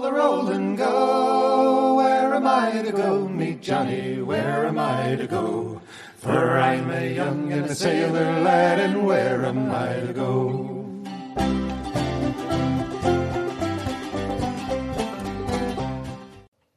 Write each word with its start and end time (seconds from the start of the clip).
the 0.00 0.12
roll 0.12 0.48
and 0.48 0.78
go. 0.78 1.94
Where 1.96 2.34
am 2.34 2.46
I 2.46 2.82
to 2.82 2.92
go? 2.92 3.26
Meet 3.26 3.62
Johnny, 3.62 4.22
where 4.22 4.66
am 4.66 4.78
I 4.78 5.16
to 5.16 5.26
go? 5.26 5.80
For 6.18 6.58
I'm 6.58 6.90
a 6.90 7.14
young 7.14 7.52
and 7.52 7.66
a 7.66 7.74
sailor 7.74 8.40
lad, 8.40 8.78
and 8.78 9.04
where 9.04 9.44
am 9.44 9.70
I 9.72 10.00
to 10.00 10.12
go? 10.12 10.74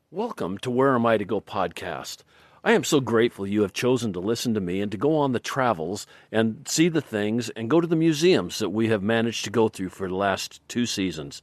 Welcome 0.09 0.57
to 0.59 0.71
Where 0.71 0.95
Am 0.95 1.05
I 1.05 1.17
to 1.17 1.25
Go 1.25 1.41
podcast. 1.41 2.23
I 2.63 2.73
am 2.73 2.83
so 2.83 2.99
grateful 2.99 3.45
you 3.45 3.61
have 3.61 3.73
chosen 3.73 4.13
to 4.13 4.19
listen 4.19 4.53
to 4.55 4.61
me 4.61 4.81
and 4.81 4.91
to 4.91 4.97
go 4.97 5.17
on 5.17 5.31
the 5.31 5.39
travels 5.39 6.07
and 6.31 6.67
see 6.67 6.89
the 6.89 7.01
things 7.01 7.49
and 7.51 7.69
go 7.69 7.81
to 7.81 7.87
the 7.87 7.95
museums 7.95 8.59
that 8.59 8.69
we 8.69 8.89
have 8.89 9.03
managed 9.03 9.43
to 9.45 9.49
go 9.51 9.67
through 9.67 9.89
for 9.89 10.07
the 10.07 10.15
last 10.15 10.61
two 10.67 10.85
seasons. 10.85 11.41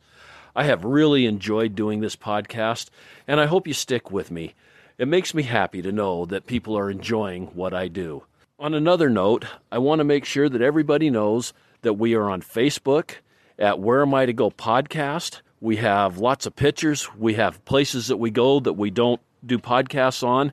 I 0.59 0.65
have 0.65 0.85
really 0.85 1.27
enjoyed 1.27 1.77
doing 1.77 2.01
this 2.01 2.17
podcast, 2.17 2.91
and 3.29 3.39
I 3.39 3.47
hope 3.47 3.69
you 3.69 3.73
stick 3.73 4.11
with 4.11 4.33
me. 4.33 4.57
It 4.99 5.07
makes 5.07 5.33
me 5.33 5.45
happy 5.45 5.83
to 5.83 5.93
know 5.93 6.25
that 6.25 6.49
people 6.49 6.77
are 6.77 6.91
enjoying 6.91 7.47
what 7.55 7.73
I 7.73 7.87
do. 7.87 8.25
On 8.59 8.75
another 8.75 9.09
note, 9.09 9.45
I 9.71 9.79
want 9.79 10.01
to 10.01 10.05
make 10.05 10.25
sure 10.25 10.49
that 10.49 10.61
everybody 10.61 11.11
knows 11.11 11.53
that 11.83 11.93
we 11.93 12.15
are 12.15 12.29
on 12.29 12.43
Facebook 12.43 13.19
at 13.57 13.79
Where 13.79 14.03
Am 14.03 14.13
I 14.15 14.27
to 14.27 14.33
Go 14.33 14.51
podcast. 14.51 15.43
We 15.61 15.77
have 15.77 16.19
lots 16.19 16.45
of 16.45 16.57
pictures. 16.57 17.09
We 17.15 17.35
have 17.35 17.65
places 17.65 18.09
that 18.09 18.17
we 18.17 18.33
go 18.33 18.59
that 18.59 18.73
we 18.73 18.91
don't 18.91 19.21
do 19.47 19.61
podcasts 19.61 20.27
on. 20.27 20.53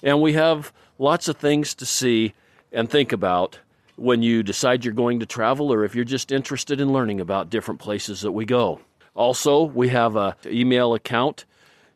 And 0.00 0.22
we 0.22 0.34
have 0.34 0.72
lots 0.96 1.26
of 1.26 1.38
things 1.38 1.74
to 1.74 1.86
see 1.86 2.34
and 2.70 2.88
think 2.88 3.10
about 3.10 3.58
when 3.96 4.22
you 4.22 4.44
decide 4.44 4.84
you're 4.84 4.94
going 4.94 5.18
to 5.18 5.26
travel 5.26 5.72
or 5.72 5.82
if 5.82 5.96
you're 5.96 6.04
just 6.04 6.30
interested 6.30 6.80
in 6.80 6.92
learning 6.92 7.20
about 7.20 7.50
different 7.50 7.80
places 7.80 8.20
that 8.20 8.30
we 8.30 8.44
go. 8.44 8.78
Also, 9.14 9.62
we 9.62 9.88
have 9.88 10.16
an 10.16 10.34
email 10.46 10.94
account 10.94 11.44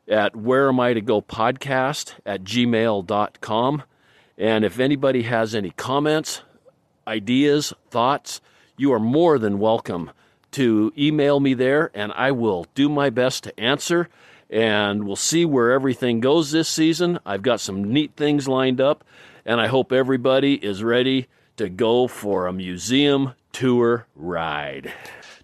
at 0.08 0.36
where 0.36 0.68
am 0.68 0.80
I 0.80 0.94
to 0.94 1.00
go 1.00 1.22
podcast 1.22 2.14
at 2.26 2.44
gmail.com. 2.44 3.82
And 4.36 4.64
if 4.64 4.80
anybody 4.80 5.22
has 5.22 5.54
any 5.54 5.70
comments, 5.70 6.42
ideas, 7.06 7.72
thoughts, 7.90 8.40
you 8.76 8.92
are 8.92 9.00
more 9.00 9.38
than 9.38 9.58
welcome 9.58 10.10
to 10.52 10.92
email 10.96 11.40
me 11.40 11.54
there, 11.54 11.90
and 11.94 12.12
I 12.12 12.32
will 12.32 12.66
do 12.74 12.88
my 12.88 13.10
best 13.10 13.44
to 13.44 13.60
answer. 13.60 14.08
And 14.50 15.04
we'll 15.04 15.16
see 15.16 15.44
where 15.44 15.72
everything 15.72 16.20
goes 16.20 16.50
this 16.50 16.68
season. 16.68 17.18
I've 17.24 17.42
got 17.42 17.60
some 17.60 17.92
neat 17.92 18.12
things 18.16 18.46
lined 18.46 18.80
up, 18.80 19.04
and 19.44 19.60
I 19.60 19.66
hope 19.66 19.92
everybody 19.92 20.54
is 20.54 20.82
ready 20.82 21.26
to 21.56 21.68
go 21.68 22.06
for 22.06 22.46
a 22.46 22.52
museum 22.52 23.34
tour 23.52 24.06
ride. 24.14 24.92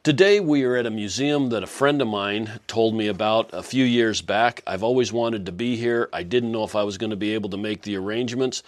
Today, 0.02 0.40
we 0.40 0.64
are 0.64 0.76
at 0.76 0.86
a 0.86 0.90
museum 0.90 1.50
that 1.50 1.62
a 1.62 1.66
friend 1.66 2.00
of 2.00 2.08
mine 2.08 2.58
told 2.66 2.94
me 2.94 3.08
about 3.08 3.50
a 3.52 3.62
few 3.62 3.84
years 3.84 4.22
back. 4.22 4.62
I've 4.66 4.82
always 4.82 5.12
wanted 5.12 5.44
to 5.44 5.52
be 5.52 5.76
here. 5.76 6.08
I 6.10 6.22
didn't 6.22 6.52
know 6.52 6.64
if 6.64 6.74
I 6.74 6.84
was 6.84 6.96
going 6.96 7.10
to 7.10 7.16
be 7.16 7.34
able 7.34 7.50
to 7.50 7.58
make 7.58 7.82
the 7.82 7.98
arrangements, 7.98 8.62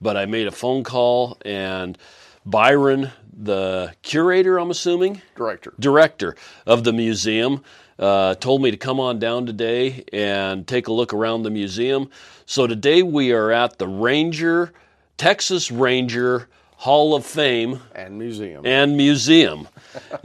but 0.00 0.16
I 0.16 0.24
made 0.24 0.46
a 0.46 0.50
phone 0.50 0.84
call 0.84 1.36
and 1.44 1.98
Byron, 2.46 3.10
the 3.38 3.92
curator, 4.00 4.58
I'm 4.58 4.70
assuming? 4.70 5.20
Director. 5.36 5.74
Director 5.78 6.36
of 6.64 6.84
the 6.84 6.94
museum, 6.94 7.62
uh, 7.98 8.36
told 8.36 8.62
me 8.62 8.70
to 8.70 8.78
come 8.78 8.98
on 8.98 9.18
down 9.18 9.44
today 9.44 10.04
and 10.10 10.66
take 10.66 10.88
a 10.88 10.92
look 10.92 11.12
around 11.12 11.42
the 11.42 11.50
museum. 11.50 12.08
So 12.46 12.66
today 12.66 13.02
we 13.02 13.32
are 13.32 13.52
at 13.52 13.76
the 13.76 13.86
Ranger, 13.88 14.72
Texas 15.18 15.70
Ranger 15.70 16.48
Hall 16.76 17.14
of 17.14 17.26
Fame 17.26 17.80
and 17.94 18.18
Museum. 18.18 18.64
And 18.64 18.96
museum. 18.96 19.68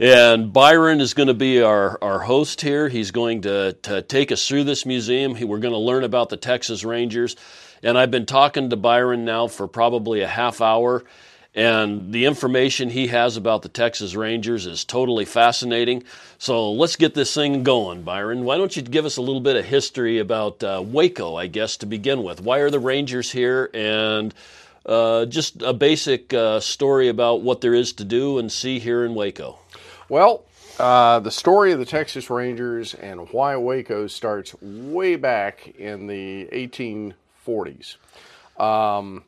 And 0.00 0.52
Byron 0.52 1.00
is 1.00 1.14
going 1.14 1.28
to 1.28 1.34
be 1.34 1.62
our, 1.62 1.98
our 2.02 2.20
host 2.20 2.60
here. 2.60 2.88
He's 2.88 3.10
going 3.10 3.42
to, 3.42 3.74
to 3.82 4.02
take 4.02 4.32
us 4.32 4.46
through 4.46 4.64
this 4.64 4.86
museum. 4.86 5.32
We're 5.32 5.58
going 5.58 5.74
to 5.74 5.78
learn 5.78 6.04
about 6.04 6.28
the 6.28 6.36
Texas 6.36 6.84
Rangers. 6.84 7.36
And 7.82 7.98
I've 7.98 8.10
been 8.10 8.26
talking 8.26 8.70
to 8.70 8.76
Byron 8.76 9.24
now 9.24 9.46
for 9.46 9.68
probably 9.68 10.22
a 10.22 10.28
half 10.28 10.60
hour 10.60 11.04
and 11.54 12.12
the 12.12 12.24
information 12.24 12.90
he 12.90 13.06
has 13.08 13.36
about 13.36 13.62
the 13.62 13.68
Texas 13.68 14.16
Rangers 14.16 14.66
is 14.66 14.84
totally 14.84 15.24
fascinating. 15.24 16.02
So 16.36 16.72
let's 16.72 16.96
get 16.96 17.14
this 17.14 17.32
thing 17.32 17.62
going, 17.62 18.02
Byron. 18.02 18.44
Why 18.44 18.58
don't 18.58 18.74
you 18.74 18.82
give 18.82 19.04
us 19.04 19.18
a 19.18 19.22
little 19.22 19.40
bit 19.40 19.54
of 19.54 19.64
history 19.64 20.18
about 20.18 20.64
uh, 20.64 20.82
Waco, 20.84 21.36
I 21.36 21.46
guess, 21.46 21.76
to 21.78 21.86
begin 21.86 22.24
with? 22.24 22.40
Why 22.40 22.58
are 22.58 22.70
the 22.70 22.80
Rangers 22.80 23.30
here? 23.30 23.70
And 23.72 24.34
uh, 24.86 25.26
just 25.26 25.62
a 25.62 25.72
basic 25.72 26.32
uh, 26.34 26.60
story 26.60 27.08
about 27.08 27.42
what 27.42 27.60
there 27.60 27.74
is 27.74 27.92
to 27.94 28.04
do 28.04 28.38
and 28.38 28.50
see 28.50 28.78
here 28.78 29.04
in 29.04 29.14
Waco. 29.14 29.58
Well, 30.08 30.44
uh, 30.78 31.20
the 31.20 31.30
story 31.30 31.72
of 31.72 31.78
the 31.78 31.84
Texas 31.84 32.28
Rangers 32.28 32.94
and 32.94 33.28
why 33.30 33.56
Waco 33.56 34.06
starts 34.06 34.54
way 34.60 35.16
back 35.16 35.68
in 35.78 36.06
the 36.08 36.48
1840s. 36.52 37.96
Um, 38.60 39.24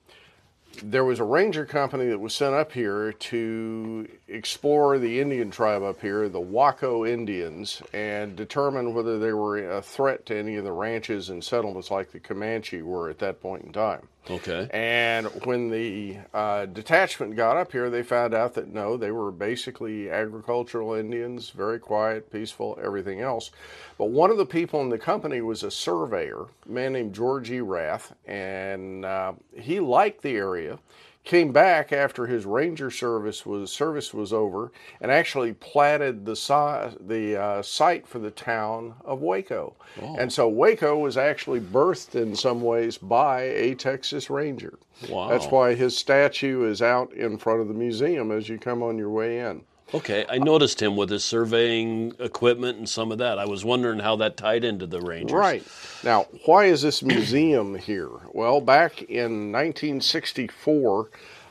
there 0.82 1.04
was 1.04 1.20
a 1.20 1.24
ranger 1.24 1.64
company 1.64 2.06
that 2.08 2.18
was 2.18 2.34
sent 2.34 2.54
up 2.54 2.72
here 2.72 3.12
to 3.12 4.08
explore 4.28 4.98
the 4.98 5.20
Indian 5.20 5.50
tribe 5.50 5.82
up 5.82 6.00
here, 6.00 6.28
the 6.28 6.40
Waco 6.40 7.06
Indians, 7.06 7.80
and 7.92 8.34
determine 8.34 8.92
whether 8.92 9.18
they 9.18 9.32
were 9.32 9.70
a 9.70 9.80
threat 9.80 10.26
to 10.26 10.36
any 10.36 10.56
of 10.56 10.64
the 10.64 10.72
ranches 10.72 11.30
and 11.30 11.42
settlements 11.42 11.90
like 11.90 12.10
the 12.10 12.18
Comanche 12.18 12.82
were 12.82 13.08
at 13.08 13.18
that 13.20 13.40
point 13.40 13.64
in 13.64 13.72
time. 13.72 14.08
Okay. 14.28 14.68
And 14.72 15.26
when 15.44 15.70
the 15.70 16.18
uh, 16.34 16.66
detachment 16.66 17.36
got 17.36 17.56
up 17.56 17.70
here, 17.70 17.88
they 17.90 18.02
found 18.02 18.34
out 18.34 18.54
that 18.54 18.66
no, 18.66 18.96
they 18.96 19.12
were 19.12 19.30
basically 19.30 20.10
agricultural 20.10 20.94
Indians, 20.94 21.50
very 21.50 21.78
quiet, 21.78 22.32
peaceful, 22.32 22.76
everything 22.82 23.20
else. 23.20 23.52
But 23.98 24.06
one 24.06 24.32
of 24.32 24.36
the 24.36 24.46
people 24.46 24.80
in 24.80 24.88
the 24.88 24.98
company 24.98 25.40
was 25.40 25.62
a 25.62 25.70
surveyor, 25.70 26.46
a 26.66 26.68
man 26.68 26.94
named 26.94 27.14
George 27.14 27.52
E. 27.52 27.60
Rath, 27.60 28.14
and 28.26 29.04
uh, 29.04 29.34
he 29.54 29.78
liked 29.78 30.22
the 30.22 30.36
area 30.36 30.80
came 31.26 31.50
back 31.50 31.92
after 31.92 32.26
his 32.26 32.46
ranger 32.46 32.88
service 32.88 33.44
was 33.44 33.70
service 33.70 34.14
was 34.14 34.32
over 34.32 34.72
and 35.00 35.10
actually 35.10 35.52
platted 35.54 36.24
the 36.24 36.36
si- 36.36 36.96
the 37.00 37.36
uh, 37.36 37.60
site 37.62 38.06
for 38.06 38.20
the 38.20 38.30
town 38.30 38.94
of 39.04 39.20
Waco. 39.20 39.74
Oh. 40.00 40.16
And 40.16 40.32
so 40.32 40.48
Waco 40.48 40.96
was 40.96 41.16
actually 41.16 41.60
birthed 41.60 42.14
in 42.14 42.34
some 42.34 42.62
ways 42.62 42.96
by 42.96 43.42
a 43.42 43.74
Texas 43.74 44.30
Ranger. 44.30 44.78
Wow. 45.10 45.28
That's 45.28 45.46
why 45.46 45.74
his 45.74 45.98
statue 45.98 46.64
is 46.64 46.80
out 46.80 47.12
in 47.12 47.36
front 47.36 47.60
of 47.60 47.68
the 47.68 47.74
museum 47.74 48.30
as 48.30 48.48
you 48.48 48.56
come 48.56 48.82
on 48.82 48.96
your 48.96 49.10
way 49.10 49.40
in. 49.40 49.62
Okay, 49.94 50.26
I 50.28 50.38
noticed 50.38 50.82
him 50.82 50.96
with 50.96 51.10
his 51.10 51.24
surveying 51.24 52.12
equipment 52.18 52.78
and 52.78 52.88
some 52.88 53.12
of 53.12 53.18
that. 53.18 53.38
I 53.38 53.46
was 53.46 53.64
wondering 53.64 54.00
how 54.00 54.16
that 54.16 54.36
tied 54.36 54.64
into 54.64 54.86
the 54.86 55.00
Rangers. 55.00 55.32
Right. 55.32 55.64
Now, 56.02 56.26
why 56.44 56.64
is 56.64 56.82
this 56.82 57.02
museum 57.02 57.76
here? 57.76 58.10
Well, 58.32 58.60
back 58.60 59.02
in 59.02 59.52
1964, 59.52 61.10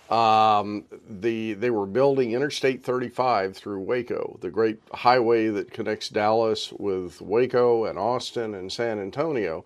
um, 0.09 0.83
the 1.09 1.53
they 1.53 1.69
were 1.69 1.87
building 1.87 2.33
Interstate 2.33 2.83
35 2.83 3.55
through 3.55 3.79
Waco, 3.79 4.37
the 4.41 4.51
great 4.51 4.79
highway 4.93 5.47
that 5.47 5.71
connects 5.71 6.09
Dallas 6.09 6.71
with 6.73 7.21
Waco 7.21 7.85
and 7.85 7.97
Austin 7.97 8.53
and 8.53 8.71
San 8.71 8.99
Antonio. 8.99 9.63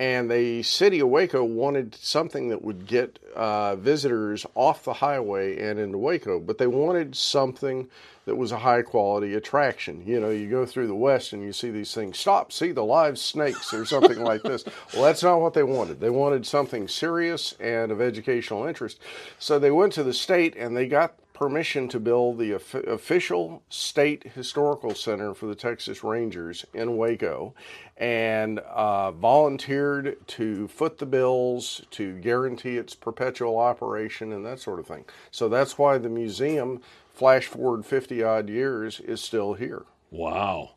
And 0.00 0.30
the 0.30 0.62
city 0.62 1.00
of 1.00 1.08
Waco 1.08 1.42
wanted 1.42 1.94
something 1.96 2.50
that 2.50 2.62
would 2.62 2.86
get 2.86 3.18
uh, 3.34 3.74
visitors 3.74 4.46
off 4.54 4.84
the 4.84 4.92
highway 4.92 5.60
and 5.60 5.78
into 5.80 5.98
Waco, 5.98 6.38
but 6.38 6.58
they 6.58 6.68
wanted 6.68 7.16
something 7.16 7.88
that 8.24 8.36
was 8.36 8.52
a 8.52 8.58
high 8.58 8.82
quality 8.82 9.34
attraction. 9.34 10.04
You 10.06 10.20
know, 10.20 10.30
you 10.30 10.48
go 10.48 10.66
through 10.66 10.86
the 10.86 10.94
West 10.94 11.32
and 11.32 11.42
you 11.42 11.52
see 11.52 11.70
these 11.70 11.94
things, 11.94 12.18
stop, 12.18 12.52
see 12.52 12.72
the 12.72 12.84
live 12.84 13.18
snakes 13.18 13.72
or 13.72 13.84
something 13.86 14.20
like 14.20 14.42
this. 14.42 14.64
Well, 14.94 15.02
that's 15.02 15.22
not 15.22 15.40
what 15.40 15.54
they 15.54 15.62
wanted. 15.62 16.00
They 16.00 16.10
wanted 16.10 16.46
something 16.46 16.88
serious 16.88 17.54
and 17.60 17.92
of 17.92 18.00
educational 18.00 18.66
interest. 18.66 19.00
So 19.38 19.58
they 19.58 19.70
went 19.70 19.92
to 19.94 20.02
the 20.02 20.14
state 20.14 20.56
and 20.56 20.76
they 20.76 20.88
got 20.88 21.14
permission 21.38 21.86
to 21.86 22.00
build 22.00 22.36
the 22.36 22.50
official 22.50 23.62
state 23.68 24.32
historical 24.34 24.92
center 24.92 25.32
for 25.34 25.46
the 25.46 25.54
Texas 25.54 26.02
Rangers 26.02 26.66
in 26.74 26.96
Waco 26.96 27.54
and 27.96 28.58
uh, 28.58 29.12
volunteered 29.12 30.16
to 30.26 30.66
foot 30.66 30.98
the 30.98 31.06
bills 31.06 31.82
to 31.92 32.18
guarantee 32.18 32.76
its 32.76 32.96
perpetual 32.96 33.56
operation 33.56 34.32
and 34.32 34.44
that 34.44 34.58
sort 34.58 34.80
of 34.80 34.88
thing. 34.88 35.04
So 35.30 35.48
that's 35.48 35.78
why 35.78 35.96
the 35.98 36.08
museum, 36.08 36.80
flash 37.14 37.46
forward 37.46 37.86
50 37.86 38.20
odd 38.20 38.48
years, 38.48 38.98
is 38.98 39.20
still 39.20 39.54
here. 39.54 39.84
Wow. 40.10 40.70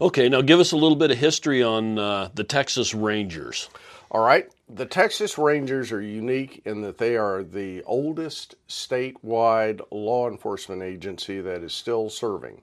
Okay, 0.00 0.30
now 0.30 0.40
give 0.40 0.60
us 0.60 0.72
a 0.72 0.76
little 0.76 0.96
bit 0.96 1.10
of 1.10 1.18
history 1.18 1.62
on 1.62 1.98
uh, 1.98 2.30
the 2.32 2.44
Texas 2.44 2.94
Rangers. 2.94 3.68
All 4.10 4.24
right. 4.24 4.48
The 4.68 4.84
Texas 4.84 5.38
Rangers 5.38 5.92
are 5.92 6.02
unique 6.02 6.60
in 6.64 6.80
that 6.80 6.98
they 6.98 7.16
are 7.16 7.44
the 7.44 7.84
oldest 7.84 8.56
statewide 8.68 9.80
law 9.92 10.28
enforcement 10.28 10.82
agency 10.82 11.40
that 11.40 11.62
is 11.62 11.72
still 11.72 12.10
serving. 12.10 12.62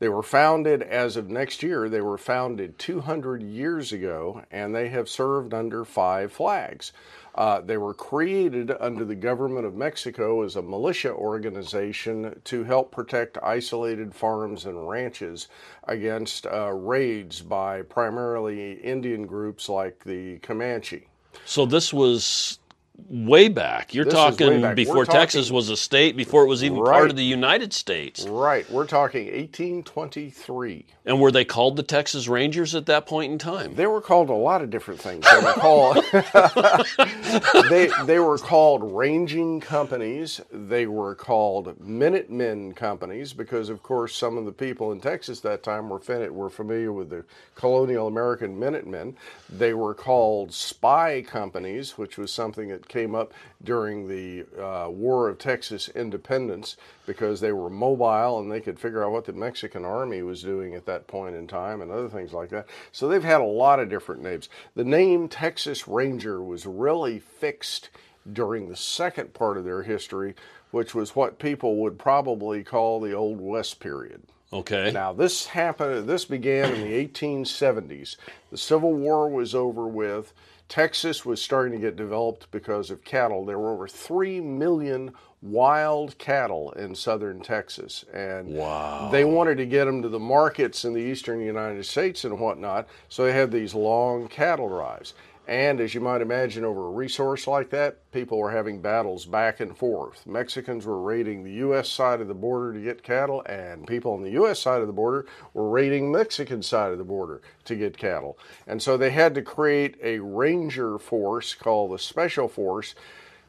They 0.00 0.10
were 0.10 0.22
founded 0.22 0.82
as 0.82 1.16
of 1.16 1.30
next 1.30 1.62
year. 1.62 1.88
They 1.88 2.02
were 2.02 2.18
founded 2.18 2.78
200 2.78 3.42
years 3.42 3.90
ago, 3.90 4.44
and 4.50 4.74
they 4.74 4.90
have 4.90 5.08
served 5.08 5.54
under 5.54 5.82
five 5.82 6.30
flags. 6.30 6.92
Uh, 7.34 7.62
they 7.62 7.78
were 7.78 7.94
created 7.94 8.70
under 8.78 9.06
the 9.06 9.14
government 9.14 9.64
of 9.64 9.74
Mexico 9.74 10.42
as 10.42 10.56
a 10.56 10.62
militia 10.62 11.12
organization 11.12 12.38
to 12.44 12.64
help 12.64 12.92
protect 12.92 13.38
isolated 13.42 14.14
farms 14.14 14.66
and 14.66 14.90
ranches 14.90 15.48
against 15.84 16.46
uh, 16.46 16.70
raids 16.70 17.40
by 17.40 17.80
primarily 17.80 18.74
Indian 18.74 19.26
groups 19.26 19.70
like 19.70 20.04
the 20.04 20.38
Comanche. 20.40 21.09
So 21.44 21.66
this 21.66 21.92
was 21.92 22.58
way 23.08 23.48
back. 23.48 23.94
You're 23.94 24.04
This 24.04 24.14
talking 24.14 24.60
back. 24.60 24.76
Before 24.76 25.04
Texas 25.04 25.50
was 25.50 25.68
a 25.68 25.76
state, 25.76 26.16
before 26.16 26.44
it 26.44 26.48
was 26.48 26.62
even 26.64 26.78
Right. 26.78 26.92
part 26.92 27.10
of 27.10 27.16
the 27.16 27.24
United 27.24 27.72
States. 27.72 28.24
Right, 28.24 28.70
we're 28.70 28.86
talking 28.86 29.26
1823. 29.26 30.86
And 31.04 31.20
were 31.20 31.32
they 31.32 31.44
called 31.44 31.76
the 31.76 31.82
Texas 31.82 32.28
Rangers 32.28 32.74
at 32.74 32.86
that 32.86 33.06
point 33.06 33.32
in 33.32 33.38
time? 33.38 33.74
They 33.74 33.86
were 33.86 34.00
called 34.00 34.28
a 34.28 34.34
lot 34.34 34.62
of 34.62 34.70
different 34.70 35.00
things. 35.00 35.26
They 35.30 35.38
were 35.38 35.52
called 35.54 36.04
they 37.70 37.90
they 38.04 38.18
were 38.20 38.38
called 38.38 38.82
ranging 38.84 39.60
companies. 39.60 40.40
They 40.52 40.86
were 40.86 41.14
called 41.14 41.80
Minutemen 41.80 42.74
companies 42.74 43.32
because, 43.32 43.68
of 43.70 43.82
course, 43.82 44.14
some 44.14 44.36
of 44.38 44.44
the 44.44 44.52
people 44.52 44.92
in 44.92 45.00
Texas 45.00 45.40
that 45.40 45.62
time 45.62 45.88
were 45.88 46.00
were 46.30 46.50
familiar 46.50 46.92
with 46.92 47.10
the 47.10 47.24
colonial 47.54 48.06
American 48.06 48.58
Minutemen. 48.58 49.16
They 49.48 49.74
were 49.74 49.94
called 49.94 50.52
spy 50.52 51.22
companies, 51.22 51.98
which 51.98 52.18
was 52.18 52.32
something 52.32 52.68
that 52.68 52.88
came 52.90 53.14
up 53.14 53.32
during 53.64 54.06
the 54.06 54.44
uh, 54.60 54.90
War 54.90 55.28
of 55.28 55.38
Texas 55.38 55.88
Independence 55.88 56.76
because 57.06 57.40
they 57.40 57.52
were 57.52 57.70
mobile 57.70 58.40
and 58.40 58.52
they 58.52 58.60
could 58.60 58.78
figure 58.78 59.02
out 59.02 59.12
what 59.12 59.24
the 59.24 59.32
Mexican 59.32 59.86
army 59.86 60.20
was 60.20 60.42
doing 60.42 60.74
at 60.74 60.84
that 60.84 61.06
point 61.06 61.34
in 61.34 61.46
time 61.46 61.80
and 61.80 61.90
other 61.90 62.08
things 62.08 62.34
like 62.34 62.50
that. 62.50 62.66
So 62.92 63.08
they've 63.08 63.24
had 63.24 63.40
a 63.40 63.44
lot 63.44 63.80
of 63.80 63.88
different 63.88 64.22
names. 64.22 64.50
The 64.74 64.84
name 64.84 65.28
Texas 65.28 65.88
Ranger 65.88 66.42
was 66.42 66.66
really 66.66 67.18
fixed 67.18 67.88
during 68.30 68.68
the 68.68 68.76
second 68.76 69.32
part 69.32 69.56
of 69.56 69.64
their 69.64 69.84
history, 69.84 70.34
which 70.70 70.94
was 70.94 71.16
what 71.16 71.38
people 71.38 71.76
would 71.76 71.98
probably 71.98 72.62
call 72.62 73.00
the 73.00 73.14
Old 73.14 73.40
West 73.40 73.80
period. 73.80 74.22
Okay. 74.52 74.90
Now, 74.92 75.12
this 75.12 75.46
happened, 75.46 76.08
this 76.08 76.24
began 76.24 76.74
in 76.74 76.80
the 76.82 77.08
1870s. 77.08 78.16
The 78.50 78.58
Civil 78.58 78.92
War 78.92 79.28
was 79.28 79.54
over 79.54 79.86
with. 79.86 80.32
Texas 80.70 81.26
was 81.26 81.42
starting 81.42 81.72
to 81.72 81.84
get 81.84 81.96
developed 81.96 82.48
because 82.52 82.92
of 82.92 83.02
cattle. 83.02 83.44
There 83.44 83.58
were 83.58 83.72
over 83.72 83.88
3 83.88 84.40
million 84.40 85.10
wild 85.42 86.16
cattle 86.16 86.70
in 86.72 86.94
southern 86.94 87.40
Texas. 87.40 88.04
And 88.14 88.54
Wow. 88.54 89.08
they 89.10 89.24
wanted 89.24 89.56
to 89.58 89.66
get 89.66 89.86
them 89.86 90.00
to 90.02 90.08
the 90.08 90.20
markets 90.20 90.84
in 90.84 90.92
the 90.94 91.00
eastern 91.00 91.40
United 91.40 91.84
States 91.86 92.24
and 92.24 92.38
whatnot. 92.38 92.86
So 93.08 93.24
they 93.24 93.32
had 93.32 93.50
these 93.50 93.74
long 93.74 94.28
cattle 94.28 94.68
drives. 94.68 95.14
And 95.50 95.80
as 95.80 95.96
you 95.96 96.00
might 96.00 96.20
imagine, 96.20 96.64
over 96.64 96.86
a 96.86 96.90
resource 96.90 97.48
like 97.48 97.70
that, 97.70 98.12
people 98.12 98.38
were 98.38 98.52
having 98.52 98.80
battles 98.80 99.26
back 99.26 99.58
and 99.58 99.76
forth. 99.76 100.24
Mexicans 100.24 100.86
were 100.86 101.02
raiding 101.02 101.42
the 101.42 101.54
U.S. 101.54 101.88
side 101.88 102.20
of 102.20 102.28
the 102.28 102.34
border 102.34 102.72
to 102.72 102.80
get 102.80 103.02
cattle, 103.02 103.42
and 103.46 103.84
people 103.84 104.12
on 104.12 104.22
the 104.22 104.30
U.S. 104.30 104.60
side 104.60 104.80
of 104.80 104.86
the 104.86 104.92
border 104.92 105.26
were 105.52 105.68
raiding 105.68 106.12
Mexican 106.12 106.62
side 106.62 106.92
of 106.92 106.98
the 106.98 107.04
border 107.04 107.42
to 107.64 107.74
get 107.74 107.98
cattle. 107.98 108.38
And 108.68 108.80
so 108.80 108.96
they 108.96 109.10
had 109.10 109.34
to 109.34 109.42
create 109.42 109.96
a 110.00 110.20
ranger 110.20 111.00
force 111.00 111.52
called 111.54 111.90
the 111.90 111.98
Special 111.98 112.46
Force 112.46 112.94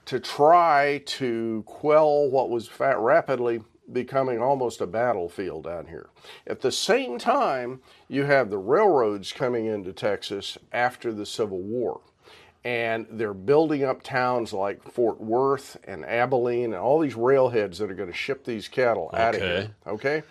to 0.06 0.19
try 0.19 1.04
to 1.06 1.62
quell 1.68 2.27
what 2.27 2.50
was 2.50 2.68
rapidly 2.80 3.62
becoming 3.93 4.41
almost 4.41 4.81
a 4.81 4.88
battlefield 4.88 5.63
down 5.63 5.88
here. 5.88 6.09
At 6.47 6.61
the 6.61 6.71
same 6.71 7.17
time, 7.17 7.81
you 8.07 8.23
have 8.23 8.49
the 8.49 8.57
railroads 8.57 9.31
coming 9.31 9.65
into 9.65 9.93
Texas 9.93 10.57
after 10.71 11.13
the 11.13 11.25
Civil 11.25 11.59
War. 11.59 12.01
And 12.63 13.07
they're 13.09 13.33
building 13.33 13.83
up 13.83 14.03
towns 14.03 14.53
like 14.53 14.83
Fort 14.91 15.19
Worth 15.19 15.77
and 15.83 16.05
Abilene 16.05 16.65
and 16.65 16.75
all 16.75 16.99
these 16.99 17.15
railheads 17.15 17.79
that 17.79 17.89
are 17.89 17.95
going 17.95 18.11
to 18.11 18.15
ship 18.15 18.45
these 18.45 18.67
cattle 18.67 19.09
out 19.13 19.33
of 19.33 19.41
here. 19.41 19.75
Okay? 19.88 20.21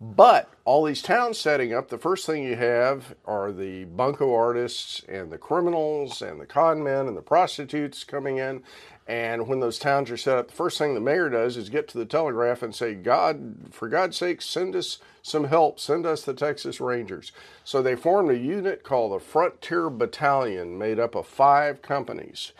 But 0.00 0.50
all 0.64 0.84
these 0.84 1.02
towns 1.02 1.38
setting 1.38 1.72
up, 1.72 1.88
the 1.88 1.98
first 1.98 2.26
thing 2.26 2.42
you 2.42 2.56
have 2.56 3.14
are 3.24 3.52
the 3.52 3.84
bunco 3.84 4.34
artists 4.34 5.02
and 5.08 5.30
the 5.30 5.38
criminals 5.38 6.20
and 6.20 6.40
the 6.40 6.46
con 6.46 6.82
men 6.82 7.06
and 7.06 7.16
the 7.16 7.22
prostitutes 7.22 8.04
coming 8.04 8.38
in. 8.38 8.62
And 9.06 9.46
when 9.46 9.60
those 9.60 9.78
towns 9.78 10.10
are 10.10 10.16
set 10.16 10.38
up, 10.38 10.48
the 10.48 10.54
first 10.54 10.78
thing 10.78 10.94
the 10.94 11.00
mayor 11.00 11.28
does 11.28 11.56
is 11.56 11.68
get 11.68 11.88
to 11.88 11.98
the 11.98 12.06
telegraph 12.06 12.62
and 12.62 12.74
say, 12.74 12.94
God, 12.94 13.56
for 13.70 13.88
God's 13.88 14.16
sake, 14.16 14.40
send 14.42 14.74
us 14.74 14.98
some 15.22 15.44
help. 15.44 15.78
Send 15.78 16.06
us 16.06 16.22
the 16.22 16.34
Texas 16.34 16.80
Rangers. 16.80 17.30
So 17.64 17.82
they 17.82 17.96
formed 17.96 18.30
a 18.30 18.38
unit 18.38 18.82
called 18.82 19.12
the 19.12 19.24
Frontier 19.24 19.90
Battalion 19.90 20.78
made 20.78 20.98
up 20.98 21.14
of 21.14 21.26
five 21.26 21.82
companies. 21.82 22.52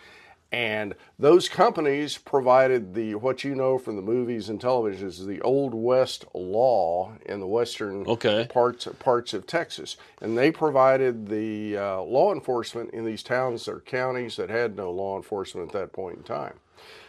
And 0.51 0.95
those 1.19 1.49
companies 1.49 2.17
provided 2.17 2.93
the 2.93 3.15
what 3.15 3.43
you 3.43 3.55
know 3.55 3.77
from 3.77 3.95
the 3.97 4.01
movies 4.01 4.47
and 4.47 4.61
television 4.61 5.07
is 5.07 5.25
the 5.25 5.41
old 5.41 5.73
west 5.73 6.23
law 6.33 7.13
in 7.25 7.39
the 7.41 7.47
western 7.47 8.05
Okay. 8.07 8.47
parts 8.49 8.87
parts 8.99 9.33
of 9.33 9.47
Texas, 9.47 9.97
and 10.21 10.37
they 10.37 10.51
provided 10.51 11.27
the 11.27 11.77
uh, 11.77 12.01
law 12.01 12.33
enforcement 12.33 12.91
in 12.91 13.03
these 13.05 13.23
towns 13.23 13.67
or 13.67 13.81
counties 13.81 14.37
that 14.37 14.49
had 14.49 14.77
no 14.77 14.91
law 14.91 15.17
enforcement 15.17 15.67
at 15.67 15.73
that 15.73 15.91
point 15.91 16.17
in 16.17 16.23
time. 16.23 16.53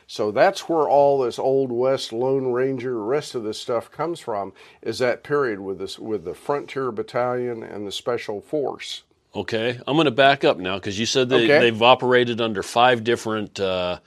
So 0.09 0.31
that's 0.31 0.69
where 0.69 0.89
all 0.89 1.19
this 1.21 1.39
old 1.39 1.73
west 1.73 2.13
Lone 2.13 2.53
Ranger, 2.53 3.03
rest 3.03 3.35
of 3.35 3.43
this 3.43 3.59
stuff 3.61 3.91
comes 3.91 4.21
from. 4.21 4.53
Is 4.83 4.99
that 5.01 5.23
period 5.25 5.61
with 5.61 5.79
this 5.79 5.99
with 5.99 6.25
the 6.25 6.35
Frontier 6.35 6.91
Battalion 6.93 7.63
and 7.63 7.87
the 7.87 7.93
Special 7.93 8.41
Force. 8.41 9.03
Okay. 9.37 9.79
I'm 9.87 9.97
going 9.97 10.07
to 10.07 10.11
back 10.11 10.45
up 10.45 10.59
now 10.59 10.77
because 10.77 10.99
you 10.99 11.07
said 11.07 11.29
they, 11.29 11.45
Okay. 11.45 11.59
they've 11.61 11.83
operated 11.83 12.41
under 12.41 12.63
five 12.63 13.05
different 13.05 13.61
uh, 13.61 13.99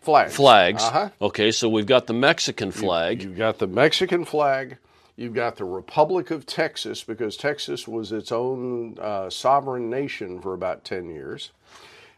Flags. 0.00 0.34
flags. 0.34 0.82
Uh-huh. 0.82 1.08
Okay. 1.20 1.52
So 1.52 1.68
we've 1.68 1.86
got 1.86 2.06
the 2.06 2.14
Mexican 2.14 2.70
flag. 2.72 3.22
You've 3.22 3.36
got 3.36 3.58
the 3.58 3.66
Mexican 3.66 4.24
flag. 4.24 4.78
You've 5.14 5.34
got 5.34 5.56
the 5.56 5.64
Republic 5.64 6.30
of 6.30 6.46
Texas 6.46 7.04
because 7.04 7.36
Texas 7.36 7.86
was 7.86 8.12
its 8.12 8.32
own 8.32 8.96
uh, 8.98 9.28
sovereign 9.28 9.90
nation 9.90 10.40
for 10.40 10.54
about 10.54 10.84
10 10.84 11.10
years. 11.10 11.50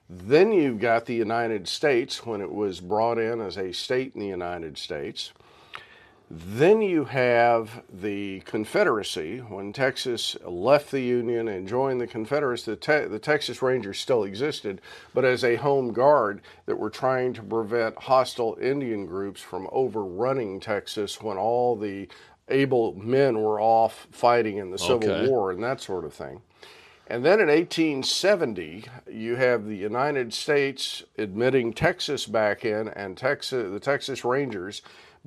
Then 0.09 0.53
you've 0.53 0.79
got 0.81 1.07
the 1.07 1.15
United 1.15 1.67
States 1.67 2.25
when 2.25 2.41
it 2.41 2.53
was 2.53 2.79
brought 2.81 3.19
in 3.19 3.41
as 3.41 3.57
a 3.59 3.73
state 3.73 4.13
in 4.15 4.21
the 4.21 4.29
United 4.29 4.79
States. 4.79 5.33
Then 6.31 6.81
you 6.81 7.05
have 7.05 7.83
the 7.93 8.41
Confederacy. 8.41 9.39
When 9.39 9.73
Texas 9.73 10.37
left 10.45 10.91
the 10.91 11.01
Union 11.01 11.49
and 11.49 11.69
joined 11.69 12.01
the 12.01 12.07
Confederacy, 12.07 12.71
the, 12.73 12.77
Te- 12.77 13.09
the 13.09 13.19
Texas 13.19 13.61
Rangers 13.61 13.99
still 13.99 14.25
existed, 14.25 14.81
but 15.13 15.25
as 15.25 15.45
a 15.45 15.57
home 15.57 15.93
guard 15.93 16.41
that 16.67 16.79
were 16.79 16.91
trying 16.91 17.35
to 17.35 17.43
prevent 17.43 17.97
hostile 17.97 18.57
Indian 18.61 19.05
groups 19.07 19.43
from 19.43 19.69
overrunning 19.71 20.61
Texas 20.61 21.21
when 21.21 21.37
all 21.37 21.77
the 21.77 22.09
able 22.49 22.95
men 22.95 23.41
were 23.41 23.61
off 23.61 24.07
fighting 24.11 24.57
in 24.57 24.71
the 24.71 24.79
Civil 24.79 25.11
Okay. 25.11 25.29
War 25.29 25.51
and 25.51 25.63
that 25.63 25.81
sort 25.81 26.05
of 26.05 26.15
thing. 26.15 26.41
And 27.07 27.23
then 27.23 27.39
in 27.39 27.49
1870, 27.49 28.87
you 29.11 29.37
have 29.37 29.67
the 29.67 29.77
United 29.77 30.33
States 30.33 31.03
admitting 31.19 31.75
Texas 31.75 32.25
back 32.25 32.65
in, 32.65 32.89
and 32.89 33.17
Texas, 33.17 33.71
the 33.71 33.81
Texas 33.81 34.25
Rangers 34.25 34.81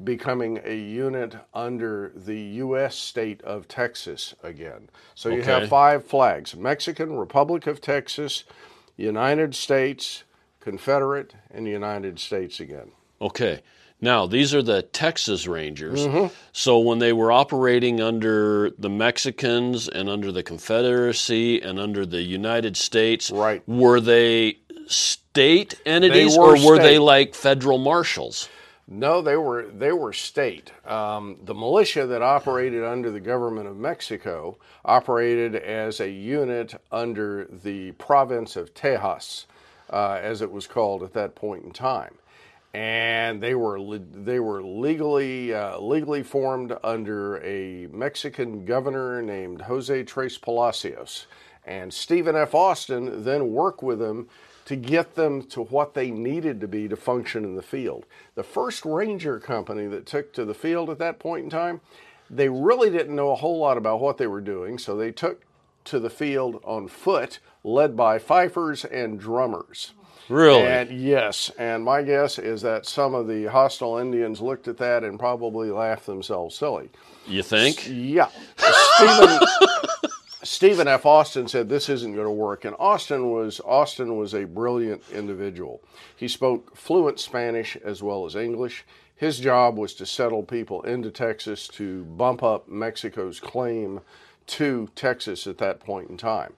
becoming 0.03 0.59
a 0.63 0.75
unit 0.75 1.35
under 1.53 2.11
the 2.15 2.39
U.S. 2.39 2.95
state 2.95 3.41
of 3.41 3.67
Texas 3.67 4.35
again. 4.43 4.89
So 5.15 5.29
you 5.29 5.41
Okay. 5.41 5.51
have 5.51 5.69
five 5.69 6.05
flags 6.05 6.55
Mexican, 6.55 7.17
Republic 7.17 7.65
of 7.67 7.81
Texas, 7.81 8.43
United 8.95 9.55
States, 9.55 10.23
Confederate, 10.59 11.33
and 11.51 11.67
United 11.67 12.19
States 12.19 12.59
again. 12.59 12.91
Okay. 13.21 13.61
Now, 13.99 14.27
these 14.27 14.53
are 14.53 14.61
the 14.61 14.83
Texas 14.83 15.47
Rangers. 15.47 16.05
Mm-hmm. 16.05 16.31
So 16.51 16.77
when 16.77 16.99
they 16.99 17.13
were 17.13 17.31
operating 17.31 17.99
under 17.99 18.69
the 18.77 18.89
Mexicans 18.89 19.87
and 19.87 20.07
under 20.07 20.31
the 20.31 20.43
Confederacy 20.43 21.59
and 21.63 21.79
under 21.79 22.05
the 22.05 22.21
United 22.21 22.77
States, 22.77 23.31
Right. 23.31 23.63
were 23.67 23.99
they 23.99 24.59
state 24.85 25.81
entities 25.85 26.37
were 26.37 26.55
or 26.55 26.65
were 26.65 26.77
they 26.77 26.99
like 26.99 27.33
federal 27.33 27.79
marshals? 27.79 28.47
No, 28.89 29.22
they 29.22 29.36
were 29.36 29.67
they 29.67 29.91
were 29.91 30.13
state. 30.13 30.72
Um, 30.86 31.38
the 31.44 31.53
militia 31.53 32.08
that 32.08 32.22
operated 32.22 32.86
under 32.86 33.12
the 33.12 33.20
government 33.20 33.67
of 33.67 33.75
Mexico 33.75 34.58
operated 34.86 35.56
as 35.56 36.00
a 36.00 36.10
unit 36.10 36.74
under 36.89 37.50
the 37.51 37.91
province 37.94 38.56
of 38.56 38.74
Tejas, 38.74 39.46
uh, 39.91 40.20
as 40.22 40.41
it 40.41 40.50
was 40.50 40.67
called 40.67 41.03
at 41.03 41.12
that 41.13 41.36
point 41.36 41.65
in 41.65 41.72
time, 41.72 42.15
and 42.74 43.44
they 43.44 43.56
were 43.56 43.77
they 44.00 44.39
were 44.39 44.63
legally 44.63 45.53
uh, 45.53 45.77
legally 45.79 46.24
formed 46.24 46.74
under 46.82 47.44
a 47.44 47.88
Mexican 47.91 48.63
governor 48.63 49.22
named 49.22 49.63
Jose 49.63 50.03
Trespalacios, 50.06 51.25
and 51.65 51.94
Stephen 51.94 52.38
F. 52.38 52.56
Austin 52.56 53.25
then 53.25 53.51
worked 53.51 53.84
with 53.84 54.00
them 54.00 54.29
to 54.67 54.75
get 54.75 55.15
them 55.15 55.41
to 55.43 55.62
what 55.63 55.93
they 55.93 56.12
needed 56.12 56.59
to 56.59 56.67
be 56.67 56.89
to 56.89 56.95
function 56.97 57.45
in 57.45 57.55
the 57.55 57.62
field. 57.62 58.05
The 58.36 58.43
first 58.43 58.83
ranger 58.86 59.39
company 59.39 59.88
that 59.88 60.05
took 60.05 60.33
to 60.33 60.43
the 60.43 60.53
field 60.53 60.89
at 60.89 61.00
that 61.00 61.19
point 61.19 61.45
in 61.45 61.50
time, 61.50 61.79
They 62.29 62.50
really 62.50 62.89
didn't 62.89 63.15
know 63.15 63.31
a 63.31 63.36
whole 63.36 63.57
lot 63.59 63.77
about 63.77 64.01
what 64.01 64.17
they 64.17 64.27
were 64.27 64.41
doing, 64.41 64.77
so 64.77 64.97
they 64.97 65.13
took 65.13 65.43
to 65.86 65.97
the 66.00 66.09
field 66.09 66.59
on 66.65 66.89
foot, 66.89 67.39
led 67.63 67.95
by 67.95 68.19
fifers 68.19 68.83
and 68.83 69.17
drummers. 69.17 69.93
Really? 70.27 70.63
And 70.63 70.91
yes, 70.91 71.50
and 71.57 71.86
my 71.86 72.01
guess 72.01 72.38
is 72.38 72.62
that 72.63 72.86
some 72.86 73.15
of 73.15 73.29
the 73.29 73.45
hostile 73.45 73.95
Indians 73.97 74.41
looked 74.41 74.67
at 74.67 74.75
that 74.79 75.05
and 75.05 75.17
probably 75.17 75.71
laughed 75.71 76.05
themselves 76.05 76.57
silly. 76.57 76.89
you 77.25 77.41
think? 77.41 77.88
Yeah. 77.89 78.27
Stephen, 78.57 79.39
Stephen 80.57 80.87
F. 80.87 81.05
Austin 81.05 81.47
said 81.47 81.69
this 81.69 81.87
isn't 81.87 82.15
going 82.15 82.25
to 82.25 82.31
work, 82.31 82.65
and 82.65 82.75
Austin 82.79 83.29
was 83.29 83.61
Austin 83.63 84.17
was 84.17 84.33
a 84.33 84.45
brilliant 84.45 85.03
individual. 85.13 85.83
He 86.15 86.27
spoke 86.27 86.75
fluent 86.75 87.19
Spanish 87.19 87.75
as 87.83 88.01
well 88.01 88.25
as 88.25 88.35
English. 88.35 88.83
His 89.15 89.39
job 89.39 89.77
was 89.77 89.93
to 89.93 90.07
settle 90.07 90.41
people 90.41 90.81
into 90.81 91.11
Texas 91.11 91.67
to 91.67 92.05
bump 92.05 92.41
up 92.41 92.67
Mexico's 92.67 93.39
claim 93.39 94.01
to 94.47 94.89
Texas 94.95 95.45
at 95.45 95.59
that 95.59 95.79
point 95.79 96.09
in 96.09 96.17
time. 96.17 96.53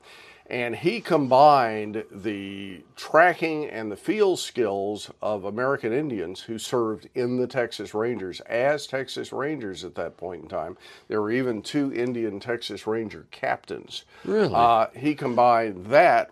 And 0.50 0.76
he 0.76 1.00
combined 1.00 2.04
the 2.12 2.82
tracking 2.96 3.70
and 3.70 3.92
the 3.92 3.96
field 3.96 4.40
skills 4.40 5.12
of 5.22 5.44
American 5.44 5.94
Indians 5.94 6.42
who 6.42 6.58
served 6.58 7.08
in 7.14 7.38
the 7.38 7.46
Texas 7.46 7.94
Rangers 7.94 8.40
as 8.42 8.88
Texas 8.88 9.32
Rangers 9.32 9.84
at 9.84 9.94
that 9.96 10.18
point 10.18 10.44
in 10.44 10.50
time. 10.50 10.76
There 11.08 11.22
were 11.22 11.32
even 11.32 11.62
two 11.62 11.94
Indian 11.94 12.40
Texas 12.40 12.88
Ranger 12.88 13.28
captains. 13.30 14.06
Really? 14.26 14.54
Uh, 14.54 14.88
he 14.96 15.14
combined 15.14 15.86
that 15.88 16.32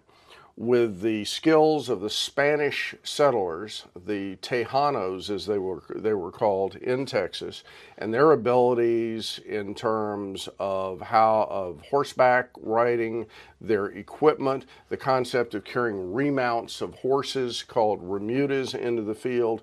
with 0.58 1.02
the 1.02 1.24
skills 1.24 1.88
of 1.88 2.02
the 2.02 2.10
Spanish 2.10 2.96
settlers, 3.04 3.86
the 3.96 4.36
Tejanos 4.38 5.30
as 5.30 5.46
they 5.46 5.60
were 5.60 5.84
they 5.96 6.16
were 6.16 6.32
called 6.32 6.76
in 6.78 7.06
Texas, 7.06 7.64
and 7.96 8.12
their 8.12 8.32
abilities 8.32 9.40
in 9.46 9.76
terms 9.76 10.50
of 10.60 11.00
how 11.00 11.48
of 11.52 11.80
horseback 11.82 12.50
riding, 12.60 13.28
their 13.62 13.86
equipment, 13.86 14.66
the 14.90 14.98
concept 14.98 15.54
of 15.54 15.64
carrying 15.64 16.12
remounts 16.12 16.82
of 16.82 16.96
horses 16.96 17.62
called 17.62 18.02
remudas 18.02 18.74
into 18.74 19.04
the 19.04 19.16
field, 19.16 19.62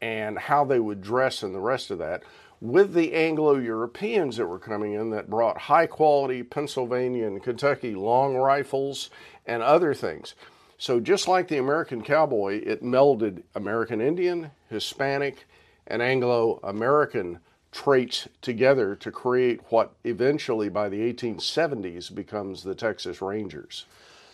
and 0.00 0.38
how 0.38 0.64
they 0.64 0.78
would 0.78 1.02
dress 1.02 1.42
and 1.42 1.56
the 1.56 1.60
rest 1.60 1.90
of 1.90 1.98
that. 1.98 2.22
With 2.60 2.94
the 2.94 3.12
Anglo 3.12 3.56
Europeans 3.56 4.38
that 4.38 4.46
were 4.46 4.58
coming 4.58 4.94
in 4.94 5.10
that 5.10 5.28
brought 5.28 5.58
high 5.58 5.86
quality 5.86 6.42
Pennsylvania 6.42 7.26
and 7.26 7.42
Kentucky 7.42 7.94
long 7.94 8.34
rifles 8.34 9.10
and 9.46 9.62
other 9.62 9.94
things. 9.94 10.34
So, 10.78 11.00
just 11.00 11.26
like 11.26 11.48
the 11.48 11.58
American 11.58 12.02
cowboy, 12.02 12.60
it 12.62 12.82
melded 12.82 13.42
American 13.54 14.00
Indian, 14.00 14.50
Hispanic, 14.68 15.46
and 15.86 16.02
Anglo 16.02 16.60
American 16.62 17.38
traits 17.72 18.28
together 18.42 18.94
to 18.96 19.10
create 19.10 19.60
what 19.68 19.92
eventually 20.04 20.68
by 20.68 20.88
the 20.88 21.12
1870s 21.12 22.14
becomes 22.14 22.62
the 22.62 22.74
Texas 22.74 23.20
Rangers. 23.22 23.86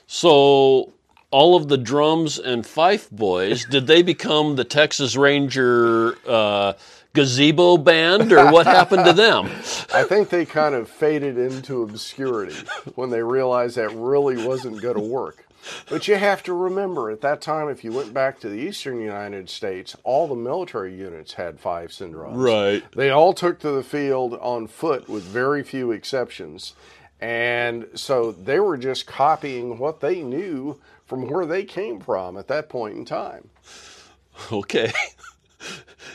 So 0.06 0.92
all 1.32 1.56
of 1.56 1.68
the 1.68 1.78
drums 1.78 2.38
and 2.38 2.64
fife 2.64 3.10
boys, 3.10 3.64
did 3.64 3.86
they 3.86 4.02
become 4.02 4.54
the 4.54 4.64
Texas 4.64 5.16
Ranger 5.16 6.16
uh, 6.28 6.74
gazebo 7.14 7.76
band, 7.76 8.32
or 8.32 8.50
what 8.50 8.66
happened 8.66 9.04
to 9.04 9.12
them? 9.12 9.46
I 9.94 10.04
think 10.04 10.28
they 10.30 10.44
kind 10.44 10.74
of 10.74 10.88
faded 10.88 11.38
into 11.38 11.82
obscurity 11.82 12.56
when 12.94 13.10
they 13.10 13.22
realized 13.22 13.76
that 13.76 13.90
really 13.94 14.46
wasn't 14.46 14.80
going 14.80 14.96
to 14.96 15.00
work. 15.00 15.46
But 15.88 16.08
you 16.08 16.16
have 16.16 16.42
to 16.44 16.52
remember, 16.52 17.10
at 17.10 17.20
that 17.20 17.40
time, 17.40 17.68
if 17.68 17.84
you 17.84 17.92
went 17.92 18.12
back 18.12 18.40
to 18.40 18.48
the 18.48 18.56
eastern 18.56 19.00
United 19.00 19.48
States, 19.48 19.96
all 20.02 20.26
the 20.26 20.34
military 20.34 20.94
units 20.94 21.34
had 21.34 21.60
five 21.60 21.96
drums. 21.96 22.36
Right. 22.36 22.82
They 22.96 23.10
all 23.10 23.32
took 23.32 23.60
to 23.60 23.70
the 23.70 23.84
field 23.84 24.34
on 24.34 24.66
foot, 24.66 25.08
with 25.08 25.22
very 25.22 25.62
few 25.62 25.92
exceptions. 25.92 26.74
And 27.20 27.86
so 27.94 28.32
they 28.32 28.58
were 28.58 28.76
just 28.76 29.06
copying 29.06 29.78
what 29.78 30.00
they 30.00 30.22
knew 30.22 30.80
from 31.06 31.28
where 31.28 31.46
they 31.46 31.62
came 31.64 32.00
from 32.00 32.36
at 32.36 32.48
that 32.48 32.68
point 32.68 32.96
in 32.96 33.04
time. 33.04 33.50
Okay. 34.50 34.90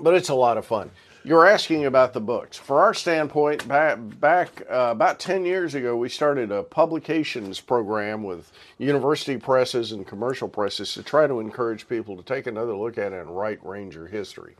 but 0.00 0.14
it's 0.14 0.28
a 0.28 0.34
lot 0.34 0.58
of 0.58 0.66
fun. 0.66 0.90
You're 1.22 1.46
asking 1.46 1.86
about 1.86 2.12
the 2.12 2.20
books. 2.20 2.56
For 2.56 2.80
our 2.80 2.94
standpoint, 2.94 3.66
back, 3.66 3.98
back 4.20 4.62
uh, 4.68 4.88
about 4.90 5.20
10 5.20 5.44
years 5.44 5.74
ago, 5.74 5.96
we 5.96 6.08
started 6.08 6.50
a 6.50 6.64
publications 6.64 7.60
program 7.60 8.24
with 8.24 8.50
university 8.78 9.36
presses 9.36 9.92
and 9.92 10.06
commercial 10.06 10.48
presses 10.48 10.94
to 10.94 11.02
try 11.02 11.28
to 11.28 11.40
encourage 11.40 11.88
people 11.88 12.16
to 12.16 12.22
take 12.22 12.46
another 12.46 12.76
look 12.76 12.98
at 12.98 13.12
it 13.12 13.20
and 13.20 13.36
write 13.36 13.64
Ranger 13.64 14.06
history. 14.06 14.54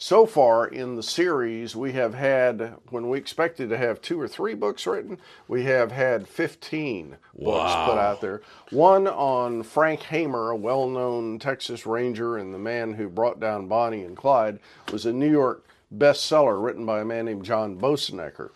So 0.00 0.26
far 0.26 0.64
in 0.64 0.94
the 0.94 1.02
series, 1.02 1.74
we 1.74 1.90
have 1.94 2.14
had, 2.14 2.76
when 2.90 3.08
we 3.08 3.18
expected 3.18 3.68
to 3.70 3.76
have 3.76 4.00
two 4.00 4.20
or 4.20 4.28
three 4.28 4.54
books 4.54 4.86
written, 4.86 5.18
we 5.48 5.64
have 5.64 5.90
had 5.90 6.28
15 6.28 7.16
books 7.36 7.74
put 7.84 7.98
out 7.98 8.20
there. 8.20 8.40
One 8.70 9.08
on 9.08 9.64
Frank 9.64 10.02
Hamer, 10.04 10.50
a 10.50 10.56
well 10.56 10.88
known 10.88 11.40
Texas 11.40 11.84
Ranger 11.84 12.36
and 12.36 12.54
the 12.54 12.60
man 12.60 12.94
who 12.94 13.08
brought 13.08 13.40
down 13.40 13.66
Bonnie 13.66 14.04
and 14.04 14.16
Clyde, 14.16 14.60
was 14.92 15.04
a 15.04 15.12
New 15.12 15.30
York 15.30 15.66
bestseller 15.92 16.62
written 16.62 16.86
by 16.86 17.00
a 17.00 17.04
man 17.04 17.24
named 17.24 17.44
John 17.44 17.76
Boessenecker. 17.76 18.50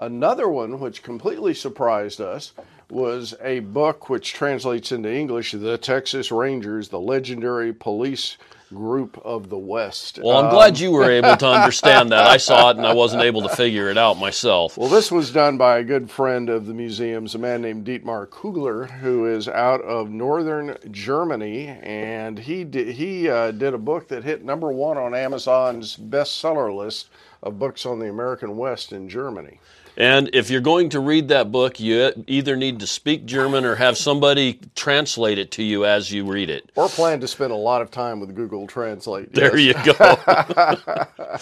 Another 0.00 0.48
one, 0.48 0.80
which 0.80 1.04
completely 1.04 1.54
surprised 1.54 2.20
us, 2.20 2.50
was 2.90 3.36
a 3.40 3.60
book 3.60 4.08
which 4.08 4.32
translates 4.32 4.90
into 4.90 5.12
English 5.12 5.52
The 5.52 5.78
Texas 5.78 6.32
Rangers, 6.32 6.88
the 6.88 6.98
legendary 6.98 7.72
police 7.72 8.36
group 8.74 9.20
of 9.24 9.48
the 9.48 9.58
West. 9.58 10.18
Well, 10.22 10.36
I'm 10.38 10.46
Um, 10.46 10.50
glad 10.52 10.78
you 10.78 10.90
were 10.92 11.10
able 11.10 11.36
to 11.36 11.46
understand 11.58 12.10
that. 12.12 12.26
I 12.26 12.36
saw 12.36 12.70
it 12.70 12.76
and 12.76 12.86
I 12.86 12.94
wasn't 12.94 13.22
able 13.22 13.42
to 13.42 13.48
figure 13.48 13.88
it 13.90 13.98
out 13.98 14.18
myself. 14.18 14.76
Well, 14.78 14.88
this 14.88 15.10
was 15.10 15.30
done 15.32 15.56
by 15.58 15.78
a 15.78 15.84
good 15.84 16.10
friend 16.10 16.48
of 16.48 16.66
the 16.66 16.74
museum's, 16.74 17.34
a 17.34 17.38
man 17.38 17.62
named 17.62 17.84
Dietmar 17.84 18.30
Kugler, 18.30 18.86
who 18.86 19.26
is 19.26 19.48
out 19.48 19.80
of 19.82 20.10
northern 20.10 20.76
Germany, 20.90 21.68
and 21.82 22.38
he 22.38 22.64
did, 22.64 22.88
he 22.94 23.28
uh, 23.28 23.50
did 23.50 23.74
a 23.74 23.78
book 23.78 24.08
that 24.08 24.24
hit 24.24 24.44
number 24.44 24.72
one 24.72 24.96
on 24.96 25.14
Amazon's 25.14 25.96
bestseller 25.96 26.74
list 26.74 27.08
of 27.42 27.58
books 27.58 27.86
on 27.86 27.98
the 27.98 28.08
American 28.08 28.56
West 28.56 28.92
in 28.92 29.08
Germany. 29.08 29.58
And 30.00 30.30
if 30.32 30.48
you're 30.48 30.62
going 30.62 30.88
to 30.90 31.00
read 31.00 31.28
that 31.28 31.52
book, 31.52 31.78
you 31.78 32.10
either 32.26 32.56
need 32.56 32.80
to 32.80 32.86
speak 32.86 33.26
German 33.26 33.66
or 33.66 33.74
have 33.74 33.98
somebody 33.98 34.58
translate 34.74 35.36
it 35.38 35.50
to 35.52 35.62
you 35.62 35.84
as 35.84 36.10
you 36.10 36.24
read 36.24 36.48
it. 36.48 36.72
Or 36.74 36.88
plan 36.88 37.20
to 37.20 37.28
spend 37.28 37.52
a 37.52 37.56
lot 37.56 37.82
of 37.82 37.90
time 37.90 38.18
with 38.18 38.34
Google 38.34 38.66
Translate. 38.66 39.34
There 39.34 39.58
yes. 39.58 39.84
you 39.84 39.92
go. 39.92 41.36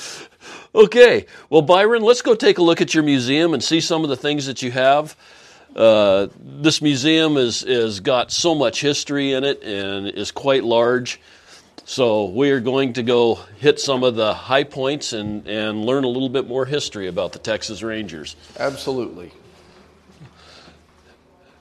okay. 0.82 1.26
Well, 1.50 1.62
Byron, 1.62 2.02
let's 2.02 2.20
go 2.20 2.34
take 2.34 2.58
a 2.58 2.62
look 2.62 2.80
at 2.80 2.94
your 2.94 3.04
museum 3.04 3.54
and 3.54 3.62
see 3.62 3.80
some 3.80 4.02
of 4.02 4.10
the 4.10 4.16
things 4.16 4.46
that 4.46 4.60
you 4.60 4.72
have. 4.72 5.14
Uh, 5.76 6.26
this 6.40 6.82
museum 6.82 7.36
is 7.36 7.62
is 7.62 8.00
got 8.00 8.32
so 8.32 8.56
much 8.56 8.80
history 8.80 9.34
in 9.34 9.44
it 9.44 9.62
and 9.62 10.08
is 10.08 10.32
quite 10.32 10.64
large. 10.64 11.20
So 11.88 12.26
we 12.26 12.50
are 12.50 12.60
going 12.60 12.92
to 12.92 13.02
go 13.02 13.36
hit 13.60 13.80
some 13.80 14.04
of 14.04 14.14
the 14.14 14.34
high 14.34 14.64
points 14.64 15.14
and, 15.14 15.48
and 15.48 15.86
learn 15.86 16.04
a 16.04 16.08
little 16.08 16.28
bit 16.28 16.46
more 16.46 16.66
history 16.66 17.08
about 17.08 17.32
the 17.32 17.38
Texas 17.38 17.82
Rangers. 17.82 18.36
Absolutely. 18.58 19.32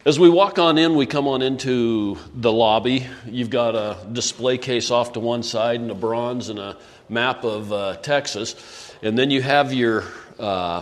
As 0.03 0.19
we 0.19 0.27
walk 0.27 0.59
on 0.59 0.77
in, 0.77 0.95
we 0.95 1.05
come 1.05 1.29
on 1.29 1.41
into 1.41 2.17
the 2.35 2.51
lobby. 2.51 3.07
You've 3.25 3.49
got 3.49 3.75
a 3.75 4.05
display 4.11 4.57
case 4.57 4.91
off 4.91 5.13
to 5.13 5.21
one 5.21 5.43
side 5.43 5.79
and 5.79 5.89
a 5.89 5.95
bronze 5.95 6.49
and 6.49 6.59
a 6.59 6.75
map 7.07 7.45
of 7.45 7.71
uh, 7.71 7.95
Texas. 7.95 8.93
And 9.01 9.17
then 9.17 9.31
you 9.31 9.41
have 9.41 9.71
your 9.71 10.03
uh, 10.37 10.81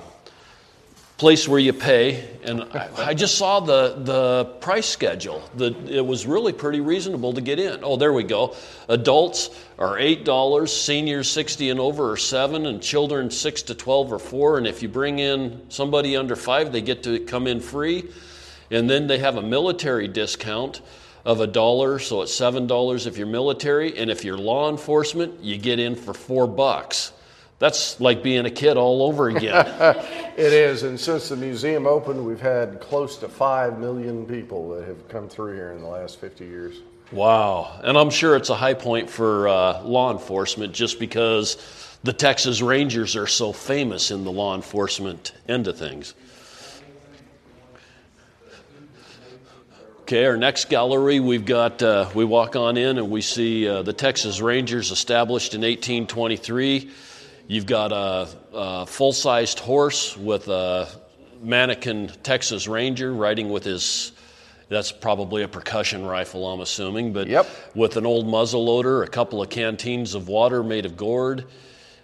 place 1.17 1.47
where 1.47 1.59
you 1.59 1.71
pay. 1.71 2.27
And 2.43 2.63
I, 2.63 2.89
I 2.97 3.13
just 3.13 3.37
saw 3.37 3.59
the, 3.59 3.95
the 3.99 4.45
price 4.59 4.87
schedule. 4.87 5.47
The, 5.55 5.73
it 5.87 6.05
was 6.05 6.25
really 6.25 6.51
pretty 6.51 6.81
reasonable 6.81 7.33
to 7.33 7.41
get 7.41 7.59
in. 7.59 7.79
Oh, 7.83 7.95
there 7.95 8.11
we 8.11 8.23
go. 8.23 8.55
Adults 8.89 9.49
are 9.79 9.95
$8, 9.95 10.67
seniors 10.67 11.29
60 11.31 11.69
and 11.69 11.79
over 11.79 12.11
are 12.11 12.17
7 12.17 12.65
and 12.65 12.81
children 12.81 13.31
6 13.31 13.61
to 13.63 13.75
12 13.75 14.13
are 14.13 14.19
4 14.19 14.57
and 14.57 14.67
if 14.67 14.83
you 14.83 14.89
bring 14.89 15.19
in 15.19 15.61
somebody 15.69 16.17
under 16.17 16.35
5, 16.35 16.71
they 16.71 16.81
get 16.81 17.03
to 17.03 17.19
come 17.21 17.47
in 17.47 17.59
free. 17.59 18.09
And 18.71 18.89
then 18.89 19.07
they 19.07 19.19
have 19.19 19.37
a 19.37 19.41
military 19.41 20.07
discount 20.07 20.81
of 21.23 21.39
a 21.39 21.47
dollar, 21.47 21.97
so 21.97 22.21
it's 22.21 22.33
seven 22.33 22.67
dollars 22.67 23.07
if 23.07 23.17
you're 23.17 23.27
military, 23.27 23.97
and 23.97 24.11
if 24.11 24.23
you're 24.23 24.37
law 24.37 24.69
enforcement, 24.69 25.43
you 25.43 25.57
get 25.57 25.79
in 25.79 25.95
for 25.95 26.13
four 26.13 26.47
bucks. 26.47 27.11
That's 27.57 27.99
like 28.01 28.21
being 28.21 28.45
a 28.45 28.51
kid 28.51 28.77
all 28.77 29.03
over 29.03 29.29
again. 29.29 29.65
It 30.37 30.51
is, 30.51 30.83
and 30.83 30.99
since 30.99 31.29
the 31.29 31.37
museum 31.37 31.87
opened, 31.87 32.25
we've 32.25 32.41
had 32.41 32.81
close 32.81 33.15
to 33.19 33.29
5 33.29 33.79
million 33.79 34.25
people 34.25 34.67
that 34.71 34.85
have 34.85 35.07
come 35.07 35.29
through 35.29 35.55
here 35.55 35.71
in 35.71 35.79
the 35.79 35.87
last 35.87 36.19
50 36.19 36.43
years. 36.43 36.81
wow. 37.13 37.79
And 37.81 37.97
I'm 37.97 38.09
sure 38.09 38.35
it's 38.35 38.49
a 38.49 38.55
high 38.55 38.73
point 38.73 39.09
for 39.09 39.47
uh, 39.47 39.81
law 39.83 40.11
enforcement 40.11 40.73
just 40.73 40.99
because 40.99 41.55
the 42.03 42.11
Texas 42.11 42.61
Rangers 42.61 43.15
are 43.15 43.27
so 43.27 43.53
famous 43.53 44.11
in 44.11 44.25
the 44.25 44.31
law 44.31 44.55
enforcement 44.55 45.31
end 45.47 45.67
of 45.69 45.77
things. 45.77 46.13
Okay, 50.01 50.25
our 50.25 50.35
next 50.35 50.69
gallery, 50.69 51.21
we've 51.21 51.45
got, 51.45 51.81
uh, 51.81 52.09
we 52.13 52.25
walk 52.25 52.57
on 52.57 52.75
in 52.75 52.97
and 52.97 53.09
we 53.09 53.21
see 53.21 53.69
uh, 53.69 53.81
the 53.83 53.93
Texas 53.93 54.41
Rangers 54.41 54.91
established 54.91 55.55
in 55.55 55.61
1823. 55.61 56.91
You've 57.47 57.65
got 57.67 57.91
a, 57.91 58.27
a 58.53 58.85
full 58.85 59.13
sized 59.13 59.59
horse 59.59 60.17
with 60.17 60.47
a 60.47 60.87
mannequin 61.41 62.07
Texas 62.23 62.67
Ranger 62.67 63.13
riding 63.13 63.49
with 63.49 63.63
his, 63.63 64.11
that's 64.67 64.91
probably 64.91 65.43
a 65.43 65.47
percussion 65.47 66.05
rifle, 66.05 66.47
I'm 66.51 66.59
assuming, 66.61 67.13
but 67.13 67.27
Yep. 67.27 67.47
with 67.75 67.97
an 67.97 68.05
old 68.05 68.27
muzzle 68.27 68.65
loader, 68.65 69.03
a 69.03 69.07
couple 69.07 69.41
of 69.43 69.49
canteens 69.49 70.15
of 70.15 70.27
water 70.27 70.63
made 70.63 70.87
of 70.87 70.97
gourd, 70.97 71.45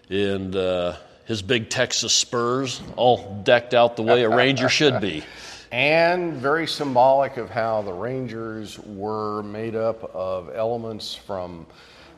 and 0.10 0.56
uh, 0.56 0.96
his 1.26 1.42
big 1.42 1.70
Texas 1.70 2.14
spurs, 2.14 2.80
all 2.96 3.42
decked 3.44 3.74
out 3.74 3.96
the 3.96 4.04
way 4.04 4.22
a 4.24 4.30
Ranger 4.30 4.70
should 4.80 5.02
be. 5.02 5.24
and 5.72 6.34
very 6.34 6.68
symbolic 6.68 7.38
of 7.38 7.50
how 7.50 7.82
the 7.82 7.94
Rangers 7.94 8.78
were 8.78 9.42
made 9.42 9.76
up 9.76 10.04
of 10.14 10.52
elements 10.54 11.16
from 11.16 11.66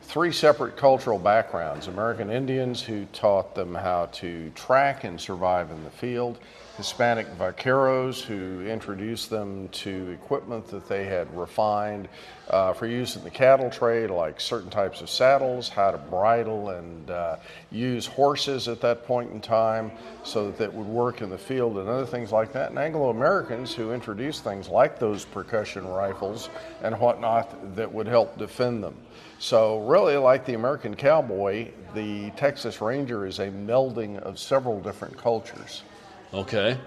three 0.03 0.31
separate 0.31 0.77
cultural 0.77 1.17
backgrounds 1.17 1.87
American 1.87 2.29
Indians 2.29 2.81
who 2.81 3.05
taught 3.05 3.55
them 3.55 3.73
how 3.73 4.07
to 4.07 4.49
track 4.51 5.03
and 5.05 5.19
survive 5.19 5.71
in 5.71 5.83
the 5.83 5.89
field, 5.89 6.37
Hispanic 6.77 7.27
vaqueros 7.37 8.21
who 8.21 8.65
introduced 8.65 9.29
them 9.29 9.69
to 9.69 10.09
equipment 10.11 10.67
that 10.67 10.87
they 10.87 11.05
had 11.05 11.35
refined 11.35 12.09
uh, 12.49 12.73
for 12.73 12.87
use 12.87 13.15
in 13.15 13.23
the 13.23 13.29
cattle 13.29 13.69
trade, 13.69 14.09
like 14.09 14.41
certain 14.41 14.69
types 14.69 15.01
of 15.01 15.09
saddles, 15.09 15.69
how 15.69 15.91
to 15.91 15.97
bridle 15.97 16.71
and 16.71 17.09
uh, 17.09 17.37
use 17.71 18.05
horses 18.05 18.67
at 18.67 18.81
that 18.81 19.05
point 19.05 19.31
in 19.31 19.39
time 19.39 19.91
so 20.23 20.47
that 20.47 20.57
that 20.57 20.73
would 20.73 20.87
work 20.87 21.21
in 21.21 21.29
the 21.29 21.37
field 21.37 21.77
and 21.77 21.87
other 21.87 22.05
things 22.05 22.31
like 22.31 22.51
that. 22.51 22.69
And 22.69 22.79
Anglo 22.79 23.09
Americans 23.09 23.73
who 23.73 23.93
introduced 23.93 24.43
things 24.43 24.67
like 24.67 24.99
those 24.99 25.25
percussion 25.25 25.87
rifles 25.87 26.49
and 26.81 26.99
whatnot 26.99 27.75
that 27.75 27.91
would 27.91 28.07
help 28.07 28.37
defend 28.37 28.83
them. 28.83 28.95
So, 29.43 29.79
really, 29.79 30.15
like 30.15 30.45
the 30.45 30.53
American 30.53 30.95
cowboy, 30.95 31.67
the 31.93 32.29
Texas 32.37 32.79
Ranger 32.79 33.25
is 33.25 33.39
a 33.39 33.47
melding 33.47 34.17
of 34.19 34.39
several 34.39 34.79
different 34.79 35.17
cultures. 35.17 35.83
Okay. 36.33 36.77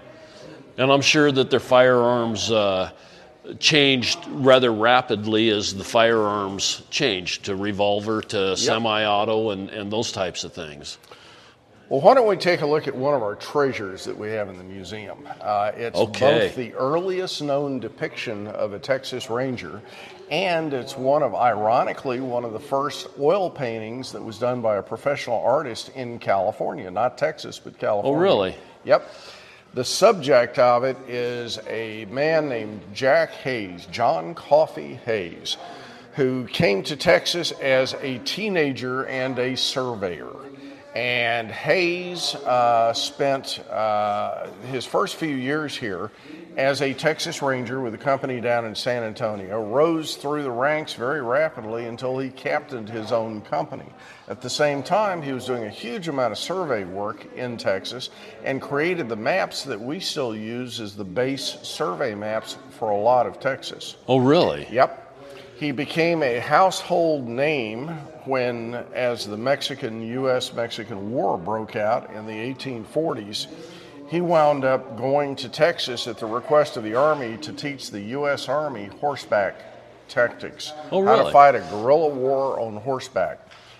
And 0.79 0.91
I'm 0.91 1.01
sure 1.01 1.31
that 1.31 1.51
their 1.51 1.59
firearms 1.59 2.49
uh, 2.49 2.89
changed 3.59 4.25
rather 4.29 4.73
rapidly 4.73 5.51
as 5.51 5.75
the 5.75 5.83
firearms 5.83 6.81
changed 6.89 7.45
to 7.45 7.55
revolver 7.55 8.23
to 8.23 8.57
semi 8.57 9.05
auto 9.05 9.51
and, 9.51 9.69
and 9.69 9.93
those 9.93 10.11
types 10.11 10.43
of 10.43 10.51
things. 10.51 10.97
Well, 11.89 12.01
why 12.01 12.15
don't 12.15 12.27
we 12.27 12.37
take 12.37 12.61
a 12.61 12.65
look 12.65 12.87
at 12.87 12.95
one 12.95 13.13
of 13.13 13.21
our 13.21 13.35
treasures 13.35 14.03
that 14.05 14.17
we 14.17 14.29
have 14.31 14.49
in 14.49 14.57
the 14.57 14.63
museum? 14.63 15.29
Uh, 15.41 15.73
it's 15.75 15.95
Okay. 15.95 16.47
both 16.47 16.55
the 16.55 16.73
earliest 16.73 17.39
known 17.43 17.79
depiction 17.79 18.47
of 18.47 18.73
a 18.73 18.79
Texas 18.79 19.29
Ranger, 19.29 19.79
and 20.29 20.73
it's 20.73 20.97
one 20.97 21.23
of, 21.23 21.33
ironically, 21.35 22.19
one 22.19 22.43
of 22.43 22.53
the 22.53 22.59
first 22.59 23.07
oil 23.19 23.49
paintings 23.49 24.11
that 24.11 24.23
was 24.23 24.37
done 24.37 24.61
by 24.61 24.77
a 24.77 24.83
professional 24.83 25.39
artist 25.39 25.89
in 25.95 26.19
California, 26.19 26.89
not 26.91 27.17
Texas, 27.17 27.59
but 27.59 27.77
California. 27.79 28.17
Oh, 28.17 28.21
really? 28.21 28.55
Yep. 28.83 29.09
The 29.73 29.83
subject 29.83 30.59
of 30.59 30.83
it 30.83 30.97
is 31.07 31.59
a 31.67 32.05
man 32.05 32.49
named 32.49 32.81
Jack 32.93 33.31
Hays, 33.31 33.85
John 33.87 34.33
Coffee 34.33 34.95
Hays, 35.05 35.57
who 36.13 36.45
came 36.47 36.83
to 36.83 36.95
Texas 36.95 37.51
as 37.51 37.93
a 38.01 38.17
teenager 38.19 39.05
and 39.05 39.37
a 39.37 39.55
surveyor. 39.55 40.35
And 40.95 41.51
Hays 41.51 42.33
uh, 42.33 42.91
spent 42.93 43.59
uh, 43.69 44.47
his 44.71 44.83
first 44.83 45.17
few 45.17 45.35
years 45.35 45.75
here 45.75 46.11
as 46.57 46.81
a 46.81 46.91
Texas 46.91 47.43
Ranger 47.43 47.79
with 47.79 47.93
a 47.93 47.99
company 47.99 48.41
down 48.41 48.65
in 48.65 48.73
San 48.73 49.03
Antonio, 49.03 49.63
rose 49.63 50.15
through 50.15 50.41
the 50.41 50.51
ranks 50.51 50.95
very 50.95 51.21
rapidly 51.21 51.85
until 51.85 52.17
he 52.17 52.31
captained 52.31 52.89
his 52.89 53.11
own 53.11 53.41
company. 53.41 53.85
At 54.27 54.41
the 54.41 54.49
same 54.49 54.81
time, 54.81 55.21
he 55.21 55.31
was 55.31 55.45
doing 55.45 55.65
a 55.65 55.69
huge 55.69 56.07
amount 56.07 56.31
of 56.31 56.39
survey 56.39 56.83
work 56.83 57.31
in 57.35 57.57
Texas 57.57 58.09
and 58.43 58.59
created 58.59 59.07
the 59.07 59.15
maps 59.15 59.65
that 59.65 59.79
we 59.79 59.99
still 59.99 60.35
use 60.35 60.79
as 60.79 60.95
the 60.95 61.05
base 61.05 61.59
survey 61.61 62.15
maps 62.15 62.57
for 62.71 62.89
a 62.89 62.97
lot 62.97 63.27
of 63.27 63.39
Texas. 63.39 63.95
Oh, 64.07 64.17
really? 64.17 64.67
Yep. 64.71 65.03
He 65.57 65.71
became 65.71 66.23
a 66.23 66.39
household 66.39 67.27
name 67.27 67.87
when, 68.25 68.73
as 68.93 69.27
the 69.27 69.37
Mexican 69.37 70.01
US 70.23 70.53
Mexican 70.53 71.11
War 71.11 71.37
broke 71.37 71.75
out 71.75 72.11
in 72.13 72.25
the 72.25 72.33
1840s, 72.33 73.47
he 74.07 74.21
wound 74.21 74.63
up 74.65 74.97
going 74.97 75.35
to 75.37 75.49
Texas 75.49 76.07
at 76.07 76.17
the 76.17 76.25
request 76.25 76.77
of 76.77 76.83
the 76.83 76.95
Army 76.95 77.37
to 77.37 77.53
teach 77.53 77.91
the 77.91 78.01
U.S. 78.01 78.47
Army 78.47 78.89
horseback 79.01 79.55
tactics. 80.07 80.71
Oh, 80.91 81.05
How 81.05 81.23
to 81.23 81.31
fight 81.31 81.55
a 81.55 81.59
guerrilla 81.59 82.09
war 82.09 82.59
on 82.59 82.77
horseback. 82.77 83.39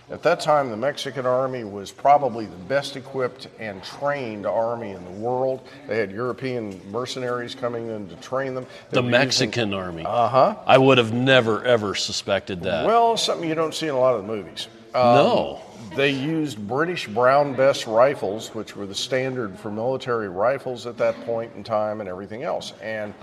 At 0.10 0.24
that 0.24 0.40
time, 0.40 0.70
the 0.70 0.78
Mexican 0.78 1.26
army 1.26 1.66
was 1.66 1.92
probably 1.92 2.46
the 2.46 2.56
best 2.56 2.96
equipped 2.96 3.50
and 3.60 3.84
trained 3.84 4.46
army 4.46 4.92
in 4.92 5.04
the 5.04 5.12
world. 5.12 5.60
They 5.86 5.98
had 5.98 6.12
European 6.14 6.80
mercenaries 6.92 7.54
coming 7.56 7.88
in 7.90 8.08
to 8.08 8.16
train 8.16 8.56
them. 8.56 8.66
They 8.90 8.96
The 8.96 9.02
were 9.02 9.08
using- 9.10 9.12
Mexican 9.20 9.74
army. 9.74 10.06
Uh 10.06 10.30
huh. 10.30 10.56
I 10.66 10.78
would 10.78 10.98
have 10.98 11.12
never, 11.12 11.62
ever 11.66 11.94
suspected 11.94 12.64
that. 12.64 12.86
Well, 12.86 13.18
something 13.18 13.50
you 13.50 13.56
don't 13.56 13.76
see 13.76 13.88
in 13.88 13.96
a 13.96 14.00
lot 14.00 14.16
of 14.16 14.22
the 14.22 14.28
movies. 14.34 14.70
Um, 14.96 15.04
no. 15.16 15.62
They 15.98 16.12
used 16.12 16.66
British 16.68 17.08
Brown 17.08 17.54
Bess 17.56 17.88
rifles, 17.88 18.54
which 18.54 18.76
were 18.76 18.86
the 18.86 18.96
standard 18.96 19.58
for 19.58 19.72
military 19.72 20.30
rifles 20.30 20.86
at 20.86 20.98
that 21.00 21.16
point 21.26 21.54
in 21.56 21.64
time 21.64 22.00
and 22.02 22.08
everything 22.08 22.44
else. 22.44 22.74
And 22.82 23.14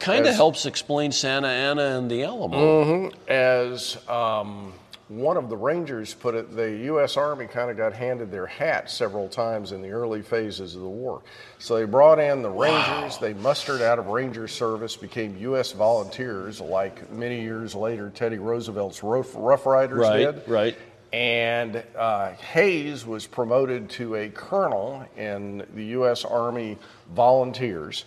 Kind 0.00 0.24
of 0.26 0.34
helps 0.34 0.64
explain 0.64 1.12
Santa 1.12 1.48
Anna 1.48 1.98
and 1.98 2.10
the 2.10 2.22
Alamo. 2.24 3.10
As 3.28 3.98
um, 4.08 4.72
one 5.08 5.36
of 5.36 5.50
the 5.50 5.56
Rangers 5.58 6.14
put 6.14 6.34
it, 6.34 6.56
the 6.56 6.70
U.S. 6.84 7.18
Army 7.18 7.46
kind 7.46 7.70
of 7.70 7.76
got 7.76 7.92
handed 7.92 8.30
their 8.30 8.46
hat 8.46 8.90
several 8.90 9.28
times 9.28 9.72
in 9.72 9.82
the 9.82 9.90
early 9.90 10.22
phases 10.22 10.74
of 10.74 10.80
the 10.80 10.88
war. 10.88 11.20
So 11.58 11.76
they 11.76 11.84
brought 11.84 12.18
in 12.18 12.40
the 12.40 12.48
Rangers, 12.48 13.18
they 13.18 13.34
mustered 13.34 13.82
out 13.82 13.98
of 13.98 14.06
Ranger 14.06 14.48
service, 14.48 14.96
became 14.96 15.36
U.S. 15.38 15.72
volunteers, 15.72 16.58
like 16.62 17.10
many 17.12 17.42
years 17.42 17.74
later 17.74 18.08
Teddy 18.08 18.38
Roosevelt's 18.38 19.02
Rough, 19.02 19.32
Rough 19.34 19.66
Riders 19.66 19.98
Right, 19.98 20.18
did. 20.34 20.48
right. 20.48 20.78
And 21.14 21.80
uh, 21.96 22.32
Hays 22.32 23.06
was 23.06 23.24
promoted 23.24 23.88
to 23.90 24.16
a 24.16 24.28
colonel 24.30 25.06
in 25.16 25.64
the 25.76 25.84
U.S. 25.98 26.24
Army 26.24 26.76
Volunteers, 27.14 28.04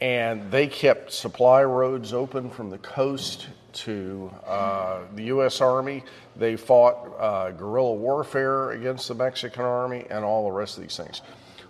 and 0.00 0.50
they 0.50 0.66
kept 0.66 1.12
supply 1.12 1.62
roads 1.62 2.12
open 2.12 2.50
from 2.50 2.68
the 2.68 2.78
coast 2.78 3.46
to 3.74 4.34
uh, 4.44 5.02
the 5.14 5.26
U.S. 5.26 5.60
Army. 5.60 6.02
They 6.34 6.56
fought 6.56 7.14
uh, 7.20 7.52
guerrilla 7.52 7.94
warfare 7.94 8.72
against 8.72 9.06
the 9.06 9.14
Mexican 9.14 9.62
Army 9.62 10.06
and 10.10 10.24
all 10.24 10.46
the 10.46 10.50
rest 10.50 10.76
of 10.76 10.82
these 10.82 10.96
things. 10.96 11.22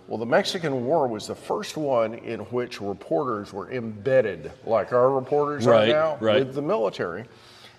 Well, 0.07 0.17
the 0.17 0.25
Mexican 0.25 0.83
War 0.87 1.07
was 1.07 1.27
the 1.27 1.35
first 1.35 1.77
one 1.77 2.15
in 2.15 2.39
which 2.45 2.81
reporters 2.81 3.53
were 3.53 3.71
embedded, 3.71 4.51
like 4.65 4.93
our 4.93 5.11
reporters 5.11 5.67
Right, 5.67 5.89
are 5.89 5.93
now, 5.93 6.17
right. 6.19 6.43
with 6.43 6.55
the 6.55 6.63
military. 6.63 7.25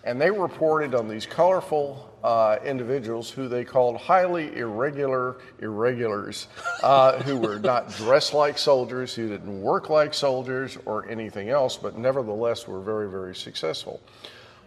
And 0.05 0.21
they 0.21 0.31
reported 0.31 0.95
on 0.95 1.09
these 1.09 1.27
colorful 1.27 2.12
uh, 2.23 2.59
individuals 2.65 3.31
who 3.31 3.49
they 3.49 3.65
called 3.65 3.97
highly 3.97 4.57
irregular 4.57 5.37
irregulars, 5.61 6.49
uh, 6.83 7.23
who 7.23 7.37
were 7.37 7.59
not 7.59 7.95
dressed 7.97 8.35
like 8.35 8.59
soldiers, 8.59 9.15
who 9.15 9.29
didn't 9.29 9.61
work 9.61 9.91
like 9.91 10.15
soldiers 10.15 10.79
or 10.87 11.09
anything 11.09 11.49
else, 11.49 11.77
but 11.77 11.99
nevertheless 11.99 12.67
were 12.67 12.81
very, 12.81 13.11
very 13.11 13.35
successful. 13.35 14.01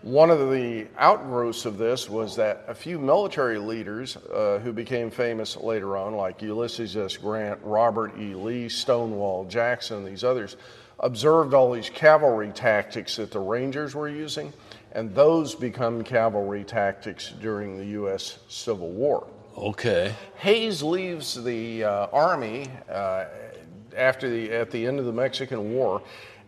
One 0.02 0.30
of 0.30 0.52
the 0.52 0.88
outgrowths 1.00 1.66
of 1.66 1.80
this 1.80 2.08
was 2.08 2.36
that 2.36 2.64
a 2.68 2.76
few 2.76 3.00
military 3.00 3.58
leaders 3.58 4.18
uh, 4.18 4.60
who 4.64 4.72
became 4.72 5.10
famous 5.10 5.58
later 5.58 5.98
on, 5.98 6.14
like 6.14 6.44
Ulysses 6.44 6.96
S. 6.96 7.18
Grant, 7.18 7.60
Robert 7.64 8.14
E. 8.20 8.36
Lee, 8.36 8.70
Stonewall 8.70 9.46
Jackson, 9.46 10.06
these 10.06 10.24
others, 10.24 10.58
observed 11.00 11.56
all 11.56 11.72
these 11.72 11.90
cavalry 11.90 12.52
tactics 12.52 13.16
that 13.16 13.32
the 13.32 13.40
Rangers 13.40 13.96
were 13.96 14.08
using, 14.08 14.54
and 14.96 15.14
those 15.14 15.54
become 15.54 16.04
cavalry 16.04 16.64
tactics 16.64 17.34
during 17.42 17.78
the 17.78 17.86
U.S. 17.88 18.40
Civil 18.48 18.90
War. 18.90 19.28
Okay. 19.58 20.16
Hays 20.38 20.82
leaves 20.82 21.44
the 21.44 21.84
uh, 21.84 22.08
army 22.12 22.68
uh, 22.90 23.26
after 23.96 24.30
the 24.30 24.52
at 24.52 24.72
the 24.72 24.86
end 24.86 25.00
of 25.00 25.06
the 25.06 25.14
Mexican 25.14 25.74
War 25.74 26.02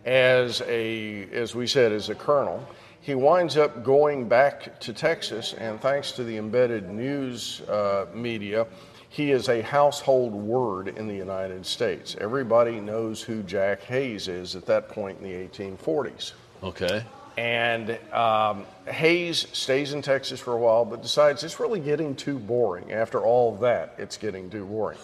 as 0.06 0.62
a 0.66 1.28
as 1.32 1.54
we 1.54 1.68
said 1.68 1.92
as 1.92 2.10
a 2.10 2.16
colonel. 2.16 2.66
He 3.02 3.16
winds 3.16 3.56
up 3.56 3.84
going 3.84 4.28
back 4.28 4.80
to 4.82 4.92
Texas, 4.92 5.54
and 5.54 5.80
thanks 5.80 6.12
to 6.14 6.26
the 6.26 6.38
embedded 6.38 6.90
news 6.90 7.62
uh, 7.62 8.08
media, 8.14 8.68
he 9.08 9.32
is 9.32 9.48
a 9.48 9.62
household 9.62 10.34
word 10.34 10.90
in 10.90 11.08
the 11.08 11.16
United 11.16 11.66
States. 11.66 12.18
Everybody 12.20 12.82
knows 12.82 13.22
who 13.22 13.44
Jack 13.44 13.82
Hays 13.84 14.28
is 14.28 14.58
at 14.58 14.66
that 14.66 14.90
point 14.90 15.20
in 15.22 15.24
the 15.24 15.48
1840s. 15.48 16.34
Okay. 16.64 17.06
And 17.38 18.00
um, 18.12 18.66
Hays 18.88 19.48
stays 19.54 19.94
in 19.94 20.02
Texas 20.02 20.40
for 20.40 20.54
a 20.54 20.58
while, 20.58 20.86
but 20.86 21.04
decides 21.04 21.44
it's 21.44 21.60
really 21.60 21.80
getting 21.80 22.16
too 22.16 22.40
boring. 22.40 22.92
After 22.92 23.24
all 23.24 23.56
that, 23.58 23.94
it's 24.00 24.18
getting 24.18 24.50
too 24.50 24.66
boring. 24.66 24.98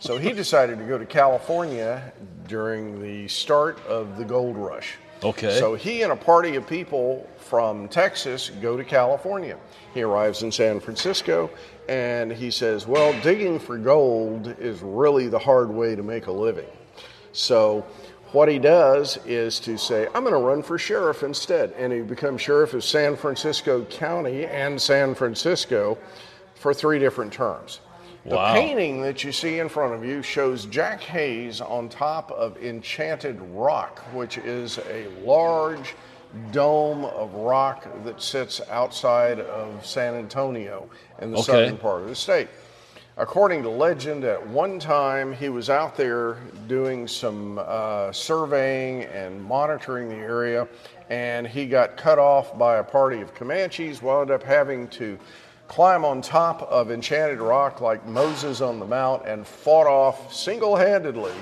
So 0.00 0.18
he 0.18 0.32
decided 0.32 0.78
to 0.78 0.84
go 0.84 0.98
to 0.98 1.06
California 1.06 2.12
during 2.48 3.00
the 3.00 3.28
start 3.28 3.78
of 3.86 4.18
the 4.18 4.24
gold 4.24 4.56
rush. 4.56 4.96
Okay. 5.22 5.58
So 5.58 5.74
he 5.74 6.02
and 6.02 6.12
a 6.12 6.16
party 6.16 6.56
of 6.56 6.66
people 6.66 7.28
from 7.38 7.88
Texas 7.88 8.50
go 8.60 8.76
to 8.76 8.84
California. 8.84 9.56
He 9.94 10.02
arrives 10.02 10.42
in 10.42 10.52
San 10.52 10.80
Francisco 10.80 11.50
and 11.88 12.32
he 12.32 12.50
says, 12.50 12.86
Well, 12.86 13.18
digging 13.22 13.58
for 13.58 13.78
gold 13.78 14.54
is 14.58 14.82
really 14.82 15.28
the 15.28 15.38
hard 15.38 15.70
way 15.70 15.96
to 15.96 16.02
make 16.02 16.26
a 16.26 16.32
living. 16.32 16.66
So 17.32 17.86
what 18.36 18.50
he 18.50 18.58
does 18.58 19.18
is 19.24 19.58
to 19.60 19.78
say, 19.78 20.06
I'm 20.14 20.22
going 20.22 20.34
to 20.34 20.38
run 20.38 20.62
for 20.62 20.76
sheriff 20.76 21.22
instead. 21.22 21.72
And 21.78 21.90
he 21.90 22.00
becomes 22.02 22.42
sheriff 22.42 22.74
of 22.74 22.84
San 22.84 23.16
Francisco 23.16 23.84
County 23.86 24.44
and 24.44 24.80
San 24.80 25.14
Francisco 25.14 25.96
for 26.54 26.74
three 26.74 26.98
different 26.98 27.32
terms. 27.32 27.80
The 28.26 28.36
painting 28.52 29.00
that 29.02 29.24
you 29.24 29.32
see 29.32 29.58
in 29.60 29.70
front 29.70 29.94
of 29.94 30.04
you 30.04 30.20
shows 30.20 30.66
Jack 30.66 31.00
Hays 31.02 31.62
on 31.62 31.88
top 31.88 32.30
of 32.30 32.58
Enchanted 32.58 33.40
Rock, 33.52 34.00
which 34.12 34.36
is 34.36 34.80
a 34.90 35.06
large 35.24 35.94
dome 36.52 37.06
of 37.06 37.32
rock 37.32 37.88
that 38.04 38.20
sits 38.20 38.60
outside 38.68 39.40
of 39.40 39.86
San 39.86 40.14
Antonio 40.14 40.90
in 41.22 41.30
the 41.30 41.38
Okay. 41.38 41.46
southern 41.46 41.78
part 41.78 42.02
of 42.02 42.08
the 42.08 42.14
state. 42.16 42.48
According 43.18 43.62
to 43.62 43.70
legend, 43.70 44.24
at 44.24 44.46
one 44.46 44.78
time 44.78 45.32
he 45.32 45.48
was 45.48 45.70
out 45.70 45.96
there 45.96 46.36
doing 46.68 47.08
some 47.08 47.58
uh, 47.64 48.12
surveying 48.12 49.04
and 49.04 49.42
monitoring 49.42 50.10
the 50.10 50.16
area, 50.16 50.68
and 51.08 51.46
he 51.46 51.64
got 51.64 51.96
cut 51.96 52.18
off 52.18 52.58
by 52.58 52.76
a 52.76 52.84
party 52.84 53.22
of 53.22 53.34
Comanches, 53.34 54.02
wound 54.02 54.30
up 54.30 54.42
having 54.42 54.86
to 54.88 55.18
climb 55.66 56.04
on 56.04 56.20
top 56.20 56.60
of 56.64 56.90
Enchanted 56.90 57.40
Rock 57.40 57.80
like 57.80 58.06
Moses 58.06 58.60
on 58.60 58.78
the 58.78 58.86
Mount, 58.86 59.26
and 59.26 59.46
fought 59.46 59.86
off 59.86 60.34
single 60.34 60.76
handedly 60.76 61.32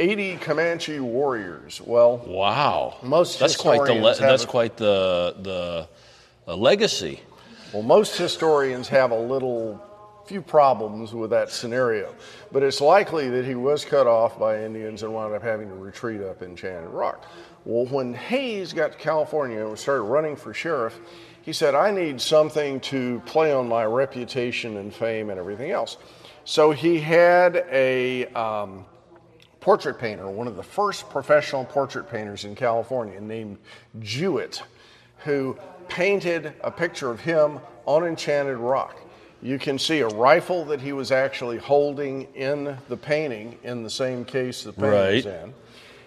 80 0.00 0.38
Comanche 0.38 0.98
warriors. 0.98 1.80
Well, 1.80 2.16
Wow. 2.26 2.96
Most 3.00 3.38
that's 3.38 3.54
quite 3.54 3.84
the 3.86 3.92
le- 3.94 4.08
historians—that's 4.08 4.42
a- 4.42 4.46
quite 4.48 4.76
the 4.76 5.88
the 6.44 6.56
legacy. 6.56 7.20
Well, 7.72 7.84
most 7.84 8.16
historians 8.18 8.88
have 8.88 9.12
a 9.12 9.18
little 9.18 9.80
few 10.26 10.42
problems 10.42 11.12
with 11.12 11.30
that 11.30 11.50
scenario, 11.50 12.14
but 12.52 12.62
it's 12.62 12.80
likely 12.80 13.28
that 13.30 13.44
he 13.44 13.54
was 13.54 13.84
cut 13.84 14.06
off 14.06 14.38
by 14.38 14.62
Indians 14.62 15.02
and 15.02 15.12
wound 15.12 15.34
up 15.34 15.42
having 15.42 15.68
to 15.68 15.74
retreat 15.74 16.20
up 16.22 16.42
Enchanted 16.42 16.90
Rock. 16.90 17.24
Well, 17.64 17.86
when 17.86 18.14
Hays 18.14 18.72
got 18.72 18.92
to 18.92 18.98
California 18.98 19.66
and 19.66 19.78
started 19.78 20.02
running 20.02 20.36
for 20.36 20.54
sheriff, 20.54 20.98
he 21.42 21.52
said, 21.52 21.74
I 21.74 21.90
need 21.90 22.20
something 22.20 22.80
to 22.80 23.20
play 23.26 23.52
on 23.52 23.68
my 23.68 23.84
reputation 23.84 24.76
and 24.76 24.94
fame 24.94 25.30
and 25.30 25.38
everything 25.38 25.70
else. 25.70 25.96
So 26.44 26.70
he 26.70 27.00
had 27.00 27.66
a 27.70 28.26
um, 28.26 28.84
portrait 29.60 29.98
painter, 29.98 30.28
one 30.28 30.46
of 30.46 30.56
the 30.56 30.62
first 30.62 31.08
professional 31.10 31.64
portrait 31.64 32.08
painters 32.08 32.44
in 32.44 32.54
California, 32.54 33.20
named 33.20 33.58
Jewett, 34.00 34.62
who 35.18 35.56
painted 35.88 36.52
a 36.62 36.70
picture 36.70 37.10
of 37.10 37.20
him 37.20 37.60
on 37.86 38.06
Enchanted 38.06 38.58
Rock. 38.58 39.01
You 39.42 39.58
can 39.58 39.78
see 39.78 40.00
a 40.00 40.08
rifle 40.08 40.64
that 40.66 40.80
he 40.80 40.92
was 40.92 41.10
actually 41.10 41.58
holding 41.58 42.28
in 42.34 42.76
the 42.88 42.96
painting 42.96 43.58
in 43.64 43.82
the 43.82 43.90
same 43.90 44.24
case 44.24 44.62
the 44.62 44.72
painting 44.72 44.90
was 44.92 45.26
Right. 45.26 45.34
in. 45.42 45.54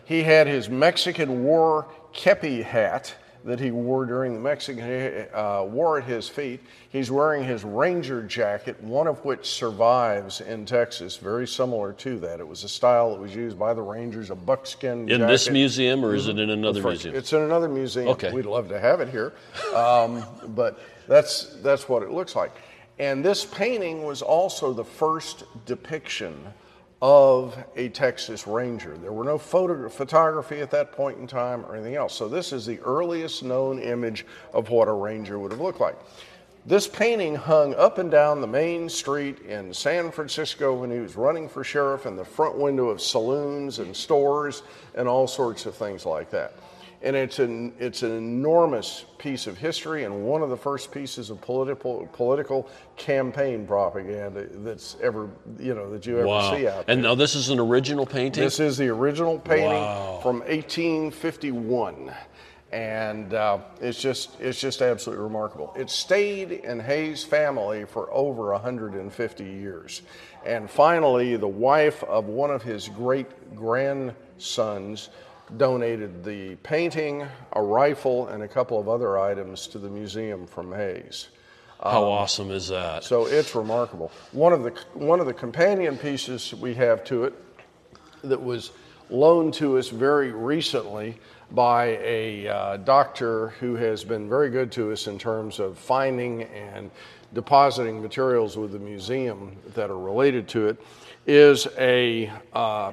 He 0.05 0.23
had 0.23 0.47
his 0.47 0.69
Mexican 0.69 1.43
War 1.43 1.87
kepi 2.13 2.63
hat 2.63 3.13
that 3.43 3.59
he 3.59 3.69
wore 3.71 4.05
during 4.05 4.33
the 4.33 4.39
Mexican 4.39 5.27
uh, 5.33 5.63
War 5.67 5.99
at 5.99 6.05
his 6.05 6.27
feet. 6.29 6.61
He's 6.89 7.11
wearing 7.11 7.43
his 7.43 7.63
Ranger 7.63 8.23
jacket, 8.23 8.81
one 8.81 9.05
of 9.05 9.23
which 9.25 9.45
survives 9.47 10.41
in 10.41 10.65
Texas, 10.65 11.17
very 11.17 11.45
similar 11.47 11.93
to 11.93 12.17
that. 12.19 12.39
It 12.39 12.47
was 12.47 12.63
a 12.63 12.69
style 12.69 13.11
that 13.11 13.19
was 13.21 13.35
used 13.35 13.59
by 13.59 13.73
the 13.75 13.81
Rangers, 13.83 14.31
a 14.31 14.35
buckskin 14.35 15.01
In 15.09 15.19
jacket. 15.19 15.27
this 15.27 15.49
museum, 15.51 16.03
or 16.03 16.15
is 16.15 16.27
it 16.27 16.39
in 16.39 16.49
another 16.49 16.81
First, 16.81 17.03
museum? 17.03 17.15
It's 17.15 17.33
in 17.33 17.41
another 17.41 17.67
museum. 17.67 18.07
Okay. 18.09 18.31
We'd 18.31 18.45
love 18.47 18.67
to 18.69 18.79
have 18.79 18.99
it 19.01 19.09
here, 19.09 19.33
um, 19.75 20.23
but 20.55 20.79
that's 21.07 21.55
that's 21.61 21.87
what 21.89 22.01
it 22.01 22.11
looks 22.11 22.35
like. 22.35 22.51
And 22.97 23.23
this 23.23 23.43
painting 23.43 24.03
was 24.03 24.21
also 24.21 24.73
the 24.73 24.83
first 24.83 25.43
depiction 25.65 26.35
of 27.01 27.57
a 27.75 27.89
Texas 27.89 28.47
Ranger. 28.47 28.97
There 28.97 29.11
were 29.11 29.25
no 29.25 29.37
photo- 29.37 29.89
photography 29.89 30.61
at 30.61 30.71
that 30.71 30.93
point 30.93 31.19
in 31.19 31.27
time 31.27 31.65
or 31.65 31.75
anything 31.75 31.95
else. 31.95 32.15
So 32.15 32.29
this 32.29 32.53
is 32.53 32.65
the 32.65 32.79
earliest 32.79 33.43
known 33.43 33.79
image 33.79 34.25
of 34.53 34.69
what 34.69 34.87
a 34.87 34.93
Ranger 34.93 35.37
would 35.37 35.51
have 35.51 35.59
looked 35.59 35.81
like. 35.81 35.97
This 36.67 36.87
painting 36.87 37.35
hung 37.35 37.75
up 37.75 37.99
and 37.99 38.09
down 38.09 38.41
the 38.41 38.47
main 38.47 38.89
street 38.89 39.39
in 39.41 39.71
San 39.71 40.09
Francisco 40.09 40.73
when 40.73 40.89
he 40.89 40.97
was 40.97 41.15
running 41.15 41.47
for 41.47 41.63
sheriff 41.63 42.07
in 42.07 42.15
the 42.15 42.25
front 42.25 42.57
window 42.57 42.89
of 42.89 43.01
saloons 43.01 43.77
and 43.77 43.95
stores 43.95 44.63
and 44.95 45.07
all 45.07 45.27
sorts 45.27 45.67
of 45.67 45.75
things 45.75 46.07
like 46.07 46.31
that. 46.31 46.53
And 47.05 47.15
it's 47.15 47.37
an, 47.37 47.71
it's 47.77 48.01
an 48.01 48.11
enormous 48.11 49.05
piece 49.19 49.45
of 49.45 49.59
history 49.59 50.05
and 50.05 50.23
one 50.25 50.41
of 50.41 50.49
the 50.49 50.57
first 50.57 50.91
pieces 50.91 51.29
of 51.29 51.39
political, 51.39 52.07
political 52.13 52.67
campaign 52.97 53.67
propaganda 53.67 54.47
that's 54.51 54.97
ever, 55.03 55.29
you 55.59 55.75
know, 55.75 55.91
that 55.91 56.07
you 56.07 56.17
ever 56.17 56.25
wow. 56.27 56.51
see 56.51 56.67
out 56.67 56.87
there. 56.87 56.95
And 56.95 57.03
now 57.03 57.13
this 57.13 57.35
is 57.35 57.49
an 57.49 57.59
original 57.59 58.07
painting. 58.07 58.43
This 58.43 58.59
is 58.59 58.77
the 58.77 58.87
original 58.89 59.37
painting 59.37 59.65
Wow. 59.69 60.19
from 60.23 60.39
1851, 60.39 62.11
and 62.71 63.33
uh, 63.35 63.59
it's 63.79 64.01
just 64.01 64.39
it's 64.41 64.59
just 64.59 64.81
absolutely 64.81 65.23
remarkable. 65.23 65.73
It 65.77 65.91
stayed 65.91 66.51
in 66.51 66.79
Hays' 66.79 67.23
family 67.23 67.85
for 67.85 68.11
over 68.11 68.51
150 68.51 69.43
years, 69.43 70.01
and 70.45 70.69
finally, 70.69 71.35
the 71.35 71.47
wife 71.47 72.03
of 72.03 72.25
one 72.25 72.49
of 72.49 72.63
his 72.63 72.87
great 72.89 73.55
grandsons 73.55 75.09
donated 75.57 76.23
the 76.23 76.55
painting, 76.57 77.25
a 77.53 77.61
rifle, 77.61 78.27
and 78.27 78.43
a 78.43 78.47
couple 78.47 78.79
of 78.79 78.89
other 78.89 79.19
items 79.19 79.67
to 79.67 79.79
the 79.79 79.89
museum 79.89 80.47
from 80.47 80.71
Hays. 80.71 81.29
How 81.81 82.03
awesome 82.03 82.51
is 82.51 82.69
that? 82.69 83.03
So 83.03 83.25
it's 83.25 83.53
remarkable. 83.53 84.11
One 84.31 84.53
of 84.53 84.63
the 84.63 84.71
one 84.93 85.19
of 85.19 85.25
the 85.25 85.33
companion 85.33 85.97
pieces 85.97 86.53
we 86.53 86.73
have 86.75 87.03
to 87.05 87.25
it 87.25 87.33
that 88.23 88.41
was 88.41 88.71
loaned 89.09 89.53
to 89.55 89.77
us 89.77 89.89
very 89.89 90.31
recently 90.31 91.17
by 91.51 91.99
a 92.01 92.47
uh, 92.47 92.77
doctor 92.77 93.49
who 93.59 93.75
has 93.75 94.03
been 94.03 94.27
very 94.27 94.49
good 94.49 94.71
to 94.71 94.91
us 94.91 95.07
in 95.07 95.19
terms 95.19 95.59
of 95.59 95.77
finding 95.77 96.43
and 96.43 96.89
depositing 97.33 98.01
materials 98.01 98.57
with 98.57 98.71
the 98.71 98.79
museum 98.79 99.55
that 99.75 99.91
are 99.91 99.99
related 99.99 100.47
to 100.47 100.69
it 100.69 100.81
is 101.27 101.67
a 101.77 102.31
uh, 102.53 102.91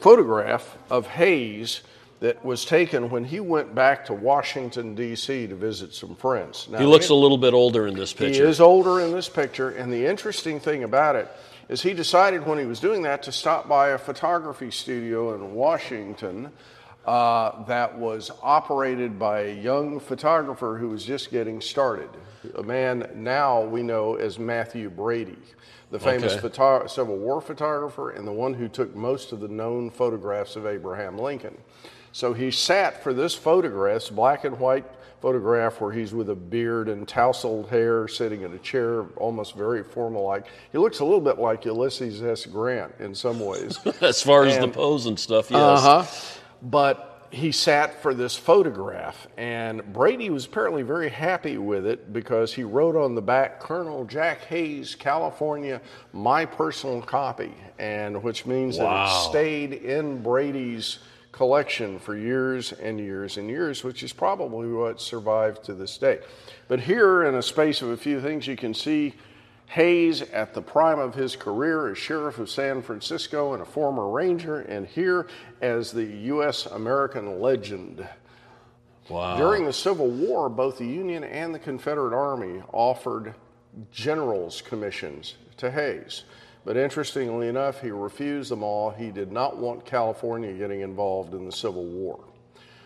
photograph 0.00 0.76
of 0.90 1.06
Hays 1.06 1.82
that 2.20 2.44
was 2.44 2.64
taken 2.64 3.10
when 3.10 3.24
he 3.24 3.38
went 3.40 3.74
back 3.74 4.06
to 4.06 4.12
Washington, 4.14 4.94
D.C. 4.94 5.46
to 5.46 5.54
visit 5.54 5.94
some 5.94 6.16
friends. 6.16 6.68
Now, 6.68 6.78
He 6.78 6.84
looks 6.84 7.10
a 7.10 7.14
little 7.14 7.38
bit 7.38 7.54
older 7.54 7.86
in 7.86 7.94
this 7.94 8.12
picture. 8.12 8.42
he 8.42 8.48
is 8.48 8.60
older 8.60 9.00
in 9.00 9.12
this 9.12 9.28
picture, 9.28 9.70
and 9.70 9.92
the 9.92 10.06
interesting 10.06 10.58
thing 10.58 10.82
about 10.82 11.14
it 11.14 11.28
is 11.68 11.82
he 11.82 11.92
decided 11.92 12.44
when 12.46 12.58
he 12.58 12.64
was 12.64 12.80
doing 12.80 13.02
that 13.02 13.22
to 13.24 13.32
stop 13.32 13.68
by 13.68 13.90
a 13.90 13.98
photography 13.98 14.70
studio 14.70 15.34
in 15.34 15.54
Washington 15.54 16.50
uh, 17.06 17.64
that 17.64 17.96
was 17.98 18.30
operated 18.42 19.18
by 19.18 19.40
a 19.42 19.54
young 19.54 20.00
photographer 20.00 20.76
who 20.76 20.88
was 20.88 21.04
just 21.04 21.30
getting 21.30 21.60
started. 21.60 22.08
A 22.56 22.62
man 22.62 23.08
now 23.14 23.62
we 23.62 23.82
know 23.82 24.16
as 24.16 24.38
Mathew 24.38 24.90
Brady, 24.90 25.38
the 25.90 25.98
famous 25.98 26.32
Okay. 26.34 26.40
photo- 26.48 26.86
Civil 26.86 27.16
War 27.16 27.40
photographer 27.40 28.10
and 28.10 28.26
the 28.26 28.32
one 28.32 28.54
who 28.54 28.68
took 28.68 28.94
most 28.94 29.32
of 29.32 29.40
the 29.40 29.48
known 29.48 29.90
photographs 29.90 30.56
of 30.56 30.66
Abraham 30.66 31.18
Lincoln. 31.18 31.56
So 32.12 32.32
he 32.32 32.50
sat 32.50 33.02
for 33.02 33.12
this 33.12 33.34
photograph, 33.34 33.94
this 34.02 34.10
black 34.10 34.44
and 34.44 34.58
white 34.58 34.84
photograph 35.20 35.80
where 35.80 35.92
he's 35.92 36.12
with 36.14 36.30
a 36.30 36.34
beard 36.34 36.88
and 36.88 37.06
tousled 37.06 37.68
hair 37.68 38.06
sitting 38.08 38.42
in 38.42 38.52
a 38.52 38.58
chair, 38.58 39.02
almost 39.16 39.54
very 39.56 39.82
formal 39.82 40.24
like. 40.24 40.46
He 40.72 40.78
looks 40.78 41.00
a 41.00 41.04
little 41.04 41.20
bit 41.20 41.38
like 41.38 41.64
Ulysses 41.64 42.22
S. 42.22 42.46
Grant 42.46 42.94
in 43.00 43.14
some 43.14 43.40
ways. 43.40 43.78
as 44.00 44.22
far 44.22 44.44
as 44.46 44.58
the 44.58 44.68
pose 44.68 45.06
and 45.06 45.18
stuff, 45.18 45.50
yes. 45.50 45.60
Uh 45.60 45.80
huh. 46.02 46.04
But 46.62 47.07
he 47.30 47.52
sat 47.52 48.00
for 48.02 48.14
this 48.14 48.36
photograph, 48.36 49.26
and 49.36 49.92
Brady 49.92 50.30
was 50.30 50.46
apparently 50.46 50.82
very 50.82 51.08
happy 51.08 51.58
with 51.58 51.86
it 51.86 52.12
because 52.12 52.54
he 52.54 52.62
wrote 52.62 52.96
on 52.96 53.14
the 53.14 53.22
back, 53.22 53.60
Colonel 53.60 54.04
Jack 54.04 54.44
Hays, 54.44 54.94
California, 54.94 55.80
my 56.12 56.44
personal 56.44 57.02
copy, 57.02 57.52
and 57.78 58.22
which 58.22 58.46
means 58.46 58.78
that 58.78 59.06
it 59.06 59.28
stayed 59.28 59.72
in 59.72 60.22
Brady's 60.22 60.98
collection 61.32 61.98
for 61.98 62.16
years 62.16 62.72
and 62.72 62.98
years 62.98 63.36
and 63.36 63.48
years, 63.48 63.84
which 63.84 64.02
is 64.02 64.12
probably 64.12 64.68
what 64.68 65.00
survived 65.00 65.62
to 65.64 65.74
this 65.74 65.98
day. 65.98 66.18
But 66.66 66.80
here, 66.80 67.24
in 67.24 67.34
a 67.34 67.42
space 67.42 67.82
of 67.82 67.90
a 67.90 67.96
few 67.96 68.20
things, 68.20 68.46
you 68.46 68.56
can 68.56 68.74
see 68.74 69.14
Hays 69.68 70.22
at 70.22 70.54
the 70.54 70.62
prime 70.62 70.98
of 70.98 71.14
his 71.14 71.36
career 71.36 71.90
as 71.90 71.98
sheriff 71.98 72.38
of 72.38 72.48
San 72.48 72.80
Francisco 72.80 73.52
and 73.52 73.62
a 73.62 73.66
former 73.66 74.08
ranger, 74.08 74.60
and 74.60 74.86
here 74.86 75.28
as 75.60 75.92
the 75.92 76.04
U.S. 76.04 76.66
American 76.66 77.40
legend. 77.40 78.08
Wow. 79.10 79.36
During 79.36 79.64
the 79.64 79.72
Civil 79.72 80.08
War, 80.08 80.48
both 80.48 80.78
the 80.78 80.86
Union 80.86 81.22
and 81.22 81.54
the 81.54 81.58
Confederate 81.58 82.14
Army 82.14 82.62
offered 82.72 83.34
generals' 83.92 84.62
commissions 84.62 85.36
to 85.58 85.70
Hays. 85.70 86.24
But 86.64 86.76
interestingly 86.76 87.48
enough, 87.48 87.80
he 87.80 87.90
refused 87.90 88.50
them 88.50 88.62
all. 88.62 88.90
He 88.90 89.10
did 89.10 89.32
not 89.32 89.58
want 89.58 89.84
California 89.84 90.52
getting 90.52 90.80
involved 90.80 91.34
in 91.34 91.44
the 91.46 91.52
Civil 91.52 91.84
War. 91.84 92.20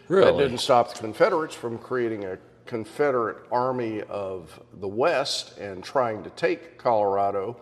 Really? 0.09 0.31
That 0.31 0.39
didn't 0.39 0.59
stop 0.59 0.93
the 0.93 1.01
Confederates 1.01 1.55
from 1.55 1.79
creating 1.79 2.25
a 2.25 2.39
Confederate 2.67 3.39
army 3.51 4.03
of 4.03 4.61
the 4.81 4.89
West 4.89 5.59
and 5.59 5.83
trying 5.83 6.23
to 6.23 6.31
take 6.31 6.79
Colorado, 6.79 7.57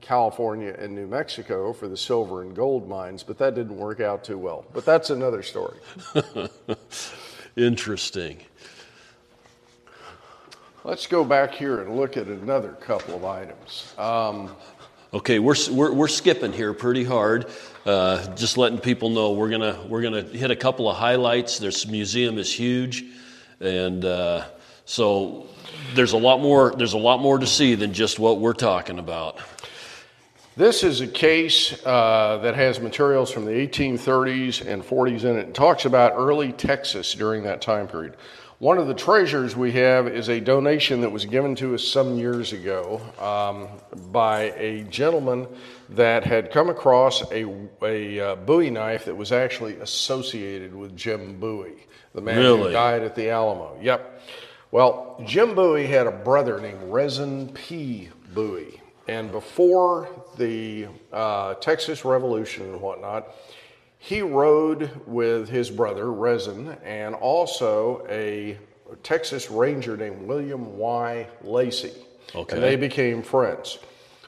California, 0.00 0.74
and 0.78 0.94
New 0.94 1.06
Mexico 1.06 1.72
for 1.72 1.88
the 1.88 1.96
silver 1.96 2.42
and 2.42 2.54
gold 2.54 2.88
mines, 2.88 3.22
but 3.22 3.38
that 3.38 3.54
didn't 3.54 3.76
work 3.76 4.00
out 4.00 4.24
too 4.24 4.38
well. 4.38 4.64
But 4.72 4.84
that's 4.84 5.10
another 5.10 5.42
story. 5.42 5.78
Interesting. 7.56 8.38
Let's 10.84 11.06
go 11.06 11.24
back 11.24 11.52
here 11.52 11.82
and 11.82 11.96
look 11.96 12.16
at 12.16 12.26
another 12.26 12.72
couple 12.72 13.14
of 13.14 13.24
items. 13.24 13.94
Um, 13.98 14.56
Okay, 15.12 15.40
we're, 15.40 15.56
we're, 15.72 15.92
we're 15.92 16.06
skipping 16.06 16.52
here 16.52 16.72
pretty 16.72 17.02
hard. 17.02 17.46
Uh, 17.84 18.32
just 18.36 18.56
letting 18.56 18.78
people 18.78 19.10
know 19.10 19.32
we're 19.32 19.50
gonna 19.50 19.76
we're 19.88 20.02
gonna 20.02 20.22
hit 20.22 20.52
a 20.52 20.56
couple 20.56 20.88
of 20.88 20.96
highlights. 20.96 21.58
This 21.58 21.84
museum 21.84 22.38
is 22.38 22.52
huge, 22.52 23.02
and 23.60 24.04
uh, 24.04 24.44
so 24.84 25.46
there's 25.94 26.12
a 26.12 26.18
lot 26.18 26.40
more 26.40 26.74
there's 26.76 26.94
a 26.94 26.98
lot 26.98 27.20
more 27.20 27.38
to 27.38 27.46
see 27.46 27.74
than 27.74 27.92
just 27.92 28.18
what 28.18 28.40
we're 28.40 28.52
talking 28.52 28.98
about. 28.98 29.38
This 30.56 30.82
is 30.82 31.00
a 31.00 31.06
case 31.06 31.74
uh, 31.86 32.38
that 32.42 32.54
has 32.54 32.80
materials 32.80 33.30
from 33.30 33.44
the 33.44 33.52
1830s 33.52 34.66
and 34.66 34.82
40s 34.82 35.24
in 35.24 35.38
it. 35.38 35.48
It 35.48 35.54
talks 35.54 35.84
about 35.84 36.12
early 36.16 36.52
Texas 36.52 37.14
during 37.14 37.44
that 37.44 37.62
time 37.62 37.86
period. 37.86 38.16
One 38.60 38.76
of 38.76 38.88
the 38.88 38.94
treasures 38.94 39.56
we 39.56 39.72
have 39.72 40.06
is 40.06 40.28
a 40.28 40.38
donation 40.38 41.00
that 41.00 41.10
was 41.10 41.24
given 41.24 41.54
to 41.54 41.74
us 41.74 41.82
some 41.82 42.18
years 42.18 42.52
ago 42.52 43.00
um, 43.18 43.68
by 44.12 44.52
a 44.56 44.82
gentleman 44.82 45.46
that 45.88 46.24
had 46.24 46.50
come 46.50 46.68
across 46.68 47.22
a, 47.32 47.46
a 47.82 48.20
uh, 48.20 48.36
Bowie 48.36 48.68
knife 48.68 49.06
that 49.06 49.16
was 49.16 49.32
actually 49.32 49.76
associated 49.76 50.74
with 50.74 50.94
Jim 50.94 51.40
Bowie, 51.40 51.86
the 52.14 52.20
man 52.20 52.42
who 52.42 52.70
died 52.70 53.02
at 53.02 53.14
the 53.14 53.30
Alamo. 53.30 53.78
Yep. 53.80 54.22
Well, 54.72 55.22
Jim 55.26 55.54
Bowie 55.54 55.86
had 55.86 56.06
a 56.06 56.12
brother 56.12 56.60
named 56.60 56.92
Rezin 56.92 57.48
P. 57.48 58.08
Bowie. 58.34 58.80
And 59.08 59.32
before 59.32 60.08
the 60.36 60.86
uh, 61.12 61.54
Texas 61.54 62.04
Revolution 62.04 62.64
and 62.64 62.80
whatnot, 62.80 63.34
he 63.98 64.22
rode 64.22 64.90
with 65.06 65.48
his 65.48 65.70
brother, 65.70 66.12
Rezin, 66.12 66.76
and 66.84 67.14
also 67.16 68.06
a 68.08 68.56
Texas 69.02 69.50
Ranger 69.50 69.96
named 69.96 70.22
William 70.22 70.78
Y. 70.78 71.26
Lacey. 71.42 71.92
Okay. 72.34 72.54
And 72.54 72.62
they 72.62 72.76
became 72.76 73.22
friends. 73.22 73.78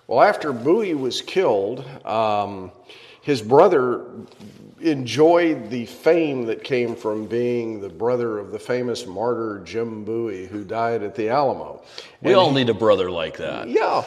Well, 0.09 0.21
after 0.21 0.53
Bowie 0.53 0.95
was 0.95 1.23
killed, 1.23 1.81
um, 2.05 2.73
his 3.23 3.41
brother 3.41 4.05
enjoyed 4.81 5.71
the 5.71 5.87
fame 5.87 6.45
that 6.47 6.65
came 6.65 6.95
from 6.97 7.27
being 7.27 7.81
the 7.81 7.89
brother 7.89 8.39
of 8.39 8.51
the 8.51 8.59
famous 8.59 9.07
martyr 9.07 9.63
Jim 9.65 10.05
Bowie, 10.05 10.47
who 10.47 10.65
died 10.65 11.03
at 11.03 11.15
the 11.15 11.29
Alamo. 11.29 11.83
We 12.21 12.35
all 12.35 12.53
need 12.53 12.69
a 12.69 12.75
brother 12.75 13.11
like 13.11 13.37
that. 13.39 13.69
Yeah. 13.69 14.05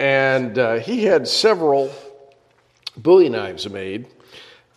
and 0.00 0.58
uh, 0.58 0.74
he 0.80 1.04
had 1.04 1.28
several 1.28 1.92
Bowie 2.96 3.28
knives 3.28 3.68
made 3.70 4.08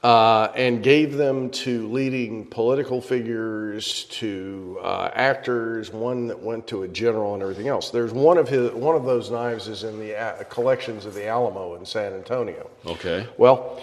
uh, 0.06 0.52
and 0.56 0.84
gave 0.84 1.18
them 1.18 1.50
to 1.50 1.92
leading 1.92 2.46
political 2.46 3.02
figures, 3.02 4.04
to 4.04 4.78
uh, 4.84 5.10
actors, 5.16 5.92
one 5.92 6.28
that 6.28 6.40
went 6.40 6.68
to 6.68 6.84
a 6.84 6.88
general 6.88 7.34
and 7.34 7.42
everything 7.42 7.68
else. 7.68 7.90
There's 7.90 8.14
one 8.14 8.38
of 8.38 8.48
his 8.48 8.72
one 8.74 8.96
of 8.96 9.06
those 9.06 9.32
knives 9.32 9.68
is 9.68 9.84
in 9.84 9.98
the 9.98 10.16
uh, 10.16 10.44
collections 10.44 11.08
of 11.08 11.16
the 11.16 11.26
Alamo 11.26 11.74
in 11.74 11.88
San 11.88 12.14
Antonio. 12.14 12.70
Okay. 12.86 13.28
Well, 13.40 13.82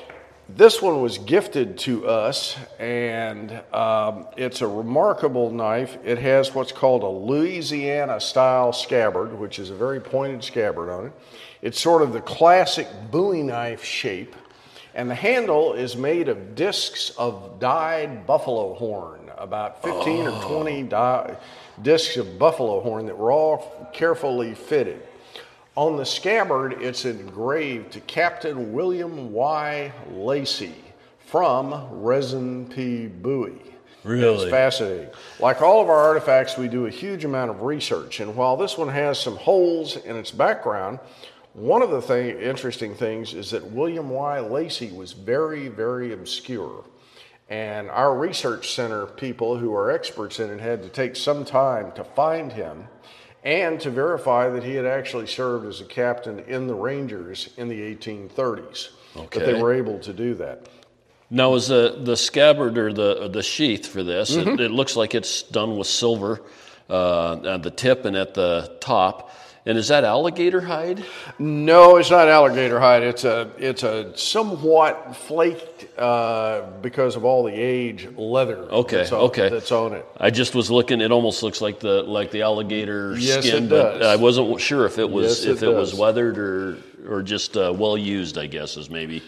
this 0.48 0.80
one 0.80 1.02
was 1.02 1.18
gifted 1.18 1.76
to 1.78 2.06
us, 2.06 2.56
and 2.78 3.50
um, 3.74 4.28
it's 4.36 4.60
a 4.60 4.68
remarkable 4.68 5.50
knife. 5.50 5.98
It 6.04 6.18
has 6.18 6.54
what's 6.54 6.70
called 6.70 7.02
a 7.02 7.08
Louisiana 7.08 8.20
style 8.20 8.72
scabbard, 8.72 9.36
which 9.36 9.58
is 9.58 9.70
a 9.70 9.74
very 9.74 9.98
pointed 9.98 10.44
scabbard 10.44 10.88
on 10.88 11.06
it. 11.06 11.12
It's 11.62 11.80
sort 11.80 12.02
of 12.02 12.12
the 12.12 12.20
classic 12.20 12.86
Bowie 13.10 13.42
knife 13.42 13.82
shape, 13.82 14.36
and 14.94 15.10
the 15.10 15.14
handle 15.14 15.72
is 15.74 15.96
made 15.96 16.28
of 16.28 16.54
discs 16.54 17.10
of 17.10 17.58
dyed 17.58 18.26
buffalo 18.26 18.74
horn, 18.74 19.30
about 19.38 19.82
15 19.82 20.26
or 20.26 20.42
20 20.42 20.82
di- 20.84 21.36
discs 21.82 22.16
of 22.16 22.38
buffalo 22.38 22.80
horn 22.80 23.06
that 23.06 23.16
were 23.16 23.32
all 23.32 23.90
carefully 23.92 24.54
fitted. 24.54 25.02
On 25.74 25.96
the 25.96 26.04
scabbard, 26.04 26.82
it's 26.82 27.06
engraved 27.06 27.92
to 27.92 28.00
Captain 28.00 28.72
William 28.74 29.32
Y. 29.32 29.90
Lacey 30.10 30.74
from 31.24 31.88
Rezin 32.02 32.66
P. 32.66 33.06
Bowie. 33.06 33.72
Really? 34.04 34.42
It's 34.42 34.50
fascinating. 34.50 35.08
Like 35.38 35.62
all 35.62 35.80
of 35.80 35.88
our 35.88 35.96
artifacts, 35.96 36.58
we 36.58 36.68
do 36.68 36.86
a 36.86 36.90
huge 36.90 37.24
amount 37.24 37.50
of 37.50 37.62
research. 37.62 38.20
And 38.20 38.36
while 38.36 38.56
this 38.56 38.76
one 38.76 38.88
has 38.88 39.18
some 39.18 39.36
holes 39.36 39.96
in 39.96 40.16
its 40.16 40.30
background, 40.30 40.98
one 41.54 41.82
of 41.82 41.90
the 41.90 42.00
thing, 42.00 42.38
interesting 42.38 42.94
things 42.94 43.34
is 43.34 43.50
that 43.50 43.64
William 43.70 44.08
Y. 44.08 44.40
Lacey 44.40 44.90
was 44.90 45.12
very, 45.12 45.68
very 45.68 46.12
obscure. 46.12 46.84
And 47.48 47.90
our 47.90 48.16
research 48.16 48.72
center 48.72 49.04
people 49.06 49.58
who 49.58 49.74
are 49.74 49.90
experts 49.90 50.40
in 50.40 50.48
it 50.50 50.60
had 50.60 50.82
to 50.82 50.88
take 50.88 51.16
some 51.16 51.44
time 51.44 51.92
to 51.92 52.04
find 52.04 52.52
him 52.52 52.88
and 53.44 53.80
to 53.80 53.90
verify 53.90 54.48
that 54.48 54.62
he 54.62 54.74
had 54.74 54.86
actually 54.86 55.26
served 55.26 55.66
as 55.66 55.80
a 55.80 55.84
captain 55.84 56.38
in 56.40 56.66
the 56.66 56.74
Rangers 56.74 57.50
in 57.56 57.68
the 57.68 57.80
1830s. 57.94 58.90
But 59.14 59.44
they 59.44 59.60
were 59.60 59.74
able 59.74 59.98
to 59.98 60.12
do 60.12 60.34
that. 60.34 60.68
Now, 61.28 61.54
is 61.54 61.68
the 61.68 61.98
the 61.98 62.16
scabbard 62.16 62.76
or 62.76 62.92
the 62.92 63.28
the 63.28 63.42
sheath 63.42 63.86
for 63.86 64.02
this? 64.02 64.36
Mm-hmm. 64.36 64.50
It, 64.50 64.60
it 64.60 64.70
looks 64.70 64.96
like 64.96 65.14
it's 65.14 65.42
done 65.42 65.78
with 65.78 65.86
silver 65.86 66.42
uh, 66.90 67.40
at 67.54 67.62
the 67.62 67.70
tip 67.70 68.04
and 68.04 68.16
at 68.16 68.34
the 68.34 68.76
top. 68.80 69.30
And 69.64 69.78
is 69.78 69.88
that 69.88 70.02
alligator 70.02 70.60
hide? 70.60 71.04
No, 71.38 71.96
it's 71.96 72.10
not 72.10 72.26
alligator 72.26 72.80
hide. 72.80 73.04
It's 73.04 73.22
a 73.22 73.48
it's 73.58 73.84
a 73.84 74.16
somewhat 74.16 75.14
flaked 75.14 75.86
uh, 75.96 76.62
because 76.80 77.14
of 77.14 77.24
all 77.24 77.44
the 77.44 77.52
age 77.52 78.08
leather. 78.16 78.56
Okay, 78.56 78.96
that's 78.96 79.12
on, 79.12 79.20
okay. 79.20 79.48
that's 79.48 79.70
on 79.70 79.92
it. 79.92 80.04
I 80.16 80.30
just 80.30 80.56
was 80.56 80.68
looking. 80.68 81.00
It 81.00 81.12
almost 81.12 81.44
looks 81.44 81.60
like 81.60 81.78
the 81.78 82.02
like 82.02 82.32
the 82.32 82.42
alligator 82.42 83.14
Yes, 83.16 83.46
skin, 83.46 83.64
it 83.64 83.70
but 83.70 83.98
does. 83.98 84.06
I 84.06 84.16
wasn't 84.16 84.60
sure 84.60 84.84
if 84.84 84.98
it 84.98 85.08
was 85.08 85.46
Yes, 85.46 85.56
if 85.56 85.62
it 85.62 85.68
it 85.68 85.74
was 85.74 85.94
weathered 85.94 86.38
or 86.38 86.78
or 87.08 87.22
just 87.22 87.56
uh, 87.56 87.72
well 87.76 87.96
used. 87.96 88.38
I 88.38 88.48
guess 88.48 88.76
is 88.76 88.90
maybe. 88.90 89.22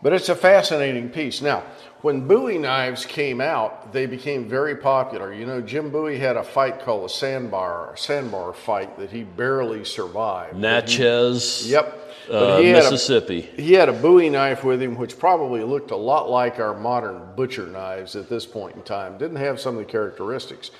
But 0.00 0.14
it's 0.14 0.30
a 0.30 0.34
fascinating 0.34 1.10
piece. 1.10 1.42
Now, 1.42 1.62
when 2.02 2.26
Bowie 2.26 2.58
knives 2.58 3.06
came 3.06 3.40
out, 3.40 3.92
they 3.92 4.06
became 4.06 4.48
very 4.48 4.76
popular. 4.76 5.32
You 5.32 5.46
know, 5.46 5.60
Jim 5.60 5.90
Bowie 5.90 6.18
had 6.18 6.36
a 6.36 6.42
fight 6.42 6.80
called 6.80 7.08
a 7.08 7.12
sandbar 7.12 7.94
sandbar 7.96 8.52
fight 8.52 8.98
that 8.98 9.10
he 9.10 9.22
barely 9.22 9.84
survived. 9.84 10.56
Natchez. 10.56 11.68
Yep. 11.70 11.98
Uh, 12.30 12.58
he 12.58 12.68
had 12.68 12.78
a- 12.84 12.90
Mississippi. 12.90 13.40
He 13.42 13.72
had 13.72 13.88
a 13.88 13.92
Bowie 13.92 14.30
knife 14.30 14.64
with 14.64 14.82
him, 14.82 14.96
which 14.96 15.18
probably 15.18 15.62
looked 15.62 15.90
a 15.90 15.96
lot 15.96 16.28
like 16.30 16.58
our 16.60 16.74
modern 16.78 17.22
butcher 17.36 17.66
knives 17.66 18.16
at 18.16 18.28
this 18.28 18.46
point 18.46 18.76
in 18.76 18.82
time. 18.82 19.18
Didn't 19.18 19.36
have 19.36 19.60
some 19.60 19.76
of 19.78 19.84
the 19.86 19.90
characteristics, 19.90 20.70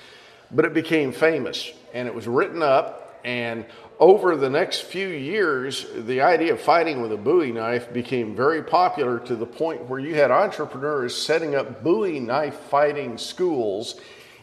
but 0.51 0.65
it 0.65 0.73
became 0.73 1.11
famous 1.11 1.71
and 1.93 2.07
it 2.07 2.13
was 2.13 2.27
written 2.27 2.61
up. 2.61 2.99
And 3.25 3.65
over 3.99 4.35
the 4.35 4.49
next 4.49 4.81
few 4.81 5.07
years, 5.07 5.85
the 5.95 6.21
idea 6.21 6.53
of 6.53 6.61
fighting 6.61 7.01
with 7.01 7.11
a 7.11 7.17
Bowie 7.17 7.51
knife 7.51 7.93
became 7.93 8.35
very 8.35 8.63
popular 8.63 9.19
to 9.19 9.35
the 9.35 9.45
point 9.45 9.87
where 9.89 9.99
you 9.99 10.15
had 10.15 10.31
entrepreneurs 10.31 11.15
setting 11.15 11.55
up 11.55 11.83
Bowie 11.83 12.19
knife 12.19 12.55
fighting 12.69 13.17
schools 13.17 13.99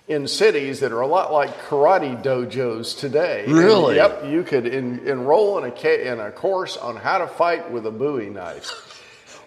in 0.09 0.27
cities 0.27 0.81
that 0.81 0.91
are 0.93 1.01
a 1.03 1.07
lot 1.07 1.33
like 1.33 1.57
karate 1.69 2.21
dojos 2.23 2.99
today. 2.99 3.45
And, 3.47 3.55
Really? 3.55 3.97
yep, 3.97 4.25
you 4.27 4.43
could 4.43 4.67
en- 4.67 5.01
enroll 5.07 5.63
in 5.63 5.71
a, 5.73 6.11
in 6.11 6.19
a 6.21 6.33
course 6.33 6.77
on 6.77 6.97
how 6.97 7.19
to 7.19 7.27
fight 7.29 7.71
with 7.71 7.87
a 7.87 7.91
Bowie 7.93 8.31
knife. 8.31 8.89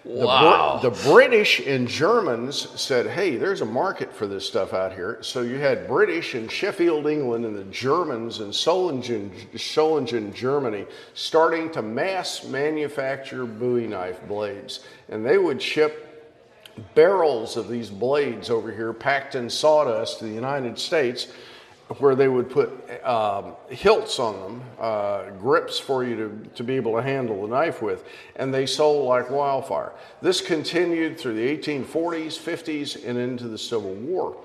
The, 0.03 0.79
Br- 0.81 0.89
the 0.89 1.09
British 1.09 1.65
and 1.65 1.87
Germans 1.87 2.69
said, 2.79 3.07
hey, 3.07 3.37
there's 3.37 3.61
a 3.61 3.65
market 3.65 4.11
for 4.11 4.27
this 4.27 4.45
stuff 4.45 4.73
out 4.73 4.93
here. 4.93 5.19
So 5.21 5.41
you 5.41 5.59
had 5.59 5.87
British 5.87 6.35
in 6.35 6.49
Sheffield, 6.49 7.07
England, 7.07 7.45
and 7.45 7.55
the 7.55 7.63
Germans 7.65 8.41
in 8.41 8.49
Solingen, 8.49 9.31
Solingen, 9.53 10.33
Germany, 10.33 10.85
starting 11.13 11.71
to 11.71 11.81
mass 11.81 12.43
manufacture 12.43 13.45
Bowie 13.45 13.87
knife 13.87 14.19
blades. 14.27 14.81
And 15.07 15.25
they 15.25 15.37
would 15.37 15.61
ship 15.61 16.09
barrels 16.95 17.55
of 17.55 17.69
these 17.69 17.89
blades 17.89 18.49
over 18.49 18.71
here 18.71 18.91
packed 18.93 19.35
in 19.35 19.49
sawdust 19.49 20.19
to 20.19 20.25
the 20.25 20.33
United 20.33 20.77
States 20.77 21.27
where 21.99 22.15
they 22.15 22.27
would 22.27 22.49
put 22.49 22.69
um, 23.05 23.53
hilts 23.69 24.17
on 24.19 24.39
them, 24.41 24.63
uh, 24.79 25.29
grips 25.31 25.79
for 25.79 26.03
you 26.03 26.15
to, 26.15 26.49
to 26.55 26.63
be 26.63 26.75
able 26.75 26.95
to 26.95 27.01
handle 27.01 27.41
the 27.41 27.47
knife 27.47 27.81
with, 27.81 28.05
and 28.35 28.53
they 28.53 28.65
sold 28.65 29.07
like 29.07 29.29
wildfire. 29.29 29.91
This 30.21 30.41
continued 30.41 31.19
through 31.19 31.35
the 31.35 31.57
1840s, 31.57 32.39
50s, 32.39 33.05
and 33.05 33.17
into 33.17 33.47
the 33.47 33.57
Civil 33.57 33.93
War. 33.95 34.37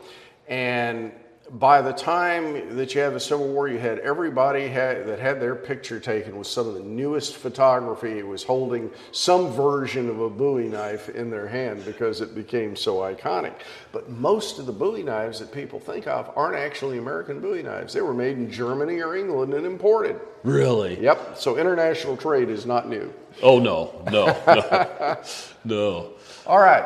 And 0.48 1.12
by 1.50 1.80
the 1.80 1.92
time 1.92 2.76
that 2.76 2.94
you 2.94 3.00
had 3.00 3.14
the 3.14 3.20
Civil 3.20 3.48
War, 3.48 3.68
you 3.68 3.78
had 3.78 3.98
everybody 4.00 4.68
had, 4.68 5.06
that 5.06 5.18
had 5.18 5.40
their 5.40 5.54
picture 5.54 5.98
taken 5.98 6.36
with 6.36 6.46
some 6.46 6.68
of 6.68 6.74
the 6.74 6.82
newest 6.82 7.36
photography 7.36 8.22
was 8.22 8.42
holding 8.42 8.90
some 9.12 9.50
version 9.52 10.08
of 10.08 10.20
a 10.20 10.28
Bowie 10.28 10.68
knife 10.68 11.08
in 11.08 11.30
their 11.30 11.48
hand 11.48 11.84
because 11.84 12.20
it 12.20 12.34
became 12.34 12.76
so 12.76 12.96
iconic. 12.96 13.54
But 13.92 14.10
most 14.10 14.58
of 14.58 14.66
the 14.66 14.72
Bowie 14.72 15.02
knives 15.02 15.38
that 15.40 15.52
people 15.52 15.80
think 15.80 16.06
of 16.06 16.30
aren't 16.36 16.56
actually 16.56 16.98
American 16.98 17.40
Bowie 17.40 17.62
knives. 17.62 17.94
They 17.94 18.02
were 18.02 18.14
made 18.14 18.36
in 18.36 18.50
Germany 18.50 19.00
or 19.00 19.16
England 19.16 19.54
and 19.54 19.64
imported. 19.64 20.20
Really? 20.44 21.00
Yep. 21.00 21.38
So 21.38 21.56
international 21.56 22.16
trade 22.16 22.50
is 22.50 22.66
not 22.66 22.88
new. 22.88 23.12
Oh 23.42 23.58
no, 23.58 24.02
no, 24.10 24.26
no, 24.46 25.22
no. 25.64 26.10
All 26.46 26.58
right, 26.58 26.84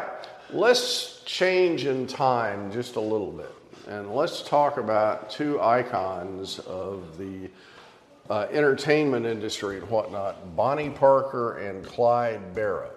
let's 0.50 1.22
change 1.24 1.86
in 1.86 2.06
time 2.06 2.72
just 2.72 2.96
a 2.96 3.00
little 3.00 3.30
bit. 3.32 3.51
And 3.88 4.14
let's 4.14 4.42
talk 4.42 4.76
about 4.76 5.30
two 5.30 5.60
icons 5.60 6.60
of 6.60 7.18
the 7.18 7.50
uh, 8.30 8.46
entertainment 8.52 9.26
industry 9.26 9.78
and 9.78 9.88
whatnot 9.90 10.54
Bonnie 10.54 10.90
Parker 10.90 11.58
and 11.58 11.84
Clyde 11.84 12.54
Barrow. 12.54 12.90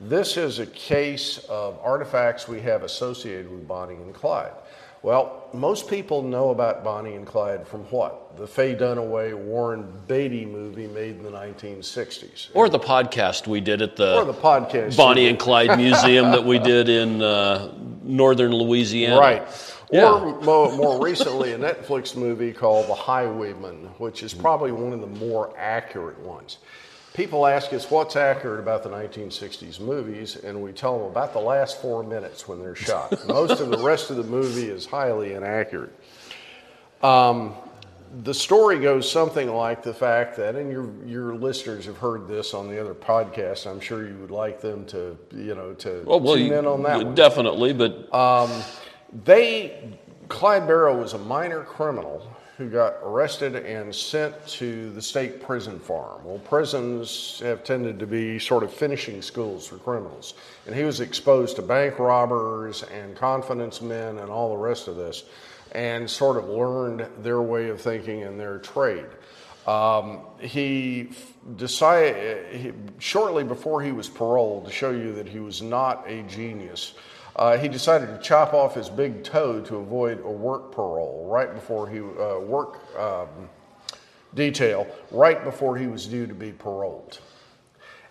This 0.00 0.36
is 0.36 0.58
a 0.58 0.66
case 0.66 1.38
of 1.48 1.78
artifacts 1.82 2.48
we 2.48 2.60
have 2.60 2.82
associated 2.82 3.50
with 3.50 3.66
Bonnie 3.66 3.94
and 3.94 4.14
Clyde. 4.14 4.52
Well, 5.02 5.48
most 5.52 5.88
people 5.88 6.22
know 6.22 6.50
about 6.50 6.82
Bonnie 6.82 7.14
and 7.14 7.24
Clyde 7.24 7.66
from 7.66 7.82
what? 7.84 8.36
The 8.36 8.46
Faye 8.46 8.74
Dunaway 8.74 9.36
Warren 9.36 9.92
Beatty 10.08 10.44
movie 10.44 10.88
made 10.88 11.16
in 11.16 11.22
the 11.22 11.30
1960s. 11.30 12.48
Or 12.52 12.68
the 12.68 12.80
podcast 12.80 13.46
we 13.46 13.60
did 13.60 13.80
at 13.80 13.94
the, 13.94 14.16
Or 14.16 14.24
the 14.24 14.34
podcast. 14.34 14.96
Bonnie 14.96 15.28
and 15.28 15.38
Clyde 15.38 15.78
Museum 15.78 16.32
that 16.32 16.44
we 16.44 16.58
did 16.58 16.88
in 16.88 17.22
uh, 17.22 17.72
northern 18.02 18.52
Louisiana. 18.52 19.20
Right. 19.20 19.48
Yeah. 19.90 20.12
Or 20.12 20.40
more, 20.42 20.72
more 20.76 21.02
recently, 21.04 21.52
a 21.52 21.58
Netflix 21.58 22.16
movie 22.16 22.52
called 22.52 22.88
The 22.88 22.94
Highwayman, 22.94 23.86
which 23.98 24.22
is 24.22 24.34
probably 24.34 24.72
one 24.72 24.92
of 24.92 25.00
the 25.00 25.06
more 25.06 25.54
accurate 25.58 26.18
ones. 26.20 26.58
People 27.14 27.46
ask 27.46 27.72
us 27.72 27.90
what's 27.90 28.14
accurate 28.14 28.60
about 28.60 28.82
the 28.84 28.90
1960s 28.90 29.80
movies, 29.80 30.36
and 30.36 30.62
we 30.62 30.72
tell 30.72 30.98
them 30.98 31.08
about 31.08 31.32
the 31.32 31.40
last 31.40 31.80
four 31.80 32.02
minutes 32.04 32.46
when 32.46 32.60
they're 32.60 32.76
shot. 32.76 33.12
Most 33.28 33.60
of 33.60 33.70
the 33.70 33.78
rest 33.78 34.10
of 34.10 34.16
the 34.16 34.22
movie 34.24 34.68
is 34.68 34.86
highly 34.86 35.32
inaccurate. 35.32 35.92
Um, 37.02 37.54
the 38.22 38.34
story 38.34 38.78
goes 38.78 39.10
something 39.10 39.48
like 39.48 39.82
the 39.82 39.92
fact 39.94 40.36
that, 40.36 40.54
and 40.54 40.70
your 40.70 40.88
your 41.06 41.34
listeners 41.34 41.84
have 41.86 41.98
heard 41.98 42.26
this 42.26 42.54
on 42.54 42.68
the 42.68 42.80
other 42.80 42.94
podcast. 42.94 43.66
I'm 43.70 43.80
sure 43.80 44.06
you 44.06 44.16
would 44.18 44.30
like 44.30 44.60
them 44.60 44.84
to, 44.86 45.16
you 45.34 45.54
know, 45.54 45.74
to 45.74 46.04
Well, 46.06 46.20
well, 46.20 46.36
tune 46.36 46.52
in 46.52 46.66
on 46.66 46.82
that 46.84 47.04
one. 47.04 47.14
definitely, 47.14 47.72
but 47.74 48.12
They, 49.24 49.98
Clyde 50.28 50.66
Barrow 50.66 51.00
was 51.00 51.14
a 51.14 51.18
minor 51.18 51.62
criminal 51.62 52.26
who 52.58 52.68
got 52.68 52.96
arrested 53.04 53.54
and 53.54 53.94
sent 53.94 54.34
to 54.48 54.90
the 54.90 55.00
state 55.00 55.40
prison 55.40 55.78
farm. 55.78 56.24
Well, 56.24 56.40
prisons 56.40 57.40
have 57.44 57.62
tended 57.62 58.00
to 58.00 58.06
be 58.06 58.40
sort 58.40 58.64
of 58.64 58.72
finishing 58.72 59.22
schools 59.22 59.68
for 59.68 59.76
criminals. 59.76 60.34
And 60.66 60.74
he 60.74 60.82
was 60.82 61.00
exposed 61.00 61.54
to 61.56 61.62
bank 61.62 62.00
robbers 62.00 62.82
and 62.82 63.14
confidence 63.14 63.80
men 63.80 64.18
and 64.18 64.28
all 64.28 64.50
the 64.50 64.56
rest 64.56 64.88
of 64.88 64.96
this 64.96 65.24
and 65.72 66.10
sort 66.10 66.36
of 66.36 66.48
learned 66.48 67.06
their 67.22 67.42
way 67.42 67.68
of 67.68 67.80
thinking 67.80 68.24
and 68.24 68.40
their 68.40 68.58
trade. 68.58 69.06
Um, 69.68 70.22
he 70.40 71.10
decided 71.56 72.54
he, 72.54 72.72
shortly 72.98 73.44
before 73.44 73.82
he 73.82 73.92
was 73.92 74.08
paroled 74.08 74.64
to 74.64 74.72
show 74.72 74.90
you 74.90 75.12
that 75.12 75.28
he 75.28 75.38
was 75.38 75.62
not 75.62 76.04
a 76.08 76.22
genius. 76.22 76.94
Uh, 77.38 77.56
he 77.56 77.68
decided 77.68 78.08
to 78.08 78.18
chop 78.18 78.52
off 78.52 78.74
his 78.74 78.90
big 78.90 79.22
toe 79.22 79.60
to 79.60 79.76
avoid 79.76 80.20
a 80.24 80.30
work 80.30 80.72
parole 80.72 81.24
right 81.30 81.54
before 81.54 81.88
he 81.88 82.00
uh, 82.00 82.40
work 82.40 82.80
um, 82.98 83.28
detail 84.34 84.86
right 85.12 85.44
before 85.44 85.76
he 85.76 85.86
was 85.86 86.06
due 86.06 86.26
to 86.26 86.34
be 86.34 86.50
paroled. 86.50 87.20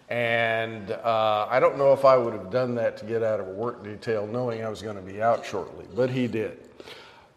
And 0.10 0.92
uh, 0.92 1.48
I 1.50 1.60
don't 1.60 1.78
know 1.78 1.92
if 1.92 2.06
I 2.06 2.16
would 2.16 2.32
have 2.32 2.50
done 2.50 2.74
that 2.76 2.96
to 2.98 3.06
get 3.06 3.22
out 3.22 3.42
of 3.42 3.50
a 3.50 3.52
work 3.52 3.84
detail 3.84 4.26
knowing 4.26 4.64
I 4.64 4.70
was 4.70 4.82
going 4.82 4.96
to 4.96 5.02
be 5.02 5.22
out 5.22 5.46
shortly, 5.46 5.86
but 5.94 6.10
he 6.10 6.28
did. 6.28 6.70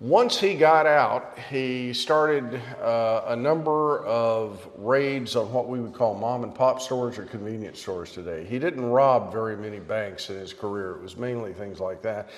Once 0.01 0.41
he 0.41 0.55
got 0.55 0.87
out, 0.87 1.39
he 1.51 1.93
started 1.93 2.55
uh, 2.81 3.23
a 3.27 3.37
number 3.37 4.03
of 4.07 4.67
raids 4.79 5.37
on 5.37 5.53
what 5.53 5.69
we 5.69 5.79
would 5.79 5.93
call 5.93 6.15
mom 6.15 6.43
and 6.43 6.55
pop 6.55 6.81
stores 6.81 7.19
or 7.19 7.27
convenience 7.27 7.79
stores 7.79 8.11
today. 8.11 8.43
He 8.47 8.59
didn't 8.59 8.87
rob 8.87 9.31
very 9.31 9.59
many 9.59 9.79
banks 9.79 10.31
in 10.31 10.37
his 10.37 10.55
career, 10.55 10.93
it 10.93 11.03
was 11.03 11.19
mainly 11.19 11.53
things 11.53 11.81
like 11.81 12.01
that. 12.01 12.31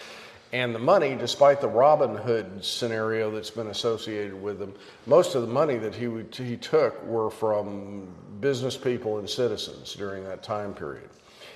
And 0.52 0.74
the 0.74 0.80
money, 0.80 1.14
despite 1.14 1.60
the 1.60 1.68
Robin 1.68 2.16
Hood 2.16 2.64
scenario 2.64 3.30
that's 3.30 3.50
been 3.52 3.68
associated 3.68 4.34
with 4.34 4.60
him, 4.60 4.74
most 5.06 5.36
of 5.36 5.42
the 5.42 5.48
money 5.48 5.78
that 5.78 5.94
he, 5.94 6.08
would, 6.08 6.34
he 6.34 6.56
took 6.56 7.00
were 7.06 7.30
from 7.30 8.08
business 8.40 8.76
people 8.76 9.18
and 9.18 9.30
citizens 9.30 9.94
during 9.94 10.24
that 10.24 10.42
time 10.42 10.74
period. 10.74 11.08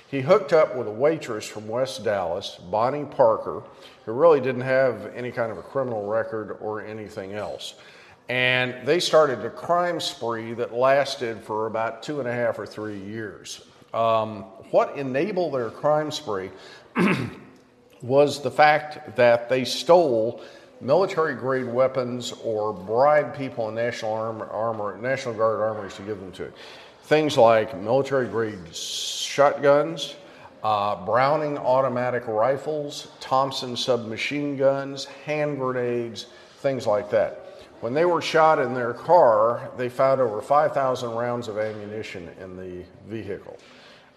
He 0.09 0.21
hooked 0.21 0.53
up 0.53 0.75
with 0.75 0.87
a 0.87 0.91
waitress 0.91 1.45
from 1.45 1.67
West 1.67 2.05
Dallas, 2.05 2.59
Bonnie 2.71 3.03
Parker, 3.03 3.63
who 4.05 4.13
really 4.13 4.39
didn't 4.39 4.61
have 4.61 5.11
any 5.13 5.31
kind 5.31 5.51
of 5.51 5.57
a 5.57 5.61
criminal 5.63 6.07
record 6.07 6.57
or 6.61 6.81
anything 6.81 7.33
else. 7.33 7.73
And 8.29 8.85
they 8.85 8.99
started 8.99 9.43
a 9.43 9.49
crime 9.49 9.99
spree 9.99 10.53
that 10.53 10.73
lasted 10.73 11.41
for 11.41 11.67
about 11.67 12.03
two 12.03 12.19
and 12.19 12.27
a 12.27 12.31
half 12.31 12.57
or 12.57 12.65
three 12.65 12.99
years. 12.99 13.61
Um, 13.93 14.43
what 14.71 14.97
enabled 14.97 15.53
their 15.53 15.69
crime 15.69 16.11
spree 16.11 16.51
was 18.01 18.41
the 18.41 18.51
fact 18.51 19.15
that 19.17 19.49
they 19.49 19.65
stole 19.65 20.41
military 20.79 21.35
grade 21.35 21.67
weapons 21.67 22.33
or 22.43 22.71
bribed 22.71 23.35
people 23.35 23.67
in 23.69 23.75
National 23.75 24.13
Armor, 24.13 24.47
Armor, 24.47 24.97
National 24.97 25.33
Guard 25.33 25.59
armories 25.59 25.95
to 25.95 26.01
give 26.03 26.19
them 26.19 26.31
to 26.33 26.43
it. 26.43 26.53
Things 27.03 27.37
like 27.37 27.77
military 27.81 28.27
grade 28.27 28.59
shotguns, 29.37 30.15
uh, 30.63 31.05
Browning 31.05 31.59
automatic 31.59 32.27
rifles, 32.27 33.09
Thompson 33.19 33.77
submachine 33.77 34.57
guns, 34.57 35.05
hand 35.05 35.59
grenades, 35.59 36.25
things 36.61 36.87
like 36.87 37.11
that. 37.11 37.61
When 37.81 37.93
they 37.93 38.05
were 38.05 38.19
shot 38.19 38.57
in 38.57 38.73
their 38.73 38.95
car, 38.95 39.69
they 39.77 39.89
found 39.89 40.21
over 40.21 40.41
5,000 40.41 41.11
rounds 41.11 41.47
of 41.47 41.59
ammunition 41.59 42.27
in 42.41 42.57
the 42.57 42.83
vehicle. 43.07 43.55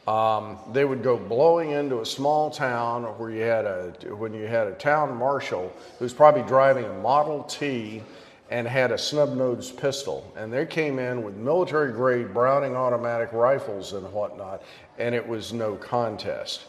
Um, 0.09 0.57
they 0.73 0.87
would 0.87 1.03
go 1.03 1.19
blowing 1.19 1.73
into 1.73 2.01
a 2.01 2.07
small 2.07 2.49
town 2.49 3.05
where 3.19 3.31
you 3.31 3.43
had 3.43 3.67
a 3.67 3.93
when 4.17 4.33
you 4.33 4.47
had 4.47 4.69
a 4.69 4.73
town 4.73 5.15
marshal 5.15 5.71
who's 5.99 6.15
probably 6.15 6.45
driving 6.45 6.87
a 6.87 6.95
Model 6.95 7.43
T 7.43 8.03
and 8.51 8.67
had 8.67 8.91
a 8.91 8.99
snub-nosed 8.99 9.79
pistol, 9.79 10.33
and 10.37 10.53
they 10.53 10.67
came 10.67 10.99
in 10.99 11.23
with 11.23 11.37
military-grade 11.37 12.35
Browning 12.35 12.77
automatic 12.77 13.33
rifles 13.33 13.93
and 13.93 14.13
whatnot, 14.13 14.63
and 14.99 15.15
it 15.15 15.27
was 15.27 15.53
no 15.53 15.77
contest. 15.77 16.65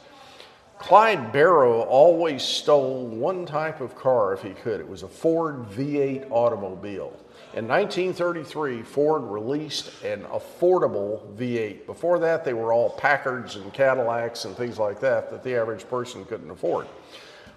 Clyde 0.77 1.31
Barrow 1.31 1.81
always 1.81 2.41
stole 2.41 3.05
one 3.05 3.45
type 3.45 3.81
of 3.81 3.95
car 3.95 4.33
if 4.33 4.41
he 4.41 4.51
could. 4.51 4.79
It 4.79 4.87
was 4.87 5.03
a 5.03 5.07
Ford 5.07 5.67
V8 5.69 6.31
automobile. 6.31 7.19
In 7.53 7.67
1933, 7.67 8.81
Ford 8.81 9.23
released 9.23 10.03
an 10.03 10.23
affordable 10.23 11.35
V8. 11.35 11.85
Before 11.85 12.17
that, 12.19 12.45
they 12.45 12.53
were 12.53 12.73
all 12.73 12.91
Packards 12.91 13.57
and 13.57 13.71
Cadillacs 13.73 14.45
and 14.45 14.55
things 14.55 14.79
like 14.79 14.99
that 15.01 15.29
that 15.29 15.43
the 15.43 15.55
average 15.55 15.87
person 15.87 16.25
couldn't 16.25 16.49
afford. 16.49 16.87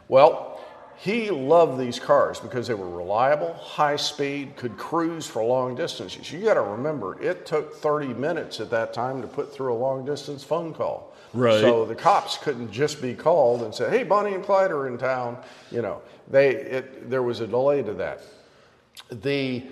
Well, 0.09 0.54
he 0.97 1.31
loved 1.31 1.79
these 1.79 1.99
cars 1.99 2.41
because 2.41 2.67
they 2.67 2.75
were 2.75 2.89
reliable, 2.89 3.53
high 3.55 3.97
speed, 3.97 4.57
could 4.57 4.77
cruise 4.77 5.27
for 5.27 5.43
long 5.43 5.75
distances. 5.75 6.31
You 6.33 6.41
got 6.41 6.55
to 6.55 6.63
remember, 6.63 7.21
it 7.23 7.47
took 7.47 7.75
30 7.77 8.15
minutes 8.15 8.61
at 8.61 8.71
that 8.71 8.95
time 8.95 9.21
to 9.23 9.29
put 9.29 9.53
through 9.53 9.73
a 9.73 9.77
long 9.77 10.05
distance 10.05 10.45
phone 10.45 10.73
call. 10.73 11.15
Right. 11.35 11.61
So 11.61 11.85
the 11.85 11.97
cops 11.97 12.39
couldn't 12.39 12.71
just 12.71 13.03
be 13.03 13.13
called 13.13 13.63
and 13.63 13.75
say, 13.75 13.91
"Hey, 13.91 14.05
Bonnie 14.05 14.35
and 14.35 14.45
Clyde 14.45 14.71
are 14.71 14.87
in 14.87 14.97
town." 14.97 15.37
You 15.73 15.83
know, 15.83 16.01
they 16.29 16.51
it, 16.51 17.11
there 17.11 17.25
was 17.25 17.41
a 17.41 17.47
delay 17.47 17.83
to 17.83 17.93
that. 17.95 18.21
The 19.11 19.65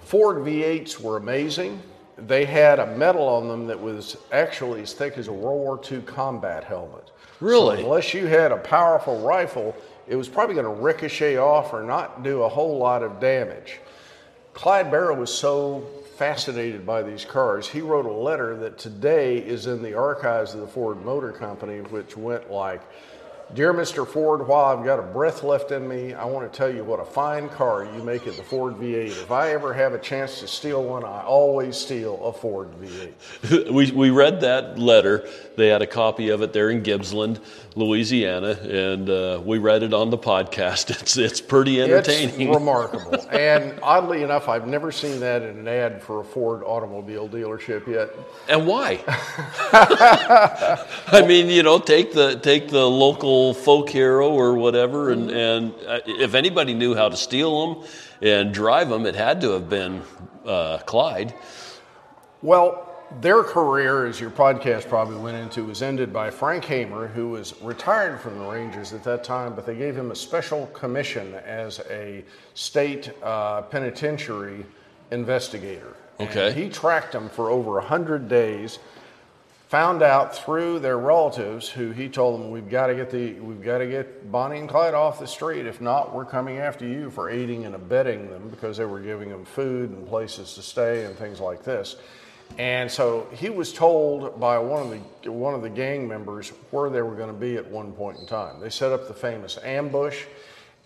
Ford 0.00 0.38
V8s 0.38 1.00
were 1.00 1.16
amazing. 1.16 1.80
They 2.18 2.44
had 2.44 2.80
a 2.80 2.96
metal 2.96 3.28
on 3.28 3.48
them 3.48 3.66
that 3.68 3.80
was 3.80 4.16
actually 4.32 4.82
as 4.82 4.92
thick 4.92 5.16
as 5.16 5.28
a 5.28 5.32
World 5.32 5.60
War 5.60 5.80
II 5.90 6.02
combat 6.02 6.64
helmet. 6.64 7.12
Really? 7.40 7.76
So 7.76 7.82
unless 7.84 8.12
you 8.12 8.26
had 8.26 8.50
a 8.52 8.56
powerful 8.56 9.20
rifle, 9.20 9.74
it 10.06 10.16
was 10.16 10.28
probably 10.28 10.54
going 10.54 10.66
to 10.66 10.82
ricochet 10.82 11.36
off 11.36 11.72
or 11.72 11.82
not 11.82 12.22
do 12.22 12.42
a 12.42 12.48
whole 12.48 12.78
lot 12.78 13.02
of 13.02 13.20
damage. 13.20 13.80
Clyde 14.52 14.90
Barrow 14.90 15.18
was 15.18 15.32
so 15.32 15.86
fascinated 16.16 16.86
by 16.86 17.02
these 17.02 17.24
cars, 17.24 17.68
he 17.68 17.80
wrote 17.80 18.06
a 18.06 18.12
letter 18.12 18.56
that 18.56 18.78
today 18.78 19.38
is 19.38 19.66
in 19.66 19.82
the 19.82 19.94
archives 19.94 20.54
of 20.54 20.60
the 20.60 20.66
Ford 20.66 21.04
Motor 21.04 21.32
Company, 21.32 21.80
which 21.80 22.16
went 22.16 22.50
like, 22.50 22.82
Dear 23.52 23.74
Mr. 23.74 24.08
Ford, 24.08 24.48
while 24.48 24.76
I've 24.76 24.84
got 24.84 24.98
a 24.98 25.02
breath 25.02 25.42
left 25.42 25.70
in 25.70 25.86
me, 25.86 26.14
I 26.14 26.24
want 26.24 26.50
to 26.50 26.56
tell 26.56 26.74
you 26.74 26.82
what 26.82 26.98
a 26.98 27.04
fine 27.04 27.50
car 27.50 27.84
you 27.84 28.02
make 28.02 28.26
at 28.26 28.36
the 28.36 28.42
Ford 28.42 28.74
V8. 28.74 29.08
If 29.08 29.30
I 29.30 29.52
ever 29.52 29.74
have 29.74 29.92
a 29.92 29.98
chance 29.98 30.40
to 30.40 30.48
steal 30.48 30.82
one, 30.82 31.04
I 31.04 31.22
always 31.22 31.76
steal 31.76 32.24
a 32.24 32.32
Ford 32.32 32.70
V8. 32.80 33.70
we, 33.72 33.90
we 33.92 34.10
read 34.10 34.40
that 34.40 34.78
letter. 34.78 35.28
They 35.56 35.68
had 35.68 35.82
a 35.82 35.86
copy 35.86 36.30
of 36.30 36.40
it 36.40 36.54
there 36.54 36.70
in 36.70 36.82
Gibsland, 36.82 37.38
Louisiana, 37.76 38.50
and 38.50 39.10
uh, 39.10 39.40
we 39.44 39.58
read 39.58 39.82
it 39.82 39.92
on 39.92 40.10
the 40.10 40.18
podcast. 40.18 40.90
It's, 41.04 41.16
it's 41.16 41.40
pretty 41.40 41.82
entertaining. 41.82 42.48
It's 42.48 42.54
remarkable. 42.58 43.14
and 43.30 43.78
oddly 43.82 44.22
enough, 44.22 44.48
I've 44.48 44.66
never 44.66 44.92
seen 44.92 45.20
that 45.20 45.42
in 45.42 45.58
an 45.58 45.68
ad 45.68 46.02
for 46.02 46.20
a 46.20 46.24
Ford 46.24 46.62
automobile 46.62 47.28
dealership 47.28 47.86
yet. 47.86 48.10
And 48.48 48.66
why? 48.66 49.02
I 51.08 51.24
mean, 51.26 51.48
you 51.48 51.62
know, 51.62 51.78
take 51.78 52.12
the 52.12 52.36
take 52.36 52.68
the 52.68 52.88
local 52.88 53.54
folk 53.54 53.90
hero 53.90 54.30
or 54.30 54.54
whatever, 54.54 55.10
and 55.10 55.30
and 55.30 55.74
uh, 55.86 56.00
if 56.06 56.34
anybody 56.34 56.74
knew 56.74 56.94
how 56.94 57.08
to 57.08 57.16
steal 57.16 57.74
them 57.74 57.84
and 58.22 58.54
drive 58.54 58.88
them, 58.88 59.04
it 59.04 59.16
had 59.16 59.40
to 59.40 59.50
have 59.50 59.68
been 59.68 60.02
uh, 60.46 60.78
Clyde. 60.78 61.34
Well, 62.40 62.83
their 63.20 63.42
career, 63.42 64.06
as 64.06 64.18
your 64.18 64.30
podcast 64.30 64.88
probably 64.88 65.16
went 65.16 65.36
into, 65.36 65.64
was 65.64 65.82
ended 65.82 66.12
by 66.12 66.30
Frank 66.30 66.64
Hamer, 66.64 67.06
who 67.08 67.30
was 67.30 67.60
retired 67.62 68.20
from 68.20 68.38
the 68.38 68.44
Rangers 68.44 68.92
at 68.92 69.04
that 69.04 69.24
time, 69.24 69.54
but 69.54 69.66
they 69.66 69.76
gave 69.76 69.96
him 69.96 70.10
a 70.10 70.16
special 70.16 70.66
commission 70.68 71.34
as 71.34 71.80
a 71.90 72.24
state 72.54 73.12
uh, 73.22 73.62
penitentiary 73.62 74.64
investigator. 75.10 75.94
Okay. 76.20 76.48
And 76.48 76.56
he 76.56 76.68
tracked 76.68 77.12
them 77.12 77.28
for 77.28 77.50
over 77.50 77.72
100 77.72 78.28
days, 78.28 78.78
found 79.68 80.02
out 80.02 80.36
through 80.36 80.78
their 80.78 80.98
relatives 80.98 81.68
who 81.68 81.90
he 81.90 82.08
told 82.08 82.40
them, 82.40 82.50
we've 82.50 82.70
got 82.70 82.86
to 82.88 82.94
get 82.94 83.10
the, 83.10 83.34
we've 83.34 83.62
got 83.62 83.78
to 83.78 83.86
get 83.86 84.30
Bonnie 84.30 84.58
and 84.58 84.68
Clyde 84.68 84.94
off 84.94 85.18
the 85.18 85.26
street. 85.26 85.66
If 85.66 85.80
not, 85.80 86.14
we're 86.14 86.24
coming 86.24 86.58
after 86.58 86.86
you 86.86 87.10
for 87.10 87.30
aiding 87.30 87.64
and 87.64 87.74
abetting 87.74 88.30
them 88.30 88.48
because 88.48 88.76
they 88.76 88.84
were 88.84 89.00
giving 89.00 89.28
them 89.28 89.44
food 89.44 89.90
and 89.90 90.06
places 90.06 90.54
to 90.54 90.62
stay 90.62 91.04
and 91.04 91.16
things 91.16 91.40
like 91.40 91.64
this. 91.64 91.96
And 92.58 92.88
so 92.90 93.26
he 93.32 93.50
was 93.50 93.72
told 93.72 94.38
by 94.38 94.58
one 94.58 94.82
of 94.82 94.90
the 95.22 95.32
one 95.32 95.54
of 95.54 95.62
the 95.62 95.70
gang 95.70 96.06
members 96.06 96.50
where 96.70 96.88
they 96.88 97.02
were 97.02 97.14
going 97.14 97.32
to 97.32 97.38
be 97.38 97.56
at 97.56 97.66
one 97.66 97.92
point 97.92 98.18
in 98.18 98.26
time. 98.26 98.60
They 98.60 98.70
set 98.70 98.92
up 98.92 99.08
the 99.08 99.14
famous 99.14 99.58
ambush, 99.64 100.24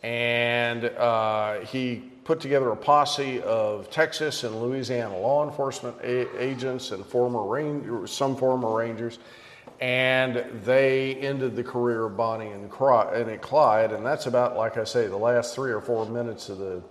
and 0.02 0.86
uh, 0.86 1.60
he 1.60 1.96
put 2.24 2.40
together 2.40 2.70
a 2.70 2.76
posse 2.76 3.42
of 3.42 3.90
Texas 3.90 4.44
and 4.44 4.62
Louisiana 4.62 5.18
law 5.18 5.46
enforcement 5.48 5.96
a- 6.02 6.42
agents 6.42 6.90
and 6.90 7.04
former 7.04 7.42
ranger, 7.42 8.06
some 8.06 8.36
former 8.36 8.74
rangers, 8.74 9.18
and 9.80 10.44
they 10.64 11.16
ended 11.16 11.54
the 11.54 11.64
career 11.64 12.06
of 12.06 12.16
Bonnie 12.16 12.50
and 12.50 12.70
Clyde. 12.70 13.92
And 13.92 14.06
that's 14.06 14.26
about, 14.26 14.56
like 14.56 14.78
I 14.78 14.84
say, 14.84 15.06
the 15.06 15.16
last 15.16 15.54
three 15.54 15.70
or 15.70 15.80
four 15.80 16.06
minutes 16.06 16.48
of 16.48 16.58
the 16.58 16.82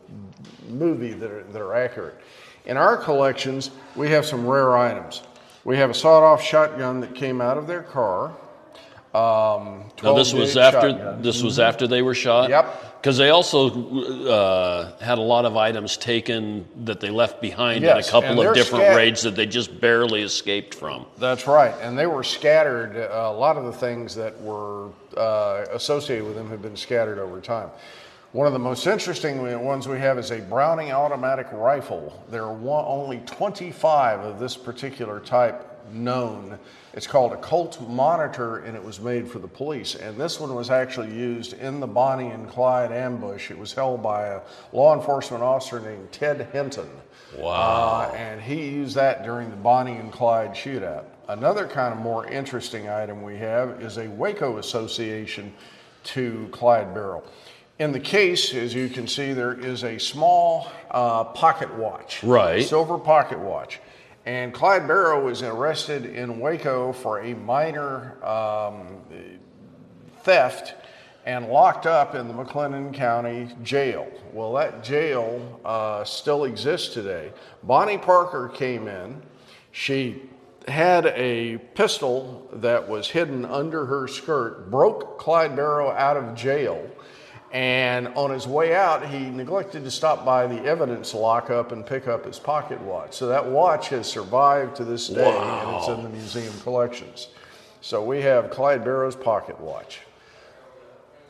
movie 0.69 1.13
that 1.13 1.31
are, 1.31 1.43
that 1.43 1.61
are 1.61 1.75
accurate. 1.75 2.15
In 2.67 2.75
our 2.75 2.97
collections, 2.97 3.71
we 3.95 4.09
have 4.09 4.25
some 4.25 4.45
rare 4.45 4.77
items. 4.77 5.23
We 5.63 5.77
have 5.77 5.89
a 5.89 5.93
sawed-off 5.93 6.43
shotgun 6.43 6.99
that 6.99 7.15
came 7.15 7.39
out 7.41 7.57
of 7.57 7.65
their 7.65 7.81
car. 7.81 8.31
Um, 9.15 9.85
Now 10.03 10.13
this 10.13 10.33
was 10.33 10.57
after 10.57 10.89
shotgun. 10.91 11.21
this 11.21 11.41
was 11.41 11.59
after 11.59 11.87
they 11.87 12.01
were 12.01 12.13
shot. 12.13 12.49
Yep. 12.49 12.83
Because 13.01 13.17
they 13.17 13.29
also 13.29 14.27
uh, 14.27 14.97
had 14.99 15.17
a 15.17 15.21
lot 15.21 15.45
of 15.45 15.55
items 15.55 15.95
taken 15.95 16.67
that 16.83 16.99
they 16.99 17.09
left 17.09 17.41
behind 17.41 17.85
in 17.85 17.97
a 17.97 18.03
couple 18.03 18.41
of 18.41 18.53
different 18.53 18.83
scat- 18.83 18.97
raids 18.97 19.21
that 19.21 19.35
they 19.35 19.45
just 19.45 19.79
barely 19.79 20.23
escaped 20.23 20.75
from. 20.75 21.05
That's 21.17 21.47
right, 21.47 21.73
and 21.81 21.97
they 21.97 22.07
were 22.07 22.23
scattered. 22.23 22.97
Uh, 22.97 23.29
a 23.29 23.31
lot 23.31 23.55
of 23.55 23.63
the 23.63 23.71
things 23.71 24.13
that 24.15 24.39
were 24.41 24.89
uh, 25.15 25.65
associated 25.71 26.25
with 26.25 26.35
them 26.35 26.49
have 26.49 26.61
been 26.61 26.75
scattered 26.75 27.17
over 27.17 27.39
time. 27.39 27.69
One 28.33 28.45
of 28.45 28.51
the 28.51 28.59
most 28.59 28.85
interesting 28.87 29.41
ones 29.63 29.87
we 29.87 29.99
have 29.99 30.19
is 30.19 30.31
a 30.31 30.41
Browning 30.41 30.91
automatic 30.91 31.47
rifle. 31.53 32.25
There 32.29 32.43
are 32.43 32.53
one, 32.53 32.83
only 32.85 33.19
25 33.25 34.19
of 34.19 34.37
this 34.37 34.57
particular 34.57 35.21
type 35.21 35.63
known. 35.93 36.59
It's 36.93 37.07
called 37.07 37.31
a 37.31 37.37
Colt 37.37 37.79
Monitor, 37.87 38.57
and 38.57 38.75
it 38.75 38.83
was 38.83 38.99
made 38.99 39.29
for 39.29 39.39
the 39.39 39.47
police. 39.47 39.95
And 39.95 40.17
this 40.17 40.41
one 40.41 40.53
was 40.53 40.69
actually 40.69 41.15
used 41.15 41.53
in 41.53 41.79
the 41.79 41.87
Bonnie 41.87 42.27
and 42.27 42.49
Clyde 42.49 42.91
ambush. 42.91 43.49
It 43.49 43.57
was 43.57 43.71
held 43.71 44.03
by 44.03 44.27
a 44.27 44.41
law 44.73 44.93
enforcement 44.93 45.41
officer 45.41 45.79
named 45.79 46.11
Ted 46.11 46.49
Hinton. 46.51 46.89
Wow. 47.37 48.09
Uh, 48.11 48.15
and 48.17 48.41
he 48.41 48.67
used 48.67 48.95
that 48.97 49.23
during 49.23 49.49
the 49.49 49.55
Bonnie 49.55 49.95
and 49.95 50.11
Clyde 50.11 50.51
shootout. 50.51 51.05
Another 51.29 51.65
kind 51.65 51.93
of 51.93 51.99
more 52.01 52.27
interesting 52.27 52.89
item 52.89 53.23
we 53.23 53.37
have 53.37 53.81
is 53.81 53.97
a 53.97 54.09
Waco 54.09 54.57
association 54.57 55.53
to 56.03 56.49
Clyde 56.51 56.93
Barrow. 56.93 57.23
In 57.79 57.91
the 57.91 57.99
case, 57.99 58.55
as 58.55 58.73
you 58.73 58.89
can 58.89 59.07
see, 59.07 59.33
there 59.33 59.53
is 59.53 59.83
a 59.83 59.99
small 59.99 60.67
uh, 60.89 61.25
pocket 61.25 61.71
watch. 61.75 62.23
Right. 62.23 62.65
Silver 62.65 62.97
pocket 62.97 63.37
watch. 63.37 63.79
And 64.25 64.51
Clyde 64.51 64.87
Barrow 64.87 65.23
was 65.23 65.43
arrested 65.43 66.05
in 66.05 66.39
Waco 66.39 66.91
for 66.91 67.19
a 67.19 67.35
minor 67.35 68.17
um, 68.25 68.97
theft 70.23 70.73
and 71.25 71.49
locked 71.49 71.85
up 71.85 72.15
in 72.15 72.27
the 72.27 72.33
McLennan 72.33 72.93
County 72.93 73.49
Jail. 73.61 74.11
Well, 74.33 74.53
that 74.53 74.83
jail 74.83 75.59
uh, 75.63 76.03
still 76.03 76.45
exists 76.45 76.93
today. 76.93 77.31
Bonnie 77.63 77.99
Parker 77.99 78.49
came 78.49 78.87
in. 78.87 79.21
She 79.71 80.23
had 80.67 81.05
a 81.05 81.57
pistol 81.75 82.49
that 82.53 82.89
was 82.89 83.09
hidden 83.09 83.45
under 83.45 83.85
her 83.85 84.07
skirt, 84.07 84.71
broke 84.71 85.19
Clyde 85.19 85.55
Barrow 85.55 85.91
out 85.91 86.17
of 86.17 86.35
jail. 86.35 86.89
And 87.51 88.09
on 88.09 88.29
his 88.29 88.45
way 88.45 88.75
out, 88.75 89.07
he 89.07 89.19
neglected 89.19 89.85
to 89.85 89.91
stop 89.91 90.25
by 90.25 90.47
the 90.47 90.61
evidence 90.65 91.13
lockup 91.13 91.71
and 91.71 91.85
pick 91.85 92.07
up 92.07 92.25
his 92.25 92.39
pocket 92.39 92.81
watch. 92.81 93.13
So 93.13 93.27
that 93.27 93.45
watch 93.45 93.89
has 93.89 94.05
survived 94.07 94.75
to 94.77 94.83
this 94.83 95.07
day, 95.07 95.25
and 95.25 95.75
it's 95.77 95.87
in 95.87 96.03
the 96.03 96.09
museum 96.09 96.53
collections. 96.61 97.29
So 97.81 98.03
we 98.03 98.21
have 98.21 98.49
Clyde 98.49 98.83
Barrow's 98.83 99.15
pocket 99.15 99.59
watch. 99.61 100.01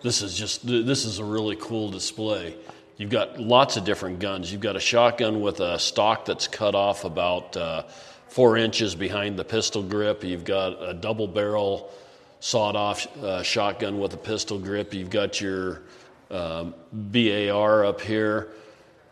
This 0.01 0.21
is 0.21 0.35
just 0.35 0.65
this 0.65 1.05
is 1.05 1.19
a 1.19 1.23
really 1.23 1.55
cool 1.55 1.91
display. 1.91 2.55
You've 2.97 3.11
got 3.11 3.39
lots 3.39 3.77
of 3.77 3.83
different 3.83 4.19
guns. 4.19 4.51
You've 4.51 4.61
got 4.61 4.75
a 4.75 4.79
shotgun 4.79 5.41
with 5.41 5.59
a 5.59 5.77
stock 5.77 6.25
that's 6.25 6.47
cut 6.47 6.73
off 6.73 7.05
about 7.05 7.55
uh, 7.55 7.83
four 8.27 8.57
inches 8.57 8.95
behind 8.95 9.37
the 9.37 9.43
pistol 9.43 9.83
grip. 9.83 10.23
You've 10.23 10.45
got 10.45 10.81
a 10.81 10.95
double 10.95 11.27
barrel 11.27 11.91
sawed-off 12.39 13.05
uh, 13.23 13.43
shotgun 13.43 13.99
with 13.99 14.13
a 14.13 14.17
pistol 14.17 14.57
grip. 14.59 14.93
You've 14.93 15.09
got 15.09 15.39
your 15.41 15.83
um, 16.31 16.73
BAR 16.91 17.85
up 17.85 18.01
here, 18.01 18.49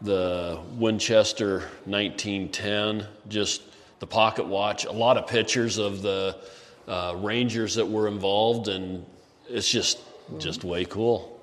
the 0.01 0.59
Winchester 0.78 1.59
1910, 1.86 3.07
just 3.28 3.63
the 3.99 4.07
pocket 4.07 4.45
watch. 4.45 4.86
A 4.86 4.91
lot 4.91 5.18
of 5.18 5.28
pictures 5.28 5.78
of 5.78 6.01
the 6.01 6.38
uh, 6.88 7.16
Rangers 7.18 7.76
that 7.76 7.86
were 7.86 8.07
involved, 8.07 8.68
and 8.68 9.05
it's 9.47 9.70
just 9.70 9.99
just 10.38 10.63
way 10.63 10.86
cool. 10.86 11.34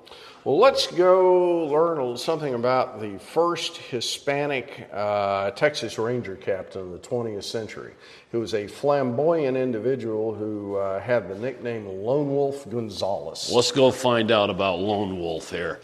Well, 0.45 0.59
let's 0.59 0.87
go 0.87 1.67
learn 1.67 2.17
something 2.17 2.53
about 2.53 2.99
the 2.99 3.17
first 3.17 3.77
Hispanic 3.77 4.89
uh, 4.91 5.51
Texas 5.51 5.97
Ranger 5.97 6.35
captain 6.35 6.81
of 6.81 6.91
the 6.91 6.99
20th 6.99 7.45
century, 7.45 7.93
who 8.33 8.41
was 8.41 8.53
a 8.53 8.67
flamboyant 8.67 9.55
individual 9.55 10.33
who 10.35 10.75
uh, 10.75 10.99
had 10.99 11.29
the 11.29 11.35
nickname 11.35 11.87
Lone 11.87 12.29
Wolf 12.29 12.65
Gonzaullas. 12.65 13.53
Let's 13.53 13.71
go 13.71 13.89
find 13.89 14.31
out 14.31 14.49
about 14.49 14.79
Lone 14.79 15.17
Wolf 15.17 15.49
here. 15.49 15.79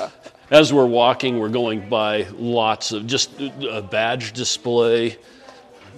As 0.52 0.72
we're 0.72 0.86
walking, 0.86 1.40
we're 1.40 1.48
going 1.48 1.88
by 1.88 2.28
lots 2.34 2.92
of 2.92 3.08
just 3.08 3.32
a 3.40 3.82
badge 3.82 4.32
display. 4.32 5.18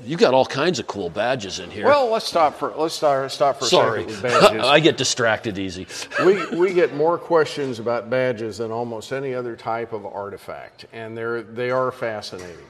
You 0.07 0.17
got 0.17 0.35
all 0.35 0.47
kinds 0.47 0.79
of 0.79 0.87
cool 0.87 1.11
badges 1.11 1.59
in 1.59 1.71
here. 1.71 1.85
Well, 1.85 2.09
let's 2.09 2.27
stop 2.27 2.57
for 2.59 2.73
let's 2.77 2.95
start 2.95 3.31
stop 3.33 3.59
for 3.59 3.65
Sorry, 3.65 4.05
a 4.05 4.11
second 4.11 4.23
with 4.23 4.41
badges. 4.41 4.65
I 4.65 4.79
get 4.79 4.97
distracted 4.97 5.59
easy. 5.59 5.87
we 6.25 6.47
we 6.57 6.73
get 6.73 6.95
more 6.95 7.19
questions 7.19 7.81
about 7.81 8.09
badges 8.09 8.59
than 8.59 8.71
almost 8.71 9.13
any 9.13 9.35
other 9.35 9.57
type 9.57 9.93
of 9.93 10.07
artifact, 10.07 10.87
and 10.93 11.17
they're 11.17 11.43
they 11.43 11.71
are 11.71 11.91
fascinating. 11.91 12.67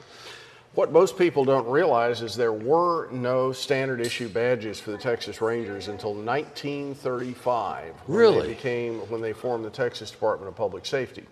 What 0.73 0.91
most 0.91 1.17
people 1.17 1.43
don't 1.43 1.67
realize 1.67 2.21
is 2.21 2.35
there 2.35 2.53
were 2.53 3.09
no 3.11 3.51
standard 3.51 3.99
issue 3.99 4.29
badges 4.29 4.79
for 4.79 4.91
the 4.91 4.97
Texas 4.97 5.41
Rangers 5.41 5.87
until 5.87 6.13
1935. 6.13 7.95
when 8.05 8.17
Really? 8.17 8.41
They 8.41 8.53
became 8.53 8.99
when 9.09 9.21
they 9.21 9.33
formed 9.33 9.65
the 9.65 9.71
Texas 9.71 10.11
Department 10.11 10.49
of 10.49 10.55
Public 10.55 10.85
Safety. 10.85 11.25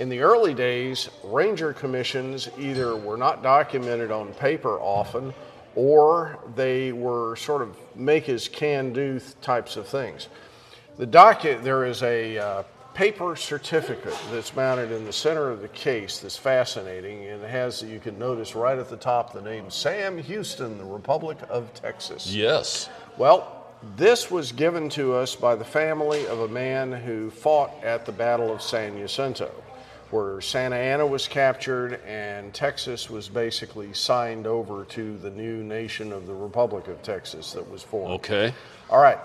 In 0.00 0.08
the 0.08 0.20
early 0.20 0.54
days, 0.54 1.10
ranger 1.22 1.74
commissions 1.74 2.48
either 2.58 2.96
were 2.96 3.18
not 3.18 3.42
documented 3.42 4.10
on 4.10 4.32
paper 4.32 4.80
often, 4.80 5.34
or 5.76 6.38
they 6.56 6.90
were 6.90 7.36
sort 7.36 7.60
of 7.60 7.76
make 7.94 8.30
as 8.30 8.48
can 8.48 8.94
do 8.94 9.20
types 9.42 9.76
of 9.76 9.86
things. 9.86 10.28
The 10.96 11.04
docket, 11.04 11.62
there 11.62 11.84
is 11.84 12.02
a 12.02 12.38
uh, 12.38 12.62
paper 12.94 13.36
certificate 13.36 14.16
that's 14.32 14.56
mounted 14.56 14.90
in 14.90 15.04
the 15.04 15.12
center 15.12 15.50
of 15.50 15.60
the 15.60 15.68
case 15.68 16.18
that's 16.20 16.38
fascinating 16.38 17.26
and 17.26 17.42
it 17.42 17.50
has, 17.50 17.82
you 17.82 18.00
can 18.00 18.18
notice 18.18 18.54
right 18.54 18.78
at 18.78 18.88
the 18.88 18.96
top 18.96 19.34
the 19.34 19.42
name 19.42 19.70
Sam 19.70 20.16
Houston, 20.16 20.78
the 20.78 20.84
Republic 20.84 21.36
of 21.50 21.74
Texas. 21.74 22.26
Yes. 22.32 22.88
Well, 23.18 23.66
this 23.96 24.30
was 24.30 24.50
given 24.50 24.88
to 24.90 25.14
us 25.14 25.34
by 25.36 25.54
the 25.54 25.64
family 25.64 26.26
of 26.26 26.40
a 26.40 26.48
man 26.48 26.90
who 26.90 27.30
fought 27.30 27.72
at 27.84 28.06
the 28.06 28.12
Battle 28.12 28.50
of 28.50 28.62
San 28.62 28.96
Jacinto, 28.96 29.50
where 30.10 30.40
Santa 30.40 30.76
Anna 30.76 31.06
was 31.06 31.28
captured 31.28 32.00
and 32.06 32.52
Texas 32.52 33.08
was 33.08 33.28
basically 33.28 33.92
signed 33.92 34.46
over 34.46 34.84
to 34.86 35.16
the 35.18 35.30
new 35.30 35.62
nation 35.62 36.12
of 36.12 36.26
the 36.26 36.34
Republic 36.34 36.88
of 36.88 37.02
Texas 37.02 37.52
that 37.52 37.68
was 37.70 37.82
formed. 37.82 38.14
Okay. 38.14 38.52
All 38.90 39.00
right. 39.00 39.18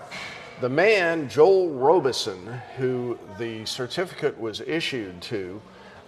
The 0.60 0.68
man, 0.68 1.28
Joel 1.28 1.70
Robison, 1.70 2.60
who 2.76 3.18
the 3.38 3.66
certificate 3.66 4.38
was 4.40 4.60
issued 4.62 5.20
to, 5.22 5.60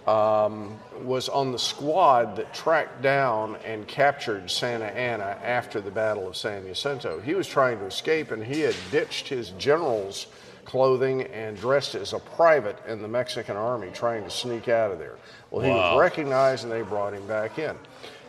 um, 0.07 0.79
was 1.03 1.29
on 1.29 1.51
the 1.51 1.59
squad 1.59 2.35
that 2.37 2.51
tracked 2.53 3.01
down 3.01 3.57
and 3.57 3.87
captured 3.87 4.49
Santa 4.49 4.85
Anna 4.85 5.37
after 5.43 5.81
the 5.81 5.91
Battle 5.91 6.27
of 6.27 6.35
San 6.35 6.65
Jacinto. 6.65 7.19
He 7.19 7.35
was 7.35 7.47
trying 7.47 7.77
to 7.79 7.85
escape 7.85 8.31
and 8.31 8.43
he 8.43 8.61
had 8.61 8.75
ditched 8.91 9.27
his 9.27 9.51
general's 9.51 10.25
clothing 10.73 11.23
and 11.23 11.57
dressed 11.57 11.95
as 11.95 12.13
a 12.13 12.19
private 12.19 12.77
in 12.87 13.01
the 13.01 13.07
Mexican 13.07 13.57
army 13.57 13.89
trying 13.91 14.23
to 14.23 14.29
sneak 14.29 14.67
out 14.67 14.91
of 14.91 14.99
there. 14.99 15.15
Well, 15.49 15.63
he 15.65 15.71
Wow. 15.71 15.95
was 15.95 15.99
recognized 15.99 16.63
and 16.63 16.71
they 16.71 16.83
brought 16.83 17.11
him 17.11 17.25
back 17.25 17.57
in. 17.57 17.75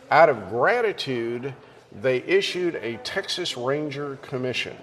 Out 0.09 0.27
of 0.27 0.49
gratitude, 0.49 1.53
they 2.01 2.17
issued 2.23 2.75
a 2.77 2.97
Texas 3.03 3.55
Ranger 3.55 4.15
Commission 4.23 4.75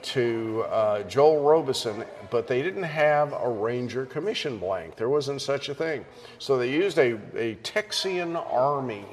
to 0.00 0.64
uh, 0.70 1.02
Joel 1.02 1.42
Robison, 1.42 2.04
but 2.30 2.46
they 2.46 2.62
didn't 2.62 2.82
have 2.84 3.34
a 3.34 3.50
Ranger 3.50 4.06
Commission 4.06 4.56
blank. 4.58 4.96
There 4.96 5.10
wasn't 5.10 5.42
such 5.42 5.68
a 5.68 5.74
thing. 5.74 6.06
So 6.38 6.56
they 6.56 6.70
used 6.70 6.96
a, 6.98 7.18
a 7.36 7.56
Texian 7.56 8.34
Army 8.50 9.04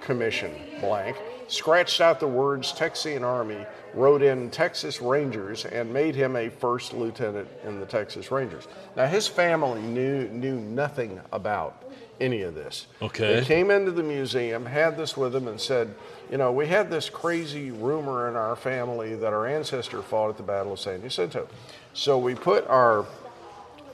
Commission 0.00 0.52
blank, 0.80 1.16
scratched 1.48 2.00
out 2.00 2.20
the 2.20 2.28
words 2.28 2.72
Texian 2.72 3.22
Army, 3.22 3.66
wrote 3.94 4.22
in 4.22 4.50
Texas 4.50 5.00
Rangers, 5.00 5.64
and 5.64 5.92
made 5.92 6.14
him 6.14 6.36
a 6.36 6.48
first 6.48 6.92
lieutenant 6.92 7.48
in 7.64 7.80
the 7.80 7.86
Texas 7.86 8.30
Rangers. 8.30 8.66
Now, 8.96 9.06
his 9.06 9.26
family 9.26 9.80
knew, 9.80 10.28
knew 10.28 10.56
nothing 10.58 11.20
about 11.32 11.82
any 12.20 12.42
of 12.42 12.54
this. 12.54 12.86
Okay. 13.02 13.40
They 13.40 13.44
came 13.44 13.70
into 13.70 13.90
the 13.90 14.02
museum, 14.02 14.66
had 14.66 14.96
this 14.96 15.16
with 15.16 15.32
them, 15.32 15.48
and 15.48 15.60
said, 15.60 15.94
you 16.30 16.38
know, 16.38 16.52
we 16.52 16.66
had 16.66 16.90
this 16.90 17.10
crazy 17.10 17.70
rumor 17.70 18.28
in 18.28 18.36
our 18.36 18.56
family 18.56 19.14
that 19.16 19.32
our 19.32 19.46
ancestor 19.46 20.02
fought 20.02 20.30
at 20.30 20.36
the 20.36 20.42
Battle 20.42 20.72
of 20.72 20.80
San 20.80 21.02
Jacinto. 21.02 21.48
So 21.92 22.18
we 22.18 22.34
put 22.34 22.66
our 22.68 23.06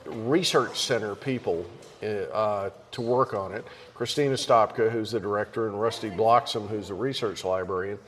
research 0.05 0.79
center 0.79 1.15
people 1.15 1.65
uh, 2.03 2.69
to 2.91 3.01
work 3.01 3.33
on 3.33 3.53
it. 3.53 3.65
Christina 3.93 4.33
Stopka, 4.33 4.91
who's 4.91 5.11
the 5.11 5.19
director, 5.19 5.67
and 5.67 5.79
Rusty 5.79 6.09
Bloxam, 6.09 6.67
who's 6.67 6.87
the 6.87 6.95
research 6.95 7.43
librarian. 7.43 7.99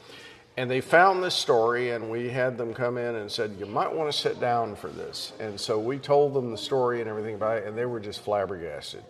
And 0.55 0.69
they 0.69 0.81
found 0.81 1.23
this 1.23 1.33
story, 1.33 1.91
and 1.91 2.11
we 2.11 2.29
had 2.29 2.57
them 2.57 2.73
come 2.75 2.97
in 2.97 3.15
and 3.15 3.31
said, 3.31 3.55
You 3.57 3.65
might 3.65 3.91
want 3.91 4.11
to 4.11 4.17
sit 4.17 4.39
down 4.39 4.75
for 4.75 4.89
this. 4.89 5.33
And 5.39 5.59
so 5.59 5.79
we 5.79 5.97
told 5.97 6.33
them 6.35 6.51
the 6.51 6.57
story 6.57 7.01
and 7.01 7.09
everything 7.09 7.35
about 7.35 7.57
it, 7.57 7.65
and 7.65 7.75
they 7.75 7.85
were 7.85 7.99
just 7.99 8.21
flabbergasted. 8.21 9.03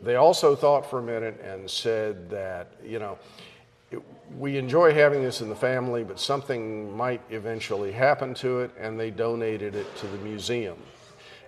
They 0.00 0.16
also 0.16 0.56
thought 0.56 0.88
for 0.88 1.00
a 1.00 1.02
minute 1.02 1.40
and 1.42 1.70
said 1.70 2.30
that, 2.30 2.72
you 2.82 2.98
know, 2.98 3.18
it, 3.90 4.00
we 4.38 4.56
enjoy 4.56 4.94
having 4.94 5.22
this 5.22 5.42
in 5.42 5.50
the 5.50 5.54
family, 5.54 6.02
but 6.02 6.18
something 6.18 6.94
might 6.96 7.20
eventually 7.30 7.92
happen 7.92 8.32
to 8.34 8.60
it, 8.60 8.70
and 8.78 8.98
they 8.98 9.10
donated 9.10 9.74
it 9.74 9.94
to 9.98 10.06
the 10.06 10.18
museum. 10.18 10.78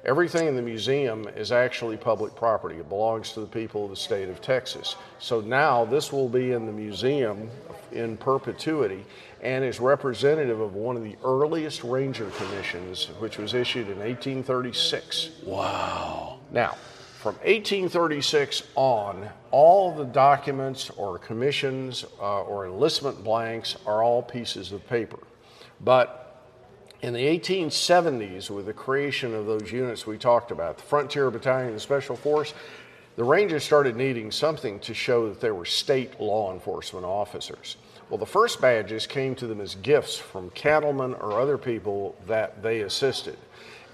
Everything 0.04 0.46
in 0.46 0.54
the 0.54 0.62
museum 0.62 1.26
is 1.34 1.50
actually 1.50 1.96
public 1.96 2.36
property. 2.36 2.76
It 2.76 2.88
belongs 2.88 3.32
to 3.32 3.40
the 3.40 3.46
people 3.46 3.84
of 3.84 3.90
the 3.90 3.96
state 3.96 4.28
of 4.28 4.40
Texas. 4.40 4.94
So 5.18 5.40
now 5.40 5.84
this 5.84 6.12
will 6.12 6.28
be 6.28 6.52
in 6.52 6.64
the 6.64 6.72
museum 6.72 7.50
in 7.96 8.16
perpetuity 8.16 9.04
and 9.42 9.64
is 9.64 9.80
representative 9.80 10.60
of 10.60 10.74
one 10.74 10.96
of 10.96 11.02
the 11.02 11.16
earliest 11.24 11.82
ranger 11.84 12.30
commissions, 12.36 13.06
which 13.18 13.38
was 13.38 13.54
issued 13.54 13.88
in 13.88 13.98
1836. 13.98 15.30
Wow. 15.44 16.38
Now, 16.50 16.76
from 17.20 17.34
1836 17.36 18.62
on, 18.76 19.28
all 19.50 19.94
the 19.94 20.04
documents 20.04 20.90
or 20.90 21.18
commissions 21.18 22.04
uh, 22.20 22.42
or 22.42 22.66
enlistment 22.66 23.24
blanks 23.24 23.76
are 23.86 24.02
all 24.02 24.22
pieces 24.22 24.72
of 24.72 24.86
paper. 24.86 25.18
But 25.80 26.22
in 27.02 27.12
the 27.12 27.26
1870s, 27.38 28.50
with 28.50 28.66
the 28.66 28.72
creation 28.72 29.34
of 29.34 29.46
those 29.46 29.70
units 29.70 30.06
we 30.06 30.18
talked 30.18 30.50
about, 30.50 30.76
the 30.76 30.84
Frontier 30.84 31.30
Battalion 31.30 31.70
and 31.70 31.80
Special 31.80 32.16
Force, 32.16 32.54
the 33.16 33.24
Rangers 33.24 33.64
started 33.64 33.96
needing 33.96 34.30
something 34.30 34.78
to 34.80 34.92
show 34.92 35.28
that 35.28 35.40
they 35.40 35.50
were 35.50 35.64
state 35.64 36.20
law 36.20 36.52
enforcement 36.52 37.06
officers. 37.06 37.76
Well, 38.10 38.18
the 38.18 38.26
first 38.26 38.60
badges 38.60 39.06
came 39.06 39.34
to 39.36 39.46
them 39.46 39.60
as 39.60 39.74
gifts 39.76 40.16
from 40.16 40.50
cattlemen 40.50 41.14
or 41.14 41.40
other 41.40 41.58
people 41.58 42.14
that 42.26 42.62
they 42.62 42.82
assisted. 42.82 43.36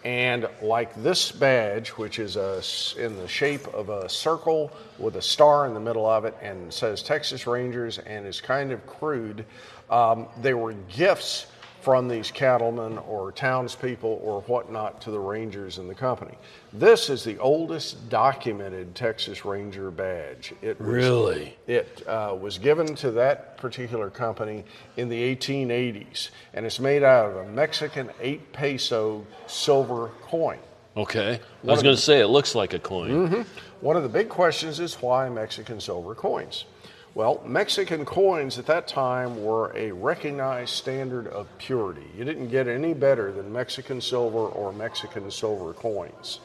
And 0.05 0.49
like 0.61 0.93
this 1.03 1.31
badge, 1.31 1.91
which 1.91 2.18
is 2.18 2.35
a, 2.37 2.61
in 2.99 3.16
the 3.16 3.29
shape 3.29 3.66
of 3.68 3.89
a 3.89 4.09
circle 4.09 4.73
with 4.99 5.14
a 5.14 5.23
star 5.23 5.66
in 5.66 5.75
the 5.75 5.81
middle 5.81 6.07
of 6.07 6.25
it 6.25 6.37
and 6.43 6.73
says 6.73 7.03
Texas 7.03 7.47
Rangers 7.47 7.99
and 7.99 8.27
is 8.27 8.41
kind 8.41 8.73
of 8.73 8.85
crude, 8.87 9.45
um, 9.89 10.27
they 10.41 10.55
were 10.55 10.73
gifts 10.89 11.47
from 11.83 12.07
these 12.07 12.30
cattlemen 12.30 12.97
or 12.99 13.33
townspeople 13.33 14.20
or 14.22 14.41
whatnot 14.43 15.01
to 15.03 15.11
the 15.11 15.18
Rangers 15.18 15.78
in 15.78 15.89
the 15.89 15.95
company. 15.95 16.39
This 16.72 17.11
is 17.11 17.24
the 17.24 17.39
oldest 17.39 18.09
documented 18.09 18.95
Texas 18.95 19.45
Ranger 19.45 19.91
badge. 19.91 20.55
It 20.62 20.78
was, 20.78 20.89
Really? 20.89 21.57
It 21.66 22.03
uh, 22.07 22.37
was 22.41 22.59
given 22.59 22.95
to 22.97 23.11
that 23.12 23.57
particular 23.57 24.11
company 24.11 24.64
in 24.97 25.09
the 25.09 25.37
1880s, 25.37 26.30
and 26.55 26.64
it's 26.64 26.78
made 26.78 27.03
out 27.03 27.30
of 27.30 27.37
a 27.37 27.47
Mexican 27.47 28.11
eight 28.20 28.53
peso 28.53 29.26
silver 29.49 30.11
coin. 30.22 30.59
Okay. 30.97 31.41
I 31.66 31.66
was 31.66 31.83
going 31.83 31.97
to 31.97 32.01
say 32.01 32.20
it 32.20 32.28
looks 32.28 32.55
like 32.55 32.74
a 32.74 32.78
coin. 32.78 33.45
One 33.80 33.97
of 33.97 34.03
the 34.03 34.09
big 34.09 34.28
questions 34.28 34.78
is 34.78 34.95
why 34.97 35.28
Mexican 35.28 35.80
silver 35.80 36.14
coins? 36.14 36.66
Well, 37.15 37.43
Mexican 37.45 38.07
coins 38.07 38.59
at 38.59 38.67
that 38.67 38.89
time 38.89 39.45
were 39.45 39.71
a 39.77 39.93
recognized 39.93 40.71
standard 40.71 41.27
of 41.27 41.47
purity. 41.59 42.07
You 42.17 42.25
didn't 42.25 42.49
get 42.49 42.69
any 42.69 42.95
better 42.95 43.31
than 43.33 43.53
Mexican 43.53 44.01
silver 44.01 44.39
or 44.39 44.73
Mexican 44.73 45.31
silver 45.31 45.75
coins. 45.75 46.41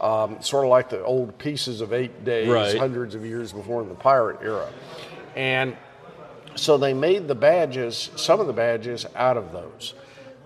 Um, 0.00 0.40
sort 0.40 0.64
of 0.64 0.70
like 0.70 0.90
the 0.90 1.02
old 1.04 1.38
pieces 1.38 1.80
of 1.80 1.92
eight 1.92 2.24
days, 2.24 2.48
Right. 2.48 2.76
hundreds 2.76 3.14
of 3.16 3.24
years 3.24 3.52
before 3.52 3.82
in 3.82 3.88
the 3.88 3.94
pirate 3.96 4.38
era. 4.42 4.68
And 5.34 5.76
so 6.54 6.76
they 6.76 6.94
made 6.94 7.26
the 7.26 7.34
badges, 7.34 8.10
some 8.16 8.38
of 8.38 8.46
the 8.46 8.52
badges, 8.52 9.06
out 9.16 9.36
of 9.36 9.52
those. 9.52 9.94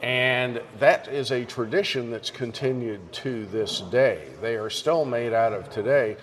And 0.03 0.61
that 0.79 1.09
is 1.09 1.31
a 1.33 1.45
tradition 1.45 2.11
that's 2.11 2.31
continued 2.31 3.13
to 3.15 3.47
this 3.47 3.81
day. 3.81 4.29
They 4.41 4.57
are 4.57 4.71
still 4.71 5.05
made 5.05 5.33
out 5.33 5.53
of 5.53 5.71
today 5.71 6.17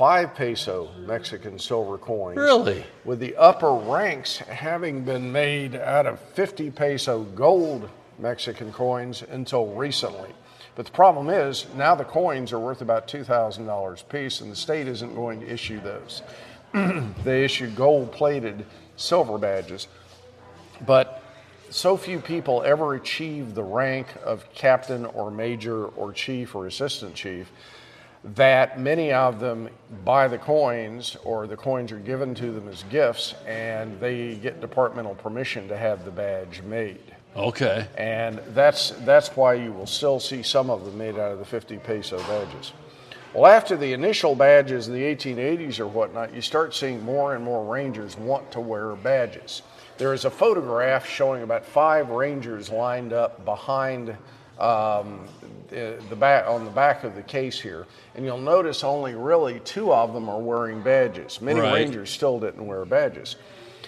five 0.00 0.34
peso 0.34 0.88
Mexican 1.06 1.58
silver 1.58 1.98
coins. 1.98 2.38
Really? 2.38 2.82
With 3.04 3.20
the 3.20 3.36
upper 3.36 3.74
ranks 3.74 4.38
having 4.38 5.04
been 5.04 5.30
made 5.30 5.76
out 5.76 6.06
of 6.06 6.18
50 6.18 6.70
peso 6.70 7.24
gold 7.24 7.86
Mexican 8.18 8.72
coins 8.72 9.22
until 9.30 9.66
recently. 9.74 10.30
But 10.74 10.86
the 10.86 10.92
problem 10.92 11.28
is 11.28 11.66
now 11.76 11.94
the 11.94 12.04
coins 12.04 12.50
are 12.54 12.58
worth 12.58 12.80
about 12.80 13.08
$2,000 13.08 14.00
a 14.00 14.04
piece, 14.06 14.40
and 14.40 14.50
the 14.50 14.56
state 14.56 14.88
isn't 14.88 15.14
going 15.14 15.40
to 15.40 15.52
issue 15.52 15.82
those. 15.82 16.22
they 17.22 17.44
issue 17.44 17.68
gold 17.68 18.10
plated 18.10 18.64
silver 18.96 19.36
badges. 19.36 19.86
But 20.86 21.22
so 21.68 21.98
few 21.98 22.20
people 22.20 22.62
ever 22.62 22.94
achieve 22.94 23.54
the 23.54 23.64
rank 23.64 24.06
of 24.24 24.50
captain 24.54 25.04
or 25.04 25.30
major 25.30 25.88
or 25.88 26.14
chief 26.14 26.54
or 26.54 26.66
assistant 26.66 27.14
chief 27.14 27.52
that 28.22 28.78
many 28.78 29.12
of 29.12 29.40
them 29.40 29.68
buy 30.04 30.28
the 30.28 30.38
coins 30.38 31.16
or 31.24 31.46
the 31.46 31.56
coins 31.56 31.90
are 31.90 31.98
given 31.98 32.34
to 32.34 32.52
them 32.52 32.68
as 32.68 32.82
gifts 32.84 33.34
and 33.46 33.98
they 33.98 34.34
get 34.34 34.60
departmental 34.60 35.14
permission 35.14 35.66
to 35.68 35.76
have 35.76 36.04
the 36.04 36.10
badge 36.10 36.62
made. 36.62 37.14
Okay. 37.34 37.86
And 37.96 38.40
that's, 38.48 38.90
that's 39.04 39.28
why 39.36 39.54
you 39.54 39.72
will 39.72 39.86
still 39.86 40.20
see 40.20 40.42
some 40.42 40.68
of 40.68 40.84
them 40.84 40.98
made 40.98 41.18
out 41.18 41.32
of 41.32 41.38
the 41.38 41.44
50 41.44 41.78
peso 41.78 42.18
badges. 42.18 42.72
Well, 43.32 43.46
after 43.46 43.76
the 43.76 43.92
initial 43.92 44.34
badges 44.34 44.88
in 44.88 44.94
the 44.94 45.02
1880s 45.02 45.78
or 45.78 45.86
whatnot, 45.86 46.34
you 46.34 46.42
start 46.42 46.74
seeing 46.74 47.02
more 47.04 47.36
and 47.36 47.44
more 47.44 47.64
Rangers 47.64 48.18
want 48.18 48.50
to 48.52 48.60
wear 48.60 48.96
badges. 48.96 49.62
There 49.98 50.12
is 50.12 50.24
a 50.24 50.30
photograph 50.30 51.08
showing 51.08 51.42
about 51.44 51.64
five 51.64 52.10
Rangers 52.10 52.70
lined 52.70 53.12
up 53.12 53.44
behind 53.44 54.16
um, 54.60 55.26
the, 55.68 56.16
back 56.18 56.46
on 56.46 56.64
the 56.64 56.70
back 56.70 57.04
of 57.04 57.14
the 57.14 57.22
case 57.22 57.60
here, 57.60 57.86
and 58.14 58.24
you'll 58.24 58.38
notice 58.38 58.84
only 58.84 59.14
really 59.14 59.60
two 59.60 59.92
of 59.92 60.12
them 60.12 60.28
are 60.28 60.40
wearing 60.40 60.82
badges. 60.82 61.40
Many 61.40 61.60
Right. 61.60 61.74
Rangers 61.74 62.10
still 62.10 62.38
didn't 62.40 62.66
wear 62.66 62.84
badges. 62.84 63.36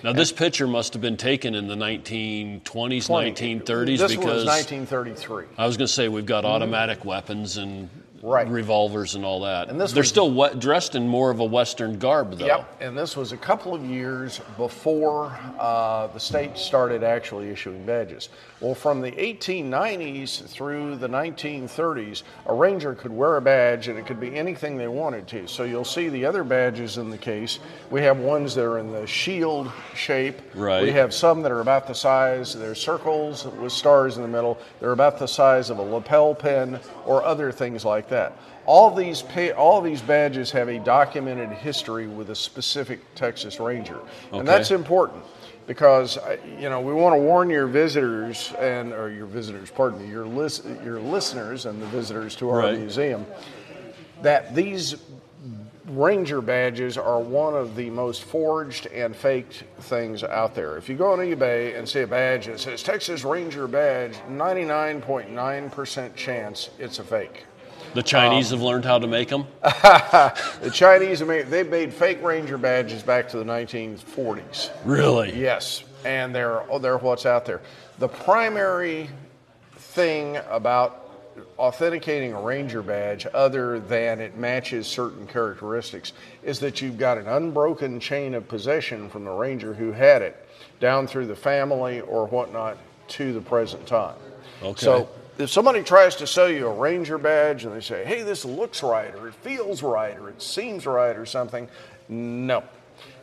Now, 0.05 0.13
this 0.13 0.33
picture 0.33 0.67
must 0.67 0.95
have 0.95 1.03
been 1.03 1.17
taken 1.17 1.55
in 1.55 1.69
the 1.69 1.77
1920s, 1.77 3.09
1930s 3.09 3.99
This 3.99 4.11
because 4.11 4.45
was 4.45 4.47
1933. 4.47 5.45
I 5.57 5.67
was 5.67 5.77
going 5.77 5.87
to 5.87 5.93
say 5.93 6.09
we've 6.09 6.27
got 6.27 6.45
automatic 6.45 7.05
weapons 7.05 7.57
and 7.57 7.89
Right. 8.21 8.47
revolvers 8.49 9.17
and 9.17 9.25
all 9.25 9.41
that. 9.41 9.69
And 9.69 9.81
this 9.81 9.91
They're 9.93 10.03
was- 10.03 10.09
still 10.09 10.55
dressed 10.55 10.95
in 10.95 11.09
more 11.09 11.31
of 11.33 11.41
a 11.41 11.45
Western 11.45 11.99
garb, 11.99 12.39
though. 12.39 12.47
Yep, 12.47 12.77
and 12.81 12.97
this 12.97 13.17
was 13.17 13.33
a 13.33 13.37
couple 13.37 13.75
of 13.75 13.85
years 13.85 14.41
before 14.57 15.37
uh, 15.59 16.07
the 16.09 16.21
state 16.21 16.57
started 16.57 17.03
actually 17.03 17.51
issuing 17.51 17.85
badges. 17.85 18.29
Well, 18.63 18.77
from 18.77 19.01
the 19.01 19.11
1890s 19.11 20.45
through 20.47 20.95
the 20.95 21.09
1930s, 21.09 22.23
a 22.47 22.55
ranger 22.55 22.95
could 22.95 23.11
wear 23.11 23.37
a 23.37 23.41
badge 23.41 23.89
and 23.89 23.99
it 23.99 24.07
could 24.07 24.21
be 24.21 24.37
anything 24.37 24.77
they 24.77 24.87
wanted 24.87 25.27
to. 25.29 25.49
So 25.49 25.65
you'll 25.65 25.85
see 25.85 26.09
the 26.09 26.25
other 26.25 26.45
badges 26.45 26.97
in 26.97 27.11
the 27.11 27.19
case. 27.19 27.59
We 27.91 28.03
have 28.03 28.19
ones 28.19 28.55
that 28.55 28.65
are 28.65 28.79
in 28.79 28.93
the 28.93 29.05
shield 29.05 29.73
shape. 29.97 30.41
Right. 30.55 30.81
We 30.81 30.93
have 30.93 31.13
some 31.13 31.43
that 31.43 31.51
are 31.51 31.61
about 31.61 31.89
the 31.89 31.95
size, 31.95 32.55
they're 32.55 32.77
circles 32.77 33.47
with 33.47 33.73
stars 33.73 34.17
in 34.17 34.23
the 34.23 34.29
middle. 34.29 34.57
They're 34.79 34.93
about 34.93 35.19
the 35.19 35.27
size 35.27 35.69
of 35.69 35.79
a 35.79 35.83
lapel 35.83 36.33
pin 36.33 36.79
or 37.05 37.25
other 37.25 37.51
things 37.51 37.85
like 37.85 38.09
that. 38.11 38.39
All 38.65 38.95
these 38.95 39.23
pa- 39.23 39.57
all 39.57 39.81
these 39.81 40.01
badges 40.01 40.53
have 40.53 40.69
a 40.69 40.79
documented 40.79 41.51
history 41.51 42.07
with 42.07 42.31
a 42.31 42.37
specific 42.37 43.01
Texas 43.17 43.59
Ranger, 43.59 43.99
and 44.33 44.47
that's 44.47 44.71
important 44.71 45.25
because 45.67 46.19
you 46.59 46.69
know 46.69 46.81
we 46.81 46.93
want 46.93 47.15
to 47.15 47.21
warn 47.21 47.51
your 47.51 47.67
visitors 47.67 48.53
and 48.59 48.93
or 48.93 49.11
your 49.11 49.27
visitors, 49.27 49.71
pardon 49.71 50.03
me, 50.03 50.09
your 50.09 50.25
your 50.85 51.01
listeners 51.01 51.67
and 51.67 51.81
the 51.81 51.87
visitors 51.87 52.35
to 52.37 52.51
our 52.51 52.59
Right. 52.59 52.79
museum 52.79 53.27
that 54.23 54.55
these 54.55 54.97
Ranger 55.89 56.41
badges 56.41 56.97
are 56.97 57.19
one 57.19 57.55
of 57.55 57.75
the 57.75 57.91
most 57.91 58.23
forged 58.23 58.87
and 58.87 59.15
faked 59.17 59.65
things 59.81 60.23
out 60.23 60.55
there. 60.55 60.77
If 60.79 60.89
you 60.89 60.95
go 60.95 61.11
on 61.13 61.19
eBay 61.19 61.77
and 61.77 61.89
see 61.89 62.03
a 62.03 62.07
badge 62.07 62.47
that 62.47 62.61
says 62.61 62.85
Texas 62.85 63.25
Ranger 63.25 63.67
badge, 63.67 64.15
99.9% 64.31 66.15
chance 66.15 66.71
it's 66.79 67.01
a 67.01 67.05
fake. 67.05 67.47
The 67.95 68.03
Chinese 68.03 68.53
Um, 68.53 68.59
have 68.59 68.65
learned 68.67 68.85
how 68.85 68.99
to 68.99 69.07
make 69.07 69.29
them. 69.29 69.47
The 69.63 70.71
Chinese, 70.73 71.23
made, 71.23 71.49
they 71.49 71.63
made 71.63 71.93
fake 71.93 72.23
Ranger 72.23 72.57
badges 72.59 73.03
back 73.03 73.29
to 73.31 73.39
the 73.39 73.45
1940s. 73.45 74.71
really? 74.85 75.33
Yes, 75.39 75.85
and 76.05 76.35
they're 76.35 76.63
oh, 76.71 76.79
they're 76.79 76.99
what's 76.99 77.27
out 77.27 77.45
there. 77.45 77.61
The 77.99 78.09
primary 78.09 79.09
thing 79.77 80.39
about 80.51 80.99
authenticating 81.59 82.33
a 82.33 82.41
ranger 82.41 82.83
badge, 82.83 83.27
other 83.33 83.81
than 83.81 84.21
it 84.21 84.37
matches 84.37 84.87
certain 84.87 85.27
characteristics, 85.27 86.13
is 86.43 86.59
that 86.61 86.81
you've 86.83 86.99
got 86.99 87.19
an 87.19 87.27
unbroken 87.27 88.01
chain 88.01 88.35
of 88.35 88.47
possession 88.49 89.09
from 89.09 89.25
the 89.25 89.31
ranger 89.31 89.75
who 89.75 89.93
had 89.93 90.23
it 90.23 90.49
down 90.81 91.07
through 91.07 91.27
the 91.27 91.37
family 91.37 92.01
or 92.01 92.27
whatnot 92.27 92.77
to 93.09 93.33
the 93.33 93.41
present 93.41 93.87
time. 93.87 94.17
Okay. 94.63 94.85
So 94.85 95.09
if 95.39 95.51
somebody 95.51 95.83
tries 95.83 96.17
to 96.17 96.27
sell 96.27 96.49
you 96.49 96.67
a 96.67 96.73
ranger 96.73 97.19
badge 97.19 97.65
and 97.65 97.75
they 97.75 97.81
say, 97.81 98.05
"Hey, 98.05 98.23
this 98.23 98.45
looks 98.45 98.83
right," 98.83 99.15
or 99.15 99.29
"It 99.29 99.35
feels 99.35 99.83
right," 99.83 100.17
or 100.19 100.29
"It 100.29 100.43
seems 100.43 100.87
right," 100.87 101.17
or 101.17 101.27
something, 101.27 101.69
no. 102.09 102.63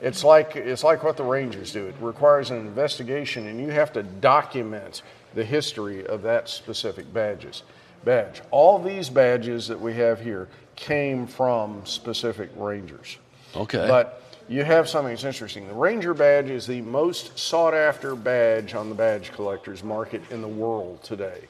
It's 0.01 0.23
like 0.23 0.55
it's 0.55 0.83
like 0.83 1.03
what 1.03 1.17
the 1.17 1.23
Rangers 1.23 1.71
do. 1.71 1.87
It 1.87 1.95
requires 2.01 2.51
an 2.51 2.57
investigation, 2.57 3.47
and 3.47 3.59
you 3.59 3.69
have 3.69 3.93
to 3.93 4.03
document 4.03 5.01
the 5.35 5.43
history 5.43 6.05
of 6.05 6.21
that 6.23 6.49
specific 6.49 7.11
badges 7.13 7.63
badge. 8.03 8.41
All 8.51 8.79
these 8.79 9.09
badges 9.09 9.67
that 9.67 9.79
we 9.79 9.93
have 9.95 10.21
here 10.21 10.47
came 10.75 11.27
from 11.27 11.85
specific 11.85 12.49
Rangers. 12.55 13.17
Okay. 13.55 13.85
But 13.87 14.23
you 14.47 14.63
have 14.63 14.87
something 14.87 15.13
that's 15.13 15.25
interesting. 15.25 15.67
The 15.67 15.73
Ranger 15.73 16.13
badge 16.13 16.49
is 16.49 16.65
the 16.65 16.81
most 16.81 17.37
sought 17.37 17.73
after 17.73 18.15
badge 18.15 18.73
on 18.73 18.89
the 18.89 18.95
badge 18.95 19.31
collectors 19.33 19.83
market 19.83 20.21
in 20.31 20.41
the 20.41 20.47
world 20.47 21.03
today. 21.03 21.41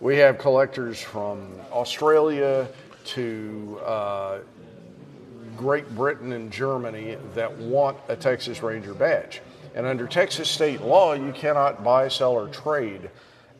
We 0.00 0.16
have 0.18 0.38
collectors 0.38 1.00
from 1.00 1.48
Australia 1.72 2.68
to 3.06 3.80
uh, 3.84 4.38
Great 5.56 5.88
Britain 5.94 6.32
and 6.32 6.50
Germany 6.52 7.16
that 7.34 7.56
want 7.58 7.96
a 8.08 8.16
Texas 8.16 8.62
Ranger 8.62 8.94
badge. 8.94 9.40
And 9.74 9.86
under 9.86 10.06
Texas 10.06 10.48
state 10.48 10.82
law, 10.82 11.14
you 11.14 11.32
cannot 11.32 11.82
buy, 11.82 12.08
sell, 12.08 12.32
or 12.32 12.48
trade 12.48 13.10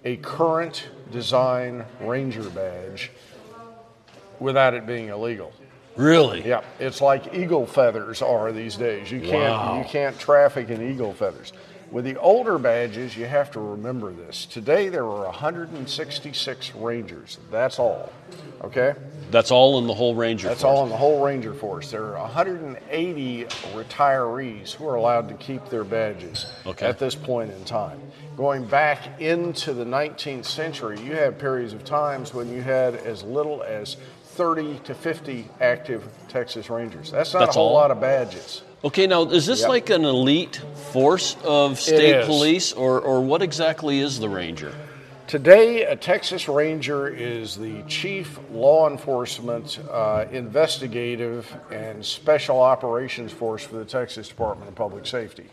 a 0.05 0.17
current 0.17 0.89
design 1.11 1.85
Ranger 2.01 2.49
badge 2.51 3.11
without 4.39 4.75
it 4.75 4.87
being 4.87 5.09
illegal. 5.09 5.53
really? 5.97 6.47
Yeah, 6.47 6.63
it's 6.81 7.01
like 7.01 7.33
eagle 7.35 7.67
feathers 7.67 8.21
are 8.21 8.53
these 8.53 8.77
days. 8.77 9.11
You 9.11 9.21
can't 9.21 9.33
Wow. 9.33 9.79
you 9.79 9.85
can't 9.85 10.19
traffic 10.19 10.69
in 10.69 10.91
eagle 10.91 11.15
feathers. 11.15 11.53
With 11.95 12.05
the 12.05 12.17
older 12.17 12.59
badges, 12.59 13.17
you 13.17 13.27
have 13.27 13.53
to 13.53 13.61
remember 13.61 14.13
this. 14.13 14.47
Today 14.47 14.89
there 14.89 15.05
are 15.05 15.27
166 15.27 16.75
Rangers. 16.75 17.39
That's 17.53 17.79
all. 17.79 18.13
Okay? 18.65 18.95
That's 19.31 19.53
all 19.53 19.79
in 19.79 19.87
the 19.87 19.95
whole 19.95 20.17
Ranger. 20.17 20.49
That's 20.49 20.63
Force. 20.63 20.77
all 20.77 20.83
in 20.83 20.91
the 20.91 20.97
whole 20.97 21.25
Ranger 21.25 21.55
Force. 21.55 21.93
There 21.93 22.17
are 22.17 22.23
180 22.23 23.45
retirees 23.45 24.73
who 24.73 24.89
are 24.89 24.97
allowed 24.97 25.29
to 25.29 25.35
keep 25.37 25.69
their 25.69 25.85
badges 25.85 26.47
Okay. 26.67 26.85
at 26.85 26.99
this 26.99 27.15
point 27.15 27.53
in 27.53 27.65
time. 27.65 28.01
Going 28.37 28.67
back 28.67 29.21
into 29.21 29.73
the 29.73 29.85
19th 29.85 30.47
century, 30.47 30.99
you 30.99 31.13
had 31.15 31.39
periods 31.39 31.75
of 31.75 31.85
times 31.85 32.35
when 32.35 32.53
you 32.53 32.61
had 32.61 32.97
as 32.97 33.23
little 33.23 33.63
as 33.63 33.99
30 34.33 34.81
to 34.81 34.95
50 34.97 35.49
active 35.61 36.09
Texas 36.29 36.69
Rangers. 36.69 37.13
That's 37.13 37.33
not 37.33 37.39
That's 37.39 37.55
a 37.55 37.61
whole 37.61 37.69
all? 37.69 37.75
lot 37.75 37.93
of 37.93 38.01
badges. 38.01 38.63
Okay, 38.85 39.07
now 39.07 39.23
is 39.23 39.47
this 39.47 39.61
Yep. 39.61 39.69
like 39.71 39.89
an 39.91 40.05
elite 40.05 40.57
force 40.93 41.39
of 41.43 41.81
state 41.81 42.27
police, 42.27 42.71
or, 42.75 43.01
or 43.01 43.23
what 43.23 43.41
exactly 43.41 44.01
is 44.01 44.21
the 44.21 44.29
Ranger? 44.29 44.75
Today, 45.27 45.85
a 45.85 45.97
Texas 45.97 46.51
Ranger 46.51 47.09
is 47.09 47.57
the 47.57 47.83
chief 47.89 48.39
law 48.53 48.91
enforcement, 48.91 49.79
uh, 49.91 50.27
investigative, 50.31 51.51
and 51.73 52.05
special 52.05 52.61
operations 52.61 53.33
force 53.33 53.65
for 53.65 53.77
the 53.77 53.87
Texas 53.87 54.29
Department 54.29 54.69
of 54.69 54.75
Public 54.75 55.07
Safety. 55.07 55.47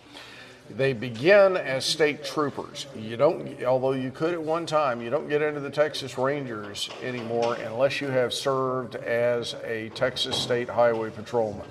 They 0.70 0.92
begin 0.92 1.56
as 1.56 1.86
state 1.86 2.26
troopers. 2.26 2.86
You 2.98 3.16
don't, 3.16 3.64
although 3.64 3.94
you 3.94 4.12
could 4.12 4.34
at 4.34 4.42
one 4.42 4.66
time, 4.66 5.02
you 5.02 5.10
don't 5.10 5.30
get 5.30 5.42
into 5.42 5.62
the 5.62 5.70
Texas 5.70 6.18
Rangers 6.18 6.90
anymore 7.02 7.56
unless 7.56 8.02
you 8.02 8.08
have 8.08 8.34
served 8.34 8.96
as 8.96 9.56
a 9.66 9.90
Texas 9.96 10.36
State 10.36 10.68
Highway 10.70 11.12
Patrolman. 11.12 11.68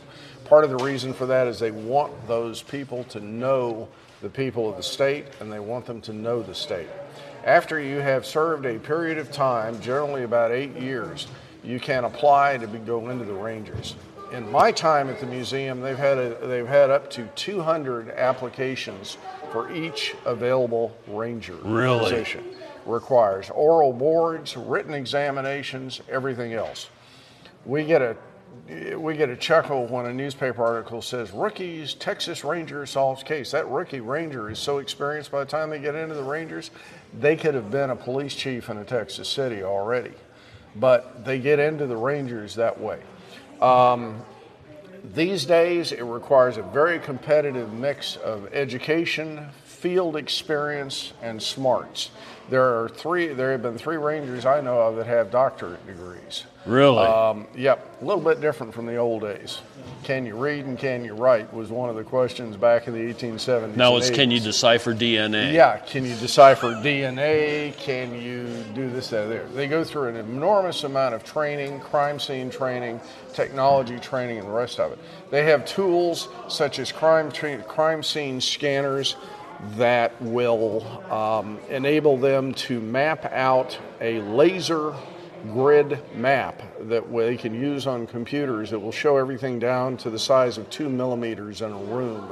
Part 0.50 0.64
of 0.64 0.70
the 0.70 0.84
reason 0.84 1.12
for 1.12 1.26
that 1.26 1.46
is 1.46 1.60
they 1.60 1.70
want 1.70 2.26
those 2.26 2.60
people 2.60 3.04
to 3.04 3.20
know 3.20 3.86
the 4.20 4.28
people 4.28 4.68
of 4.68 4.76
the 4.76 4.82
state 4.82 5.26
and 5.38 5.50
they 5.50 5.60
want 5.60 5.86
them 5.86 6.00
to 6.00 6.12
know 6.12 6.42
the 6.42 6.56
state. 6.56 6.88
After 7.44 7.78
you 7.78 7.98
have 7.98 8.26
served 8.26 8.66
a 8.66 8.76
period 8.80 9.16
of 9.16 9.30
time, 9.30 9.80
generally 9.80 10.24
about 10.24 10.50
eight 10.50 10.74
years, 10.74 11.28
you 11.62 11.78
can 11.78 12.02
apply 12.02 12.56
to 12.56 12.66
be, 12.66 12.78
go 12.78 13.10
into 13.10 13.24
the 13.24 13.32
Rangers. 13.32 13.94
In 14.32 14.50
my 14.50 14.72
time 14.72 15.08
at 15.08 15.20
the 15.20 15.26
museum, 15.26 15.82
they've 15.82 15.96
had 15.96 16.18
a, 16.18 16.44
they've 16.44 16.66
had 16.66 16.90
up 16.90 17.08
to 17.10 17.28
200 17.36 18.10
applications 18.10 19.18
for 19.52 19.72
each 19.72 20.16
available 20.24 20.96
ranger 21.06 21.54
Really? 21.62 22.10
position. 22.10 22.42
Requires 22.86 23.50
oral 23.50 23.92
boards, 23.92 24.56
written 24.56 24.94
examinations, 24.94 26.00
everything 26.08 26.54
else. 26.54 26.88
We 27.64 27.84
get 27.84 28.02
a 28.02 28.16
we 28.96 29.16
get 29.16 29.28
a 29.28 29.36
chuckle 29.36 29.86
when 29.86 30.06
a 30.06 30.12
newspaper 30.12 30.62
article 30.62 31.02
says 31.02 31.32
rookies 31.32 31.94
Texas 31.94 32.44
Ranger 32.44 32.86
solves 32.86 33.22
case. 33.22 33.50
That 33.50 33.68
rookie 33.68 34.00
ranger 34.00 34.50
is 34.50 34.58
so 34.58 34.78
experienced 34.78 35.30
by 35.30 35.40
the 35.40 35.50
time 35.50 35.70
they 35.70 35.78
get 35.78 35.94
into 35.94 36.14
the 36.14 36.22
Rangers, 36.22 36.70
they 37.18 37.36
could 37.36 37.54
have 37.54 37.70
been 37.70 37.90
a 37.90 37.96
police 37.96 38.34
chief 38.34 38.70
in 38.70 38.78
a 38.78 38.84
Texas 38.84 39.28
city 39.28 39.62
already. 39.62 40.12
But 40.76 41.24
they 41.24 41.40
get 41.40 41.58
into 41.58 41.86
the 41.86 41.96
Rangers 41.96 42.54
that 42.54 42.80
way. 42.80 43.00
Um, 43.60 44.22
these 45.14 45.44
days, 45.44 45.92
it 45.92 46.02
requires 46.02 46.56
a 46.56 46.62
very 46.62 46.98
competitive 46.98 47.72
mix 47.72 48.16
of 48.16 48.52
education, 48.52 49.48
field 49.64 50.16
experience, 50.16 51.12
and 51.22 51.42
smarts. 51.42 52.10
There 52.50 52.82
are 52.82 52.88
three. 52.88 53.28
There 53.28 53.52
have 53.52 53.62
been 53.62 53.78
three 53.78 53.96
Rangers 53.96 54.44
I 54.44 54.60
know 54.60 54.80
of 54.80 54.96
that 54.96 55.06
have 55.06 55.30
doctorate 55.30 55.86
degrees. 55.86 56.44
Really? 56.66 57.06
Um, 57.06 57.46
yep, 57.54 57.96
a 58.02 58.04
little 58.04 58.22
bit 58.22 58.40
different 58.40 58.74
from 58.74 58.86
the 58.86 58.96
old 58.96 59.22
days. 59.22 59.62
Can 60.02 60.26
you 60.26 60.36
read 60.36 60.66
and 60.66 60.76
can 60.76 61.04
you 61.04 61.14
write 61.14 61.52
was 61.54 61.70
one 61.70 61.88
of 61.88 61.96
the 61.96 62.02
questions 62.02 62.56
back 62.56 62.86
in 62.86 62.92
the 62.92 63.14
1870s. 63.14 63.76
now 63.76 63.96
it's 63.96 64.10
can 64.10 64.30
you 64.30 64.40
decipher 64.40 64.92
DNA? 64.92 65.52
Yeah, 65.52 65.78
can 65.78 66.04
you 66.04 66.14
decipher 66.16 66.72
DNA? 66.74 67.76
Can 67.78 68.20
you 68.20 68.46
do 68.74 68.90
this, 68.90 69.08
that, 69.10 69.28
there? 69.28 69.46
They 69.46 69.68
go 69.68 69.84
through 69.84 70.08
an 70.08 70.16
enormous 70.16 70.84
amount 70.84 71.14
of 71.14 71.22
training, 71.22 71.80
crime 71.80 72.18
scene 72.18 72.50
training, 72.50 73.00
technology 73.32 73.98
training, 73.98 74.38
and 74.38 74.46
the 74.46 74.52
rest 74.52 74.80
of 74.80 74.92
it. 74.92 74.98
They 75.30 75.44
have 75.44 75.64
tools 75.64 76.28
such 76.48 76.78
as 76.78 76.90
crime 76.90 77.30
tra- 77.30 77.62
crime 77.62 78.02
scene 78.02 78.40
scanners 78.40 79.16
that 79.76 80.20
will 80.22 80.84
um, 81.12 81.58
enable 81.68 82.16
them 82.16 82.54
to 82.54 82.80
map 82.80 83.24
out 83.32 83.78
a 84.00 84.20
laser 84.22 84.94
grid 85.52 85.98
map 86.14 86.62
that 86.80 87.10
they 87.12 87.36
can 87.36 87.54
use 87.54 87.86
on 87.86 88.06
computers 88.06 88.70
that 88.70 88.78
will 88.78 88.92
show 88.92 89.16
everything 89.16 89.58
down 89.58 89.96
to 89.96 90.10
the 90.10 90.18
size 90.18 90.58
of 90.58 90.68
two 90.70 90.88
millimeters 90.88 91.62
in 91.62 91.72
a 91.72 91.78
room 91.78 92.30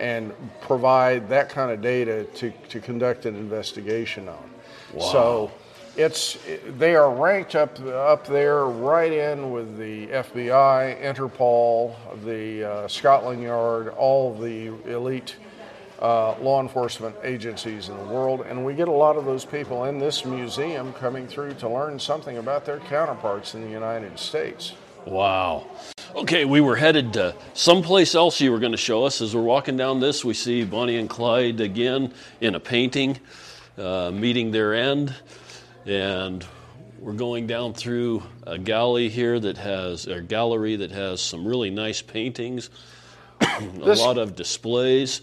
and 0.00 0.32
provide 0.62 1.28
that 1.28 1.48
kind 1.48 1.70
of 1.70 1.80
data 1.82 2.24
to, 2.34 2.50
to 2.68 2.80
conduct 2.80 3.26
an 3.26 3.36
investigation 3.36 4.28
on. 4.28 4.50
So 4.98 5.50
it's 5.96 6.38
they 6.78 6.94
are 6.94 7.10
ranked 7.14 7.54
up 7.54 7.80
up 7.80 8.26
there 8.26 8.66
right 8.66 9.12
in 9.12 9.50
with 9.50 9.78
the 9.78 10.06
FBI, 10.08 11.02
Interpol, 11.02 11.94
the 12.24 12.64
uh, 12.64 12.88
Scotland 12.88 13.42
Yard, 13.42 13.88
all 13.88 14.34
the 14.34 14.66
elite 14.90 15.36
uh, 16.00 16.38
law 16.40 16.60
enforcement 16.60 17.14
agencies 17.22 17.88
in 17.88 17.96
the 17.96 18.04
world, 18.04 18.42
and 18.48 18.64
we 18.64 18.74
get 18.74 18.88
a 18.88 18.92
lot 18.92 19.16
of 19.16 19.24
those 19.24 19.44
people 19.44 19.84
in 19.84 19.98
this 19.98 20.24
museum 20.24 20.92
coming 20.94 21.26
through 21.26 21.54
to 21.54 21.68
learn 21.68 21.98
something 21.98 22.36
about 22.38 22.64
their 22.66 22.80
counterparts 22.80 23.54
in 23.54 23.62
the 23.62 23.70
United 23.70 24.18
States. 24.18 24.72
Wow. 25.06 25.66
Okay, 26.14 26.44
we 26.44 26.60
were 26.60 26.76
headed 26.76 27.12
to 27.14 27.34
someplace 27.54 28.14
else 28.14 28.40
you 28.40 28.50
were 28.50 28.58
going 28.58 28.72
to 28.72 28.78
show 28.78 29.04
us. 29.04 29.20
As 29.20 29.34
we're 29.34 29.42
walking 29.42 29.76
down 29.76 30.00
this, 30.00 30.24
we 30.24 30.34
see 30.34 30.64
Bonnie 30.64 30.96
and 30.96 31.08
Clyde 31.08 31.60
again 31.60 32.12
in 32.40 32.54
a 32.54 32.60
painting, 32.60 33.18
uh, 33.78 34.10
meeting 34.10 34.50
their 34.50 34.74
end. 34.74 35.14
And 35.84 36.44
we're 36.98 37.12
going 37.12 37.46
down 37.46 37.74
through 37.74 38.24
a 38.44 38.58
gallery 38.58 39.08
here 39.08 39.38
that 39.38 39.58
has, 39.58 40.06
a 40.06 40.20
gallery 40.20 40.76
that 40.76 40.90
has 40.90 41.20
some 41.20 41.46
really 41.46 41.70
nice 41.70 42.02
paintings, 42.02 42.68
a 43.40 43.60
This- 43.84 44.00
lot 44.00 44.18
of 44.18 44.34
displays, 44.34 45.20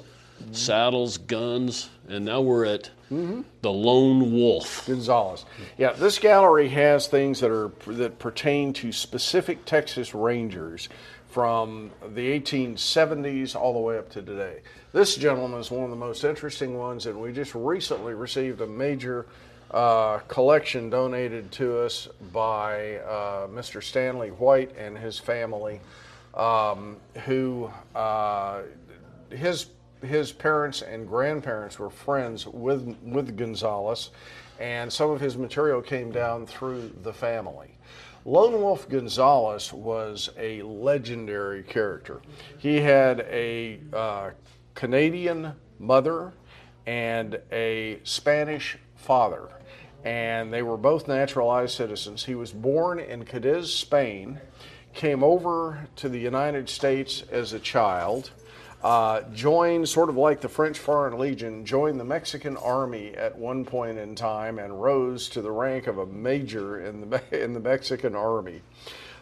saddles, 0.51 1.17
guns, 1.17 1.89
and 2.07 2.25
now 2.25 2.41
we're 2.41 2.65
at 2.65 2.89
the 3.09 3.71
Lone 3.71 4.33
Wolf. 4.33 4.85
Gonzaullas. 4.87 5.45
Yeah, 5.77 5.93
this 5.93 6.19
gallery 6.19 6.69
has 6.69 7.07
things 7.07 7.39
that 7.41 7.51
are 7.51 7.71
that 7.87 8.19
pertain 8.19 8.73
to 8.73 8.91
specific 8.91 9.65
Texas 9.65 10.15
Rangers 10.15 10.89
from 11.29 11.91
the 12.13 12.39
1870s 12.39 13.55
all 13.55 13.73
the 13.73 13.79
way 13.79 13.97
up 13.97 14.09
to 14.11 14.21
today. 14.21 14.61
This 14.91 15.15
gentleman 15.15 15.59
is 15.59 15.71
one 15.71 15.83
of 15.83 15.89
the 15.89 15.95
most 15.95 16.23
interesting 16.23 16.77
ones, 16.77 17.07
and 17.07 17.19
we 17.19 17.31
just 17.31 17.55
recently 17.55 18.13
received 18.13 18.61
a 18.61 18.67
major 18.67 19.25
uh, 19.71 20.19
collection 20.27 20.91
donated 20.91 21.51
to 21.53 21.79
us 21.79 22.07
by 22.31 22.97
uh, 22.97 23.47
Mr. 23.47 23.81
Stanley 23.81 24.29
White 24.29 24.77
and 24.77 24.95
his 24.95 25.17
family, 25.17 25.81
um, 26.35 26.97
who 27.25 27.71
uh, 27.95 28.61
his 29.31 29.65
his 30.03 30.31
parents 30.31 30.81
and 30.81 31.07
grandparents 31.07 31.79
were 31.79 31.89
friends 31.89 32.45
with 32.45 32.97
with 33.03 33.37
Gonzaullas, 33.37 34.09
and 34.59 34.91
some 34.91 35.09
of 35.09 35.19
his 35.19 35.37
material 35.37 35.81
came 35.81 36.11
down 36.11 36.45
through 36.45 36.91
the 37.01 37.13
family. 37.13 37.77
Lone 38.25 38.53
Wolf 38.53 38.87
Gonzaullas 38.87 39.73
was 39.73 40.29
a 40.37 40.61
legendary 40.61 41.63
character. 41.63 42.21
He 42.57 42.79
had 42.79 43.21
a 43.21 43.79
uh, 43.91 44.31
Canadian 44.75 45.53
mother 45.77 46.31
and 46.85 47.39
a 47.51 47.99
Spanish 48.03 48.77
father, 48.95 49.49
and 50.05 50.53
they 50.53 50.61
were 50.61 50.77
both 50.77 51.07
naturalized 51.07 51.75
citizens. 51.75 52.23
He 52.23 52.35
was 52.35 52.51
born 52.53 52.99
in 52.99 53.25
Cadiz, 53.25 53.73
Spain, 53.73 54.39
came 54.93 55.23
over 55.23 55.87
to 55.97 56.07
the 56.07 56.19
United 56.19 56.69
States 56.69 57.23
as 57.31 57.51
a 57.51 57.59
child 57.59 58.31
uh, 58.83 59.21
joined, 59.33 59.87
sort 59.87 60.09
of 60.09 60.17
like 60.17 60.41
the 60.41 60.49
French 60.49 60.77
Foreign 60.77 61.17
Legion, 61.17 61.65
joined 61.65 61.99
the 61.99 62.05
Mexican 62.05 62.57
Army 62.57 63.15
at 63.15 63.37
one 63.37 63.63
point 63.63 63.97
in 63.97 64.13
time 64.13 64.59
and 64.59 64.81
rose 64.81 65.29
to 65.29 65.41
the 65.41 65.51
rank 65.51 65.87
of 65.87 65.97
a 65.97 66.05
major 66.05 66.81
in 66.85 67.09
the, 67.09 67.21
in 67.43 67.53
the 67.53 67.59
Mexican 67.59 68.15
Army. 68.15 68.61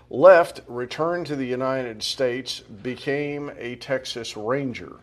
Left, 0.09 0.62
returned 0.68 1.28
to 1.28 1.36
the 1.36 1.45
United 1.45 2.03
States, 2.03 2.59
became 2.59 3.51
a 3.57 3.76
Texas 3.76 4.36
Ranger. 4.36 4.97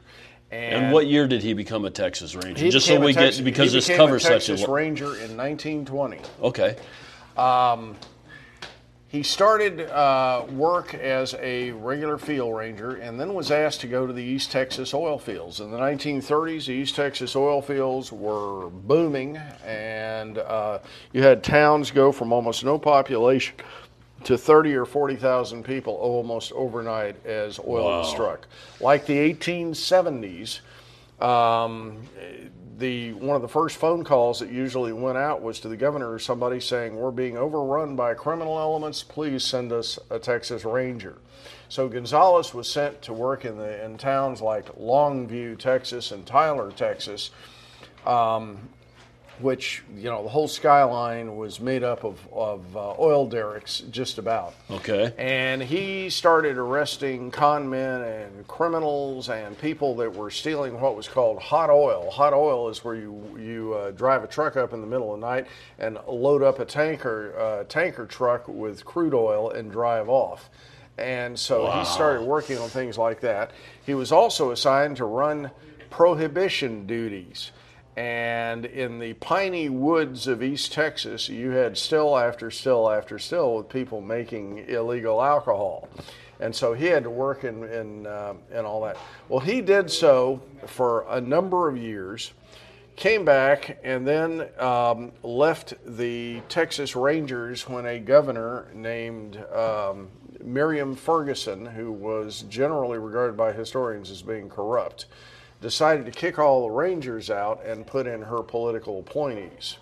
And 0.50 0.92
what 0.92 1.06
year 1.06 1.28
did 1.28 1.42
he 1.42 1.52
become 1.52 1.84
a 1.84 1.90
Texas 1.90 2.34
Ranger? 2.34 2.70
Just 2.70 2.86
so 2.86 2.98
we 2.98 3.12
Texas- 3.12 3.36
get 3.36 3.44
because 3.44 3.72
this 3.72 3.86
covers 3.86 4.22
such 4.22 4.48
a 4.48 4.52
Texas 4.56 4.68
Ranger 4.68 5.14
in 5.16 5.36
1920. 5.36 6.18
okay. 6.42 6.76
He 9.10 9.22
started 9.22 9.80
uh, 9.88 10.44
work 10.50 10.92
as 10.92 11.34
a 11.40 11.70
regular 11.70 12.18
field 12.18 12.54
ranger 12.54 12.96
and 12.96 13.18
then 13.18 13.32
was 13.32 13.50
asked 13.50 13.80
to 13.80 13.86
go 13.86 14.06
to 14.06 14.12
the 14.12 14.22
East 14.22 14.52
Texas 14.52 14.92
oil 14.92 15.18
fields. 15.18 15.60
In 15.60 15.70
the 15.70 15.78
1930s, 15.78 16.66
the 16.66 16.72
East 16.74 16.94
Texas 16.94 17.34
oil 17.34 17.62
fields 17.62 18.12
were 18.12 18.68
booming, 18.68 19.38
and 19.64 20.36
uh, 20.36 20.80
you 21.12 21.22
had 21.22 21.42
towns 21.42 21.90
go 21.90 22.12
from 22.12 22.34
almost 22.34 22.64
no 22.64 22.78
population 22.78 23.54
to 24.24 24.36
30 24.36 24.74
or 24.74 24.84
40,000 24.84 25.64
people 25.64 25.94
almost 25.94 26.52
overnight 26.52 27.24
as 27.24 27.58
oil 27.60 27.84
was 28.00 28.06
Wow. 28.08 28.12
struck. 28.12 28.46
Like 28.78 29.06
the 29.06 29.16
1870s, 29.34 30.60
um, 31.18 31.96
the 32.78 33.12
one 33.14 33.34
of 33.34 33.42
the 33.42 33.48
first 33.48 33.76
phone 33.76 34.04
calls 34.04 34.38
that 34.38 34.50
usually 34.50 34.92
went 34.92 35.18
out 35.18 35.42
was 35.42 35.58
to 35.60 35.68
the 35.68 35.76
governor 35.76 36.12
or 36.12 36.18
somebody 36.20 36.60
saying 36.60 36.94
we're 36.94 37.10
being 37.10 37.36
overrun 37.36 37.96
by 37.96 38.14
criminal 38.14 38.58
elements. 38.58 39.02
Please 39.02 39.44
send 39.44 39.72
us 39.72 39.98
a 40.10 40.18
texas 40.18 40.64
ranger. 40.64 41.18
So 41.68 41.88
Gonzaullas 41.88 42.54
was 42.54 42.70
sent 42.70 43.02
to 43.02 43.12
work 43.12 43.44
in 43.44 43.58
the 43.58 43.84
in 43.84 43.98
towns 43.98 44.40
like 44.40 44.66
longview 44.76 45.58
texas 45.58 46.12
and 46.12 46.24
tyler 46.24 46.70
texas. 46.70 47.30
Um, 48.06 48.68
which 49.40 49.82
you 49.96 50.04
know 50.10 50.22
the 50.22 50.28
whole 50.28 50.48
skyline 50.48 51.36
was 51.36 51.60
made 51.60 51.82
up 51.82 52.04
of, 52.04 52.18
of 52.32 52.76
uh, 52.76 52.94
oil 52.98 53.26
derricks 53.28 53.80
just 53.90 54.18
about 54.18 54.54
Okay. 54.70 55.12
and 55.18 55.62
he 55.62 56.10
started 56.10 56.56
arresting 56.58 57.30
con 57.30 57.68
men 57.70 58.02
and 58.02 58.46
criminals 58.48 59.28
and 59.28 59.58
people 59.58 59.96
that 59.96 60.14
were 60.14 60.30
stealing 60.30 60.80
what 60.80 60.96
was 60.96 61.08
called 61.08 61.38
hot 61.38 61.70
oil. 61.70 62.10
Hot 62.10 62.32
oil 62.32 62.68
is 62.68 62.82
where 62.84 62.94
you 62.94 63.36
you 63.38 63.74
uh, 63.74 63.90
drive 63.92 64.24
a 64.24 64.26
truck 64.26 64.56
up 64.56 64.72
in 64.72 64.80
the 64.80 64.86
middle 64.86 65.14
of 65.14 65.20
the 65.20 65.26
night 65.26 65.46
and 65.78 65.98
load 66.08 66.42
up 66.42 66.58
a 66.58 66.64
tanker 66.64 67.34
uh, 67.38 67.64
tanker 67.64 68.06
truck 68.06 68.48
with 68.48 68.84
crude 68.84 69.14
oil 69.14 69.50
and 69.50 69.70
drive 69.70 70.08
off. 70.08 70.50
And 70.96 71.38
so 71.38 71.70
he 71.70 71.84
started 71.84 72.22
working 72.26 72.58
on 72.58 72.68
things 72.70 72.98
like 72.98 73.20
that. 73.20 73.52
He 73.86 73.94
was 73.94 74.10
also 74.10 74.50
assigned 74.50 74.96
to 74.96 75.04
run 75.04 75.50
prohibition 75.90 76.86
duties. 76.86 77.52
And 77.98 78.64
in 78.64 79.00
the 79.00 79.14
piney 79.14 79.68
woods 79.68 80.28
of 80.28 80.40
East 80.40 80.72
Texas, 80.72 81.28
you 81.28 81.50
had 81.50 81.76
still 81.76 82.16
after 82.16 82.48
still 82.48 82.88
after 82.88 83.18
still 83.18 83.56
with 83.56 83.68
people 83.68 84.00
making 84.00 84.58
illegal 84.68 85.20
alcohol. 85.20 85.88
And 86.38 86.54
so 86.54 86.74
he 86.74 86.84
had 86.84 87.02
to 87.02 87.10
work 87.10 87.42
in, 87.42 87.64
in, 87.64 88.06
uh, 88.06 88.34
in 88.52 88.64
all 88.64 88.82
that. 88.82 88.98
Well, 89.28 89.40
he 89.40 89.60
did 89.60 89.90
so 89.90 90.40
for 90.66 91.06
a 91.08 91.20
number 91.20 91.68
of 91.68 91.76
years, 91.76 92.32
came 92.94 93.24
back, 93.24 93.80
and 93.82 94.06
then 94.06 94.48
um, 94.60 95.10
left 95.24 95.74
the 95.84 96.40
Texas 96.48 96.94
Rangers 96.94 97.68
when 97.68 97.84
a 97.84 97.98
governor 97.98 98.68
named 98.72 99.44
um, 99.52 100.06
Miriam 100.40 100.94
Ferguson, 100.94 101.66
who 101.66 101.90
was 101.90 102.42
generally 102.42 102.98
regarded 102.98 103.36
by 103.36 103.52
historians 103.52 104.08
as 104.08 104.22
being 104.22 104.48
corrupt, 104.48 105.06
decided 105.60 106.06
to 106.06 106.12
kick 106.12 106.38
all 106.38 106.62
the 106.62 106.70
Rangers 106.74 107.30
out 107.30 107.64
and 107.64 107.86
put 107.86 108.06
in 108.06 108.22
her 108.22 108.42
political 108.42 109.00
appointees. 109.00 109.76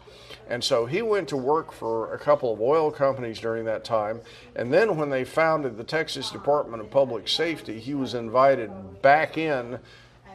And 0.49 0.63
so 0.63 0.87
he 0.87 1.03
went 1.03 1.29
to 1.31 1.37
work 1.37 1.73
for 1.73 2.15
a 2.15 2.19
couple 2.19 2.53
of 2.53 2.61
oil 2.61 2.91
companies 2.91 3.41
during 3.41 3.65
that 3.65 3.85
time. 3.85 4.21
And 4.55 4.73
then 4.73 4.97
when 4.97 5.11
they 5.11 5.25
founded 5.25 5.77
the 5.77 5.85
Texas 5.85 6.31
Department 6.31 6.81
of 6.81 6.91
Public 6.91 7.27
Safety, 7.29 7.81
he 7.81 7.95
was 7.95 8.15
invited 8.15 8.71
back 9.03 9.37
in, 9.37 9.81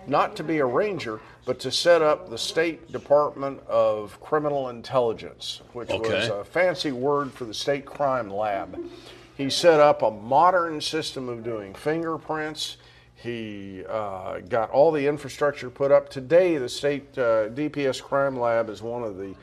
not 0.08 0.36
to 0.36 0.44
be 0.44 0.58
a 0.58 0.66
ranger, 0.66 1.22
but 1.46 1.60
to 1.62 1.72
set 1.72 2.02
up 2.02 2.30
the 2.30 2.38
State 2.38 2.92
Department 2.92 3.62
of 3.68 4.20
Criminal 4.20 4.70
Intelligence, 4.70 5.62
which 5.74 5.90
Okay. 5.90 6.14
was 6.14 6.28
a 6.28 6.44
fancy 6.44 6.92
word 6.92 7.32
for 7.32 7.46
the 7.46 7.54
state 7.54 7.86
crime 7.86 8.30
lab. 8.30 8.78
He 9.38 9.50
set 9.50 9.80
up 9.80 10.02
a 10.02 10.12
modern 10.12 10.82
system 10.82 11.30
of 11.30 11.44
doing 11.44 11.74
fingerprints. 11.74 12.78
He 13.22 13.84
uh, 13.88 14.40
got 14.40 14.72
all 14.72 14.92
the 14.92 15.06
infrastructure 15.06 15.70
put 15.70 15.92
up. 15.92 16.10
Today, 16.10 16.58
the 16.58 16.70
state 16.70 17.18
uh, 17.18 17.50
DPS 17.50 18.02
crime 18.02 18.40
lab 18.40 18.70
is 18.70 18.82
one 18.82 19.04
of 19.04 19.18
the 19.18 19.36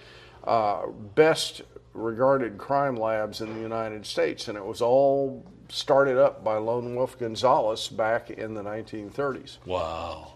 uh, 0.45 0.87
best 1.15 1.63
regarded 1.95 2.59
crime 2.59 2.97
labs 2.97 3.41
in 3.41 3.55
the 3.55 3.61
United 3.61 4.05
States, 4.05 4.49
and 4.49 4.59
it 4.59 4.65
was 4.65 4.83
all 4.83 5.45
started 5.69 6.19
up 6.19 6.43
by 6.43 6.57
Lone 6.57 6.95
Wolf 6.97 7.19
Gonzaullas 7.19 7.95
back 7.95 8.31
in 8.31 8.55
the 8.55 8.63
1930s. 8.63 9.59
Wow. 9.65 10.35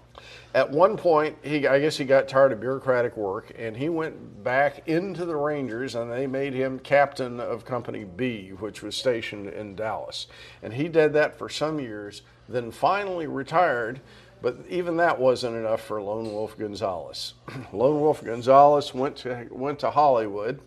At 0.54 0.70
one 0.70 0.96
point, 0.98 1.38
he 1.42 1.66
I 1.66 1.80
guess 1.80 1.96
he 1.96 2.04
got 2.04 2.28
tired 2.28 2.52
of 2.52 2.60
bureaucratic 2.60 3.16
work, 3.16 3.52
and 3.58 3.76
he 3.76 3.88
went 3.88 4.44
back 4.44 4.86
into 4.86 5.24
the 5.24 5.34
Rangers, 5.34 5.94
and 5.94 6.12
they 6.12 6.26
made 6.26 6.52
him 6.52 6.78
captain 6.78 7.40
of 7.40 7.64
Company 7.64 8.04
B, 8.04 8.50
which 8.50 8.82
was 8.82 8.94
stationed 8.94 9.48
in 9.48 9.74
Dallas. 9.74 10.26
And 10.62 10.74
he 10.74 10.88
did 10.88 11.14
that 11.14 11.38
for 11.38 11.48
some 11.48 11.80
years, 11.80 12.22
then 12.52 12.70
finally 12.70 13.26
retired. 13.26 14.00
But 14.40 14.56
even 14.68 14.96
that 14.96 15.20
wasn't 15.20 15.54
enough 15.56 15.82
for 15.82 16.02
Lone 16.02 16.32
Wolf 16.32 16.58
Gonzaullas. 16.58 17.34
Lone 17.72 18.00
Wolf 18.00 18.22
Gonzaullas 18.22 18.92
went 18.92 19.16
to 19.18 19.46
went 19.50 19.78
to 19.80 19.90
Hollywood, 19.90 20.60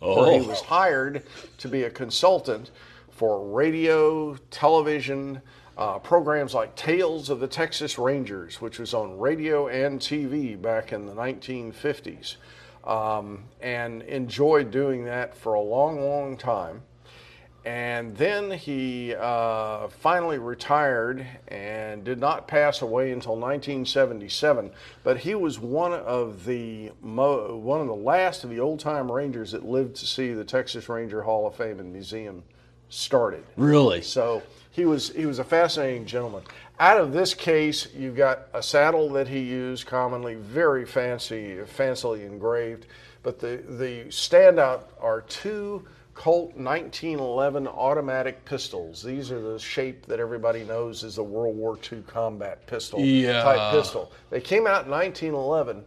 where 0.00 0.32
he 0.32 0.40
Oh. 0.40 0.48
was 0.48 0.60
hired 0.60 1.22
to 1.58 1.68
be 1.68 1.84
a 1.84 1.90
consultant 1.90 2.70
for 3.10 3.46
radio, 3.48 4.34
television, 4.50 5.40
uh, 5.78 5.98
programs 5.98 6.52
like 6.52 6.74
Tales 6.76 7.30
of 7.30 7.40
the 7.40 7.48
Texas 7.48 7.98
Rangers, 7.98 8.60
which 8.60 8.78
was 8.78 8.92
on 8.92 9.18
radio 9.18 9.68
and 9.68 9.98
TV 9.98 10.54
back 10.60 10.92
in 10.92 11.06
the 11.06 11.14
1950s, 11.14 12.36
um, 12.84 13.44
and 13.62 14.02
enjoyed 14.02 14.70
doing 14.70 15.04
that 15.06 15.34
for 15.34 15.54
a 15.54 15.60
long, 15.62 16.00
long 16.00 16.36
time. 16.36 16.82
And 17.66 18.16
then 18.16 18.52
he 18.52 19.12
uh, 19.18 19.88
finally 19.88 20.38
retired 20.38 21.26
and 21.48 22.04
did 22.04 22.20
not 22.20 22.46
pass 22.46 22.80
away 22.80 23.10
until 23.10 23.32
1977. 23.32 24.70
But 25.02 25.18
he 25.18 25.34
was 25.34 25.58
one 25.58 25.92
of 25.92 26.44
the 26.44 26.92
mo- 27.02 27.56
one 27.56 27.80
of 27.80 27.88
the 27.88 27.94
last 27.94 28.44
of 28.44 28.50
the 28.50 28.60
old 28.60 28.78
time 28.78 29.10
Rangers 29.10 29.50
that 29.50 29.64
lived 29.64 29.96
to 29.96 30.06
see 30.06 30.32
the 30.32 30.44
Texas 30.44 30.88
Ranger 30.88 31.22
Hall 31.22 31.44
of 31.44 31.56
Fame 31.56 31.80
and 31.80 31.92
Museum 31.92 32.44
started. 32.88 33.42
Really? 33.56 34.00
So 34.00 34.44
he 34.70 34.84
was 34.84 35.08
he 35.08 35.26
was 35.26 35.40
a 35.40 35.44
fascinating 35.44 36.06
gentleman. 36.06 36.44
Out 36.78 37.00
of 37.00 37.12
this 37.12 37.34
case, 37.34 37.88
you've 37.96 38.16
got 38.16 38.46
a 38.54 38.62
saddle 38.62 39.08
that 39.14 39.26
he 39.26 39.40
used 39.40 39.86
commonly, 39.86 40.36
very 40.36 40.86
fancy, 40.86 41.56
fancily 41.76 42.24
engraved. 42.24 42.86
But 43.24 43.40
the 43.40 43.60
the 43.68 44.04
standout 44.04 44.82
are 45.00 45.22
two 45.22 45.84
Colt 46.16 46.56
1911 46.56 47.68
automatic 47.68 48.42
pistols. 48.46 49.02
These 49.02 49.30
are 49.30 49.40
the 49.40 49.58
shape 49.58 50.06
that 50.06 50.18
everybody 50.18 50.64
knows 50.64 51.04
is 51.04 51.18
a 51.18 51.22
World 51.22 51.56
War 51.56 51.78
II 51.92 52.02
combat 52.06 52.66
pistol 52.66 52.98
Yeah. 53.00 53.42
type 53.42 53.72
pistol. 53.72 54.10
They 54.30 54.40
came 54.40 54.66
out 54.66 54.86
in 54.86 54.90
1911. 54.90 55.84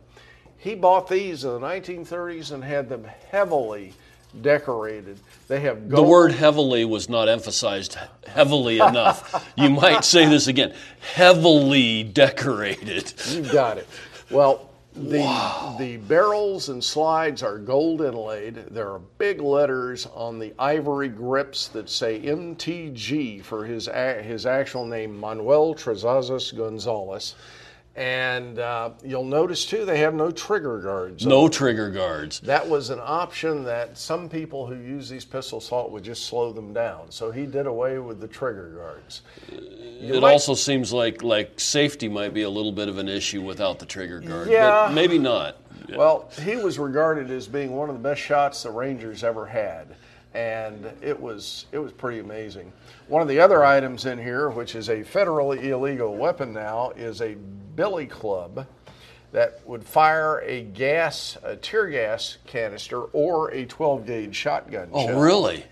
He 0.60 0.76
bought 0.76 1.10
these 1.10 1.44
in 1.46 1.50
the 1.54 1.60
1930s 1.60 2.52
and 2.52 2.64
had 2.64 2.90
them 2.90 3.06
heavily 3.32 3.94
decorated. 4.42 5.18
They 5.48 5.62
have 5.62 5.90
The 5.90 6.04
word 6.04 6.32
heavily 6.34 6.86
was 6.86 7.10
not 7.10 7.28
emphasized 7.28 7.98
heavily 8.28 8.76
enough. 8.76 9.52
you 9.58 9.70
might 9.72 10.06
say 10.06 10.28
this 10.30 10.46
again 10.46 10.74
heavily 11.16 12.04
decorated. 12.04 13.12
You 13.32 13.42
got 13.52 13.80
it. 13.80 13.88
Well, 14.30 14.69
the 14.96 15.76
the 15.78 15.98
barrels 15.98 16.70
and 16.70 16.84
slides 16.84 17.44
are 17.44 17.58
gold 17.58 18.02
inlaid. 18.02 18.56
There 18.72 18.90
are 18.90 19.00
big 19.00 19.40
letters 19.40 20.08
on 20.08 20.40
the 20.40 20.54
ivory 20.58 21.10
grips 21.10 21.68
that 21.70 21.90
say 21.90 22.20
MTG 22.20 23.44
for 23.44 23.66
his 23.66 23.88
his 23.88 24.46
actual 24.46 24.86
name, 24.86 25.18
Manuel 25.18 25.76
Trazazas 25.76 26.54
Gonzaullas. 26.54 27.36
And 28.00 28.60
uh, 28.60 28.92
you'll 29.04 29.26
notice 29.26 29.66
too, 29.66 29.84
they 29.84 30.00
have 30.00 30.14
no 30.14 30.32
trigger 30.32 30.80
guards. 30.80 31.26
on 31.26 31.30
No 31.30 31.50
trigger 31.50 31.90
guards. 31.92 32.40
That 32.40 32.70
was 32.70 32.92
an 32.92 33.02
option 33.04 33.66
that 33.66 33.98
some 33.98 34.30
people 34.30 34.66
who 34.66 34.76
use 34.76 35.10
these 35.10 35.26
pistols 35.26 35.68
thought 35.68 35.92
would 35.92 36.04
just 36.04 36.26
slow 36.28 36.54
them 36.54 36.72
down. 36.72 37.08
So 37.12 37.30
he 37.30 37.46
did 37.46 37.68
away 37.68 38.00
with 38.00 38.22
the 38.22 38.28
trigger 38.30 38.70
guards. 38.70 39.22
You 39.52 40.14
It 40.14 40.22
might- 40.22 40.32
also 40.32 40.54
seems 40.54 40.94
like 40.94 41.24
like 41.24 41.60
safety 41.60 42.08
might 42.08 42.34
be 42.34 42.44
a 42.44 42.50
little 42.50 42.72
bit 42.72 42.88
of 42.88 42.98
an 43.00 43.10
issue 43.10 43.42
without 43.42 43.80
the 43.80 43.86
trigger 43.86 44.22
guard. 44.22 44.48
Yeah. 44.48 44.86
But 44.88 44.94
maybe 44.94 45.20
not. 45.20 45.58
Well, 45.94 46.30
he 46.42 46.56
was 46.56 46.80
regarded 46.80 47.30
as 47.32 47.48
being 47.50 47.76
one 47.76 47.90
of 47.90 47.96
the 47.96 48.02
best 48.02 48.22
shots 48.22 48.64
the 48.64 48.72
Rangers 48.72 49.26
ever 49.26 49.46
had, 49.46 49.88
and 50.34 50.90
it 51.02 51.20
was 51.20 51.66
it 51.74 51.80
was 51.80 51.92
pretty 51.92 52.20
amazing. 52.20 52.72
One 53.10 53.22
of 53.22 53.28
the 53.28 53.42
other 53.42 53.66
items 53.66 54.06
in 54.06 54.20
here, 54.20 54.50
which 54.50 54.76
is 54.76 54.88
a 54.88 54.98
federally 55.04 55.64
illegal 55.66 56.16
weapon 56.16 56.54
now, 56.54 56.92
is 56.96 57.22
a 57.22 57.36
billy 57.80 58.06
club 58.06 58.68
that 59.32 59.62
would 59.66 59.86
fire 59.86 60.42
a 60.42 60.64
gas, 60.64 61.38
a 61.44 61.56
tear 61.56 61.88
gas 61.88 62.38
canister, 62.46 63.04
or 63.04 63.52
a 63.52 63.66
12 63.66 64.06
gauge 64.06 64.36
shotgun. 64.36 64.90
Oh, 64.92 65.08
shell. 65.08 65.20
really? 65.22 65.64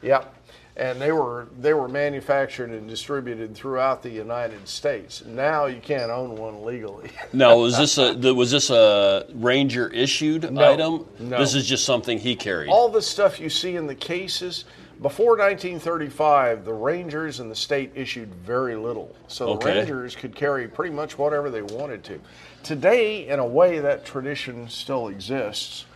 Yep. 0.00 0.36
And 0.78 0.98
they 0.98 1.12
were 1.12 1.48
they 1.58 1.74
were 1.74 1.88
manufactured 1.88 2.70
and 2.70 2.88
distributed 2.88 3.54
throughout 3.54 4.02
the 4.02 4.08
United 4.08 4.66
States. 4.66 5.22
Now 5.26 5.66
you 5.66 5.80
can't 5.82 6.10
own 6.10 6.34
one 6.36 6.64
legally. 6.64 7.10
Now, 7.34 7.58
was 7.58 7.76
this 7.76 7.98
a 7.98 8.14
was 8.32 8.50
this 8.50 8.70
a 8.70 9.26
Ranger 9.34 9.88
issued 9.88 10.46
item? 10.56 11.06
no. 11.18 11.38
This 11.38 11.54
is 11.54 11.66
just 11.66 11.84
something 11.84 12.18
he 12.18 12.36
carried. 12.36 12.70
all 12.70 12.88
the 12.88 13.02
stuff 13.02 13.38
you 13.38 13.50
see 13.50 13.76
in 13.76 13.86
the 13.86 13.94
cases 13.94 14.64
before 15.02 15.36
1935 15.36 16.64
the 16.64 16.72
rangers 16.72 17.40
and 17.40 17.50
the 17.50 17.54
state 17.56 17.90
issued 17.94 18.34
very 18.34 18.76
little 18.76 19.14
so 19.28 19.46
the 19.46 19.50
Okay. 19.52 19.78
rangers 19.78 20.14
could 20.14 20.34
carry 20.34 20.68
pretty 20.68 20.94
much 20.94 21.16
whatever 21.16 21.50
they 21.50 21.62
wanted 21.62 22.04
to 22.04 22.20
today 22.62 23.26
in 23.28 23.38
a 23.38 23.46
way 23.46 23.78
that 23.78 24.04
tradition 24.04 24.68
still 24.68 25.08
exists 25.08 25.86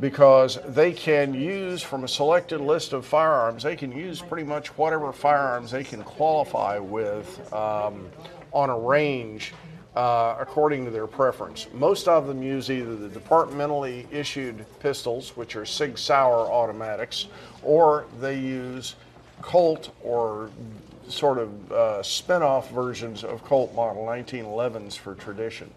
because 0.00 0.58
they 0.66 0.92
can 0.92 1.32
use 1.32 1.80
from 1.80 2.02
a 2.02 2.08
selected 2.08 2.60
list 2.60 2.92
of 2.92 3.06
firearms 3.06 3.62
they 3.62 3.76
can 3.76 3.92
use 3.92 4.20
pretty 4.20 4.46
much 4.46 4.68
whatever 4.76 5.12
firearms 5.12 5.70
they 5.70 5.84
can 5.84 6.02
qualify 6.02 6.78
with 6.78 7.52
um, 7.52 8.08
on 8.52 8.70
a 8.70 8.78
range 8.78 9.52
uh, 9.96 10.36
according 10.40 10.84
to 10.84 10.90
their 10.90 11.06
preference. 11.06 11.68
Most 11.72 12.08
of 12.08 12.26
them 12.26 12.42
use 12.42 12.70
either 12.70 12.96
the 12.96 13.08
departmentally 13.08 14.06
issued 14.10 14.64
pistols, 14.80 15.36
which 15.36 15.56
are 15.56 15.64
Sig 15.64 15.96
Sauer 15.98 16.46
automatics, 16.50 17.26
or 17.62 18.06
they 18.20 18.38
use 18.38 18.96
Colt 19.40 19.94
or 20.02 20.50
sort 21.08 21.38
of 21.38 21.72
uh, 21.72 22.02
spin-off 22.02 22.70
versions 22.70 23.24
of 23.24 23.44
Colt 23.44 23.74
model 23.74 24.04
1911s 24.04 24.96
for 24.96 25.14
tradition. 25.14 25.70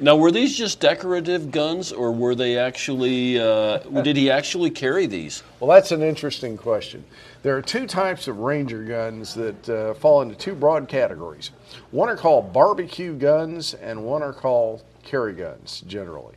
Now, 0.00 0.16
were 0.16 0.30
these 0.30 0.56
just 0.56 0.78
decorative 0.78 1.50
guns, 1.50 1.90
or 1.90 2.12
were 2.12 2.36
they 2.36 2.56
actually? 2.56 3.40
Uh, 3.40 3.78
did 3.78 4.16
he 4.16 4.30
actually 4.30 4.70
carry 4.70 5.06
these? 5.06 5.42
Well, 5.58 5.68
that's 5.68 5.90
an 5.90 6.02
interesting 6.02 6.56
question. 6.56 7.04
There 7.42 7.56
are 7.56 7.62
two 7.62 7.84
types 7.86 8.28
of 8.28 8.38
Ranger 8.38 8.84
guns 8.84 9.34
that 9.34 9.68
uh, 9.68 9.94
fall 9.94 10.22
into 10.22 10.36
two 10.36 10.54
broad 10.54 10.86
categories. 10.86 11.50
One 11.90 12.08
are 12.08 12.16
called 12.16 12.52
barbecue 12.52 13.12
guns, 13.12 13.74
and 13.74 14.04
one 14.04 14.22
are 14.22 14.32
called 14.32 14.84
carry 15.02 15.32
guns, 15.32 15.82
generally. 15.88 16.36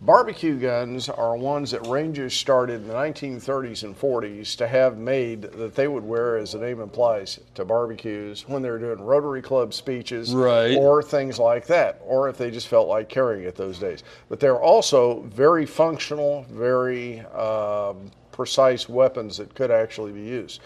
Barbecue 0.00 0.54
guns 0.60 1.08
are 1.08 1.36
ones 1.36 1.72
that 1.72 1.84
Rangers 1.88 2.32
started 2.32 2.82
in 2.82 2.86
the 2.86 2.94
1930s 2.94 3.82
and 3.82 3.98
40s 3.98 4.56
to 4.58 4.68
have 4.68 4.96
made 4.96 5.42
that 5.42 5.74
they 5.74 5.88
would 5.88 6.04
wear, 6.04 6.36
as 6.36 6.52
the 6.52 6.58
name 6.58 6.80
implies, 6.80 7.40
to 7.56 7.64
barbecues 7.64 8.44
when 8.46 8.62
they 8.62 8.70
were 8.70 8.78
doing 8.78 9.00
Rotary 9.00 9.42
Club 9.42 9.74
speeches 9.74 10.32
Right. 10.32 10.76
or 10.76 11.02
things 11.02 11.40
like 11.40 11.66
that, 11.66 12.00
or 12.06 12.28
if 12.28 12.38
they 12.38 12.52
just 12.52 12.68
felt 12.68 12.86
like 12.86 13.08
carrying 13.08 13.42
it 13.42 13.56
those 13.56 13.80
days. 13.80 14.04
But 14.28 14.38
they're 14.38 14.60
also 14.62 15.22
very 15.22 15.66
functional, 15.66 16.46
very 16.48 17.18
um, 17.20 18.12
precise 18.30 18.88
weapons 18.88 19.38
that 19.38 19.52
could 19.56 19.72
actually 19.72 20.12
be 20.12 20.22
used. 20.22 20.60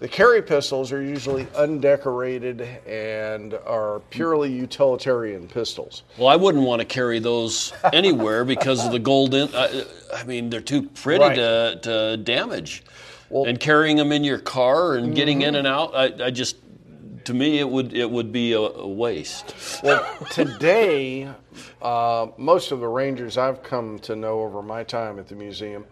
The 0.00 0.08
carry 0.08 0.40
pistols 0.40 0.92
are 0.92 1.02
usually 1.02 1.46
undecorated 1.54 2.62
and 2.86 3.52
are 3.66 4.00
purely 4.08 4.50
utilitarian 4.50 5.46
pistols. 5.46 6.04
Well, 6.16 6.28
I 6.28 6.36
wouldn't 6.36 6.64
want 6.64 6.80
to 6.80 6.86
carry 6.86 7.18
those 7.18 7.74
anywhere 7.92 8.46
because 8.46 8.84
of 8.84 8.92
the 8.92 8.98
golden. 8.98 9.54
Uh, 9.54 9.84
I 10.14 10.24
mean, 10.24 10.48
they're 10.48 10.62
too 10.62 10.84
pretty 10.84 11.22
Right. 11.24 11.34
to, 11.36 11.78
to 11.82 12.16
damage. 12.16 12.82
and 13.30 13.60
carrying 13.60 13.96
them 13.98 14.10
in 14.10 14.24
your 14.24 14.38
car 14.38 14.94
and 14.96 15.14
getting 15.14 15.40
Mm-hmm. 15.40 15.48
in 15.48 15.54
and 15.56 15.66
out, 15.66 15.94
I, 15.94 16.26
I 16.26 16.30
just 16.30 16.56
to 17.26 17.34
me, 17.34 17.58
it 17.58 17.68
would 17.68 17.92
it 17.94 18.10
would 18.10 18.32
be 18.32 18.54
a, 18.54 18.58
a 18.60 18.88
waste. 18.88 19.54
Well, 19.84 20.02
today, 20.30 21.28
uh, 21.82 22.28
most 22.38 22.72
of 22.72 22.80
the 22.80 22.88
rangers 22.88 23.36
I've 23.36 23.62
come 23.62 23.98
to 24.00 24.16
know 24.16 24.40
over 24.40 24.62
my 24.62 24.82
time 24.82 25.18
at 25.18 25.28
the 25.28 25.34
museum 25.34 25.84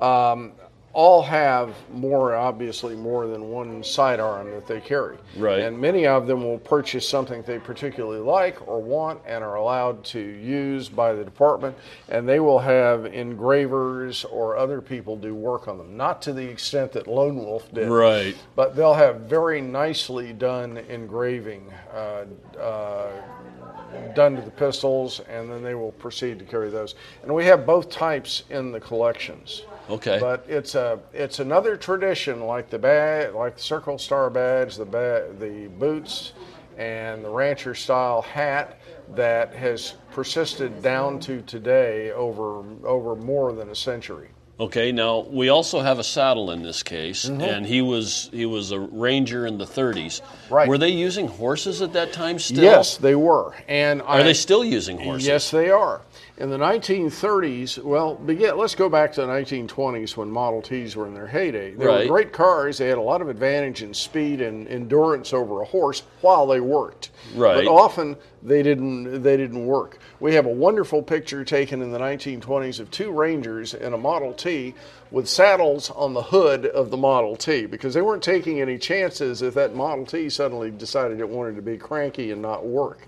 um, 0.00 0.52
all 0.96 1.20
have 1.20 1.76
more, 1.92 2.34
obviously, 2.34 2.96
more 2.96 3.26
than 3.26 3.50
one 3.50 3.84
sidearm 3.84 4.50
that 4.52 4.66
they 4.66 4.80
carry. 4.80 5.18
Right. 5.36 5.58
And 5.58 5.78
many 5.78 6.06
of 6.06 6.26
them 6.26 6.42
will 6.42 6.58
purchase 6.58 7.06
something 7.06 7.42
they 7.42 7.58
particularly 7.58 8.20
like 8.20 8.66
or 8.66 8.80
want 8.80 9.20
and 9.26 9.44
are 9.44 9.56
allowed 9.56 10.02
to 10.04 10.18
use 10.18 10.88
by 10.88 11.12
the 11.12 11.22
department, 11.22 11.76
and 12.08 12.26
they 12.26 12.40
will 12.40 12.58
have 12.58 13.04
engravers 13.04 14.24
or 14.24 14.56
other 14.56 14.80
people 14.80 15.18
do 15.18 15.34
work 15.34 15.68
on 15.68 15.76
them. 15.76 15.98
Not 15.98 16.22
to 16.22 16.32
the 16.32 16.48
extent 16.48 16.92
that 16.92 17.06
Lone 17.06 17.36
Wolf 17.36 17.70
did. 17.74 17.90
Right. 17.90 18.34
But 18.54 18.74
they'll 18.74 18.94
have 18.94 19.20
very 19.20 19.60
nicely 19.60 20.32
done 20.32 20.78
engraving. 20.78 21.70
Uh, 21.92 22.24
uh, 22.58 23.10
done 24.14 24.34
to 24.34 24.42
the 24.42 24.50
pistols, 24.50 25.20
and 25.28 25.50
then 25.50 25.62
they 25.62 25.74
will 25.74 25.92
proceed 25.92 26.38
to 26.38 26.44
carry 26.44 26.70
those. 26.70 26.94
And 27.22 27.34
we 27.34 27.44
have 27.44 27.66
both 27.66 27.90
types 27.90 28.44
in 28.48 28.72
the 28.72 28.80
collections. 28.80 29.62
Okay. 29.88 30.18
But 30.20 30.44
it's 30.48 30.74
a 30.74 30.98
it's 31.12 31.38
another 31.38 31.76
tradition 31.76 32.40
like 32.46 32.70
the 32.70 32.78
badge, 32.78 33.32
like 33.34 33.56
the 33.56 33.62
Circle 33.62 33.98
Star 33.98 34.30
badge, 34.30 34.76
the 34.76 34.84
ba- 34.84 35.28
the 35.38 35.68
boots, 35.78 36.32
and 36.76 37.24
the 37.24 37.30
rancher 37.30 37.74
style 37.74 38.22
hat 38.22 38.78
that 39.14 39.54
has 39.54 39.94
persisted 40.10 40.82
down 40.82 41.20
to 41.20 41.40
today 41.42 42.10
over 42.12 42.64
over 42.84 43.14
more 43.14 43.52
than 43.52 43.68
a 43.70 43.74
century. 43.76 44.28
Okay, 44.58 44.90
now 44.90 45.20
we 45.28 45.50
also 45.50 45.80
have 45.80 45.98
a 45.98 46.04
saddle 46.04 46.50
in 46.50 46.62
this 46.62 46.82
case, 46.82 47.26
Mm-hmm. 47.26 47.42
and 47.42 47.66
he 47.66 47.82
was 47.82 48.30
he 48.32 48.46
was 48.46 48.72
a 48.72 48.80
ranger 48.80 49.46
in 49.46 49.58
the 49.58 49.66
30s. 49.66 50.22
Right. 50.50 50.66
Were 50.66 50.78
they 50.78 50.88
using 50.88 51.28
horses 51.28 51.82
at 51.82 51.92
that 51.92 52.14
time 52.14 52.38
still? 52.38 52.64
Yes, 52.64 52.96
they 52.96 53.14
were. 53.14 53.54
And 53.68 54.00
Are 54.00 54.20
I, 54.20 54.22
they 54.22 54.32
still 54.34 54.64
using 54.64 54.98
horses? 54.98 55.28
Yes, 55.28 55.50
they 55.50 55.68
are. 55.70 56.00
In 56.38 56.50
the 56.50 56.58
1930s, 56.58 57.82
well, 57.82 58.14
begin, 58.14 58.58
let's 58.58 58.74
go 58.74 58.90
back 58.90 59.12
to 59.14 59.22
the 59.22 59.26
1920s 59.26 60.18
when 60.18 60.30
Model 60.30 60.60
Ts 60.60 60.94
were 60.94 61.06
in 61.06 61.14
their 61.14 61.26
heyday. 61.26 61.70
They 61.72 61.86
Right. 61.86 62.00
were 62.02 62.12
great 62.14 62.32
cars. 62.34 62.76
They 62.76 62.88
had 62.88 62.98
a 62.98 63.02
lot 63.02 63.22
of 63.22 63.30
advantage 63.30 63.82
in 63.82 63.94
speed 63.94 64.42
and 64.42 64.68
endurance 64.68 65.32
over 65.32 65.62
a 65.62 65.64
horse 65.64 66.02
while 66.20 66.46
they 66.46 66.60
worked. 66.60 67.08
Right. 67.34 67.64
But 67.64 67.70
often 67.72 68.16
they 68.42 68.62
didn't. 68.62 69.22
They 69.22 69.38
didn't 69.38 69.64
work. 69.66 69.98
We 70.20 70.34
have 70.34 70.44
a 70.44 70.50
wonderful 70.50 71.02
picture 71.02 71.42
taken 71.42 71.80
in 71.80 71.90
the 71.90 71.98
1920s 71.98 72.80
of 72.80 72.90
two 72.90 73.10
Rangers 73.12 73.72
in 73.72 73.94
a 73.94 73.98
Model 73.98 74.34
T 74.34 74.74
with 75.10 75.28
saddles 75.28 75.90
on 75.90 76.12
the 76.12 76.22
hood 76.22 76.66
of 76.66 76.90
the 76.90 76.96
Model 76.98 77.36
T 77.36 77.64
because 77.64 77.94
they 77.94 78.02
weren't 78.02 78.22
taking 78.22 78.60
any 78.60 78.76
chances 78.76 79.40
if 79.40 79.54
that 79.54 79.74
Model 79.74 80.04
T 80.04 80.28
suddenly 80.28 80.70
decided 80.70 81.18
it 81.18 81.28
wanted 81.30 81.56
to 81.56 81.62
be 81.62 81.78
cranky 81.78 82.30
and 82.30 82.42
not 82.42 82.66
work. 82.66 82.98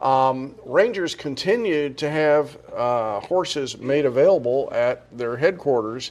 Um, 0.00 0.54
Rangers 0.64 1.14
continued 1.14 1.98
to 1.98 2.10
have 2.10 2.56
uh, 2.74 3.20
horses 3.20 3.76
made 3.78 4.06
available 4.06 4.70
at 4.72 5.06
their 5.16 5.36
headquarters 5.36 6.10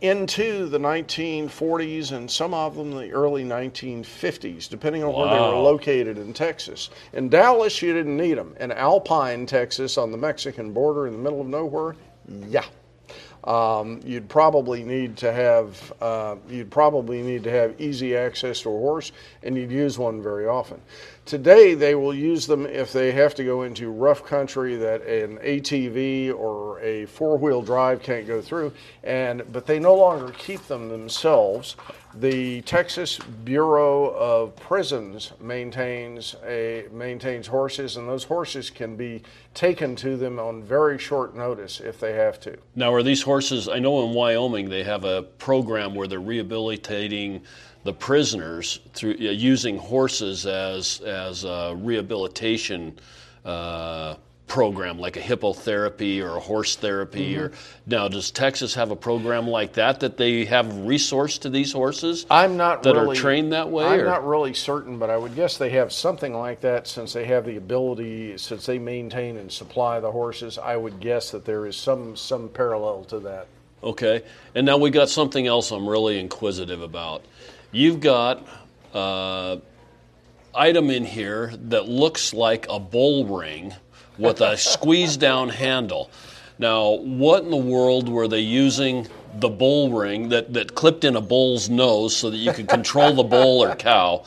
into 0.00 0.66
the 0.68 0.78
1940s 0.78 2.12
and 2.12 2.30
some 2.30 2.54
of 2.54 2.76
them 2.76 2.92
the 2.92 3.10
early 3.10 3.44
1950s, 3.44 4.68
depending 4.68 5.02
on 5.02 5.12
where 5.12 5.28
they 5.28 5.40
were 5.40 5.60
located 5.60 6.18
in 6.18 6.32
Texas. 6.32 6.90
In 7.12 7.28
Dallas, 7.28 7.82
you 7.82 7.92
didn't 7.92 8.16
need 8.16 8.38
them. 8.38 8.54
In 8.60 8.70
Alpine, 8.70 9.44
Texas, 9.44 9.98
on 9.98 10.12
the 10.12 10.18
Mexican 10.18 10.72
border 10.72 11.06
in 11.06 11.12
the 11.12 11.18
middle 11.18 11.40
of 11.40 11.48
nowhere, 11.48 11.96
yeah. 12.48 12.64
Um, 13.44 14.00
you'd 14.04 14.28
probably 14.28 14.82
need 14.82 15.16
to 15.18 15.32
have 15.32 15.92
uh, 16.02 16.36
you'd 16.50 16.70
probably 16.70 17.22
need 17.22 17.44
to 17.44 17.50
have 17.50 17.80
easy 17.80 18.16
access 18.16 18.60
to 18.62 18.68
a 18.68 18.72
horse, 18.72 19.12
and 19.42 19.56
you'd 19.56 19.70
use 19.70 19.96
one 19.96 20.20
very 20.20 20.46
often. 20.46 20.80
Today, 21.28 21.74
they 21.74 21.94
will 21.94 22.14
use 22.14 22.46
them 22.46 22.64
if 22.64 22.90
they 22.90 23.12
have 23.12 23.34
to 23.34 23.44
go 23.44 23.60
into 23.60 23.90
rough 23.90 24.24
country 24.24 24.76
that 24.76 25.02
an 25.02 25.36
ATV 25.40 26.34
or 26.34 26.80
a 26.80 27.04
four-wheel 27.04 27.60
drive 27.60 28.02
can't 28.02 28.26
go 28.26 28.40
through, 28.40 28.72
and 29.04 29.42
but 29.52 29.66
they 29.66 29.78
no 29.78 29.94
longer 29.94 30.32
keep 30.38 30.66
them 30.68 30.88
themselves. 30.88 31.76
The 32.14 32.62
Texas 32.62 33.18
Bureau 33.44 34.14
of 34.14 34.56
Prisons 34.56 35.32
maintains 35.38 36.34
a 36.46 36.86
maintains 36.90 37.46
horses, 37.46 37.98
and 37.98 38.08
those 38.08 38.24
horses 38.24 38.70
can 38.70 38.96
be 38.96 39.22
taken 39.52 39.96
to 39.96 40.16
them 40.16 40.38
on 40.38 40.62
very 40.62 40.98
short 40.98 41.36
notice 41.36 41.78
if 41.78 42.00
they 42.00 42.14
have 42.14 42.40
to. 42.40 42.56
Now, 42.74 42.94
are 42.94 43.02
these 43.02 43.20
horses? 43.20 43.68
I 43.68 43.80
know 43.80 44.02
in 44.08 44.14
Wyoming 44.14 44.70
they 44.70 44.82
have 44.82 45.04
a 45.04 45.24
program 45.24 45.94
where 45.94 46.08
they're 46.08 46.20
rehabilitating 46.20 47.42
the 47.84 47.92
prisoners 47.92 48.80
through 48.92 49.14
uh, 49.14 49.30
using 49.30 49.78
horses 49.78 50.46
as 50.46 51.00
as 51.00 51.44
a 51.44 51.74
rehabilitation 51.76 52.98
uh, 53.44 54.16
program, 54.48 54.98
like 54.98 55.16
a 55.16 55.20
hippotherapy 55.20 56.22
or 56.22 56.36
a 56.36 56.40
horse 56.40 56.74
therapy. 56.76 57.36
Or 57.36 57.52
now, 57.86 58.08
does 58.08 58.30
Texas 58.30 58.74
have 58.74 58.90
a 58.90 58.96
program 58.96 59.46
like 59.46 59.74
that 59.74 60.00
that 60.00 60.16
they 60.16 60.46
have 60.46 60.86
resource 60.86 61.38
to 61.38 61.50
these 61.50 61.72
horses? 61.72 62.26
I'm 62.30 62.56
not 62.56 62.82
that 62.82 62.94
really, 62.94 63.16
are 63.16 63.20
trained 63.20 63.52
that 63.52 63.68
way. 63.70 63.86
I'm 63.86 64.00
or- 64.00 64.04
not 64.04 64.26
really 64.26 64.54
certain, 64.54 64.98
but 64.98 65.10
I 65.10 65.16
would 65.16 65.36
guess 65.36 65.58
they 65.58 65.70
have 65.70 65.92
something 65.92 66.34
like 66.34 66.62
that 66.62 66.88
since 66.88 67.12
they 67.12 67.26
have 67.26 67.44
the 67.44 67.56
ability, 67.56 68.38
since 68.38 68.66
they 68.66 68.78
maintain 68.78 69.36
and 69.36 69.52
supply 69.52 70.00
the 70.00 70.10
horses. 70.10 70.58
I 70.58 70.76
would 70.76 70.98
guess 70.98 71.30
that 71.30 71.44
there 71.44 71.66
is 71.66 71.76
some 71.76 72.16
some 72.16 72.48
parallel 72.48 73.04
to 73.04 73.20
that. 73.20 73.46
Okay, 73.82 74.22
and 74.56 74.66
now 74.66 74.76
we 74.76 74.90
got 74.90 75.08
something 75.08 75.46
else 75.46 75.70
I'm 75.70 75.88
really 75.88 76.18
inquisitive 76.18 76.82
about. 76.82 77.24
You've 77.70 78.00
got 78.00 78.46
uh, 78.94 79.58
item 80.54 80.90
in 80.90 81.04
here 81.04 81.52
that 81.64 81.88
looks 81.88 82.32
like 82.32 82.66
a 82.70 82.80
bull 82.80 83.26
ring 83.26 83.74
with 84.16 84.40
a 84.40 84.56
squeeze 84.56 85.16
down 85.16 85.50
handle. 85.50 86.10
Now, 86.58 86.92
what 86.92 87.44
in 87.44 87.50
the 87.50 87.56
world 87.56 88.08
were 88.08 88.26
they 88.26 88.40
using 88.40 89.06
the 89.34 89.50
bull 89.50 89.92
ring 89.92 90.30
that, 90.30 90.52
that 90.54 90.74
clipped 90.74 91.04
in 91.04 91.14
a 91.14 91.20
bull's 91.20 91.68
nose 91.68 92.16
so 92.16 92.30
that 92.30 92.38
you 92.38 92.52
could 92.52 92.68
control 92.68 93.12
the 93.14 93.22
bull 93.22 93.62
or 93.62 93.74
cow? 93.76 94.24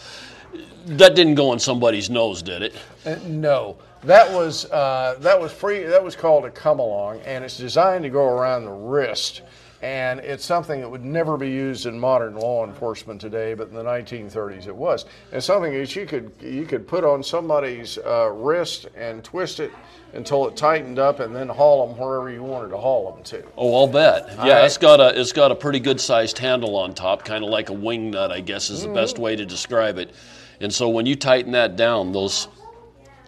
That 0.85 1.15
didn't 1.15 1.35
go 1.35 1.49
on 1.49 1.59
somebody's 1.59 2.09
nose, 2.09 2.41
did 2.41 2.61
it? 2.61 2.75
Uh, 3.05 3.15
no, 3.25 3.77
that 4.03 4.31
was 4.31 4.65
uh, 4.71 5.15
that 5.19 5.39
was 5.39 5.51
free. 5.51 5.83
That 5.83 6.03
was 6.03 6.15
called 6.15 6.45
a 6.45 6.49
come 6.49 6.79
along, 6.79 7.21
and 7.21 7.43
it's 7.43 7.57
designed 7.57 8.03
to 8.03 8.09
go 8.09 8.27
around 8.27 8.65
the 8.65 8.71
wrist. 8.71 9.41
And 9.82 10.19
it's 10.19 10.45
something 10.45 10.79
that 10.82 10.89
would 10.89 11.03
never 11.03 11.38
be 11.38 11.49
used 11.49 11.88
in 11.88 11.99
modern 11.99 12.36
law 12.36 12.65
enforcement 12.67 13.19
today, 13.19 13.55
but 13.55 13.69
in 13.69 13.73
the 13.73 13.84
1930s 13.84 14.67
it 14.67 14.75
was. 14.75 15.05
And 15.32 15.43
something 15.43 15.73
that 15.73 15.95
you 15.95 16.05
could 16.05 16.32
you 16.39 16.65
could 16.65 16.88
put 16.88 17.03
on 17.03 17.23
somebody's 17.23 17.97
uh, 17.97 18.29
wrist 18.32 18.88
and 18.95 19.23
twist 19.23 19.59
it 19.59 19.71
until 20.13 20.47
it 20.47 20.55
tightened 20.55 20.99
up, 20.99 21.19
and 21.19 21.36
then 21.36 21.47
haul 21.47 21.88
them 21.88 21.97
wherever 21.97 22.29
you 22.29 22.43
wanted 22.43 22.69
to 22.69 22.77
haul 22.77 23.11
them 23.11 23.23
to. 23.23 23.43
Oh, 23.57 23.75
I'll 23.75 23.88
bet. 23.88 24.27
Yeah, 24.29 24.57
right. 24.59 24.65
it's 24.65 24.77
got 24.77 24.99
a 24.99 25.19
it's 25.19 25.32
got 25.32 25.51
a 25.51 25.55
pretty 25.55 25.79
good 25.79 25.99
sized 25.99 26.38
handle 26.38 26.75
on 26.75 26.93
top, 26.93 27.25
kind 27.25 27.43
of 27.43 27.49
like 27.49 27.69
a 27.69 27.73
wing 27.73 28.11
nut, 28.11 28.32
I 28.32 28.41
guess 28.41 28.69
is 28.69 28.84
the 28.84 28.89
best 28.89 29.17
way 29.17 29.36
to 29.36 29.45
describe 29.45 29.97
it. 29.97 30.13
And 30.59 30.71
so 30.71 30.89
when 30.89 31.07
you 31.07 31.15
tighten 31.15 31.53
that 31.53 31.75
down, 31.75 32.11
those 32.11 32.47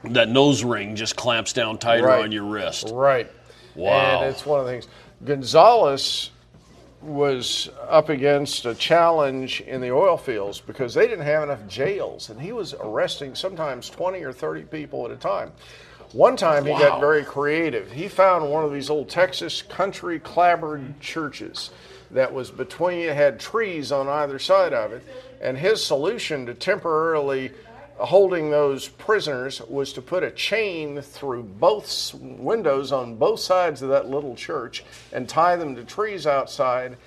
that 0.04 0.30
nose 0.30 0.64
ring 0.64 0.96
just 0.96 1.16
clamps 1.16 1.54
down 1.54 1.80
tighter 1.80 2.06
Right. 2.06 2.24
on 2.24 2.32
your 2.32 2.44
wrist. 2.44 2.92
Right. 2.94 3.32
Wow. 3.74 4.22
And 4.22 4.30
it's 4.30 4.46
one 4.46 4.60
of 4.60 4.66
the 4.68 4.72
things. 4.74 4.88
Gonzaullas 5.24 6.30
was 7.04 7.70
up 7.90 8.10
against 8.10 8.66
a 8.66 8.74
challenge 8.74 9.62
in 9.62 9.82
the 9.82 9.92
oil 9.92 10.18
fields 10.18 10.62
because 10.62 10.94
they 10.94 11.08
didn't 11.08 11.26
have 11.26 11.44
enough 11.44 11.68
jails, 11.68 12.30
and 12.30 12.40
he 12.42 12.52
was 12.52 12.74
arresting 12.80 13.36
sometimes 13.36 13.90
20 13.90 14.24
or 14.24 14.32
30 14.32 14.64
people 14.64 15.06
at 15.06 15.12
a 15.12 15.16
time. 15.16 15.52
One 16.14 16.38
time 16.38 16.66
he 16.66 16.72
Wow. 16.72 16.80
got 16.80 17.00
very 17.00 17.24
creative. 17.24 17.92
He 17.92 18.08
found 18.08 18.50
one 18.50 18.64
of 18.64 18.72
these 18.72 18.90
old 18.90 19.10
Texas 19.10 19.62
country 19.62 20.20
clapboard 20.20 21.00
churches 21.02 21.72
that 22.12 22.32
was 22.32 22.52
between, 22.52 23.00
it 23.00 23.16
had 23.16 23.40
trees 23.40 23.92
on 23.92 24.08
either 24.08 24.38
side 24.40 24.74
of 24.74 24.94
it, 24.94 25.04
and 25.42 25.58
his 25.58 25.84
solution 25.84 26.46
to 26.46 26.54
temporarily 26.54 27.52
holding 27.98 28.50
those 28.50 28.88
prisoners 28.88 29.62
was 29.62 29.94
to 29.94 30.02
put 30.02 30.24
a 30.24 30.32
chain 30.32 31.02
through 31.02 31.44
both 31.44 32.14
windows 32.16 32.92
on 32.92 33.16
both 33.16 33.40
sides 33.40 33.82
of 33.82 33.90
that 33.90 34.10
little 34.10 34.36
church 34.36 34.84
and 35.12 35.28
tie 35.30 35.56
them 35.56 35.76
to 35.76 35.84
trees 35.84 36.26
outside 36.28 36.98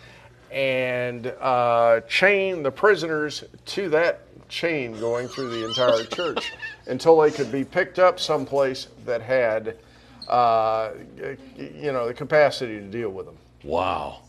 and 0.51 1.26
uh, 1.41 2.01
chain 2.09 2.62
the 2.62 2.70
prisoners 2.70 3.45
to 3.64 3.89
that 3.89 4.22
chain 4.49 4.99
going 5.01 5.26
through 5.28 5.51
the 5.51 5.66
entire 5.66 6.05
church 6.14 6.53
until 6.87 7.20
they 7.20 7.30
could 7.30 7.51
be 7.51 7.64
picked 7.64 7.99
up 7.99 8.20
someplace 8.20 8.89
that 9.05 9.20
had 9.20 9.76
uh, 10.28 10.91
you 11.57 11.93
know 11.93 12.07
the 12.07 12.14
capacity 12.14 12.80
to 12.80 12.87
deal 12.87 13.11
with 13.11 13.26
them. 13.26 13.37
Wow. 13.64 14.22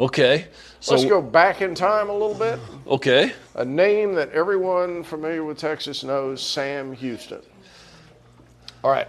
Okay. 0.00 0.46
So 0.80 0.94
Let's 0.94 1.04
go 1.06 1.20
back 1.20 1.60
in 1.60 1.74
time 1.74 2.08
a 2.08 2.12
little 2.12 2.34
bit. 2.34 2.58
okay. 2.86 3.32
A 3.56 3.64
name 3.64 4.14
that 4.14 4.30
everyone 4.30 5.02
familiar 5.02 5.42
with 5.44 5.58
Texas 5.58 6.04
knows 6.04 6.40
Sam 6.40 6.92
Houston. 6.92 7.42
All 8.84 8.90
right. 8.92 9.08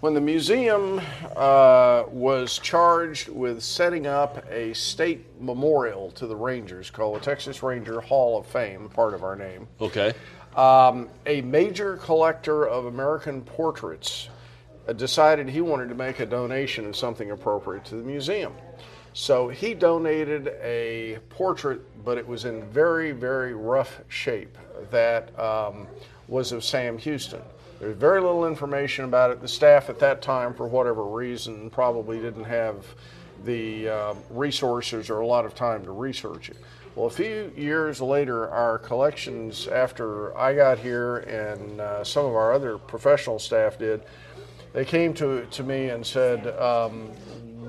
When 0.00 0.14
the 0.14 0.20
museum 0.20 1.00
uh, 1.36 2.04
was 2.08 2.58
charged 2.58 3.28
with 3.28 3.62
setting 3.62 4.06
up 4.06 4.44
a 4.50 4.72
state 4.72 5.40
memorial 5.40 6.10
to 6.12 6.26
the 6.26 6.34
Rangers 6.34 6.90
called 6.90 7.16
the 7.16 7.20
Texas 7.24 7.62
Ranger 7.62 8.00
Hall 8.00 8.36
of 8.38 8.46
Fame, 8.46 8.88
part 8.88 9.14
of 9.14 9.22
our 9.22 9.36
name, 9.36 9.68
Okay. 9.80 10.12
Um, 10.56 11.08
a 11.24 11.40
major 11.42 11.98
collector 11.98 12.66
of 12.66 12.86
American 12.86 13.42
portraits 13.42 14.28
uh, 14.88 14.92
decided 14.92 15.48
he 15.48 15.60
wanted 15.60 15.88
to 15.90 15.94
make 15.94 16.20
a 16.20 16.26
donation 16.26 16.84
of 16.84 16.96
something 16.96 17.30
appropriate 17.30 17.84
to 17.86 17.94
the 17.94 18.02
museum. 18.02 18.52
So 19.14 19.48
he 19.48 19.74
donated 19.74 20.48
a 20.62 21.18
portrait, 21.28 21.80
but 22.04 22.16
it 22.16 22.26
was 22.26 22.44
in 22.44 22.64
very, 22.70 23.12
very 23.12 23.54
rough 23.54 24.00
shape 24.08 24.56
that 24.90 25.38
um, 25.38 25.86
was 26.28 26.52
of 26.52 26.64
Sam 26.64 26.96
Houston. 26.98 27.42
There's 27.78 27.96
very 27.96 28.20
little 28.20 28.46
information 28.46 29.04
about 29.04 29.30
it. 29.30 29.40
The 29.40 29.48
staff 29.48 29.90
at 29.90 29.98
that 29.98 30.22
time, 30.22 30.54
for 30.54 30.66
whatever 30.66 31.04
reason, 31.04 31.68
probably 31.68 32.20
didn't 32.20 32.44
have 32.44 32.86
the 33.44 33.88
uh, 33.88 34.14
resources 34.30 35.10
or 35.10 35.20
a 35.20 35.26
lot 35.26 35.44
of 35.44 35.54
time 35.54 35.84
to 35.84 35.92
research 35.92 36.48
it. 36.48 36.56
Well, 36.94 37.06
a 37.06 37.10
few 37.10 37.52
years 37.56 38.00
later, 38.00 38.48
our 38.50 38.78
collections, 38.78 39.66
after 39.66 40.36
I 40.36 40.54
got 40.54 40.78
here 40.78 41.18
and 41.18 41.80
uh, 41.80 42.04
some 42.04 42.24
of 42.24 42.34
our 42.34 42.52
other 42.52 42.78
professional 42.78 43.38
staff 43.38 43.78
did, 43.78 44.02
they 44.72 44.84
came 44.84 45.12
to, 45.14 45.44
to 45.46 45.62
me 45.62 45.88
and 45.88 46.06
said, 46.06 46.46
um, 46.58 47.10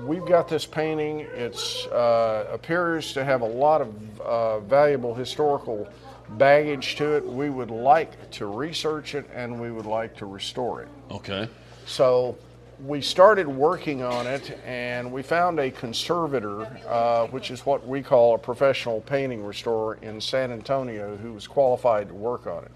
We've 0.06 0.26
got 0.26 0.48
this 0.48 0.66
painting. 0.66 1.20
It 1.20 1.88
uh, 1.90 2.44
appears 2.52 3.14
to 3.14 3.24
have 3.24 3.40
a 3.40 3.46
lot 3.46 3.80
of 3.80 4.20
uh, 4.20 4.60
valuable 4.60 5.14
historical 5.14 5.88
baggage 6.30 6.96
to 6.96 7.16
it. 7.16 7.24
We 7.24 7.48
would 7.48 7.70
like 7.70 8.30
to 8.32 8.46
research 8.46 9.14
it 9.14 9.24
and 9.32 9.58
we 9.58 9.70
would 9.70 9.86
like 9.86 10.14
to 10.18 10.26
restore 10.26 10.82
it. 10.82 10.88
Okay. 11.10 11.48
So 11.86 12.36
we 12.84 13.00
started 13.00 13.48
working 13.48 14.02
on 14.02 14.26
it 14.26 14.58
and 14.66 15.10
we 15.10 15.22
found 15.22 15.58
a 15.58 15.70
conservator, 15.70 16.66
uh, 16.86 17.26
which 17.28 17.50
is 17.50 17.64
what 17.64 17.86
we 17.86 18.02
call 18.02 18.34
a 18.34 18.38
professional 18.38 19.00
painting 19.02 19.42
restorer 19.42 19.94
in 20.02 20.20
San 20.20 20.52
Antonio, 20.52 21.16
who 21.16 21.32
was 21.32 21.46
qualified 21.46 22.08
to 22.08 22.14
work 22.14 22.46
on 22.46 22.64
it. 22.64 22.72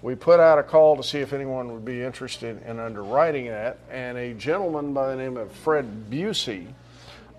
We 0.00 0.14
put 0.14 0.38
out 0.38 0.58
a 0.58 0.62
call 0.62 0.96
to 0.96 1.02
see 1.02 1.18
if 1.18 1.32
anyone 1.32 1.72
would 1.72 1.84
be 1.84 2.02
interested 2.02 2.62
in 2.64 2.78
underwriting 2.78 3.46
that, 3.46 3.78
and 3.90 4.16
a 4.16 4.32
gentleman 4.34 4.92
by 4.94 5.08
the 5.08 5.16
name 5.16 5.36
of 5.36 5.50
Fred 5.50 6.08
Busey 6.08 6.66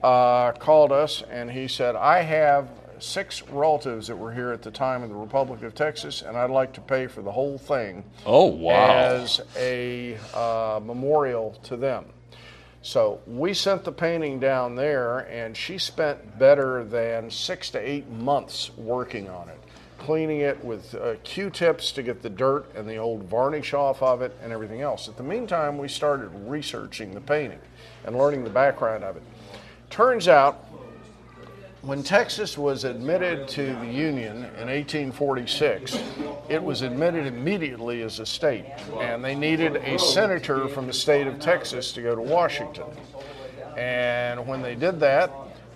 uh, 0.03 0.51
called 0.53 0.91
us 0.91 1.23
and 1.29 1.49
he 1.49 1.67
said, 1.67 1.95
I 1.95 2.21
have 2.21 2.67
six 2.99 3.43
relatives 3.43 4.07
that 4.07 4.15
were 4.17 4.33
here 4.33 4.51
at 4.51 4.61
the 4.61 4.71
time 4.71 5.03
of 5.03 5.09
the 5.09 5.15
Republic 5.15 5.63
of 5.63 5.73
Texas, 5.73 6.21
and 6.21 6.35
I'd 6.35 6.49
like 6.49 6.73
to 6.73 6.81
pay 6.81 7.07
for 7.07 7.21
the 7.21 7.31
whole 7.31 7.57
thing 7.57 8.03
Oh, 8.25 8.47
wow. 8.47 8.89
as 8.89 9.39
a 9.57 10.17
uh, 10.33 10.81
memorial 10.83 11.57
to 11.63 11.77
them. 11.77 12.05
So 12.81 13.21
we 13.25 13.53
sent 13.53 13.85
the 13.85 13.91
painting 13.93 14.39
down 14.39 14.75
there, 14.75 15.19
and 15.29 15.55
she 15.55 15.77
spent 15.77 16.37
better 16.37 16.83
than 16.83 17.31
six 17.31 17.69
to 17.71 17.79
eight 17.79 18.09
months 18.09 18.71
working 18.77 19.29
on 19.29 19.47
it, 19.47 19.58
cleaning 19.99 20.39
it 20.41 20.63
with 20.63 20.95
uh, 20.95 21.15
Q-tips 21.23 21.91
to 21.93 22.03
get 22.03 22.21
the 22.21 22.29
dirt 22.29 22.73
and 22.75 22.87
the 22.87 22.97
old 22.97 23.23
varnish 23.23 23.73
off 23.73 24.01
of 24.01 24.21
it 24.21 24.35
and 24.41 24.51
everything 24.51 24.81
else. 24.81 25.07
At 25.07 25.17
the 25.17 25.23
meantime, 25.23 25.77
we 25.77 25.87
started 25.87 26.29
researching 26.47 27.13
the 27.13 27.21
painting 27.21 27.59
and 28.05 28.17
learning 28.17 28.43
the 28.43 28.49
background 28.49 29.03
of 29.03 29.17
it. 29.17 29.23
Turns 29.89 30.27
out 30.27 30.65
when 31.81 32.03
Texas 32.03 32.57
was 32.57 32.83
admitted 32.83 33.47
to 33.49 33.67
the 33.75 33.87
Union 33.87 34.37
in 34.37 34.67
1846, 34.67 35.97
it 36.49 36.61
was 36.61 36.81
admitted 36.81 37.25
immediately 37.25 38.01
as 38.01 38.19
a 38.19 38.25
state, 38.25 38.65
and 38.99 39.23
they 39.23 39.33
needed 39.33 39.77
a 39.77 39.97
senator 39.97 40.67
from 40.67 40.87
the 40.87 40.93
state 40.93 41.25
of 41.25 41.39
Texas 41.39 41.93
to 41.93 42.01
go 42.01 42.15
to 42.15 42.21
Washington. 42.21 42.87
And 43.77 44.45
when 44.45 44.61
they 44.61 44.75
did 44.75 44.99
that, 44.99 45.31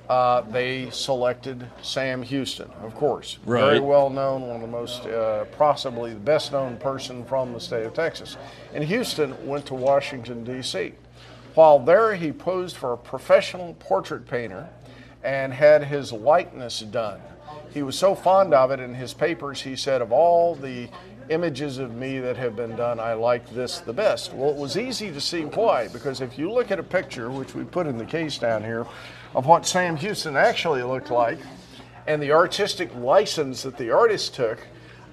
uh, 0.09 0.41
they 0.41 0.89
selected 0.89 1.65
Sam 1.81 2.21
Houston, 2.23 2.69
of 2.83 2.93
course. 2.95 3.37
Very 3.45 3.79
well 3.79 4.09
known, 4.09 4.41
one 4.41 4.57
of 4.57 4.61
the 4.61 4.67
most, 4.67 5.05
uh, 5.05 5.45
possibly 5.57 6.13
the 6.13 6.19
best 6.19 6.51
known 6.51 6.77
person 6.77 7.23
from 7.25 7.53
the 7.53 7.59
state 7.59 7.85
of 7.85 7.93
Texas. 7.93 8.37
And 8.73 8.83
Houston 8.83 9.47
went 9.47 9.65
to 9.67 9.75
Washington, 9.75 10.43
D.C. 10.43 10.93
While 11.55 11.79
there, 11.79 12.15
he 12.15 12.31
posed 12.31 12.75
for 12.75 12.93
a 12.93 12.97
professional 12.97 13.75
portrait 13.75 14.27
painter 14.27 14.69
and 15.23 15.53
had 15.53 15.85
his 15.85 16.11
likeness 16.11 16.81
done. 16.81 17.21
He 17.73 17.81
was 17.81 17.97
so 17.97 18.13
fond 18.13 18.53
of 18.53 18.71
it 18.71 18.79
in 18.79 18.93
his 18.93 19.13
papers, 19.13 19.61
he 19.61 19.75
said, 19.75 20.01
Of 20.01 20.11
all 20.11 20.53
the 20.55 20.89
images 21.29 21.77
of 21.77 21.95
me 21.95 22.19
that 22.19 22.37
have 22.37 22.55
been 22.55 22.75
done, 22.75 22.99
I 22.99 23.13
like 23.13 23.49
this 23.51 23.79
the 23.79 23.93
best. 23.93 24.33
Well, 24.33 24.49
it 24.49 24.55
was 24.55 24.77
easy 24.77 25.11
to 25.11 25.21
see 25.21 25.41
why, 25.43 25.87
because 25.87 26.21
if 26.21 26.37
you 26.37 26.51
look 26.51 26.71
at 26.71 26.79
a 26.79 26.83
picture, 26.83 27.29
which 27.29 27.55
we 27.55 27.63
put 27.63 27.87
in 27.87 27.97
the 27.97 28.05
case 28.05 28.37
down 28.37 28.63
here, 28.63 28.85
of 29.35 29.45
what 29.45 29.65
Sam 29.65 29.95
Houston 29.97 30.35
actually 30.35 30.83
looked 30.83 31.11
like, 31.11 31.39
and 32.07 32.21
the 32.21 32.31
artistic 32.31 32.93
license 32.95 33.63
that 33.63 33.77
the 33.77 33.91
artist 33.91 34.35
took, 34.35 34.59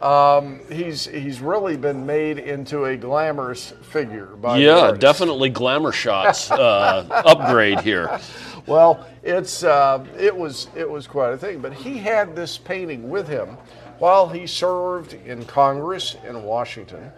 um, 0.02 0.60
he's 0.70 1.06
he's 1.06 1.40
really 1.40 1.76
been 1.76 2.06
made 2.06 2.38
into 2.38 2.86
a 2.86 2.96
glamorous 2.96 3.74
figure 3.82 4.26
by 4.36 4.58
yeah, 4.58 4.92
definitely 4.92 5.50
glamour 5.50 5.92
shots 5.92 6.50
uh, 6.50 7.06
upgrade 7.26 7.80
here. 7.80 8.18
Well, 8.66 9.06
it's 9.22 9.62
uh, 9.62 10.04
it 10.18 10.34
was 10.34 10.68
it 10.74 10.88
was 10.88 11.06
quite 11.06 11.32
a 11.32 11.38
thing. 11.38 11.60
But 11.60 11.74
he 11.74 11.98
had 11.98 12.34
this 12.34 12.56
painting 12.56 13.10
with 13.10 13.28
him 13.28 13.58
while 14.00 14.28
he 14.28 14.46
served 14.46 15.12
in 15.12 15.44
Congress 15.44 16.16
in 16.26 16.42
Washington. 16.42 17.12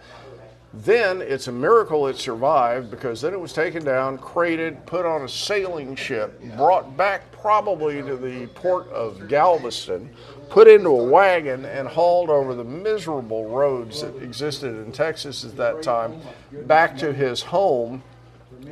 Then 0.73 1.21
it's 1.21 1.47
a 1.47 1.51
miracle 1.51 2.07
it 2.07 2.17
survived 2.17 2.91
because 2.91 3.21
then 3.21 3.33
it 3.33 3.39
was 3.39 3.53
taken 3.53 3.85
down, 3.85 4.17
crated, 4.17 4.85
put 4.85 5.05
on 5.05 5.21
a 5.21 5.29
sailing 5.29 5.95
ship, 5.95 6.41
brought 6.57 6.97
back 6.97 7.31
probably 7.31 8.01
to 8.01 8.17
the 8.17 8.47
port 8.47 8.89
of 8.89 9.27
Galveston, 9.27 10.09
put 10.49 10.67
into 10.67 10.89
a 10.89 11.03
wagon, 11.03 11.65
and 11.65 11.87
hauled 11.87 12.29
over 12.29 12.53
the 12.55 12.63
miserable 12.63 13.49
roads 13.49 14.01
that 14.01 14.15
existed 14.21 14.75
in 14.75 14.91
Texas 14.91 15.45
at 15.45 15.55
that 15.57 15.83
time 15.83 16.19
back 16.65 16.97
to 16.97 17.13
his 17.13 17.41
home 17.41 18.03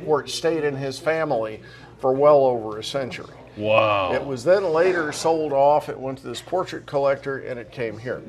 where 0.04 0.20
it 0.20 0.28
stayed 0.28 0.64
in 0.64 0.76
his 0.76 0.98
family 0.98 1.62
for 2.00 2.12
well 2.12 2.44
over 2.44 2.78
a 2.78 2.84
century. 2.84 3.34
Wow. 3.56 4.14
It 4.14 4.24
was 4.24 4.44
then 4.44 4.64
later 4.64 5.12
sold 5.12 5.52
off. 5.52 5.88
It 5.88 5.98
went 5.98 6.18
to 6.18 6.26
this 6.26 6.40
portrait 6.40 6.86
collector 6.86 7.38
and 7.38 7.58
it 7.58 7.70
came 7.70 7.98
here. 7.98 8.22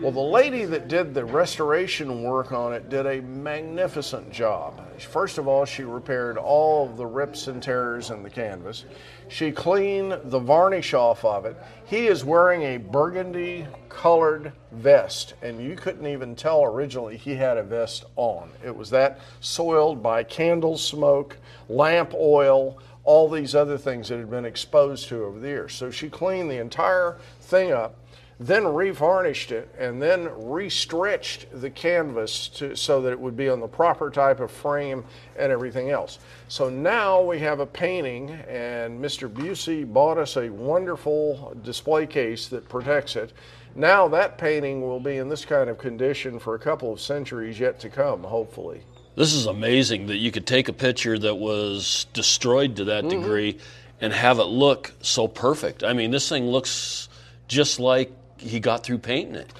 Well, 0.00 0.12
the 0.12 0.20
lady 0.20 0.64
that 0.64 0.88
did 0.88 1.12
the 1.12 1.24
restoration 1.24 2.22
work 2.22 2.52
on 2.52 2.72
it 2.72 2.88
did 2.88 3.06
a 3.06 3.20
magnificent 3.20 4.32
job. 4.32 4.80
First 4.98 5.38
of 5.38 5.46
all, 5.46 5.64
she 5.64 5.82
repaired 5.82 6.38
all 6.38 6.88
of 6.88 6.96
the 6.96 7.06
rips 7.06 7.46
and 7.46 7.62
tears 7.62 8.10
in 8.10 8.22
the 8.22 8.30
canvas. 8.30 8.84
She 9.28 9.52
cleaned 9.52 10.18
the 10.24 10.38
varnish 10.38 10.94
off 10.94 11.24
of 11.24 11.44
it. 11.44 11.56
He 11.84 12.06
is 12.06 12.24
wearing 12.24 12.62
a 12.62 12.76
burgundy 12.78 13.66
colored 13.88 14.52
vest, 14.72 15.34
and 15.42 15.62
you 15.62 15.76
couldn't 15.76 16.06
even 16.06 16.34
tell 16.34 16.64
originally 16.64 17.16
he 17.16 17.34
had 17.34 17.56
a 17.56 17.62
vest 17.62 18.04
on. 18.16 18.50
It 18.64 18.74
was 18.74 18.90
that 18.90 19.20
soiled 19.40 20.02
by 20.02 20.24
candle 20.24 20.78
smoke, 20.78 21.36
lamp 21.68 22.12
oil, 22.14 22.78
all 23.04 23.28
these 23.28 23.54
other 23.54 23.78
things 23.78 24.08
that 24.08 24.18
had 24.18 24.30
been 24.30 24.44
exposed 24.44 25.08
to 25.08 25.24
over 25.24 25.38
the 25.38 25.48
years. 25.48 25.74
So 25.74 25.90
she 25.90 26.08
cleaned 26.08 26.50
the 26.50 26.60
entire 26.60 27.18
thing 27.40 27.72
up, 27.72 27.96
then 28.38 28.62
revarnished 28.62 29.50
it, 29.50 29.68
and 29.78 30.00
then 30.00 30.28
restretched 30.28 31.46
the 31.60 31.70
canvas 31.70 32.48
to, 32.48 32.74
so 32.74 33.02
that 33.02 33.12
it 33.12 33.20
would 33.20 33.36
be 33.36 33.48
on 33.48 33.60
the 33.60 33.68
proper 33.68 34.10
type 34.10 34.40
of 34.40 34.50
frame 34.50 35.04
and 35.38 35.52
everything 35.52 35.90
else. 35.90 36.18
So 36.48 36.70
now 36.70 37.20
we 37.20 37.38
have 37.40 37.60
a 37.60 37.66
painting, 37.66 38.30
and 38.48 39.02
Mr. 39.02 39.28
Busey 39.28 39.90
bought 39.90 40.16
us 40.16 40.36
a 40.36 40.48
wonderful 40.48 41.54
display 41.62 42.06
case 42.06 42.48
that 42.48 42.68
protects 42.68 43.16
it. 43.16 43.32
Now 43.74 44.08
that 44.08 44.38
painting 44.38 44.80
will 44.82 45.00
be 45.00 45.18
in 45.18 45.28
this 45.28 45.44
kind 45.44 45.70
of 45.70 45.78
condition 45.78 46.38
for 46.38 46.54
a 46.54 46.58
couple 46.58 46.92
of 46.92 47.00
centuries 47.00 47.60
yet 47.60 47.78
to 47.80 47.88
come, 47.88 48.24
hopefully. 48.24 48.82
This 49.16 49.34
is 49.34 49.46
amazing 49.46 50.06
that 50.06 50.16
you 50.16 50.30
could 50.30 50.46
take 50.46 50.68
a 50.68 50.72
picture 50.72 51.18
that 51.18 51.34
was 51.34 52.06
destroyed 52.12 52.76
to 52.76 52.84
Mm-hmm. 52.84 53.08
that 53.08 53.08
degree 53.14 53.58
and 54.00 54.12
have 54.12 54.38
it 54.38 54.44
look 54.44 54.92
so 55.02 55.28
perfect. 55.28 55.84
I 55.84 55.92
mean, 55.92 56.10
this 56.10 56.28
thing 56.28 56.46
looks 56.46 57.08
just 57.48 57.78
like 57.80 58.10
he 58.38 58.58
got 58.60 58.82
through 58.84 58.98
painting 58.98 59.34
it. 59.34 59.52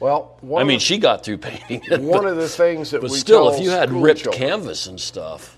Well, 0.00 0.36
one 0.40 0.62
I 0.62 0.64
mean, 0.64 0.78
the- 0.78 0.84
she 0.84 0.98
got 0.98 1.24
through 1.24 1.38
painting 1.38 1.82
it. 1.90 2.00
one 2.00 2.22
but, 2.22 2.30
of 2.30 2.36
the 2.36 2.48
things 2.48 2.90
that 2.92 3.02
but 3.02 3.10
we 3.10 3.18
still, 3.18 3.50
if 3.50 3.60
you 3.60 3.70
had 3.70 3.90
ripped 3.92 4.22
children- 4.22 4.48
canvas 4.48 4.86
and 4.86 4.98
stuff, 5.00 5.56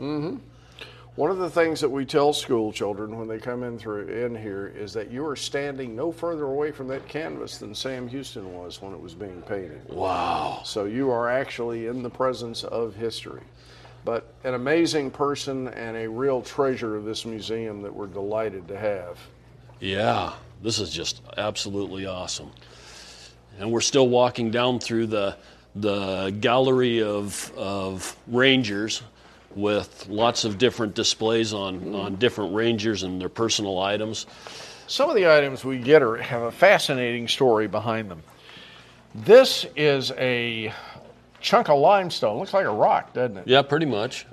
One 1.16 1.30
of 1.30 1.38
the 1.38 1.50
things 1.50 1.80
that 1.80 1.88
we 1.88 2.04
tell 2.04 2.32
school 2.32 2.72
children 2.72 3.16
when 3.16 3.28
they 3.28 3.38
come 3.38 3.62
in 3.62 3.78
through 3.78 4.08
in 4.08 4.34
here 4.34 4.66
is 4.66 4.92
that 4.94 5.12
you 5.12 5.24
are 5.26 5.36
standing 5.36 5.94
no 5.94 6.10
further 6.10 6.46
away 6.46 6.72
from 6.72 6.88
that 6.88 7.06
canvas 7.06 7.58
than 7.58 7.72
Sam 7.72 8.08
Houston 8.08 8.52
was 8.52 8.82
when 8.82 8.92
it 8.92 9.00
was 9.00 9.14
being 9.14 9.40
painted. 9.42 9.88
wow. 9.88 10.62
So 10.64 10.86
you 10.86 11.12
are 11.12 11.30
actually 11.30 11.86
in 11.86 12.02
the 12.02 12.10
presence 12.10 12.64
of 12.64 12.96
history. 12.96 13.42
But 14.04 14.34
an 14.42 14.54
amazing 14.54 15.12
person 15.12 15.68
and 15.68 15.96
a 15.96 16.08
real 16.08 16.42
treasure 16.42 16.96
of 16.96 17.04
this 17.04 17.24
museum 17.24 17.80
that 17.82 17.94
we're 17.94 18.08
delighted 18.08 18.66
to 18.66 18.76
have. 18.76 19.16
Yeah, 19.78 20.32
this 20.62 20.80
is 20.80 20.90
just 20.90 21.22
absolutely 21.36 22.06
awesome. 22.06 22.50
And 23.60 23.70
we're 23.70 23.82
still 23.82 24.08
walking 24.08 24.50
down 24.50 24.80
through 24.80 25.06
the 25.06 25.36
the 25.76 26.30
gallery 26.40 27.02
of 27.02 27.52
of 27.56 28.16
rangers 28.26 29.02
with 29.54 30.06
lots 30.08 30.44
of 30.44 30.58
different 30.58 30.94
displays 30.94 31.52
on, 31.52 31.94
on 31.94 32.16
different 32.16 32.54
rangers 32.54 33.02
and 33.02 33.20
their 33.20 33.28
personal 33.28 33.78
items. 33.78 34.26
Some 34.86 35.08
of 35.08 35.16
the 35.16 35.30
items 35.30 35.64
we 35.64 35.78
get 35.78 36.02
are, 36.02 36.16
have 36.16 36.42
a 36.42 36.52
fascinating 36.52 37.28
story 37.28 37.66
behind 37.68 38.10
them. 38.10 38.22
This 39.14 39.64
is 39.76 40.10
a 40.12 40.72
chunk 41.40 41.68
of 41.68 41.78
limestone. 41.78 42.38
Looks 42.38 42.52
like 42.52 42.66
a 42.66 42.70
rock, 42.70 43.12
doesn't 43.12 43.38
it? 43.38 43.48
Yeah, 43.48 43.62
pretty 43.62 43.86
much. 43.86 44.26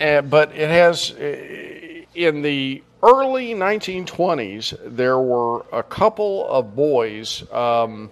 And, 0.00 0.30
but 0.30 0.54
it 0.54 0.68
has, 0.68 1.10
uh, 1.12 2.04
in 2.14 2.42
the 2.42 2.82
early 3.02 3.54
1920s, 3.54 4.78
there 4.96 5.18
were 5.18 5.64
a 5.72 5.82
couple 5.82 6.48
of 6.48 6.76
boys 6.76 7.50
um, 7.52 8.10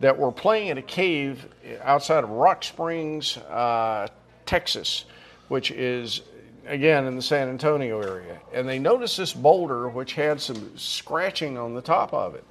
that 0.00 0.18
were 0.18 0.32
playing 0.32 0.68
in 0.68 0.78
a 0.78 0.82
cave 0.82 1.46
outside 1.82 2.24
of 2.24 2.30
Rock 2.30 2.64
Springs, 2.64 3.36
uh, 3.36 4.08
Texas, 4.44 5.04
which 5.52 5.70
is 5.70 6.22
again 6.66 7.04
in 7.06 7.14
the 7.14 7.20
San 7.20 7.50
Antonio 7.50 8.00
area. 8.00 8.40
And 8.54 8.66
they 8.66 8.78
noticed 8.78 9.18
this 9.18 9.34
boulder 9.34 9.90
which 9.90 10.14
had 10.14 10.40
some 10.40 10.78
scratching 10.78 11.58
on 11.58 11.74
the 11.74 11.82
top 11.82 12.14
of 12.14 12.34
it. 12.34 12.44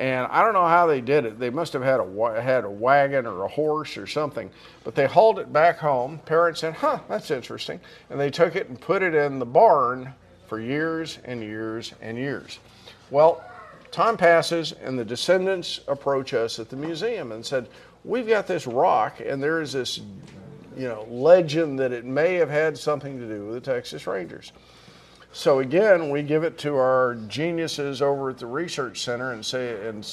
And 0.00 0.26
I 0.26 0.42
don't 0.42 0.54
know 0.54 0.66
how 0.66 0.88
they 0.88 1.00
did 1.00 1.24
it. 1.26 1.38
They 1.38 1.50
must 1.50 1.72
have 1.74 1.82
had 1.84 2.00
a 2.00 2.42
had 2.42 2.64
a 2.64 2.68
wagon 2.68 3.24
or 3.24 3.44
a 3.44 3.48
horse 3.48 3.96
or 3.96 4.08
something. 4.08 4.50
But 4.82 4.96
they 4.96 5.06
hauled 5.06 5.38
it 5.38 5.52
back 5.52 5.78
home. 5.78 6.18
Parents 6.26 6.58
said, 6.58 6.74
"Huh, 6.74 6.98
that's 7.08 7.30
interesting," 7.30 7.78
and 8.10 8.18
they 8.18 8.30
took 8.30 8.56
it 8.56 8.68
and 8.68 8.80
put 8.80 9.04
it 9.04 9.14
in 9.14 9.38
the 9.38 9.46
barn 9.46 10.12
for 10.48 10.58
years 10.58 11.18
and 11.24 11.44
years 11.44 11.94
and 12.02 12.18
years. 12.18 12.58
Well, 13.12 13.44
time 13.92 14.16
passes, 14.16 14.72
and 14.72 14.98
the 14.98 15.04
descendants 15.04 15.82
approach 15.86 16.34
us 16.34 16.58
at 16.58 16.68
the 16.68 16.76
museum 16.76 17.30
and 17.30 17.46
said, 17.46 17.68
"We've 18.04 18.26
got 18.26 18.48
this 18.48 18.66
rock, 18.66 19.20
and 19.20 19.40
there 19.40 19.60
is 19.60 19.72
this, 19.72 20.00
you 20.76 20.88
know, 20.88 21.06
legend 21.08 21.78
that 21.78 21.92
it 21.92 22.04
may 22.04 22.34
have 22.34 22.50
had 22.50 22.76
something 22.78 23.18
to 23.18 23.26
do 23.26 23.46
with 23.46 23.54
the 23.54 23.72
Texas 23.72 24.06
Rangers." 24.06 24.52
So 25.32 25.60
again, 25.60 26.10
we 26.10 26.24
give 26.24 26.42
it 26.42 26.58
to 26.58 26.74
our 26.74 27.14
geniuses 27.28 28.02
over 28.02 28.30
at 28.30 28.38
the 28.38 28.46
research 28.46 29.02
center 29.02 29.30
and 29.32 29.46
say, 29.46 29.86
and 29.86 30.04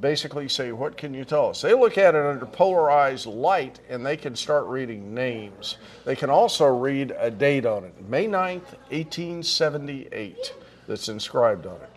basically 0.00 0.50
say, 0.50 0.70
what 0.70 0.98
can 0.98 1.14
you 1.14 1.24
tell 1.24 1.48
us? 1.48 1.62
They 1.62 1.72
look 1.72 1.96
at 1.96 2.14
it 2.14 2.26
under 2.26 2.44
polarized 2.44 3.24
light 3.24 3.80
and 3.88 4.04
they 4.04 4.18
can 4.18 4.36
start 4.36 4.66
reading 4.66 5.14
names. 5.14 5.78
They 6.04 6.14
can 6.14 6.28
also 6.28 6.66
read 6.66 7.14
a 7.18 7.30
date 7.30 7.64
on 7.64 7.84
it, 7.84 8.06
May 8.06 8.26
9th, 8.26 8.74
1878, 8.90 10.54
that's 10.86 11.08
inscribed 11.08 11.64
on 11.64 11.76
it. 11.76 11.90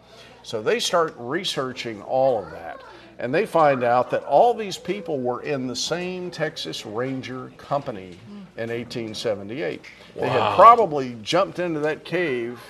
So 0.44 0.62
they 0.62 0.80
start 0.80 1.14
researching 1.18 2.02
all 2.04 2.42
of 2.42 2.50
that. 2.52 2.82
And 3.20 3.36
they 3.36 3.46
find 3.46 3.84
out 3.84 4.10
that 4.12 4.24
all 4.24 4.54
these 4.54 4.78
people 4.78 5.20
were 5.20 5.42
in 5.42 5.68
the 5.68 5.76
same 5.76 6.32
Texas 6.32 6.86
Ranger 6.86 7.52
Company 7.58 8.18
in 8.58 8.70
1878. 8.70 9.82
They 10.16 10.30
had 10.30 10.56
probably 10.56 11.18
jumped 11.22 11.60
into 11.60 11.82
that 11.82 12.06
cave 12.06 12.62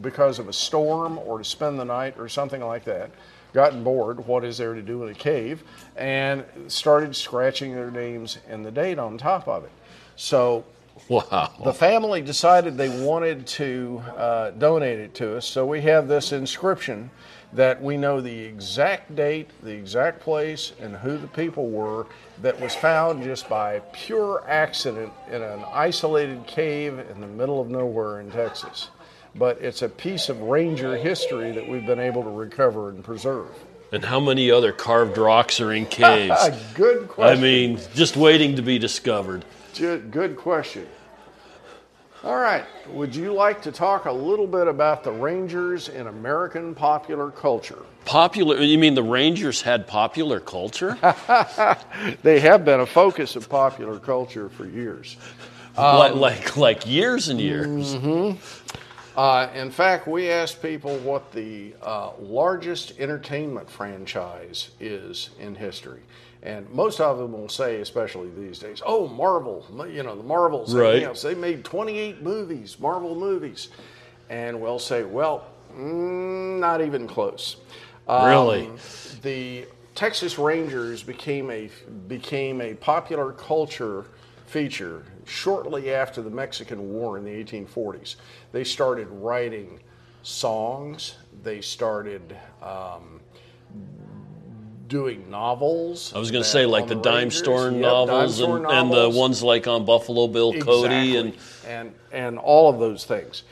because 0.00 0.38
of 0.38 0.48
a 0.48 0.52
storm 0.52 1.18
or 1.18 1.38
to 1.38 1.44
spend 1.44 1.78
the 1.78 1.84
night 1.84 2.14
or 2.18 2.28
something 2.28 2.62
like 2.64 2.84
that, 2.84 3.10
gotten 3.52 3.84
bored, 3.84 4.26
what 4.26 4.44
is 4.44 4.56
there 4.56 4.72
to 4.72 4.82
do 4.82 5.02
in 5.02 5.10
a 5.10 5.14
cave, 5.14 5.62
and 5.96 6.42
started 6.68 7.14
scratching 7.14 7.74
their 7.74 7.90
names 7.90 8.38
and 8.48 8.64
the 8.64 8.70
date 8.70 8.98
on 8.98 9.18
top 9.18 9.46
of 9.46 9.64
it. 9.64 9.72
So 10.16 10.64
Wow. 11.08 11.52
the 11.62 11.72
family 11.72 12.20
decided 12.20 12.76
they 12.76 13.04
wanted 13.04 13.46
to 13.46 14.02
uh, 14.16 14.50
donate 14.52 14.98
it 14.98 15.14
to 15.14 15.36
us, 15.36 15.46
so 15.46 15.64
we 15.64 15.80
have 15.82 16.08
this 16.08 16.32
inscription 16.32 17.10
that 17.52 17.82
we 17.82 17.96
know 17.96 18.20
the 18.20 18.40
exact 18.40 19.14
date, 19.16 19.50
the 19.62 19.72
exact 19.72 20.20
place, 20.20 20.72
and 20.80 20.94
who 20.96 21.16
the 21.16 21.26
people 21.26 21.70
were 21.70 22.06
that 22.42 22.60
was 22.60 22.74
found 22.74 23.22
just 23.22 23.48
by 23.48 23.80
pure 23.92 24.44
accident 24.46 25.12
in 25.30 25.42
an 25.42 25.64
isolated 25.72 26.46
cave 26.46 26.98
in 26.98 27.20
the 27.20 27.26
middle 27.26 27.60
of 27.60 27.68
nowhere 27.68 28.20
in 28.20 28.30
Texas. 28.30 28.90
But 29.34 29.60
it's 29.60 29.82
a 29.82 29.88
piece 29.88 30.28
of 30.28 30.40
ranger 30.42 30.96
history 30.96 31.52
that 31.52 31.66
we've 31.66 31.86
been 31.86 32.00
able 32.00 32.22
to 32.22 32.30
recover 32.30 32.90
and 32.90 33.02
preserve. 33.02 33.48
And 33.92 34.04
how 34.04 34.20
many 34.20 34.50
other 34.50 34.72
carved 34.72 35.16
rocks 35.16 35.60
are 35.60 35.72
in 35.72 35.86
caves? 35.90 36.50
good 36.74 37.08
question. 37.08 37.38
I 37.38 37.40
mean, 37.40 37.78
just 37.94 38.16
waiting 38.16 38.56
to 38.56 38.62
be 38.62 38.78
discovered. 38.78 39.44
Good, 39.76 40.10
good 40.10 40.36
question. 40.36 40.86
All 42.28 42.36
right. 42.36 42.66
Would 42.88 43.16
you 43.16 43.32
like 43.32 43.62
to 43.62 43.72
talk 43.72 44.04
a 44.04 44.12
little 44.12 44.46
bit 44.46 44.68
about 44.68 45.02
the 45.02 45.10
Rangers 45.10 45.88
in 45.88 46.08
American 46.08 46.74
popular 46.74 47.30
culture? 47.30 47.86
Popular, 48.04 48.60
you 48.60 48.76
mean 48.76 48.92
the 48.92 49.02
Rangers 49.02 49.62
had 49.62 49.86
popular 49.86 50.38
culture? 50.38 50.98
They 52.22 52.40
have 52.40 52.66
been 52.66 52.80
a 52.80 52.86
focus 52.86 53.34
of 53.34 53.48
popular 53.48 53.98
culture 53.98 54.50
for 54.50 54.66
years. 54.66 55.16
like, 55.78 56.14
like, 56.16 56.56
like 56.58 56.86
years 56.86 57.30
and 57.30 57.40
years. 57.40 57.94
Uh, 59.16 59.48
in 59.54 59.70
fact, 59.70 60.06
we 60.06 60.28
asked 60.28 60.60
people 60.60 60.98
what 60.98 61.32
the 61.32 61.72
uh, 61.80 62.10
largest 62.20 62.92
entertainment 62.98 63.70
franchise 63.70 64.68
is 64.80 65.30
in 65.40 65.54
history. 65.54 66.02
And 66.42 66.70
most 66.70 67.00
of 67.00 67.18
them 67.18 67.32
will 67.32 67.48
say, 67.48 67.80
especially 67.80 68.30
these 68.30 68.58
days, 68.58 68.80
oh, 68.86 69.08
Marvel, 69.08 69.66
you 69.90 70.02
know, 70.02 70.16
the 70.16 70.22
Marvels. 70.22 70.72
Right. 70.72 71.16
So 71.16 71.28
they 71.28 71.34
made 71.34 71.64
28 71.64 72.22
movies, 72.22 72.78
Marvel 72.78 73.14
movies. 73.16 73.68
And 74.30 74.60
we'll 74.60 74.78
say, 74.78 75.02
well, 75.02 75.46
mm, 75.74 76.58
not 76.60 76.80
even 76.80 77.08
close. 77.08 77.56
Really? 78.08 78.66
Um, 78.66 78.78
the 79.22 79.66
Texas 79.94 80.38
Rangers 80.38 81.02
became 81.02 81.50
a 81.50 81.68
became 82.06 82.60
a 82.60 82.74
popular 82.74 83.32
culture 83.32 84.06
feature 84.46 85.04
shortly 85.26 85.92
after 85.92 86.22
the 86.22 86.30
Mexican 86.30 86.92
War 86.92 87.18
in 87.18 87.24
the 87.24 87.30
1840s. 87.30 88.16
They 88.52 88.64
started 88.64 89.08
writing 89.08 89.80
songs. 90.22 91.16
They 91.42 91.60
started 91.60 92.36
um, 92.62 93.20
doing 94.88 95.30
novels. 95.30 96.12
I 96.14 96.18
was 96.18 96.30
going 96.30 96.42
to 96.42 96.48
say, 96.48 96.66
like 96.66 96.84
on 96.84 96.88
the 96.88 96.94
Dime 96.96 97.14
Rangers. 97.14 97.38
Store 97.38 97.70
Yep, 97.70 97.80
novels, 97.80 98.38
Dime 98.38 98.46
Store 98.46 98.56
and, 98.56 98.66
and 98.66 98.92
the 98.92 99.08
ones 99.10 99.42
like 99.42 99.66
on 99.66 99.84
Buffalo 99.84 100.26
Bill 100.26 100.58
Cody. 100.60 101.16
And 101.16 101.36
and 101.66 101.94
and 102.10 102.38
all 102.38 102.70
of 102.70 102.78
those 102.78 103.04
things. 103.04 103.44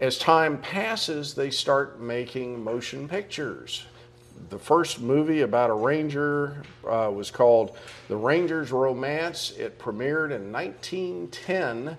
As 0.00 0.18
time 0.18 0.58
passes, 0.58 1.34
they 1.34 1.50
start 1.50 2.00
making 2.00 2.62
motion 2.62 3.08
pictures. 3.08 3.86
The 4.50 4.58
first 4.58 5.00
movie 5.00 5.40
about 5.40 5.70
a 5.70 5.74
ranger 5.74 6.62
uh, 6.86 7.10
was 7.12 7.30
called 7.30 7.76
The 8.08 8.16
Ranger's 8.16 8.70
Romance. 8.70 9.52
It 9.52 9.78
premiered 9.78 10.30
in 10.30 10.52
1910, 10.52 11.96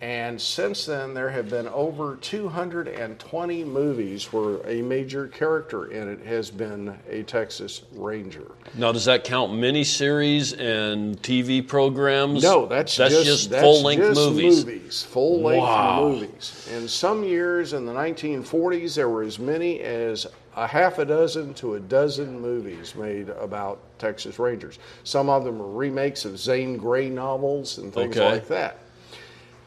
and 0.00 0.40
since 0.40 0.86
then 0.86 1.12
there 1.12 1.28
have 1.28 1.50
been 1.50 1.68
over 1.68 2.16
220 2.16 3.64
movies 3.64 4.32
where 4.32 4.56
a 4.66 4.80
major 4.82 5.28
character 5.28 5.86
in 5.90 6.08
it 6.08 6.24
has 6.24 6.50
been 6.50 6.96
a 7.08 7.22
Texas 7.24 7.82
Ranger. 7.92 8.50
now, 8.74 8.92
does 8.92 9.04
that 9.04 9.24
count 9.24 9.52
miniseries 9.52 10.58
and 10.58 11.20
TV 11.22 11.66
programs? 11.66 12.42
No, 12.42 12.66
that's, 12.66 12.96
just, 12.96 13.50
that's 13.50 13.62
full 13.62 13.82
length 13.82 14.02
just 14.02 14.16
movies. 14.16 15.02
Full 15.04 15.42
length 15.42 15.62
Wow. 15.64 16.00
movies. 16.08 16.66
In 16.74 16.88
some 16.88 17.22
years 17.22 17.72
in 17.74 17.84
the 17.84 17.92
1940s, 17.92 18.94
there 18.94 19.08
were 19.08 19.22
as 19.22 19.38
many 19.38 19.80
as 19.80 20.26
a 20.56 20.66
half 20.66 20.98
a 20.98 21.04
dozen 21.04 21.54
to 21.54 21.74
a 21.74 21.80
dozen 21.80 22.40
movies 22.40 22.94
made 22.94 23.28
about 23.28 23.78
Texas 23.98 24.38
Rangers. 24.38 24.78
Some 25.04 25.28
of 25.28 25.44
them 25.44 25.58
were 25.58 25.70
remakes 25.70 26.24
of 26.24 26.38
Zane 26.38 26.76
Grey 26.76 27.08
novels 27.10 27.78
and 27.78 27.92
things 27.92 28.16
Okay. 28.16 28.30
like 28.32 28.48
that. 28.48 28.78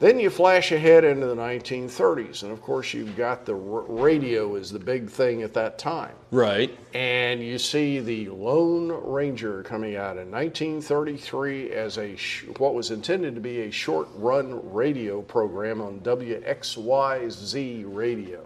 Then 0.03 0.19
you 0.19 0.29
flash 0.29 0.73
ahead 0.73 1.05
into 1.05 1.27
the 1.27 1.35
1930s, 1.35 2.43
and 2.43 2.51
of 2.51 2.61
course, 2.61 2.93
you've 2.93 3.15
got 3.15 3.45
the 3.45 3.53
r- 3.53 3.83
radio 3.87 4.55
is 4.55 4.69
the 4.69 4.77
big 4.77 5.09
thing 5.09 5.43
at 5.43 5.53
that 5.53 5.79
time 5.79 6.11
Right. 6.29 6.77
and 6.93 7.41
you 7.41 7.57
see 7.57 8.01
the 8.01 8.27
Lone 8.27 8.91
Ranger 8.91 9.63
coming 9.63 9.95
out 9.95 10.17
in 10.17 10.29
1933 10.29 11.71
as 11.71 11.97
a 11.97 12.17
sh- 12.17 12.43
what 12.57 12.73
was 12.73 12.91
intended 12.91 13.33
to 13.35 13.39
be 13.39 13.61
a 13.61 13.71
short-run 13.71 14.73
radio 14.73 15.21
program 15.21 15.79
on 15.79 16.01
WXYZ 16.01 17.85
radio, 17.87 18.41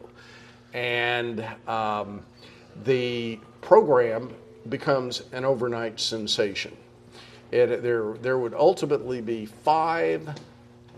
and 0.76 1.44
um, 1.68 2.22
the 2.84 3.40
program 3.62 4.30
becomes 4.70 5.24
an 5.32 5.44
overnight 5.44 6.00
sensation. 6.00 6.78
It, 7.50 7.82
there, 7.82 8.14
there 8.22 8.38
would 8.38 8.54
ultimately 8.54 9.22
be 9.22 9.48
five 9.48 10.30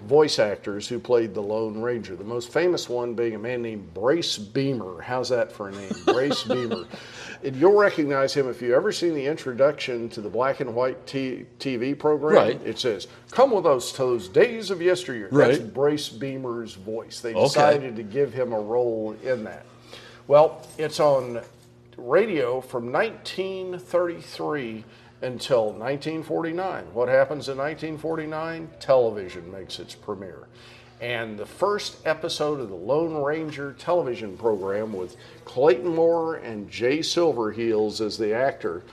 voice 0.02 0.40
actors 0.40 0.88
who 0.88 1.00
played 1.00 1.34
the 1.34 1.42
Lone 1.42 1.82
Ranger. 1.82 2.16
The 2.16 2.24
most 2.24 2.52
famous 2.52 2.88
one 2.90 3.14
being 3.14 3.36
a 3.36 3.40
man 3.40 3.62
named 3.62 3.94
Brace 3.94 4.38
Beemer. 4.38 5.02
How's 5.02 5.30
that 5.30 5.52
for 5.52 5.70
a 5.70 5.72
name? 5.72 5.92
Brace 6.06 6.44
Beemer. 6.44 6.88
And 7.44 7.56
you'll 7.56 7.78
recognize 7.78 8.34
him 8.34 8.50
if 8.50 8.62
you've 8.62 8.74
ever 8.74 8.92
seen 8.92 9.14
the 9.14 9.26
introduction 9.26 10.10
to 10.10 10.22
the 10.22 10.30
black 10.30 10.60
and 10.60 10.76
white 10.76 11.06
t- 11.08 11.46
TV 11.60 11.98
program. 11.98 12.36
Right. 12.36 12.62
It 12.66 12.80
says, 12.80 13.08
Come 13.32 13.52
with 13.52 13.66
us 13.66 13.92
to 13.94 13.98
those 14.00 14.28
days 14.28 14.72
of 14.72 14.82
yesteryear. 14.82 15.30
That's 15.32 15.60
Brace 15.60 16.10
Beemer's 16.10 16.74
voice. 16.74 17.22
They 17.22 17.34
Okay. 17.34 17.44
decided 17.44 17.96
to 17.96 18.04
give 18.04 18.34
him 18.34 18.52
a 18.54 18.60
role 18.60 19.16
in 19.24 19.44
that. 19.46 19.66
Well, 20.28 20.68
it's 20.78 21.00
on 21.00 21.42
radio 21.98 22.62
from 22.62 22.92
1933 22.92 24.84
until 25.22 25.66
1949. 25.74 26.86
What 26.94 27.10
happens 27.10 27.50
in 27.50 27.58
1949? 27.58 28.70
Television 28.80 29.52
makes 29.52 29.80
its 29.80 29.96
premiere. 29.96 30.48
And 31.02 31.38
the 31.40 31.46
first 31.46 32.06
episode 32.06 32.60
of 32.60 32.70
the 32.70 32.76
Lone 32.76 33.24
Ranger 33.24 33.74
television 33.80 34.38
program 34.38 34.91
with 34.94 35.16
Clayton 35.46 35.96
Moore 35.96 36.36
and 36.36 36.70
Jay 36.70 37.00
Silverheels 37.00 38.02
as 38.02 38.18
the 38.18 38.34
actor, 38.34 38.84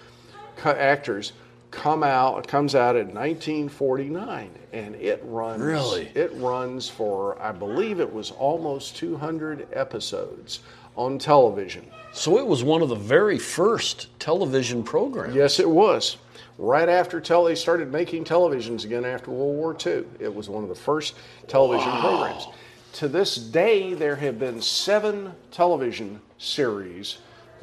actors 0.64 1.32
come 1.72 2.02
out 2.04 2.46
comes 2.46 2.74
out 2.76 2.94
in 2.96 3.08
1949 3.08 4.50
and 4.72 4.94
it 4.94 5.20
runs 5.24 5.60
Really? 5.60 6.08
it 6.14 6.32
runs 6.36 6.88
for 6.88 7.36
I 7.42 7.50
believe 7.52 7.98
it 8.00 8.10
was 8.10 8.30
almost 8.30 8.96
200 8.96 9.66
episodes 9.72 10.60
on 10.96 11.18
television. 11.18 11.84
So 12.16 12.38
it 12.38 12.46
was 12.46 12.64
one 12.64 12.80
of 12.80 12.88
the 12.88 12.94
very 12.94 13.38
first 13.38 14.08
television 14.18 14.82
programs. 14.82 15.34
Yes, 15.34 15.60
it 15.60 15.68
was. 15.68 16.16
Right 16.56 16.88
after 16.88 17.20
tel- 17.20 17.44
they 17.44 17.54
started 17.54 17.92
making 17.92 18.24
televisions 18.24 18.86
again 18.86 19.04
after 19.04 19.30
World 19.30 19.56
War 19.56 19.76
II, 19.86 20.04
it 20.18 20.34
was 20.34 20.48
one 20.48 20.62
of 20.62 20.70
the 20.70 20.74
first 20.74 21.14
television 21.46 21.90
programs. 22.00 22.48
To 22.94 23.08
this 23.08 23.36
day, 23.36 23.92
there 23.92 24.16
have 24.16 24.38
been 24.38 24.62
seven 24.62 25.34
television 25.50 26.18
series 26.38 27.18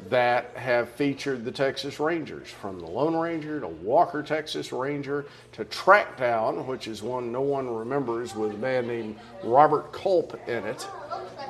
that 0.08 0.52
have 0.54 0.88
featured 0.90 1.44
the 1.44 1.50
Texas 1.50 1.98
Rangers, 1.98 2.48
from 2.48 2.78
the 2.78 2.86
Lone 2.86 3.16
Ranger 3.16 3.58
to 3.58 3.66
Walker 3.66 4.22
Texas 4.22 4.72
Ranger 4.72 5.24
to 5.52 5.64
Trackdown, 5.64 6.64
which 6.66 6.86
is 6.86 7.02
one 7.02 7.32
no 7.32 7.40
one 7.40 7.68
remembers, 7.68 8.36
with 8.36 8.52
a 8.52 8.58
man 8.58 8.86
named 8.86 9.16
Robert 9.42 9.92
Culp 9.92 10.38
in 10.48 10.64
it. 10.64 10.86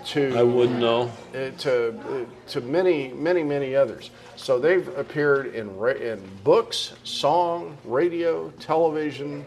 To 0.06 0.36
I 0.36 0.42
wouldn't 0.42 0.78
know. 0.80 1.10
uh, 1.34 1.50
to 1.58 1.88
uh, 1.88 2.24
to 2.48 2.60
many 2.60 3.08
many 3.08 3.42
many 3.42 3.74
others. 3.74 4.10
So 4.36 4.58
they've 4.58 4.86
appeared 4.98 5.54
in 5.54 5.76
ra- 5.76 5.92
in 5.92 6.20
books, 6.42 6.92
song, 7.04 7.78
radio, 7.84 8.50
television, 8.60 9.44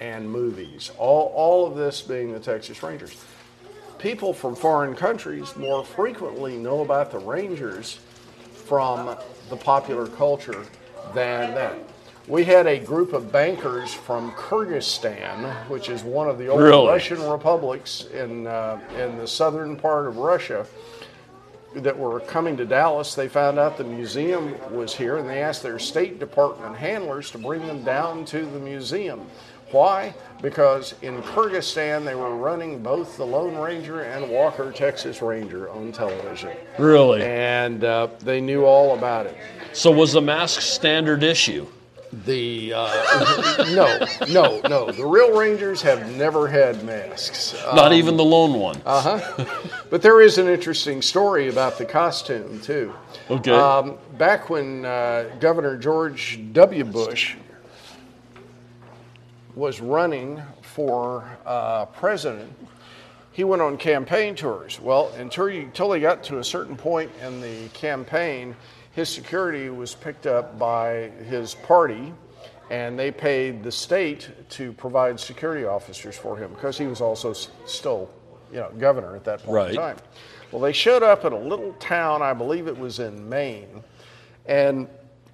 and 0.00 0.28
movies. 0.28 0.90
All 0.98 1.32
all 1.36 1.66
of 1.66 1.76
this 1.76 2.02
being 2.02 2.32
the 2.32 2.40
Texas 2.40 2.82
Rangers. 2.82 3.16
People 3.98 4.32
from 4.34 4.56
foreign 4.56 4.96
countries 4.96 5.54
more 5.56 5.84
frequently 5.84 6.56
know 6.56 6.80
about 6.80 7.12
the 7.12 7.18
Rangers 7.18 8.00
from 8.52 9.16
the 9.48 9.56
popular 9.56 10.08
culture 10.08 10.64
than 11.14 11.54
that. 11.54 11.76
We 12.28 12.44
had 12.44 12.66
a 12.68 12.78
group 12.78 13.12
of 13.12 13.32
bankers 13.32 13.92
from 13.92 14.30
Kyrgyzstan, 14.32 15.68
which 15.68 15.88
is 15.88 16.04
one 16.04 16.28
of 16.28 16.38
the 16.38 16.48
old 16.48 16.60
Really? 16.60 16.86
Russian 16.88 17.20
republics 17.28 18.06
in 18.14 18.46
uh, 18.46 18.78
in 18.96 19.18
the 19.18 19.26
southern 19.26 19.76
part 19.76 20.06
of 20.06 20.18
Russia, 20.18 20.64
that 21.74 21.98
were 21.98 22.20
coming 22.20 22.56
to 22.58 22.64
Dallas. 22.64 23.14
They 23.16 23.28
found 23.28 23.58
out 23.58 23.76
the 23.76 23.84
museum 23.84 24.54
was 24.72 24.94
here, 24.94 25.16
and 25.16 25.28
they 25.28 25.42
asked 25.42 25.62
their 25.64 25.80
State 25.80 26.20
Department 26.20 26.76
handlers 26.76 27.30
to 27.32 27.38
bring 27.38 27.66
them 27.66 27.82
down 27.82 28.24
to 28.26 28.44
the 28.44 28.58
museum. 28.58 29.26
Why? 29.72 30.14
Because 30.42 30.94
in 31.02 31.22
Kyrgyzstan 31.22 32.04
they 32.04 32.14
were 32.14 32.36
running 32.36 32.82
both 32.82 33.16
the 33.16 33.24
Lone 33.26 33.56
Ranger 33.56 34.02
and 34.02 34.30
Walker 34.30 34.70
Texas 34.70 35.22
Ranger 35.22 35.70
on 35.70 35.90
television, 35.92 36.50
Really? 36.78 37.22
and 37.22 37.82
uh, 37.82 38.08
they 38.20 38.40
knew 38.40 38.64
all 38.64 38.94
about 38.96 39.26
it. 39.26 39.36
So 39.72 39.90
was 39.90 40.12
the 40.12 40.20
mask 40.20 40.60
standard 40.60 41.22
issue? 41.24 41.66
The 42.12 42.74
uh, 42.76 43.64
no, 43.74 44.06
no, 44.28 44.60
no. 44.68 44.90
The 44.92 45.06
real 45.06 45.36
Rangers 45.36 45.80
have 45.80 46.14
never 46.14 46.46
had 46.46 46.84
masks. 46.84 47.54
Not 47.74 47.94
even 47.94 48.18
the 48.18 48.24
lone 48.24 48.60
one. 48.60 48.82
Uh 48.84 49.18
huh. 49.18 49.44
But 49.88 50.02
there 50.02 50.20
is 50.20 50.36
an 50.36 50.46
interesting 50.46 51.00
story 51.00 51.48
about 51.48 51.78
the 51.78 51.86
costume 51.86 52.60
too. 52.60 52.92
Okay. 53.30 53.50
Um, 53.52 53.96
back 54.18 54.50
when 54.50 54.84
uh, 54.84 55.30
Governor 55.40 55.78
George 55.78 56.38
W. 56.52 56.84
Bush 56.84 57.36
was 59.54 59.80
running 59.80 60.42
for 60.60 61.38
uh, 61.46 61.86
president, 61.86 62.52
he 63.32 63.44
went 63.44 63.62
on 63.62 63.78
campaign 63.78 64.34
tours. 64.34 64.78
Well, 64.80 65.10
until, 65.16 65.48
you, 65.48 65.62
until 65.62 65.88
they 65.88 66.00
got 66.00 66.22
to 66.24 66.38
a 66.38 66.44
certain 66.44 66.76
point 66.76 67.10
in 67.22 67.40
the 67.40 67.68
campaign, 67.68 68.54
his 68.92 69.08
security 69.08 69.68
was 69.70 69.94
picked 69.94 70.26
up 70.26 70.58
by 70.58 71.10
his 71.28 71.54
party, 71.54 72.12
and 72.70 72.98
they 72.98 73.10
paid 73.10 73.62
the 73.62 73.72
state 73.72 74.30
to 74.50 74.72
provide 74.74 75.18
security 75.18 75.64
officers 75.64 76.16
for 76.16 76.36
him 76.36 76.50
because 76.52 76.78
he 76.78 76.86
was 76.86 77.00
also 77.00 77.32
still, 77.32 78.10
you 78.50 78.58
know, 78.58 78.70
governor 78.78 79.16
at 79.16 79.24
that 79.24 79.42
point 79.42 79.54
Right. 79.54 79.70
in 79.70 79.76
time. 79.76 79.96
Well, 80.50 80.60
they 80.60 80.72
showed 80.72 81.02
up 81.02 81.24
at 81.24 81.32
a 81.32 81.38
little 81.38 81.72
town, 81.74 82.22
I 82.22 82.34
believe 82.34 82.66
it 82.68 82.76
was 82.78 82.98
in 82.98 83.28
Maine, 83.28 83.82
and 84.46 84.88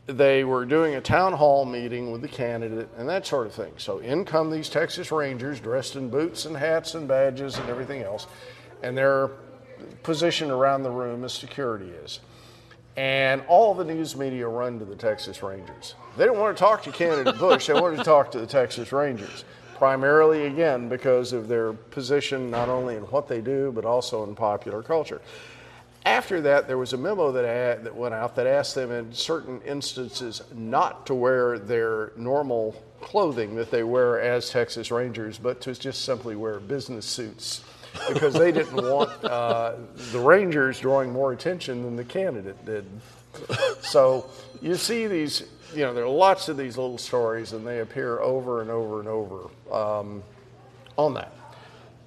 they 0.06 0.42
were 0.44 0.64
doing 0.64 0.94
a 0.94 1.00
town 1.00 1.32
hall 1.34 1.64
meeting 1.64 2.10
with 2.12 2.22
the 2.22 2.28
candidate 2.28 2.88
and 2.96 3.08
that 3.08 3.26
sort 3.26 3.46
of 3.46 3.52
thing. 3.52 3.72
So 3.76 3.98
in 3.98 4.24
come 4.24 4.50
these 4.50 4.68
Texas 4.70 5.12
Rangers 5.12 5.60
dressed 5.60 5.96
in 5.96 6.08
boots 6.08 6.44
and 6.46 6.56
hats 6.56 6.94
and 6.94 7.06
badges 7.06 7.58
and 7.58 7.68
everything 7.68 8.02
else, 8.02 8.26
and 8.82 8.96
they're 8.96 9.30
positioned 10.02 10.50
around 10.50 10.82
the 10.84 10.90
room 10.90 11.24
as 11.24 11.32
security 11.32 11.90
is. 12.04 12.20
And 12.98 13.44
all 13.46 13.74
the 13.74 13.84
news 13.84 14.16
media 14.16 14.48
run 14.48 14.80
to 14.80 14.84
the 14.84 14.96
Texas 14.96 15.40
Rangers. 15.40 15.94
They 16.16 16.24
don't 16.24 16.36
want 16.36 16.56
to 16.56 16.60
talk 16.60 16.82
to 16.82 16.90
candidate 16.90 17.38
Bush, 17.38 17.68
they 17.68 17.74
want 17.74 17.96
to 17.96 18.02
talk 18.02 18.32
to 18.32 18.40
the 18.40 18.46
Texas 18.46 18.90
Rangers. 18.90 19.44
Primarily, 19.76 20.46
again, 20.46 20.88
because 20.88 21.32
of 21.32 21.46
their 21.46 21.74
position 21.74 22.50
not 22.50 22.68
only 22.68 22.96
in 22.96 23.04
what 23.04 23.28
they 23.28 23.40
do, 23.40 23.70
but 23.72 23.84
also 23.84 24.24
in 24.24 24.34
popular 24.34 24.82
culture. 24.82 25.22
After 26.04 26.40
that, 26.40 26.66
there 26.66 26.76
was 26.76 26.92
a 26.92 26.96
memo 26.96 27.30
that, 27.30 27.44
a- 27.44 27.80
that 27.84 27.94
went 27.94 28.14
out 28.14 28.34
that 28.34 28.48
asked 28.48 28.74
them 28.74 28.90
in 28.90 29.12
certain 29.12 29.60
instances 29.62 30.42
not 30.52 31.06
to 31.06 31.14
wear 31.14 31.56
their 31.56 32.10
normal 32.16 32.74
clothing 33.00 33.54
that 33.54 33.70
they 33.70 33.84
wear 33.84 34.20
as 34.20 34.50
Texas 34.50 34.90
Rangers, 34.90 35.38
but 35.38 35.60
to 35.60 35.72
just 35.72 36.04
simply 36.04 36.34
wear 36.34 36.58
business 36.58 37.06
suits 37.06 37.62
because 38.12 38.34
they 38.34 38.52
didn't 38.52 38.76
want 38.76 39.10
uh, 39.24 39.74
the 40.12 40.18
Rangers 40.18 40.80
drawing 40.80 41.12
more 41.12 41.32
attention 41.32 41.82
than 41.82 41.96
the 41.96 42.04
candidate 42.04 42.64
did. 42.64 42.84
So 43.80 44.28
you 44.60 44.74
see 44.74 45.06
these, 45.06 45.44
you 45.74 45.82
know, 45.82 45.94
there 45.94 46.04
are 46.04 46.08
lots 46.08 46.48
of 46.48 46.56
these 46.56 46.76
little 46.76 46.98
stories, 46.98 47.52
and 47.52 47.66
they 47.66 47.80
appear 47.80 48.18
over 48.20 48.62
and 48.62 48.70
over 48.70 49.00
and 49.00 49.08
over 49.08 49.48
um, 49.72 50.22
on 50.96 51.14
that. 51.14 51.32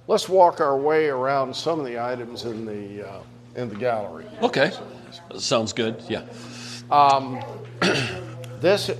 Let's 0.08 0.28
walk 0.28 0.60
our 0.60 0.76
way 0.76 1.08
around 1.08 1.54
some 1.54 1.78
of 1.78 1.86
the 1.86 1.98
items 2.00 2.44
in 2.44 2.66
the 2.66 3.08
uh, 3.08 3.20
in 3.54 3.68
the 3.68 3.76
gallery. 3.76 4.26
Okay. 4.42 4.72
Sounds 5.36 5.72
good. 5.72 6.02
Yeah. 6.08 6.24
This 8.60 8.90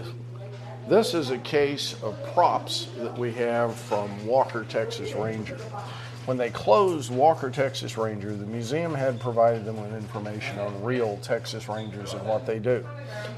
this 0.89 1.15
is 1.15 1.31
a 1.31 1.39
case 1.39 1.95
of 2.03 2.17
props 2.35 2.89
that 2.99 3.17
we 3.17 3.33
have 3.33 3.77
from 3.77 4.27
Walker 4.27 4.65
Texas 4.69 5.13
Ranger. 5.15 5.59
When 6.25 6.37
they 6.37 6.51
closed 6.51 7.11
Walker 7.11 7.51
Texas 7.51 7.99
Ranger, 7.99 8.33
the 8.33 8.47
museum 8.47 8.95
had 8.95 9.19
provided 9.19 9.65
them 9.65 9.81
with 9.83 9.93
information 9.93 10.57
on 10.61 10.81
real 10.83 11.17
Texas 11.21 11.69
Rangers 11.69 12.13
and 12.15 12.25
what 12.25 12.47
they 12.47 12.61
do. 12.61 12.87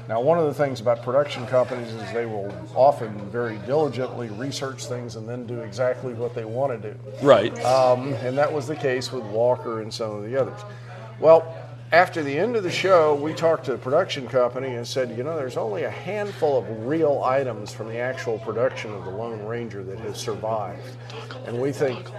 Now, 0.07 0.21
one 0.21 0.37
of 0.37 0.45
the 0.45 0.53
things 0.53 0.81
about 0.81 1.01
production 1.01 1.47
companies 1.47 1.91
is 1.91 2.13
they 2.13 2.27
will 2.27 2.53
often 2.75 3.17
very 3.31 3.57
diligently 3.65 4.29
research 4.29 4.85
things 4.85 5.15
and 5.15 5.27
then 5.27 5.47
do 5.47 5.61
exactly 5.61 6.13
what 6.13 6.35
they 6.35 6.45
want 6.45 6.79
to 6.79 6.91
do. 6.91 6.99
Right. 7.23 7.57
Um, 7.65 8.13
and 8.15 8.37
that 8.37 8.53
was 8.53 8.67
the 8.67 8.75
case 8.75 9.11
with 9.11 9.23
Walker 9.23 9.81
and 9.81 9.91
some 9.91 10.11
of 10.11 10.23
the 10.23 10.39
others. 10.39 10.59
Well, 11.19 11.55
after 11.91 12.23
the 12.23 12.37
end 12.37 12.55
of 12.55 12.63
the 12.63 12.71
show, 12.71 13.13
we 13.13 13.33
talked 13.33 13.65
to 13.65 13.71
the 13.71 13.77
production 13.77 14.27
company 14.27 14.75
and 14.75 14.85
said, 14.85 15.15
you 15.15 15.23
know, 15.23 15.35
there's 15.35 15.57
only 15.57 15.83
a 15.83 15.89
handful 15.89 16.57
of 16.57 16.85
real 16.85 17.21
items 17.23 17.71
from 17.71 17.87
the 17.87 17.97
actual 17.97 18.39
production 18.39 18.93
of 18.93 19.05
the 19.05 19.11
Lone 19.11 19.45
Ranger 19.45 19.83
that 19.83 19.99
has 19.99 20.17
survived, 20.17 20.97
and 21.45 21.59
we 21.59 21.71
think 21.71 22.09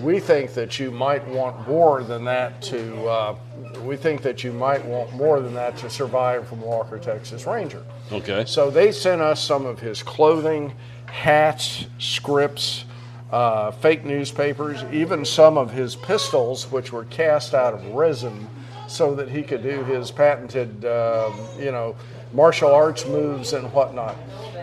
we 0.00 0.20
think 0.20 0.54
that 0.54 0.78
you 0.78 0.90
might 0.90 1.26
want 1.28 1.66
more 1.68 2.02
than 2.02 2.24
that 2.24 2.62
to. 2.62 3.06
Uh, 3.06 3.36
we 3.82 3.96
think 3.96 4.22
that 4.22 4.44
you 4.44 4.52
might 4.52 4.84
want 4.84 5.12
more 5.14 5.40
than 5.40 5.54
that 5.54 5.76
to 5.78 5.90
survive 5.90 6.48
from 6.48 6.60
Walker 6.60 6.98
Texas 6.98 7.46
Ranger. 7.46 7.82
okay. 8.12 8.44
So 8.46 8.70
they 8.70 8.92
sent 8.92 9.20
us 9.20 9.42
some 9.42 9.66
of 9.66 9.80
his 9.80 10.02
clothing, 10.02 10.74
hats, 11.06 11.86
scripts, 11.98 12.84
uh, 13.30 13.70
fake 13.72 14.04
newspapers, 14.04 14.84
even 14.92 15.24
some 15.24 15.58
of 15.58 15.72
his 15.72 15.96
pistols, 15.96 16.70
which 16.70 16.92
were 16.92 17.04
cast 17.04 17.54
out 17.54 17.74
of 17.74 17.84
resin, 17.86 18.48
so 18.96 19.14
that 19.14 19.28
he 19.28 19.42
could 19.42 19.62
do 19.62 19.84
his 19.84 20.10
patented, 20.10 20.84
um, 20.84 21.34
you 21.58 21.70
know, 21.70 21.94
martial 22.32 22.72
arts 22.74 23.06
moves 23.06 23.52
and 23.52 23.70
whatnot. 23.72 24.16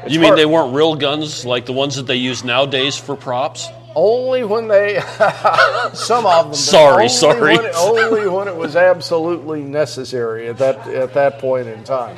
It's 0.04 0.14
You 0.14 0.20
mean 0.20 0.30
hard- 0.30 0.40
they 0.40 0.46
weren't 0.46 0.74
real 0.76 0.96
guns 0.96 1.46
like 1.46 1.66
the 1.66 1.74
ones 1.74 1.96
that 1.96 2.08
they 2.08 2.16
use 2.16 2.44
nowadays 2.44 2.98
for 2.98 3.16
props? 3.16 3.70
only 3.96 4.44
when 4.44 4.68
they 4.68 5.00
some 5.94 6.26
of 6.26 6.46
them 6.46 6.54
Sorry, 6.56 7.04
only 7.04 7.10
sorry. 7.10 7.58
when 7.58 7.66
it, 7.66 7.76
only 7.78 8.28
when 8.28 8.48
it 8.48 8.56
was 8.56 8.76
absolutely 8.76 9.62
necessary 9.62 10.48
at 10.48 10.58
that 10.58 10.88
at 10.88 11.14
that 11.14 11.38
point 11.38 11.68
in 11.68 11.84
time 11.84 12.18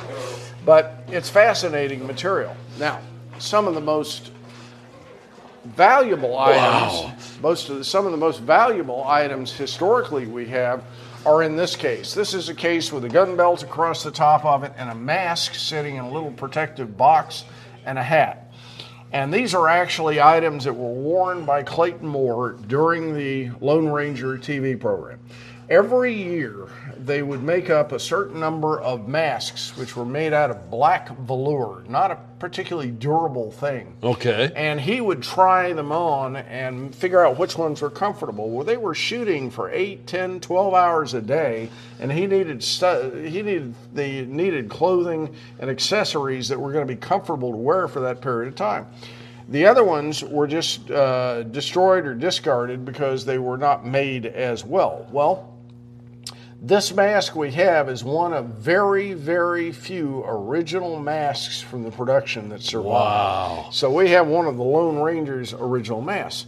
but 0.64 1.04
it's 1.08 1.28
fascinating 1.28 2.06
material 2.06 2.56
now 2.78 2.98
some 3.38 3.68
of 3.68 3.74
the 3.74 3.80
most 3.82 4.30
valuable 5.66 6.38
items 6.38 7.12
most 7.42 7.68
of 7.68 7.76
the, 7.76 7.84
some 7.84 8.06
of 8.06 8.12
the 8.12 8.16
most 8.18 8.40
valuable 8.40 9.04
items 9.06 9.52
historically 9.52 10.24
we 10.26 10.46
have 10.46 10.82
are 11.26 11.42
in 11.42 11.56
this 11.56 11.74
case 11.74 12.14
this 12.14 12.32
is 12.32 12.48
a 12.48 12.54
case 12.54 12.92
with 12.92 13.04
a 13.04 13.08
gun 13.08 13.36
belt 13.36 13.64
across 13.64 14.04
the 14.04 14.10
top 14.10 14.44
of 14.44 14.62
it 14.62 14.72
and 14.76 14.88
a 14.88 14.94
mask 14.94 15.54
sitting 15.54 15.96
in 15.96 16.04
a 16.04 16.10
little 16.10 16.30
protective 16.30 16.96
box 16.96 17.44
and 17.84 17.98
a 17.98 18.02
hat 18.02 18.52
and 19.12 19.34
these 19.34 19.52
are 19.52 19.68
actually 19.68 20.20
items 20.20 20.64
that 20.64 20.72
were 20.72 20.92
worn 20.92 21.44
by 21.44 21.62
Clayton 21.62 22.06
Moore 22.06 22.56
during 22.66 23.14
the 23.14 23.50
Lone 23.60 23.88
Ranger 23.88 24.38
TV 24.38 24.78
program. 24.78 25.18
every 25.68 26.14
year 26.14 26.68
they 26.98 27.22
would 27.22 27.42
make 27.42 27.70
up 27.70 27.92
a 27.92 27.98
certain 27.98 28.40
number 28.40 28.80
of 28.80 29.08
masks 29.08 29.76
which 29.76 29.96
were 29.96 30.04
made 30.04 30.32
out 30.32 30.50
of 30.50 30.70
black 30.70 31.16
velour, 31.18 31.84
not 31.88 32.10
a 32.10 32.18
particularly 32.38 32.90
durable 32.90 33.50
thing. 33.50 33.96
Okay. 34.02 34.52
And 34.54 34.80
he 34.80 35.00
would 35.00 35.22
try 35.22 35.72
them 35.72 35.92
on 35.92 36.36
and 36.36 36.94
figure 36.94 37.24
out 37.24 37.38
which 37.38 37.56
ones 37.56 37.82
were 37.82 37.90
comfortable. 37.90 38.50
Well, 38.50 38.64
they 38.64 38.76
were 38.76 38.94
shooting 38.94 39.50
for 39.50 39.70
8, 39.70 40.06
10, 40.06 40.40
12 40.40 40.74
hours 40.74 41.14
a 41.14 41.20
day, 41.20 41.70
and 41.98 42.12
he 42.12 42.26
needed 42.26 42.62
stu- 42.62 43.22
he 43.26 43.42
needed 43.42 43.74
the 43.94 44.22
needed 44.26 44.68
clothing 44.68 45.34
and 45.58 45.70
accessories 45.70 46.48
that 46.48 46.60
were 46.60 46.72
going 46.72 46.86
to 46.86 46.92
be 46.92 47.00
comfortable 47.00 47.50
to 47.50 47.56
wear 47.56 47.88
for 47.88 48.00
that 48.00 48.20
period 48.20 48.48
of 48.48 48.56
time. 48.56 48.86
The 49.48 49.66
other 49.66 49.84
ones 49.84 50.24
were 50.24 50.48
just 50.48 50.90
uh, 50.90 51.44
destroyed 51.44 52.04
or 52.04 52.14
discarded 52.14 52.84
because 52.84 53.24
they 53.24 53.38
were 53.38 53.56
not 53.56 53.86
made 53.86 54.26
as 54.26 54.64
well. 54.64 55.06
Well, 55.12 55.55
this 56.60 56.92
mask 56.92 57.36
we 57.36 57.50
have 57.52 57.88
is 57.88 58.02
one 58.02 58.32
of 58.32 58.46
very, 58.46 59.12
very 59.12 59.72
few 59.72 60.24
original 60.26 60.98
masks 60.98 61.60
from 61.60 61.82
the 61.82 61.90
production 61.90 62.48
that 62.48 62.62
survived. 62.62 62.88
Wow. 62.88 63.68
So 63.72 63.90
we 63.90 64.10
have 64.10 64.26
one 64.26 64.46
of 64.46 64.56
the 64.56 64.62
Lone 64.62 64.98
Ranger's 64.98 65.52
original 65.52 66.00
masks. 66.00 66.46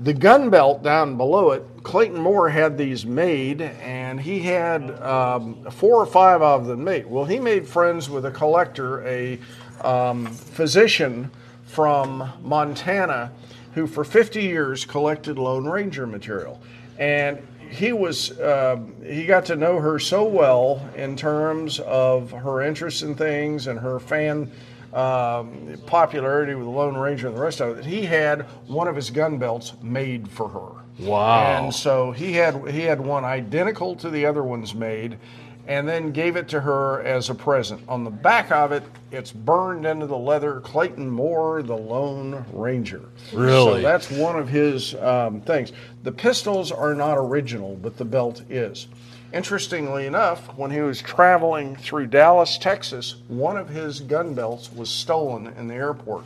The 0.00 0.12
gun 0.12 0.50
belt 0.50 0.82
down 0.82 1.16
below 1.16 1.52
it, 1.52 1.64
Clayton 1.82 2.20
Moore 2.20 2.48
had 2.48 2.76
these 2.76 3.06
made, 3.06 3.62
and 3.62 4.20
he 4.20 4.40
had 4.40 4.90
um, 5.00 5.64
four 5.70 5.96
or 5.96 6.06
five 6.06 6.42
of 6.42 6.66
them 6.66 6.84
made. 6.84 7.06
Well, 7.06 7.24
he 7.24 7.38
made 7.38 7.66
friends 7.66 8.10
with 8.10 8.24
a 8.26 8.30
collector, 8.30 9.06
a 9.06 9.38
um, 9.82 10.26
physician 10.26 11.30
from 11.64 12.30
Montana, 12.42 13.32
who 13.74 13.86
for 13.86 14.04
50 14.04 14.42
years 14.42 14.84
collected 14.84 15.38
Lone 15.38 15.66
Ranger 15.66 16.06
material. 16.06 16.60
And 16.98 17.38
he 17.72 17.92
was 17.92 18.38
um 18.40 18.94
he 19.02 19.24
got 19.24 19.46
to 19.46 19.56
know 19.56 19.80
her 19.80 19.98
so 19.98 20.24
well 20.24 20.86
in 20.94 21.16
terms 21.16 21.80
of 21.80 22.30
her 22.30 22.62
interest 22.62 23.02
in 23.02 23.14
things 23.14 23.66
and 23.66 23.78
her 23.78 23.98
fan 23.98 24.50
um, 24.92 25.74
popularity 25.86 26.54
with 26.54 26.64
the 26.64 26.70
Lone 26.70 26.96
Ranger 26.96 27.28
and 27.28 27.36
the 27.36 27.40
rest 27.40 27.60
of 27.60 27.70
it. 27.70 27.76
That 27.76 27.86
he 27.86 28.02
had 28.02 28.42
one 28.66 28.88
of 28.88 28.96
his 28.96 29.10
gun 29.10 29.38
belts 29.38 29.72
made 29.82 30.28
for 30.28 30.48
her. 30.48 30.82
Wow. 30.98 31.64
And 31.64 31.74
so 31.74 32.12
he 32.12 32.34
had 32.34 32.68
he 32.68 32.82
had 32.82 33.00
one 33.00 33.24
identical 33.24 33.96
to 33.96 34.10
the 34.10 34.26
other 34.26 34.42
ones 34.42 34.74
made, 34.74 35.18
and 35.68 35.88
then 35.88 36.10
gave 36.10 36.36
it 36.36 36.48
to 36.48 36.60
her 36.60 37.02
as 37.02 37.30
a 37.30 37.34
present. 37.34 37.80
On 37.88 38.02
the 38.04 38.10
back 38.10 38.50
of 38.50 38.72
it, 38.72 38.82
it's 39.12 39.30
burned 39.30 39.86
into 39.86 40.06
the 40.06 40.16
leather. 40.16 40.60
Clayton 40.60 41.08
Moore, 41.08 41.62
the 41.62 41.76
Lone 41.76 42.44
Ranger. 42.52 43.02
So 43.30 43.38
Really? 43.38 43.82
that's 43.82 44.10
one 44.10 44.36
of 44.36 44.48
his 44.48 44.94
um, 44.96 45.40
things. 45.42 45.72
The 46.02 46.12
pistols 46.12 46.72
are 46.72 46.94
not 46.94 47.16
original, 47.16 47.76
but 47.80 47.96
the 47.96 48.04
belt 48.04 48.42
is. 48.50 48.88
Interestingly 49.32 50.06
enough, 50.06 50.46
when 50.58 50.70
he 50.70 50.80
was 50.80 51.00
traveling 51.00 51.76
through 51.76 52.08
Dallas, 52.08 52.58
Texas, 52.58 53.16
one 53.28 53.56
of 53.56 53.68
his 53.68 54.00
gun 54.00 54.34
belts 54.34 54.70
was 54.72 54.90
stolen 54.90 55.46
in 55.56 55.68
the 55.68 55.74
airport 55.74 56.24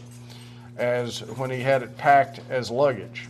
as 0.76 1.20
when 1.36 1.50
he 1.50 1.60
had 1.60 1.82
it 1.82 1.96
packed 1.96 2.40
as 2.50 2.70
luggage. 2.70 3.28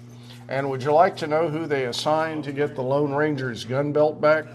And 0.48 0.70
would 0.70 0.82
you 0.82 0.92
like 0.92 1.16
to 1.18 1.26
know 1.26 1.48
who 1.48 1.66
they 1.66 1.86
assigned 1.86 2.44
to 2.44 2.52
get 2.52 2.74
the 2.76 2.82
Lone 2.82 3.12
Ranger's 3.12 3.64
gun 3.64 3.92
belt 3.92 4.20
back? 4.20 4.46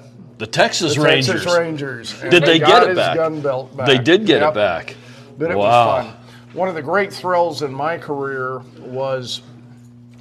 The 0.41 0.47
Texas 0.47 0.95
The 0.95 1.01
Rangers. 1.01 1.27
Texas 1.43 1.55
Rangers. 1.57 2.19
Did 2.31 2.43
they 2.43 2.57
got 2.57 2.81
get 2.81 2.89
it 2.91 2.95
back? 2.95 3.15
gun 3.15 3.41
belt 3.41 3.77
back. 3.77 3.85
They 3.85 3.99
did 3.99 4.25
get 4.25 4.41
Yep. 4.41 4.49
it 4.49 4.55
back. 4.55 4.95
But 5.37 5.51
it 5.51 5.57
Wow. 5.57 5.95
was 5.97 6.05
fun. 6.07 6.13
One 6.53 6.67
of 6.67 6.73
the 6.73 6.81
great 6.81 7.13
thrills 7.13 7.61
in 7.61 7.71
my 7.71 7.99
career 7.99 8.61
was 8.79 9.41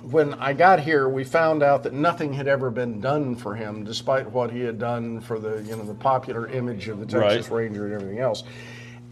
when 0.03 0.35
I 0.35 0.53
got 0.53 0.81
here. 0.81 1.09
We 1.09 1.25
found 1.25 1.63
out 1.63 1.85
that 1.85 1.95
nothing 1.95 2.35
had 2.35 2.47
ever 2.49 2.71
been 2.71 3.01
done 3.01 3.35
for 3.35 3.55
him, 3.55 3.83
despite 3.83 4.31
what 4.31 4.51
he 4.51 4.61
had 4.61 4.79
done 4.79 5.21
for 5.21 5.39
the 5.39 5.63
you 5.67 5.75
know 5.75 5.85
the 5.85 5.95
popular 5.95 6.47
image 6.49 6.89
of 6.89 7.01
the 7.01 7.07
Texas 7.07 7.49
Right. 7.51 7.63
Ranger 7.63 7.87
and 7.87 7.95
everything 7.95 8.19
else. 8.19 8.45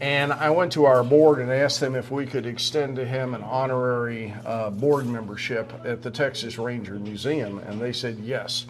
And 0.01 0.31
I 0.31 0.51
went 0.51 0.71
to 0.73 0.85
our 0.85 1.03
board 1.03 1.39
and 1.39 1.51
asked 1.51 1.79
them 1.79 1.95
if 1.95 2.11
we 2.11 2.27
could 2.27 2.45
extend 2.45 2.97
to 2.97 3.05
him 3.05 3.33
an 3.33 3.41
honorary 3.43 4.33
uh, 4.45 4.69
board 4.69 5.07
membership 5.07 5.73
at 5.83 6.03
the 6.03 6.11
Texas 6.11 6.59
Ranger 6.59 6.93
Museum, 6.93 7.57
and 7.67 7.81
they 7.81 7.91
said 7.93 8.17
yes. 8.23 8.67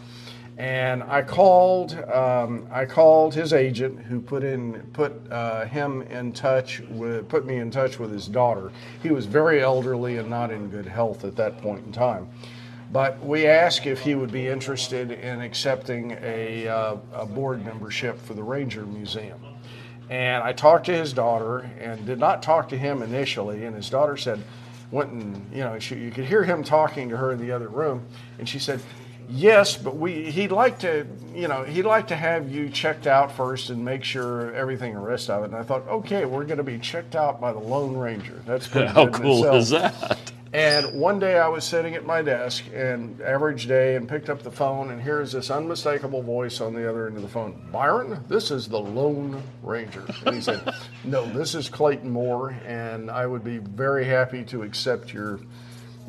And 0.60 1.04
I 1.04 1.22
called, 1.22 1.94
um, 2.12 2.68
I 2.70 2.84
called 2.84 3.34
his 3.34 3.54
agent, 3.54 3.98
who 4.02 4.20
put 4.20 4.44
in, 4.44 4.82
put 4.92 5.14
uh, 5.32 5.66
him 5.66 6.02
in 6.02 6.34
touch 6.34 6.82
with, 6.90 7.30
put 7.30 7.46
me 7.46 7.56
in 7.58 7.72
touch 7.72 7.98
with 7.98 8.12
his 8.12 8.28
daughter. 8.28 8.70
He 9.02 9.10
was 9.10 9.26
very 9.26 9.64
elderly 9.64 10.18
and 10.18 10.30
not 10.30 10.52
in 10.52 10.68
good 10.70 10.86
health 10.86 11.24
at 11.24 11.38
that 11.38 11.62
point 11.62 11.86
in 11.86 11.94
time. 11.94 12.28
But 12.92 13.24
we 13.24 13.48
asked 13.48 13.86
if 13.86 14.02
he 14.02 14.16
would 14.16 14.34
be 14.34 14.48
interested 14.48 15.12
in 15.12 15.40
accepting 15.40 16.18
a, 16.22 16.68
uh, 16.68 16.98
a 17.14 17.26
board 17.26 17.64
membership 17.64 18.20
for 18.20 18.34
the 18.34 18.44
Ranger 18.44 18.86
Museum. 18.86 19.40
And 20.10 20.44
I 20.44 20.52
talked 20.52 20.88
to 20.88 20.94
his 20.94 21.14
daughter 21.14 21.72
and 21.80 22.06
did 22.06 22.20
not 22.20 22.44
talk 22.44 22.68
to 22.70 22.78
him 22.78 23.02
initially. 23.02 23.64
And 23.64 23.78
his 23.78 23.90
daughter 23.90 24.18
said, 24.18 24.44
went 24.92 25.12
and, 25.12 25.50
you 25.54 25.64
know, 25.64 25.80
she, 25.80 25.96
you 25.96 26.12
could 26.12 26.26
hear 26.26 26.44
him 26.44 26.66
talking 26.66 27.08
to 27.10 27.16
her 27.16 27.32
in 27.32 27.40
the 27.40 27.54
other 27.54 27.70
room. 27.70 28.06
And 28.40 28.50
she 28.50 28.60
said, 28.60 28.82
yes, 29.30 29.78
but 29.78 29.96
we, 29.98 30.30
he'd 30.32 30.52
like 30.52 30.80
to, 30.80 31.06
you 31.34 31.48
know, 31.48 31.64
he'd 31.64 31.84
like 31.84 32.08
to 32.08 32.16
have 32.16 32.52
you 32.52 32.70
checked 32.70 33.08
out 33.08 33.32
first 33.32 33.70
and 33.70 33.84
make 33.84 34.04
sure 34.04 34.54
everything 34.54 34.94
the 34.94 35.00
rest 35.00 35.30
of 35.30 35.44
it. 35.44 35.48
And 35.48 35.56
I 35.56 35.64
thought, 35.64 35.88
okay, 35.88 36.26
we're 36.26 36.46
going 36.46 36.58
to 36.58 36.64
be 36.64 36.80
checked 36.80 37.16
out 37.16 37.40
by 37.40 37.52
the 37.54 37.60
Lone 37.60 37.96
Ranger. 37.98 38.42
That's 38.46 38.68
pretty 38.68 38.88
How 38.94 39.06
good 39.06 39.22
cool 39.22 39.38
itself. 39.46 39.56
is 39.56 39.70
that? 39.70 40.32
And 40.52 41.00
one 41.00 41.20
day 41.20 41.38
I 41.38 41.48
was 41.48 41.64
sitting 41.64 41.94
at 41.94 42.08
my 42.08 42.24
desk, 42.24 42.64
and 42.74 43.22
average 43.22 43.68
day, 43.68 43.96
and 43.96 44.10
picked 44.10 44.32
up 44.32 44.42
the 44.42 44.50
phone, 44.50 44.90
and 44.90 45.00
here's 45.00 45.32
this 45.32 45.52
unmistakable 45.52 46.24
voice 46.24 46.60
on 46.60 46.74
the 46.74 46.90
other 46.90 47.06
end 47.06 47.18
of 47.18 47.22
the 47.22 47.30
phone. 47.30 47.62
Byron, 47.72 48.24
this 48.28 48.50
is 48.50 48.68
the 48.68 48.80
Lone 48.80 49.44
Ranger. 49.62 50.04
And 50.26 50.34
he 50.34 50.42
said, 50.42 50.74
No, 51.04 51.24
this 51.28 51.54
is 51.54 51.70
Clayton 51.70 52.10
Moore, 52.10 52.50
and 52.66 53.12
I 53.12 53.28
would 53.28 53.44
be 53.44 53.60
very 53.60 54.06
happy 54.06 54.44
to 54.46 54.64
accept 54.64 55.14
your, 55.14 55.40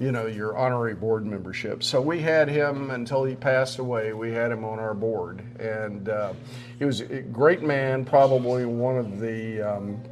you 0.01 0.11
know, 0.11 0.27
your 0.27 0.57
honorary 0.57 0.95
board 0.95 1.27
membership. 1.27 1.83
So 1.83 2.01
we 2.01 2.21
had 2.21 2.49
him 2.49 2.91
until 2.91 3.25
he 3.25 3.37
passed 3.37 3.79
away. 3.79 4.13
We 4.15 4.33
had 4.33 4.51
him 4.51 4.65
on 4.65 4.79
our 4.79 4.95
board, 4.95 5.43
and 5.61 6.09
uh, 6.09 6.33
he 6.79 6.87
was 6.87 7.01
a 7.03 7.21
great 7.21 7.63
man, 7.63 8.05
probably 8.05 8.65
one 8.65 8.97
of 8.97 9.21
the. 9.21 9.63
Um, 9.63 10.03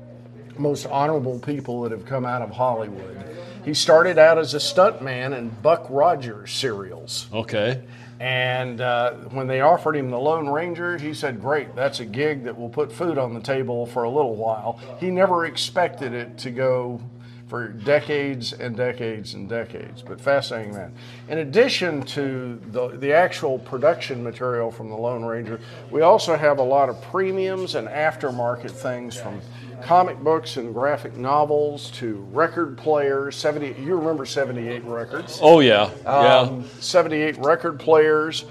most 0.58 0.86
honorable 0.86 1.38
people 1.38 1.82
that 1.82 1.92
have 1.92 2.04
come 2.04 2.26
out 2.26 2.42
of 2.42 2.50
Hollywood. 2.50 3.24
He 3.64 3.74
started 3.74 4.18
out 4.18 4.38
as 4.38 4.54
a 4.54 4.58
stuntman 4.58 5.36
in 5.36 5.50
Buck 5.50 5.86
Rogers 5.88 6.52
serials. 6.52 7.28
Okay. 7.32 7.82
And 8.20 8.80
uh, 8.80 9.12
when 9.30 9.46
they 9.46 9.60
offered 9.60 9.94
him 9.94 10.10
the 10.10 10.18
Lone 10.18 10.48
Ranger, 10.48 10.98
he 10.98 11.14
said, 11.14 11.40
Great, 11.40 11.76
that's 11.76 12.00
a 12.00 12.04
gig 12.04 12.44
that 12.44 12.58
will 12.58 12.68
put 12.68 12.90
food 12.90 13.16
on 13.16 13.34
the 13.34 13.40
table 13.40 13.86
for 13.86 14.02
a 14.02 14.10
little 14.10 14.34
while. 14.34 14.80
He 14.98 15.10
never 15.10 15.46
expected 15.46 16.12
it 16.12 16.38
to 16.38 16.50
go 16.50 17.00
for 17.48 17.68
decades 17.68 18.52
and 18.52 18.76
decades 18.76 19.32
and 19.32 19.48
decades, 19.48 20.02
but 20.02 20.20
fascinating 20.20 20.74
man. 20.74 20.92
In 21.28 21.38
addition 21.38 22.02
to 22.02 22.60
the, 22.70 22.88
the 22.88 23.12
actual 23.12 23.58
production 23.58 24.22
material 24.22 24.70
from 24.70 24.90
the 24.90 24.96
Lone 24.96 25.24
Ranger, 25.24 25.58
we 25.90 26.02
also 26.02 26.36
have 26.36 26.58
a 26.58 26.62
lot 26.62 26.90
of 26.90 27.00
premiums 27.00 27.74
and 27.74 27.88
aftermarket 27.88 28.70
things 28.70 29.16
from 29.16 29.40
comic 29.82 30.18
books 30.18 30.58
and 30.58 30.74
graphic 30.74 31.16
novels 31.16 31.90
to 31.92 32.26
record 32.32 32.76
players. 32.76 33.34
70, 33.36 33.80
you 33.80 33.96
remember 33.96 34.26
78 34.26 34.84
records? 34.84 35.38
Oh 35.40 35.60
yeah. 35.60 35.90
Yeah. 36.04 36.38
um, 36.40 36.68
78 36.80 37.38
record 37.38 37.80
players. 37.80 38.44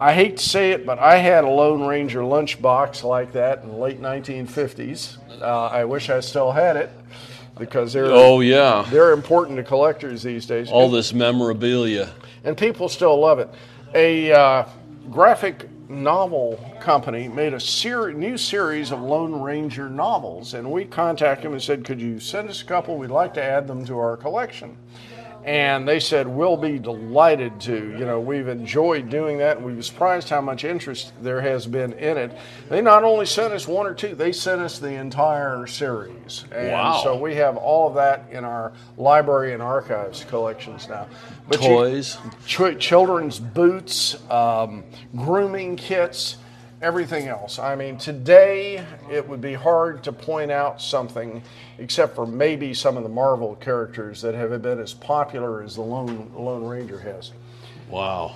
I 0.00 0.14
hate 0.14 0.38
to 0.38 0.42
say 0.42 0.72
it, 0.72 0.84
but 0.84 0.98
I 0.98 1.18
had 1.18 1.44
a 1.44 1.48
Lone 1.48 1.86
Ranger 1.86 2.22
lunchbox 2.22 3.04
like 3.04 3.32
that 3.32 3.62
in 3.62 3.68
the 3.68 3.76
late 3.76 4.00
1950s. 4.00 5.18
Uh, 5.40 5.66
I 5.66 5.84
wish 5.84 6.10
I 6.10 6.18
still 6.18 6.50
had 6.50 6.76
it 6.76 6.90
because 7.58 7.92
they're 7.92 8.06
oh 8.06 8.40
yeah. 8.40 8.86
they're 8.90 9.12
important 9.12 9.56
to 9.58 9.62
collectors 9.62 10.22
these 10.22 10.46
days. 10.46 10.70
All 10.70 10.90
this 10.90 11.12
memorabilia. 11.12 12.12
and 12.44 12.56
people 12.56 12.88
still 12.88 13.18
love 13.18 13.38
it. 13.38 13.48
A 13.94 14.32
uh, 14.32 14.68
graphic 15.10 15.68
novel 15.88 16.58
company 16.80 17.28
made 17.28 17.52
a 17.52 17.60
ser- 17.60 18.12
new 18.12 18.38
series 18.38 18.90
of 18.90 19.00
Lone 19.00 19.40
Ranger 19.40 19.90
novels, 19.90 20.54
and 20.54 20.70
we 20.70 20.84
contacted 20.84 21.44
them 21.44 21.52
and 21.52 21.62
said, 21.62 21.84
"Could 21.84 22.00
you 22.00 22.18
send 22.18 22.48
us 22.48 22.62
a 22.62 22.64
couple? 22.64 22.96
We'd 22.96 23.10
like 23.10 23.34
to 23.34 23.42
add 23.42 23.68
them 23.68 23.84
to 23.86 23.98
our 23.98 24.16
collection." 24.16 24.76
And 25.44 25.88
they 25.88 25.98
said, 25.98 26.28
"We'll 26.28 26.56
be 26.56 26.78
delighted 26.78 27.60
to. 27.62 27.74
You 27.74 28.04
know, 28.04 28.20
we've 28.20 28.46
enjoyed 28.46 29.08
doing 29.10 29.38
that, 29.38 29.56
and 29.56 29.66
we 29.66 29.74
were 29.74 29.82
surprised 29.82 30.28
how 30.28 30.40
much 30.40 30.62
interest 30.62 31.12
there 31.20 31.40
has 31.40 31.66
been 31.66 31.92
in 31.94 32.16
it." 32.16 32.32
They 32.68 32.80
not 32.80 33.02
only 33.02 33.26
sent 33.26 33.52
us 33.52 33.66
one 33.66 33.86
or 33.86 33.94
two; 33.94 34.14
they 34.14 34.30
sent 34.30 34.60
us 34.60 34.78
the 34.78 34.94
entire 34.94 35.66
series. 35.66 36.44
And 36.54 36.70
Wow. 36.70 37.00
So 37.02 37.16
we 37.16 37.34
have 37.36 37.56
all 37.56 37.88
of 37.88 37.94
that 37.94 38.26
in 38.30 38.44
our 38.44 38.72
library 38.96 39.52
and 39.52 39.62
archives 39.62 40.24
collections 40.24 40.88
now. 40.88 41.06
But 41.48 41.60
you- 41.60 41.68
Toys. 41.68 42.18
ch- 42.46 42.78
children's 42.78 43.40
boots, 43.40 44.16
um, 44.30 44.84
grooming 45.16 45.74
kits, 45.76 46.36
everything 46.82 47.28
else. 47.28 47.58
I 47.58 47.76
mean, 47.76 47.96
today 47.96 48.84
it 49.10 49.26
would 49.26 49.40
be 49.40 49.54
hard 49.54 50.02
to 50.04 50.12
point 50.12 50.50
out 50.50 50.82
something, 50.82 51.42
except 51.78 52.14
for 52.14 52.26
maybe 52.26 52.74
some 52.74 52.96
of 52.96 53.04
the 53.04 53.08
Marvel 53.08 53.54
characters 53.56 54.20
that 54.22 54.34
have 54.34 54.60
been 54.60 54.80
as 54.80 54.92
popular 54.92 55.62
as 55.62 55.76
the 55.76 55.82
Lone, 55.82 56.30
Lone 56.34 56.64
Ranger 56.64 56.98
has. 56.98 57.30
Wow. 57.88 58.34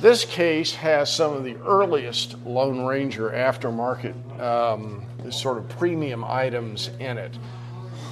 This 0.00 0.24
case 0.24 0.74
has 0.74 1.12
some 1.12 1.34
of 1.34 1.44
the 1.44 1.56
earliest 1.56 2.36
Lone 2.46 2.84
Ranger 2.84 3.30
aftermarket 3.30 4.40
um, 4.40 5.04
sort 5.30 5.58
of 5.58 5.68
premium 5.68 6.24
items 6.24 6.90
in 6.98 7.18
it. 7.18 7.36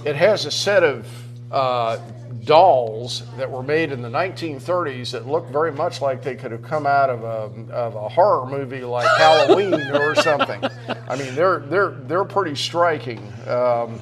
It 0.05 0.17
has 0.17 0.47
a 0.47 0.51
set 0.51 0.83
of 0.83 1.07
uh, 1.51 1.99
dolls 2.45 3.25
that 3.37 3.51
were 3.51 3.63
made 3.63 3.93
in 3.93 4.03
the 4.03 4.09
1930s 4.09 5.11
that 5.11 5.27
look 5.27 5.49
very 5.49 5.73
much 5.73 6.01
like 6.01 6.23
they 6.23 6.35
could 6.35 6.53
have 6.53 6.63
come 6.63 6.87
out 6.87 7.11
of 7.11 7.23
a, 7.23 7.73
of 7.73 7.95
a 7.95 8.09
horror 8.09 8.47
movie 8.47 8.83
like 8.83 9.07
Halloween 9.19 9.75
or 9.75 10.15
something. 10.23 10.63
I 11.09 11.17
mean, 11.17 11.35
they're 11.35 11.61
they're 11.61 11.91
they're 11.91 12.25
pretty 12.25 12.55
striking. 12.55 13.33
Um, 13.47 14.01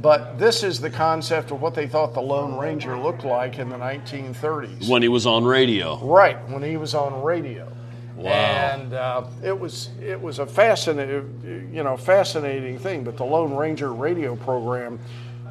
but 0.00 0.38
this 0.38 0.62
is 0.62 0.80
the 0.80 0.90
concept 0.90 1.50
of 1.50 1.60
what 1.60 1.74
they 1.74 1.88
thought 1.88 2.14
the 2.14 2.22
Lone 2.22 2.56
Ranger 2.56 2.96
looked 2.96 3.24
like 3.24 3.58
in 3.58 3.68
the 3.68 3.76
1930s. 3.76 4.88
When 4.88 5.02
he 5.02 5.08
was 5.08 5.26
on 5.26 5.44
radio. 5.44 5.98
Right, 5.98 6.36
when 6.48 6.62
he 6.62 6.76
was 6.76 6.94
on 6.94 7.20
radio. 7.22 7.70
Wow. 8.14 8.30
And 8.30 8.94
uh, 8.94 9.24
it 9.44 9.58
was 9.58 9.90
it 10.02 10.20
was 10.20 10.40
a 10.40 10.46
fascinating, 10.46 11.70
you 11.72 11.84
know, 11.84 11.96
fascinating 11.96 12.78
thing. 12.78 13.04
But 13.04 13.16
the 13.16 13.24
Lone 13.24 13.54
Ranger 13.54 13.92
radio 13.92 14.34
program 14.34 14.98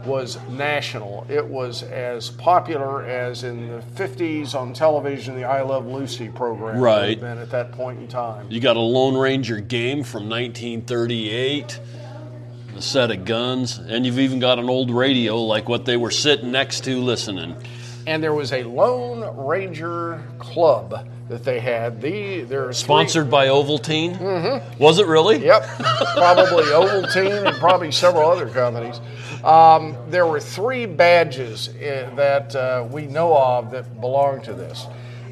was 0.08 0.40
national. 0.50 1.26
It 1.30 1.46
was 1.46 1.84
as 1.84 2.30
popular 2.30 3.04
as 3.06 3.44
in 3.44 3.68
the 3.68 3.84
50s 3.96 4.56
on 4.56 4.74
television, 4.74 5.36
the 5.36 5.44
I 5.44 5.62
Love 5.62 5.86
Lucy 5.86 6.30
program 6.30 6.80
Right. 6.80 7.20
been 7.20 7.38
at 7.38 7.52
that 7.52 7.72
point 7.74 8.00
in 8.00 8.08
time. 8.08 8.48
You 8.50 8.60
got 8.60 8.78
a 8.78 8.82
Lone 8.82 9.16
Ranger 9.18 9.60
game 9.60 10.04
from 10.04 10.30
1938, 10.30 11.80
a 12.76 12.82
set 12.82 13.12
of 13.12 13.26
guns, 13.26 13.78
and 13.78 14.06
you've 14.06 14.20
even 14.20 14.40
got 14.40 14.58
an 14.60 14.70
old 14.70 14.90
radio 14.92 15.38
like 15.42 15.68
what 15.70 15.86
they 15.86 15.98
were 15.98 16.12
sitting 16.12 16.52
next 16.52 16.84
to 16.86 16.98
listening. 17.00 17.56
And 18.06 18.24
there 18.24 18.34
was 18.34 18.54
a 18.54 18.64
Lone 18.64 19.36
Ranger 19.46 20.24
club 20.40 21.10
that 21.28 21.44
they 21.44 21.60
had. 21.60 22.00
The 22.00 22.44
there's 22.44 22.78
Sponsored 22.78 23.30
by 23.30 23.48
Ovaltine? 23.48 24.18
Mm-hmm. 24.18 24.82
Was 24.82 24.98
it 25.00 25.08
really? 25.08 25.44
Yep, 25.46 25.68
probably 26.16 26.64
Ovaltine 26.66 27.46
and 27.48 27.58
probably 27.58 27.92
several 27.92 28.32
other 28.32 28.48
companies. 28.48 29.02
Um, 29.44 29.98
there 30.10 30.26
were 30.26 30.40
three 30.40 30.86
badges 30.86 31.70
uh, 31.70 32.12
that 32.16 32.56
uh, 32.56 32.88
we 32.90 33.06
know 33.06 33.36
of 33.36 33.72
that 33.72 34.02
belonged 34.02 34.46
to 34.46 34.54
this. 34.54 34.88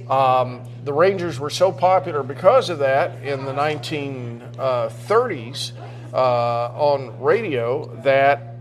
Um, 0.10 0.62
the 0.84 0.94
Rangers 0.94 1.40
were 1.40 1.50
so 1.50 1.72
popular 1.72 2.24
because 2.24 2.70
of 2.70 2.80
that 2.80 3.24
in 3.24 3.46
the 3.46 3.54
1930s 3.54 5.72
uh, 6.14 6.18
on 6.18 7.20
radio 7.20 7.86
that 8.04 8.56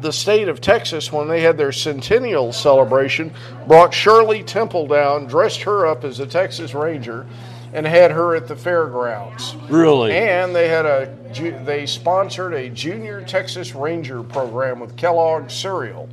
the 0.00 0.12
state 0.12 0.48
of 0.48 0.60
Texas, 0.60 1.10
when 1.10 1.28
they 1.28 1.40
had 1.40 1.56
their 1.56 1.72
centennial 1.72 2.52
celebration, 2.52 3.32
brought 3.66 3.92
Shirley 3.92 4.42
Temple 4.42 4.86
down, 4.86 5.26
dressed 5.26 5.62
her 5.62 5.86
up 5.86 6.04
as 6.04 6.20
a 6.20 6.26
Texas 6.26 6.74
Ranger, 6.74 7.26
and 7.76 7.86
had 7.86 8.10
her 8.10 8.34
at 8.34 8.48
the 8.48 8.56
fairgrounds. 8.56 9.54
Really? 9.68 10.12
And 10.12 10.56
they 10.56 10.66
had 10.66 10.86
a 10.86 11.14
they 11.66 11.84
sponsored 11.84 12.54
a 12.54 12.70
junior 12.70 13.22
Texas 13.22 13.74
Ranger 13.74 14.22
program 14.22 14.80
with 14.80 14.96
Kellogg 14.96 15.50
cereal, 15.50 16.08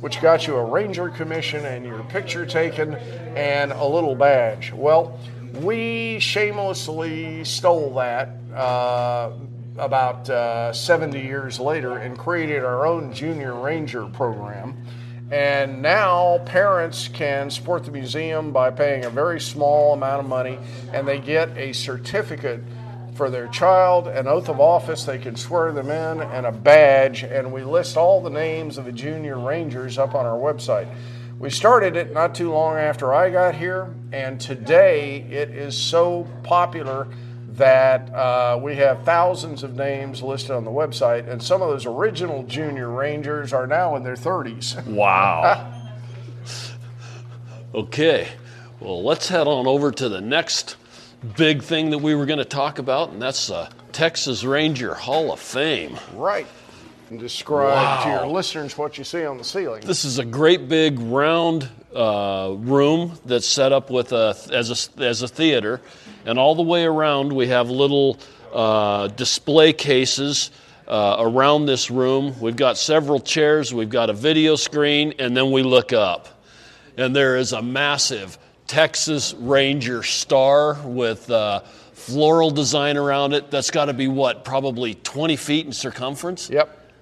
which 0.00 0.20
got 0.20 0.48
you 0.48 0.56
a 0.56 0.64
ranger 0.64 1.08
commission 1.08 1.64
and 1.64 1.86
your 1.86 2.02
picture 2.02 2.44
taken 2.44 2.96
and 3.36 3.70
a 3.70 3.84
little 3.84 4.16
badge. 4.16 4.72
Well, 4.72 5.20
we 5.60 6.18
shamelessly 6.18 7.44
stole 7.44 7.94
that 7.94 8.30
uh, 8.52 9.30
about 9.78 10.28
uh, 10.28 10.72
70 10.72 11.20
years 11.20 11.60
later 11.60 11.98
and 11.98 12.18
created 12.18 12.64
our 12.64 12.88
own 12.88 13.12
junior 13.12 13.54
ranger 13.54 14.06
program. 14.06 14.84
And 15.30 15.80
now 15.80 16.38
parents 16.44 17.08
can 17.08 17.50
support 17.50 17.84
the 17.84 17.90
museum 17.90 18.52
by 18.52 18.70
paying 18.70 19.04
a 19.04 19.10
very 19.10 19.40
small 19.40 19.94
amount 19.94 20.20
of 20.20 20.28
money 20.28 20.58
and 20.92 21.08
they 21.08 21.18
get 21.18 21.56
a 21.56 21.72
certificate 21.72 22.62
for 23.14 23.30
their 23.30 23.46
child, 23.48 24.08
an 24.08 24.26
oath 24.26 24.48
of 24.48 24.60
office 24.60 25.04
they 25.04 25.18
can 25.18 25.36
swear 25.36 25.72
them 25.72 25.88
in, 25.88 26.20
and 26.20 26.46
a 26.46 26.52
badge. 26.52 27.22
And 27.22 27.52
we 27.52 27.62
list 27.62 27.96
all 27.96 28.20
the 28.20 28.30
names 28.30 28.76
of 28.76 28.84
the 28.84 28.92
junior 28.92 29.38
rangers 29.38 29.98
up 29.98 30.14
on 30.14 30.26
our 30.26 30.38
website. 30.38 30.92
We 31.38 31.50
started 31.50 31.96
it 31.96 32.12
not 32.12 32.34
too 32.34 32.52
long 32.52 32.76
after 32.76 33.14
I 33.14 33.30
got 33.30 33.54
here, 33.54 33.92
and 34.12 34.40
today 34.40 35.22
it 35.30 35.50
is 35.50 35.76
so 35.76 36.28
popular 36.42 37.08
that 37.56 38.12
uh, 38.12 38.58
we 38.60 38.76
have 38.76 39.04
thousands 39.04 39.62
of 39.62 39.74
names 39.76 40.22
listed 40.22 40.50
on 40.50 40.64
the 40.64 40.70
website, 40.70 41.28
and 41.28 41.42
some 41.42 41.62
of 41.62 41.68
those 41.70 41.86
original 41.86 42.42
junior 42.44 42.88
rangers 42.90 43.52
are 43.52 43.66
now 43.66 43.96
in 43.96 44.02
their 44.02 44.16
30s. 44.16 44.84
Wow. 44.94 45.72
okay. 47.74 48.28
Well, 48.80 49.02
let's 49.02 49.28
head 49.28 49.46
on 49.46 49.66
over 49.66 49.90
to 49.92 50.08
the 50.08 50.20
next 50.20 50.76
big 51.36 51.62
thing 51.62 51.90
that 51.90 51.98
we 51.98 52.14
were 52.14 52.26
going 52.26 52.38
to 52.38 52.44
talk 52.44 52.78
about, 52.78 53.10
and 53.10 53.20
that's 53.22 53.46
the 53.46 53.68
Texas 53.92 54.44
Ranger 54.44 54.94
Hall 54.94 55.32
of 55.32 55.40
Fame. 55.40 55.96
right. 56.14 56.46
And 57.10 57.20
describe 57.20 58.02
to 58.04 58.08
your 58.08 58.26
listeners 58.26 58.78
what 58.78 58.96
you 58.96 59.04
see 59.04 59.26
on 59.26 59.36
the 59.36 59.44
ceiling. 59.44 59.82
This 59.84 60.06
is 60.06 60.18
a 60.18 60.24
great 60.24 60.68
big 60.70 60.98
round 60.98 61.68
uh, 61.94 62.54
room 62.56 63.18
that's 63.26 63.46
set 63.46 63.72
up 63.72 63.90
with 63.90 64.12
a 64.12 64.34
as 64.50 64.70
a 64.98 65.02
as 65.04 65.20
a 65.20 65.28
theater, 65.28 65.82
and 66.24 66.38
all 66.38 66.54
the 66.54 66.62
way 66.62 66.84
around 66.84 67.32
we 67.32 67.48
have 67.48 67.70
little 67.70 68.18
uh, 68.52 69.08
display 69.08 69.72
cases 69.72 70.50
uh, 70.86 71.16
around 71.18 71.66
this 71.66 71.90
room. 71.90 72.38
We've 72.40 72.56
got 72.56 72.78
several 72.78 73.20
chairs. 73.20 73.72
We've 73.72 73.88
got 73.88 74.10
a 74.10 74.14
video 74.14 74.56
screen, 74.56 75.14
and 75.18 75.36
then 75.36 75.50
we 75.50 75.62
look 75.62 75.92
up, 75.92 76.42
and 76.96 77.14
there 77.14 77.36
is 77.36 77.52
a 77.52 77.62
massive 77.62 78.38
Texas 78.66 79.34
Ranger 79.34 80.02
star 80.02 80.74
with. 80.84 81.30
Uh, 81.30 81.62
Floral 82.04 82.50
design 82.50 82.98
around 82.98 83.32
it. 83.32 83.50
That's 83.50 83.70
got 83.70 83.86
to 83.86 83.94
be 83.94 84.08
what, 84.08 84.44
probably 84.44 84.94
20 84.94 85.36
feet 85.36 85.64
in 85.64 85.72
circumference? 85.72 86.50
Yep. 86.50 86.92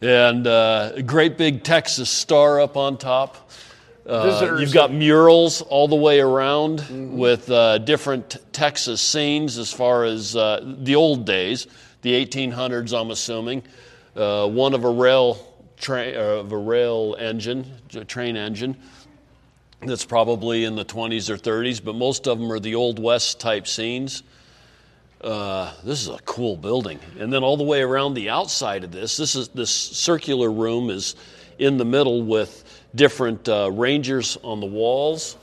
and 0.00 0.46
uh, 0.46 0.92
a 0.94 1.02
great 1.02 1.36
big 1.36 1.62
Texas 1.62 2.08
star 2.08 2.58
up 2.60 2.74
on 2.74 2.96
top. 2.96 3.50
Uh, 4.06 4.56
you've 4.60 4.72
got 4.72 4.92
murals 4.92 5.62
all 5.62 5.88
the 5.88 5.96
way 5.96 6.20
around 6.20 7.16
with 7.18 7.50
uh, 7.50 7.78
different 7.78 8.36
Texas 8.52 9.00
scenes 9.00 9.58
as 9.58 9.72
far 9.72 10.04
as 10.04 10.36
uh, 10.36 10.60
the 10.78 10.94
old 10.94 11.26
days, 11.26 11.66
the 12.02 12.24
1800s, 12.24 12.98
I'm 12.98 13.10
assuming. 13.10 13.64
Uh, 14.14 14.48
one 14.48 14.74
of 14.74 14.84
a 14.84 14.90
rail 14.90 15.38
train, 15.76 16.14
of 16.14 16.52
a 16.52 16.56
rail 16.56 17.16
engine, 17.18 17.66
a 17.94 18.04
train 18.04 18.36
engine. 18.36 18.76
That's 19.82 20.04
probably 20.04 20.62
in 20.62 20.76
the 20.76 20.84
20s 20.84 21.28
or 21.28 21.36
30s, 21.36 21.84
but 21.84 21.96
most 21.96 22.28
of 22.28 22.38
them 22.38 22.50
are 22.52 22.60
the 22.60 22.76
Old 22.76 23.00
West 23.00 23.40
type 23.40 23.66
scenes. 23.66 24.22
Uh, 25.20 25.72
this 25.82 26.00
is 26.00 26.08
a 26.08 26.18
cool 26.24 26.56
building. 26.56 27.00
And 27.18 27.32
then 27.32 27.42
all 27.42 27.56
the 27.56 27.64
way 27.64 27.82
around 27.82 28.14
the 28.14 28.30
outside 28.30 28.84
of 28.84 28.92
this, 28.92 29.16
this 29.16 29.34
is 29.34 29.48
this 29.48 29.70
circular 29.70 30.50
room 30.50 30.90
is 30.90 31.16
in 31.58 31.76
the 31.76 31.84
middle 31.84 32.22
with 32.22 32.62
different 32.96 33.48
uh, 33.48 33.70
rangers 33.70 34.36
on 34.42 34.60
the 34.60 34.66
walls 34.66 35.36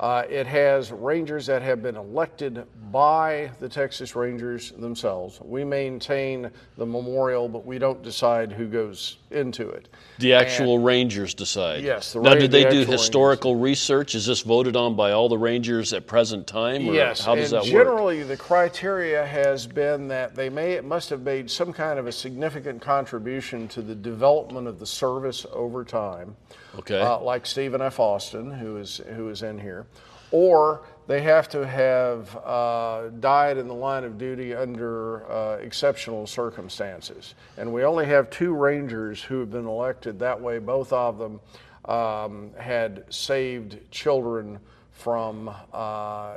Uh, 0.00 0.24
it 0.30 0.46
has 0.46 0.90
rangers 0.90 1.44
that 1.44 1.60
have 1.60 1.82
been 1.82 1.94
elected 1.94 2.64
by 2.90 3.50
the 3.60 3.68
Texas 3.68 4.16
Rangers 4.16 4.70
themselves. 4.70 5.38
We 5.42 5.62
maintain 5.62 6.50
the 6.78 6.86
memorial, 6.86 7.50
but 7.50 7.66
we 7.66 7.78
don't 7.78 8.02
decide 8.02 8.50
who 8.50 8.66
goes 8.66 9.18
into 9.30 9.68
it. 9.68 9.88
The 10.18 10.32
actual 10.32 10.78
rangers 10.78 11.34
decide. 11.34 11.84
Yes, 11.84 12.14
the 12.14 12.22
now, 12.22 12.32
ra- 12.32 12.38
did 12.38 12.50
they 12.50 12.64
the 12.64 12.70
do 12.70 12.90
historical 12.90 13.56
research? 13.56 14.14
Is 14.14 14.24
this 14.24 14.40
voted 14.40 14.74
on 14.74 14.96
by 14.96 15.12
all 15.12 15.28
the 15.28 15.36
rangers 15.36 15.92
at 15.92 16.06
present 16.06 16.46
time? 16.46 16.88
Or 16.88 16.94
Yes, 16.94 17.22
How 17.22 17.34
does 17.34 17.52
and 17.52 17.60
that 17.60 17.66
work? 17.66 17.84
generally 17.84 18.22
the 18.22 18.38
criteria 18.38 19.26
has 19.26 19.66
been 19.66 20.08
that 20.08 20.34
they 20.34 20.48
may 20.48 20.80
must 20.80 21.10
have 21.10 21.20
made 21.20 21.50
some 21.50 21.74
kind 21.74 21.98
of 21.98 22.06
a 22.06 22.12
significant 22.12 22.80
contribution 22.80 23.68
to 23.68 23.82
the 23.82 23.94
development 23.94 24.66
of 24.66 24.78
the 24.78 24.86
service 24.86 25.44
over 25.52 25.84
time. 25.84 26.36
Okay. 26.78 27.00
uh, 27.00 27.18
like 27.18 27.46
Stephen 27.46 27.80
F. 27.82 27.98
Austin, 28.00 28.50
who 28.50 28.76
is 28.76 28.98
who 29.16 29.28
is 29.28 29.42
in 29.42 29.58
here, 29.58 29.86
or 30.30 30.82
they 31.06 31.22
have 31.22 31.48
to 31.48 31.66
have 31.66 32.36
uh, 32.36 33.08
died 33.18 33.58
in 33.58 33.66
the 33.66 33.74
line 33.74 34.04
of 34.04 34.16
duty 34.18 34.54
under 34.54 35.28
uh, 35.30 35.56
exceptional 35.56 36.26
circumstances. 36.26 37.34
And 37.56 37.72
we 37.72 37.82
only 37.84 38.06
have 38.06 38.30
two 38.30 38.54
Rangers 38.54 39.20
who 39.22 39.40
have 39.40 39.50
been 39.50 39.66
elected 39.66 40.20
that 40.20 40.40
way. 40.40 40.58
Both 40.60 40.92
of 40.92 41.18
them 41.18 41.40
um, 41.86 42.50
had 42.56 43.04
saved 43.12 43.78
children 43.90 44.60
from 44.92 45.50
uh, 45.72 46.34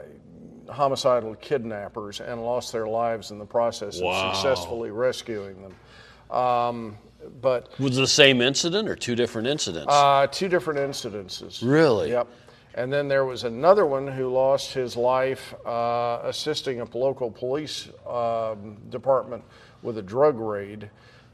homicidal 0.70 1.36
kidnappers 1.36 2.22
and 2.22 2.42
lost 2.44 2.72
their 2.72 2.88
lives 2.88 3.30
in 3.32 3.38
the 3.38 3.46
process 3.46 4.02
Wow. 4.02 4.30
of 4.30 4.36
successfully 4.36 4.90
rescuing 4.90 5.62
them. 5.62 6.36
Um, 6.36 6.98
but 7.42 7.78
Was 7.80 7.96
the 7.96 8.08
same 8.08 8.42
incident 8.42 8.88
or 8.90 8.96
two 8.96 9.16
different 9.16 9.48
incidents? 9.48 9.88
uh, 9.92 10.28
two 10.32 10.48
different 10.48 10.80
incidences. 10.80 11.62
really? 11.68 12.12
Yep. 12.12 12.28
And 12.76 12.92
then 12.92 13.08
there 13.08 13.24
was 13.26 13.44
another 13.44 13.86
one 13.86 14.08
who 14.08 14.30
lost 14.30 14.74
his 14.74 14.98
life 14.98 15.54
uh, 15.66 16.22
assisting 16.24 16.82
a 16.82 16.98
local 16.98 17.30
police 17.30 17.90
um, 18.08 18.78
department 18.90 19.44
with 19.84 20.00
a 20.00 20.02
drug 20.02 20.40
raid. 20.40 20.90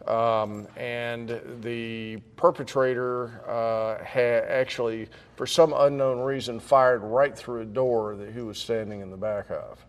Um, 0.08 0.68
and 0.76 1.40
the 1.62 2.18
perpetrator 2.36 3.42
uh, 3.48 4.04
had 4.04 4.46
actually, 4.46 5.08
for 5.36 5.46
some 5.46 5.74
unknown 5.76 6.20
reason, 6.20 6.60
fired 6.60 7.04
right 7.04 7.38
through 7.38 7.62
a 7.62 7.66
door 7.66 8.16
that 8.16 8.34
he 8.34 8.42
was 8.42 8.58
standing 8.58 9.02
in 9.02 9.10
the 9.12 9.18
back 9.18 9.48
of. 9.50 9.86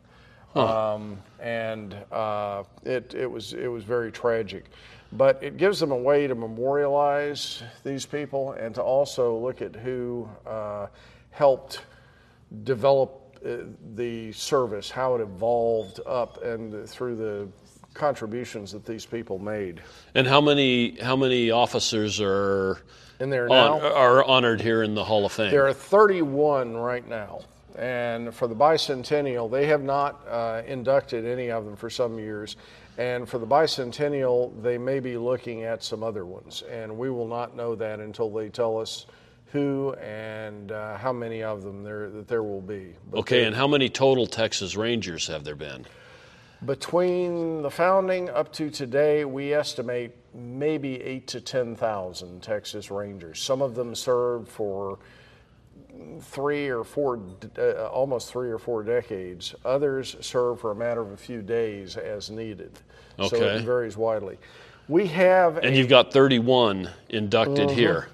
Um, 0.57 1.19
and 1.39 1.95
uh, 2.11 2.65
it, 2.85 3.15
it, 3.15 3.31
was, 3.31 3.53
it 3.55 3.69
was 3.69 3.85
very 3.85 4.11
tragic. 4.11 4.65
But 5.13 5.43
it 5.43 5.57
gives 5.57 5.81
them 5.81 5.91
a 5.91 5.97
way 5.97 6.27
to 6.27 6.35
memorialize 6.35 7.63
these 7.83 8.07
people 8.07 8.53
and 8.53 8.75
to 8.77 8.83
also 8.83 9.37
look 9.37 9.61
at 9.61 9.75
who 9.75 10.29
uh, 10.47 10.87
helped 11.31 11.81
develop 12.63 13.37
uh, 13.45 13.65
the 13.95 14.31
service, 14.33 14.91
how 14.91 15.17
it 15.17 15.21
evolved 15.21 16.01
up, 16.07 16.43
and 16.45 16.89
through 16.89 17.17
the 17.17 17.49
contributions 17.95 18.71
that 18.73 18.85
these 18.85 19.05
people 19.05 19.39
made. 19.39 19.83
And 20.15 20.27
how 20.27 20.41
many 20.41 20.97
how 21.01 21.17
many 21.17 21.51
officers 21.51 22.21
are 22.21 22.83
And 23.19 23.33
there 23.33 23.49
now, 23.49 23.81
on, 23.81 23.93
are 23.93 24.25
honored 24.25 24.61
here 24.61 24.83
in 24.83 24.95
the 24.95 25.05
Hall 25.05 25.27
of 25.27 25.33
Fame? 25.33 25.51
there 25.51 25.67
are 25.67 25.73
31 25.73 26.77
right 26.77 27.07
now. 27.09 27.41
And 27.77 28.35
for 28.35 28.47
the 28.47 28.55
bicentennial, 28.55 29.51
they 29.51 29.67
have 29.67 29.83
not 29.83 30.27
uh, 30.29 30.63
inducted 30.67 31.25
any 31.25 31.51
of 31.51 31.65
them 31.65 31.77
for 31.77 31.89
some 31.89 32.19
years. 32.19 32.57
And 33.01 33.27
for 33.27 33.39
the 33.39 33.47
bicentennial, 33.47 34.53
they 34.63 34.77
may 34.77 35.01
be 35.01 35.17
looking 35.17 35.63
at 35.63 35.83
some 35.83 36.03
other 36.03 36.27
ones. 36.27 36.63
And 36.71 36.99
we 36.99 37.09
will 37.09 37.27
not 37.27 37.57
know 37.57 37.75
that 37.77 37.99
until 37.99 38.29
they 38.29 38.51
tell 38.51 38.77
us 38.77 39.07
who 39.53 39.95
and 39.95 40.71
uh, 40.71 40.99
how 40.99 41.11
many 41.11 41.43
of 41.43 41.63
them 41.63 41.83
there 41.83 42.11
that 42.11 42.29
there 42.29 42.43
will 42.43 42.61
be. 42.61 42.95
But 43.11 43.21
okay, 43.21 43.45
and 43.45 43.57
how 43.57 43.67
many 43.67 43.89
total 43.89 44.27
Texas 44.27 44.77
Rangers 44.77 45.27
have 45.29 45.45
there 45.45 45.57
been? 45.57 45.87
Between 46.67 47.63
the 47.63 47.71
founding 47.71 48.29
up 48.29 48.53
to 48.53 48.69
today, 48.69 49.25
we 49.25 49.55
estimate 49.55 50.13
maybe 50.35 51.01
eight 51.01 51.27
to 51.29 51.41
10,000 51.41 52.43
Texas 52.43 52.91
Rangers. 52.91 53.41
Some 53.41 53.63
of 53.63 53.75
them 53.75 53.95
served 53.95 54.47
for 54.47 54.99
three 56.21 56.69
or 56.69 56.85
four, 56.85 57.21
uh, 57.59 57.87
almost 57.89 58.31
three 58.31 58.51
or 58.51 58.59
four 58.59 58.83
decades. 58.83 59.55
Others 59.65 60.17
serve 60.21 60.61
for 60.61 60.71
a 60.71 60.75
matter 60.75 61.01
of 61.01 61.13
a 61.13 61.17
few 61.17 61.43
days 61.43 61.97
as 61.97 62.31
needed. 62.31 62.73
Okay. 63.19 63.39
So 63.39 63.45
it 63.45 63.63
varies 63.63 63.97
widely. 63.97 64.39
We 64.89 65.07
have 65.09 65.59
And 65.59 65.67
a- 65.75 65.77
you've 65.77 65.89
got 65.89 66.13
31 66.13 66.91
inducted 67.09 67.71
here. 67.71 68.09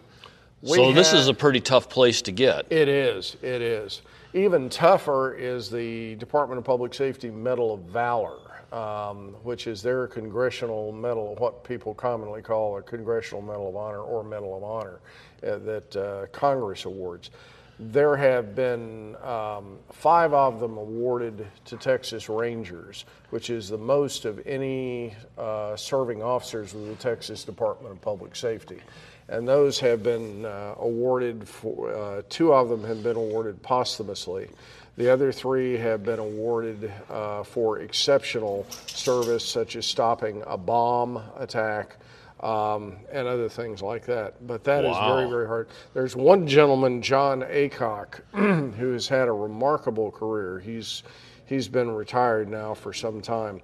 So 0.63 0.73
Mm-hmm. 0.73 0.87
We 0.89 0.93
this 0.95 1.13
is 1.13 1.29
a 1.29 1.35
pretty 1.35 1.61
tough 1.61 1.89
place 1.89 2.23
to 2.23 2.33
get. 2.33 2.67
It 2.71 2.89
is. 2.89 3.37
It 3.43 3.63
is. 3.63 4.01
Even 4.33 4.69
tougher 4.69 5.35
is 5.35 5.71
the 5.71 6.17
Department 6.17 6.59
of 6.59 6.65
Public 6.65 6.93
Safety 6.95 7.31
Medal 7.31 7.75
of 7.75 7.81
Valor, 7.83 8.39
um, 8.73 9.35
which 9.45 9.67
is 9.67 9.83
their 9.83 10.07
congressional 10.09 10.93
medal, 10.93 11.37
what 11.39 11.63
people 11.63 11.95
commonly 11.95 12.43
call 12.43 12.79
a 12.79 12.83
Congressional 12.83 13.43
Medal 13.43 13.69
of 13.69 13.77
Honor 13.77 14.01
or 14.01 14.25
Medal 14.25 14.57
of 14.57 14.65
Honor 14.65 14.99
uh, 15.47 15.59
that 15.59 15.97
uh, 15.97 16.27
Congress 16.33 16.85
awards. 16.87 17.31
There 17.79 18.17
have 18.17 18.55
been 18.55 19.17
um, 19.23 19.79
five 19.93 20.33
of 20.33 20.61
them 20.61 20.79
awarded 20.79 21.47
to 21.67 21.77
Texas 21.77 22.29
Rangers, 22.31 23.05
which 23.29 23.51
is 23.51 23.69
the 23.69 23.77
most 23.77 24.25
of 24.25 24.41
any 24.47 25.15
uh, 25.37 25.77
serving 25.77 26.23
officers 26.23 26.73
with 26.73 26.89
the 26.89 26.95
Texas 26.95 27.45
Department 27.45 27.93
of 27.93 28.01
Public 28.01 28.35
Safety. 28.35 28.81
And 29.29 29.47
those 29.47 29.79
have 29.81 30.03
been 30.03 30.47
uh, 30.47 30.77
awarded 30.79 31.47
for, 31.47 31.93
uh, 31.95 32.23
two 32.31 32.55
of 32.55 32.71
them 32.71 32.83
have 32.85 33.03
been 33.03 33.17
awarded 33.17 33.61
posthumously. 33.63 34.49
The 34.97 35.13
other 35.13 35.31
three 35.31 35.77
have 35.77 36.03
been 36.03 36.19
awarded 36.19 36.91
uh, 37.11 37.43
for 37.43 37.81
exceptional 37.81 38.67
service, 38.87 39.45
such 39.45 39.77
as 39.77 39.85
stopping 39.85 40.43
a 40.47 40.57
bomb 40.57 41.23
attack 41.37 41.99
um, 42.41 42.97
and 43.11 43.27
other 43.27 43.49
things 43.49 43.83
like 43.83 44.05
that. 44.07 44.47
But 44.47 44.63
that 44.65 44.85
is 44.85 44.91
Wow. 44.93 45.17
very, 45.17 45.29
very 45.31 45.47
hard. 45.47 45.69
There's 45.95 46.15
one 46.17 46.47
gentleman, 46.47 47.01
John 47.03 47.43
Aycock, 47.43 48.21
who 48.77 48.93
has 48.93 49.09
had 49.09 49.29
a 49.29 49.33
remarkable 49.33 50.11
career. 50.11 50.61
He's 50.61 51.03
he's 51.47 51.69
been 51.69 51.91
retired 51.91 52.49
now 52.49 52.75
for 52.75 52.93
some 52.93 53.21
time. 53.21 53.61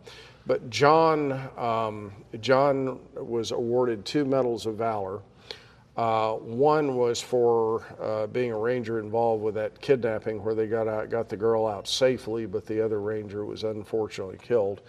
But 0.47 0.71
John 0.71 1.33
um, 1.59 2.13
John 2.41 2.99
was 3.15 3.51
awarded 3.53 4.05
two 4.05 4.25
medals 4.25 4.67
of 4.67 4.77
valor. 4.77 5.21
Uh, 5.95 6.33
one 6.37 6.97
was 6.97 7.21
for 7.21 7.85
uh, 8.01 8.27
being 8.29 8.51
a 8.51 8.57
ranger 8.57 8.99
involved 8.99 9.43
with 9.43 9.55
that 9.55 9.79
kidnapping 9.83 10.43
where 10.43 10.55
they 10.55 10.67
got 10.67 10.89
out, 10.89 11.11
got 11.11 11.29
the 11.29 11.37
girl 11.37 11.67
out 11.67 11.87
safely, 11.87 12.47
but 12.47 12.65
the 12.65 12.83
other 12.83 12.99
ranger 12.99 13.45
was 13.45 13.63
unfortunately 13.63 14.39
killed. 14.43 14.81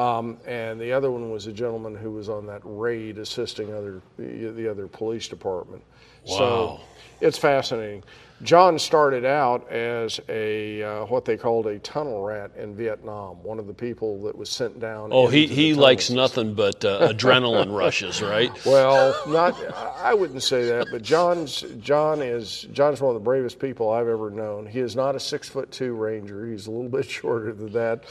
Um, 0.00 0.38
and 0.46 0.80
the 0.80 0.92
other 0.92 1.10
one 1.10 1.30
was 1.30 1.46
a 1.46 1.52
gentleman 1.52 1.94
who 1.94 2.10
was 2.12 2.30
on 2.30 2.46
that 2.46 2.62
raid 2.64 3.18
assisting 3.18 3.74
other 3.74 4.00
the, 4.16 4.50
the 4.50 4.68
other 4.68 4.86
police 4.86 5.28
department. 5.28 5.82
Wow. 6.26 6.38
So 6.38 6.80
it's 7.20 7.36
fascinating. 7.36 8.02
John 8.42 8.78
started 8.78 9.26
out 9.26 9.70
as 9.70 10.18
a 10.30 10.82
uh, 10.82 11.04
what 11.06 11.26
they 11.26 11.36
called 11.36 11.66
a 11.66 11.78
tunnel 11.80 12.22
rat 12.22 12.52
in 12.56 12.74
Vietnam, 12.74 13.42
one 13.42 13.58
of 13.58 13.66
the 13.66 13.74
people 13.74 14.22
that 14.22 14.36
was 14.36 14.48
sent 14.48 14.80
down. 14.80 15.10
Oh, 15.12 15.26
he, 15.26 15.46
he 15.46 15.74
likes 15.74 16.08
nothing 16.08 16.54
but 16.54 16.82
uh, 16.82 17.12
adrenaline 17.12 17.76
rushes, 17.76 18.22
right? 18.22 18.50
Well, 18.70 19.14
not 19.26 19.54
I 19.98 20.14
wouldn't 20.14 20.42
say 20.42 20.64
that, 20.66 20.86
but 20.90 21.02
John's 21.02 21.62
John 21.80 22.22
is 22.22 22.66
John's 22.72 23.02
one 23.02 23.14
of 23.14 23.20
the 23.20 23.24
bravest 23.24 23.58
people 23.58 23.90
I've 23.90 24.08
ever 24.08 24.30
known. 24.30 24.66
He 24.66 24.78
is 24.78 24.96
not 24.96 25.14
a 25.14 25.20
six 25.20 25.48
foot 25.48 25.70
two 25.70 25.92
ranger. 25.92 26.46
He's 26.46 26.66
a 26.66 26.70
little 26.70 26.88
bit 26.88 27.10
shorter 27.10 27.52
than 27.52 27.72
that, 27.72 28.04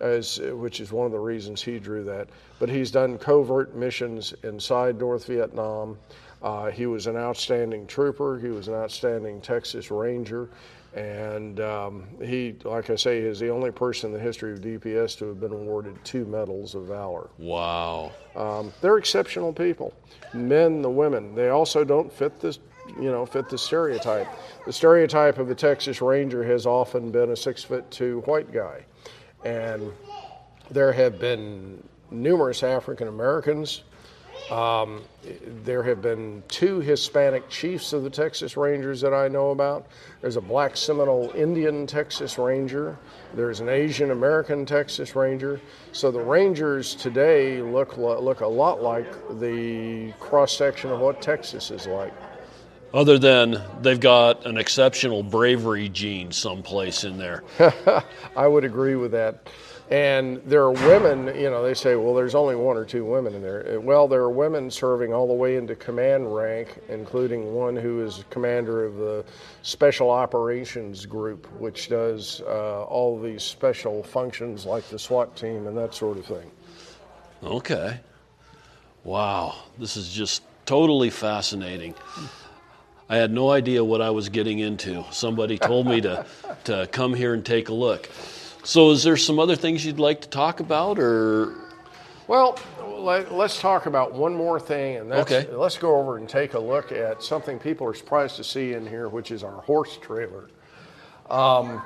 as 0.00 0.38
which 0.38 0.80
is 0.80 0.92
one 0.92 1.06
of 1.06 1.12
the 1.12 1.18
reasons 1.18 1.62
he 1.62 1.78
drew 1.78 2.04
that. 2.04 2.28
But 2.58 2.68
he's 2.68 2.90
done 2.90 3.18
covert 3.18 3.74
missions 3.74 4.34
inside 4.42 4.98
North 4.98 5.26
Vietnam. 5.26 5.98
Uh, 6.42 6.70
he 6.70 6.86
was 6.86 7.06
an 7.06 7.16
outstanding 7.16 7.86
trooper. 7.86 8.38
He 8.38 8.48
was 8.48 8.68
an 8.68 8.74
outstanding 8.74 9.40
Texas 9.40 9.90
Ranger. 9.90 10.48
And 10.96 11.60
um, 11.60 12.04
he, 12.22 12.56
like 12.64 12.88
I 12.88 12.96
say, 12.96 13.18
is 13.18 13.38
the 13.38 13.50
only 13.50 13.70
person 13.70 14.08
in 14.08 14.14
the 14.14 14.22
history 14.22 14.52
of 14.52 14.60
DPS 14.60 15.18
to 15.18 15.26
have 15.26 15.40
been 15.40 15.52
awarded 15.52 16.02
two 16.04 16.24
medals 16.24 16.74
of 16.74 16.84
valor. 16.84 17.28
Wow. 17.36 18.12
Um, 18.34 18.72
they're 18.80 18.96
exceptional 18.96 19.52
people, 19.52 19.92
men, 20.32 20.80
the 20.80 20.90
women. 20.90 21.34
They 21.34 21.50
also 21.50 21.84
don't 21.84 22.10
fit 22.10 22.40
this, 22.40 22.60
you 22.98 23.10
know, 23.10 23.26
fit 23.26 23.50
the 23.50 23.58
stereotype. 23.58 24.26
The 24.64 24.72
stereotype 24.72 25.36
of 25.36 25.50
a 25.50 25.54
Texas 25.54 26.00
Ranger 26.00 26.42
has 26.44 26.64
often 26.64 27.10
been 27.10 27.30
a 27.30 27.36
six 27.36 27.62
foot 27.62 27.90
two 27.90 28.20
white 28.20 28.50
guy, 28.50 28.86
and 29.46 29.92
there 30.72 30.92
have 30.92 31.20
been 31.20 31.80
numerous 32.10 32.64
African 32.64 33.06
Americans. 33.06 33.84
Um, 34.50 35.02
there 35.64 35.82
have 35.82 36.02
been 36.02 36.42
two 36.48 36.80
Hispanic 36.80 37.48
chiefs 37.48 37.92
of 37.92 38.02
the 38.02 38.10
Texas 38.10 38.56
Rangers 38.56 39.00
that 39.00 39.14
I 39.14 39.28
know 39.28 39.50
about. 39.50 39.86
There's 40.20 40.36
a 40.36 40.40
black 40.40 40.76
Seminole 40.76 41.30
Indian 41.34 41.86
Texas 41.86 42.38
Ranger. 42.38 42.98
There's 43.34 43.60
an 43.60 43.68
Asian 43.68 44.10
American 44.10 44.66
Texas 44.66 45.16
Ranger. 45.16 45.60
So 45.92 46.10
the 46.10 46.20
Rangers 46.20 46.94
today 46.96 47.62
look 47.62 47.96
look 47.96 48.40
a 48.40 48.46
lot 48.46 48.82
like 48.82 49.10
the 49.40 50.12
cross 50.18 50.56
section 50.56 50.90
of 50.90 51.00
what 51.00 51.22
Texas 51.22 51.70
is 51.70 51.86
like. 51.86 52.12
Other 52.96 53.18
than 53.18 53.62
they've 53.82 54.00
got 54.00 54.46
an 54.46 54.56
exceptional 54.56 55.22
bravery 55.22 55.90
gene 55.90 56.32
someplace 56.32 57.04
in 57.04 57.18
there. 57.18 57.44
I 58.36 58.48
would 58.48 58.64
agree 58.64 58.94
with 58.94 59.12
that. 59.12 59.50
And 59.90 60.38
there 60.46 60.62
are 60.62 60.72
women, 60.72 61.26
you 61.38 61.50
know, 61.50 61.62
they 61.62 61.74
say, 61.74 61.94
well, 61.94 62.14
there's 62.14 62.34
only 62.34 62.56
one 62.56 62.78
or 62.78 62.86
two 62.86 63.04
women 63.04 63.34
in 63.34 63.42
there. 63.42 63.78
Well, 63.80 64.08
there 64.08 64.22
are 64.22 64.30
women 64.30 64.70
serving 64.70 65.12
all 65.12 65.26
the 65.26 65.34
way 65.34 65.56
into 65.56 65.76
command 65.76 66.34
rank, 66.34 66.78
including 66.88 67.52
one 67.52 67.76
who 67.76 68.02
is 68.02 68.24
commander 68.30 68.86
of 68.86 68.96
the 68.96 69.26
Special 69.60 70.10
Operations 70.10 71.04
Group, 71.04 71.46
which 71.60 71.90
does 71.90 72.40
uh, 72.46 72.84
all 72.84 73.20
these 73.20 73.42
special 73.42 74.02
functions 74.04 74.64
like 74.64 74.88
the 74.88 74.98
SWAT 74.98 75.36
team 75.36 75.66
and 75.66 75.76
that 75.76 75.94
sort 75.94 76.16
of 76.16 76.24
thing. 76.24 76.50
Okay. 77.44 78.00
Wow. 79.04 79.56
This 79.78 79.98
is 79.98 80.10
just 80.10 80.42
totally 80.64 81.10
fascinating. 81.10 81.94
I 83.08 83.16
had 83.16 83.30
no 83.30 83.50
idea 83.50 83.84
what 83.84 84.02
I 84.02 84.10
was 84.10 84.28
getting 84.28 84.58
into. 84.58 85.04
Somebody 85.12 85.58
told 85.58 85.86
me 85.86 86.00
to, 86.00 86.26
to 86.64 86.88
come 86.90 87.14
here 87.14 87.34
and 87.34 87.44
take 87.44 87.68
a 87.68 87.74
look. 87.74 88.08
So, 88.64 88.90
is 88.90 89.04
there 89.04 89.16
some 89.16 89.38
other 89.38 89.54
things 89.54 89.86
you'd 89.86 90.00
like 90.00 90.22
to 90.22 90.28
talk 90.28 90.58
about, 90.58 90.98
or 90.98 91.54
Well, 92.26 92.58
let, 92.84 93.30
us 93.30 93.60
talk 93.60 93.86
about 93.86 94.12
one 94.12 94.34
more 94.34 94.58
thing, 94.58 94.96
and 94.96 95.12
that's 95.12 95.30
Okay. 95.30 95.52
let's 95.52 95.78
go 95.78 95.96
over 95.96 96.16
and 96.16 96.28
take 96.28 96.54
a 96.54 96.58
look 96.58 96.90
at 96.90 97.22
something 97.22 97.60
people 97.60 97.86
are 97.86 97.94
surprised 97.94 98.36
to 98.36 98.44
see 98.44 98.72
in 98.72 98.84
here, 98.84 99.08
which 99.08 99.30
is 99.30 99.44
our 99.44 99.60
horse 99.60 99.96
trailer. 99.98 100.48
Um, 101.30 101.80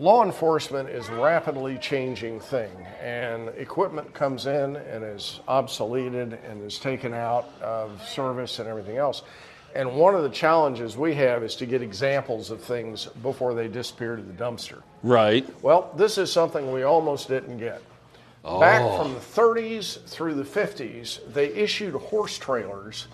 law 0.00 0.24
enforcement 0.24 0.88
is 0.88 1.08
a 1.10 1.14
rapidly 1.14 1.76
changing 1.76 2.40
thing, 2.40 2.70
and 3.02 3.50
equipment 3.50 4.12
comes 4.14 4.46
in 4.46 4.76
and 4.76 5.04
is 5.04 5.40
obsoleted 5.46 6.38
and 6.50 6.62
is 6.62 6.78
taken 6.78 7.12
out 7.12 7.50
of 7.60 8.02
service 8.08 8.58
and 8.60 8.68
everything 8.68 8.96
else. 8.96 9.22
And 9.74 9.94
one 9.94 10.14
of 10.14 10.22
the 10.22 10.30
challenges 10.30 10.96
we 10.96 11.14
have 11.14 11.44
is 11.44 11.54
to 11.56 11.66
get 11.66 11.82
examples 11.82 12.50
of 12.50 12.62
things 12.62 13.06
before 13.22 13.54
they 13.54 13.68
disappear 13.68 14.16
to 14.16 14.22
the 14.22 14.32
dumpster. 14.32 14.82
Right. 15.02 15.46
Well, 15.62 15.92
this 15.96 16.16
is 16.16 16.32
something 16.32 16.72
we 16.72 16.82
almost 16.82 17.28
didn't 17.28 17.58
get. 17.58 17.82
Oh. 18.42 18.58
Back 18.58 18.80
from 18.98 19.12
the 19.12 19.20
30s 19.20 20.02
through 20.06 20.34
the 20.34 20.44
50s, 20.44 21.20
they 21.34 21.48
issued 21.48 21.94
horse 21.94 22.38
trailers 22.38 23.06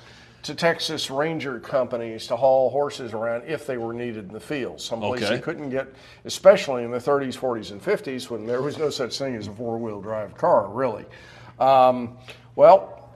to 0.46 0.54
Texas 0.54 1.10
Ranger 1.10 1.58
companies 1.58 2.26
to 2.28 2.36
haul 2.36 2.70
horses 2.70 3.12
around 3.12 3.42
if 3.46 3.66
they 3.66 3.78
were 3.78 3.92
needed 3.92 4.28
in 4.28 4.32
the 4.32 4.40
field. 4.40 4.80
Someplace 4.80 5.24
Okay. 5.24 5.34
you 5.36 5.42
couldn't 5.42 5.70
get, 5.70 5.88
especially 6.24 6.84
in 6.84 6.90
the 6.90 6.98
30s, 7.00 7.36
40s, 7.36 7.72
and 7.72 7.82
50s 7.82 8.30
when 8.30 8.46
there 8.46 8.62
was 8.62 8.78
no 8.78 8.88
such 8.88 9.18
thing 9.18 9.34
as 9.34 9.48
a 9.48 9.52
four 9.52 9.76
wheel 9.76 10.00
drive 10.00 10.36
car, 10.36 10.68
really. 10.68 11.04
Um, 11.58 12.16
well, 12.54 13.10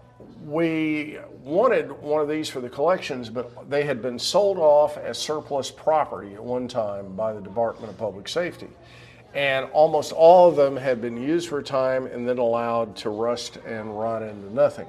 we 0.45 1.19
wanted 1.45 1.91
one 2.03 2.21
of 2.21 2.29
these 2.29 2.49
for 2.49 2.61
the 2.61 2.69
collections, 2.69 3.31
but 3.31 3.71
they 3.71 3.85
had 3.85 4.03
been 4.03 4.19
sold 4.19 4.59
off 4.59 4.97
as 4.99 5.17
surplus 5.17 5.71
property 5.71 6.35
at 6.35 6.43
one 6.43 6.67
time 6.67 7.15
by 7.15 7.33
the 7.33 7.41
Department 7.41 7.93
of 7.93 7.99
Public 7.99 8.29
Safety. 8.29 8.69
And 9.35 9.67
almost 9.73 10.11
all 10.11 10.49
of 10.49 10.57
them 10.57 10.77
had 10.77 11.01
been 11.01 11.17
used 11.17 11.49
for 11.49 11.61
a 11.61 11.63
time 11.63 12.07
and 12.07 12.29
then 12.29 12.39
allowed 12.39 12.97
to 12.97 13.11
rust 13.11 13.59
and 13.65 13.97
rot 13.97 14.23
into 14.23 14.53
nothing. 14.53 14.87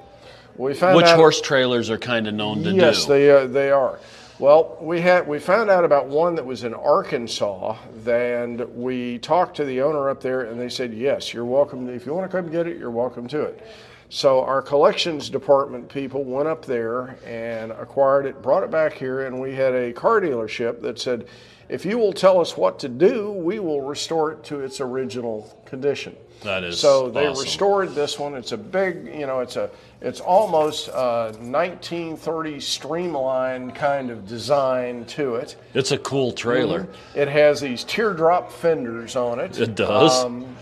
We 0.56 0.74
found 0.74 0.96
Which 0.96 1.06
out, 1.06 1.16
horse 1.16 1.40
trailers 1.40 1.90
are 1.90 1.98
kind 1.98 2.26
of 2.26 2.34
known 2.34 2.62
to 2.64 2.72
Yes, 2.72 3.06
do? 3.06 3.12
they 3.12 3.30
uh, 3.30 3.46
they 3.46 3.70
are. 3.70 3.98
Well, 4.38 4.76
we 4.80 5.00
had 5.00 5.26
we 5.26 5.38
found 5.38 5.70
out 5.70 5.84
about 5.84 6.08
one 6.08 6.34
that 6.34 6.44
was 6.44 6.64
in 6.64 6.74
Arkansas, 6.74 7.76
and 8.06 8.60
we 8.74 9.18
talked 9.18 9.56
to 9.58 9.64
the 9.64 9.80
owner 9.82 10.10
up 10.10 10.20
there, 10.20 10.42
and 10.42 10.60
they 10.60 10.68
said, 10.68 10.92
"Yes, 10.92 11.32
you're 11.32 11.44
welcome. 11.44 11.88
If 11.88 12.06
you 12.06 12.12
want 12.12 12.30
to 12.30 12.36
come 12.36 12.50
get 12.50 12.66
it, 12.66 12.76
you're 12.76 12.90
welcome 12.90 13.28
to 13.28 13.42
it." 13.42 13.64
So 14.08 14.42
our 14.42 14.60
collections 14.60 15.30
department 15.30 15.88
people 15.88 16.22
went 16.24 16.46
up 16.48 16.66
there 16.66 17.16
and 17.26 17.72
acquired 17.72 18.26
it, 18.26 18.42
brought 18.42 18.62
it 18.62 18.70
back 18.70 18.92
here, 18.92 19.26
and 19.26 19.40
we 19.40 19.54
had 19.54 19.74
a 19.74 19.92
car 19.92 20.20
dealership 20.20 20.82
that 20.82 20.98
said, 20.98 21.26
"If 21.70 21.86
you 21.86 21.96
will 21.96 22.12
tell 22.12 22.40
us 22.40 22.56
what 22.56 22.78
to 22.80 22.88
do, 22.88 23.30
we 23.30 23.58
will 23.58 23.80
restore 23.80 24.32
it 24.32 24.44
to 24.44 24.60
its 24.60 24.80
original 24.82 25.56
condition." 25.64 26.14
That 26.44 26.64
is 26.64 26.78
So 26.78 27.08
they 27.10 27.26
awesome. 27.26 27.44
restored 27.44 27.94
this 27.94 28.18
one. 28.18 28.34
It's 28.34 28.52
a 28.52 28.56
big, 28.56 29.06
you 29.06 29.26
know, 29.26 29.40
it's 29.40 29.56
a, 29.56 29.70
it's 30.00 30.20
almost 30.20 30.88
a 30.88 31.34
1930s 31.40 32.62
streamlined 32.62 33.74
kind 33.74 34.10
of 34.10 34.26
design 34.26 35.04
to 35.06 35.36
it. 35.36 35.56
It's 35.74 35.92
a 35.92 35.98
cool 35.98 36.32
trailer. 36.32 36.88
It 37.14 37.28
has 37.28 37.60
these 37.60 37.84
teardrop 37.84 38.50
fenders 38.50 39.16
on 39.16 39.38
it. 39.38 39.58
It 39.58 39.74
does. 39.74 40.24
Um, 40.24 40.56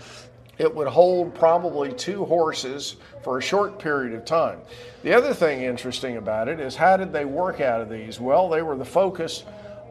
it 0.57 0.73
would 0.75 0.87
hold 0.87 1.33
probably 1.33 1.91
two 1.93 2.23
horses 2.25 2.97
for 3.23 3.39
a 3.39 3.41
short 3.41 3.79
period 3.79 4.13
of 4.13 4.25
time. 4.25 4.59
The 5.01 5.13
other 5.13 5.33
thing 5.33 5.63
interesting 5.63 6.17
about 6.17 6.47
it 6.47 6.59
is 6.59 6.75
how 6.75 6.97
did 6.97 7.11
they 7.11 7.25
work 7.25 7.61
out 7.61 7.81
of 7.81 7.89
these? 7.89 8.19
Well, 8.19 8.47
they 8.47 8.61
were 8.61 8.75
the 8.75 8.85
focus 8.85 9.43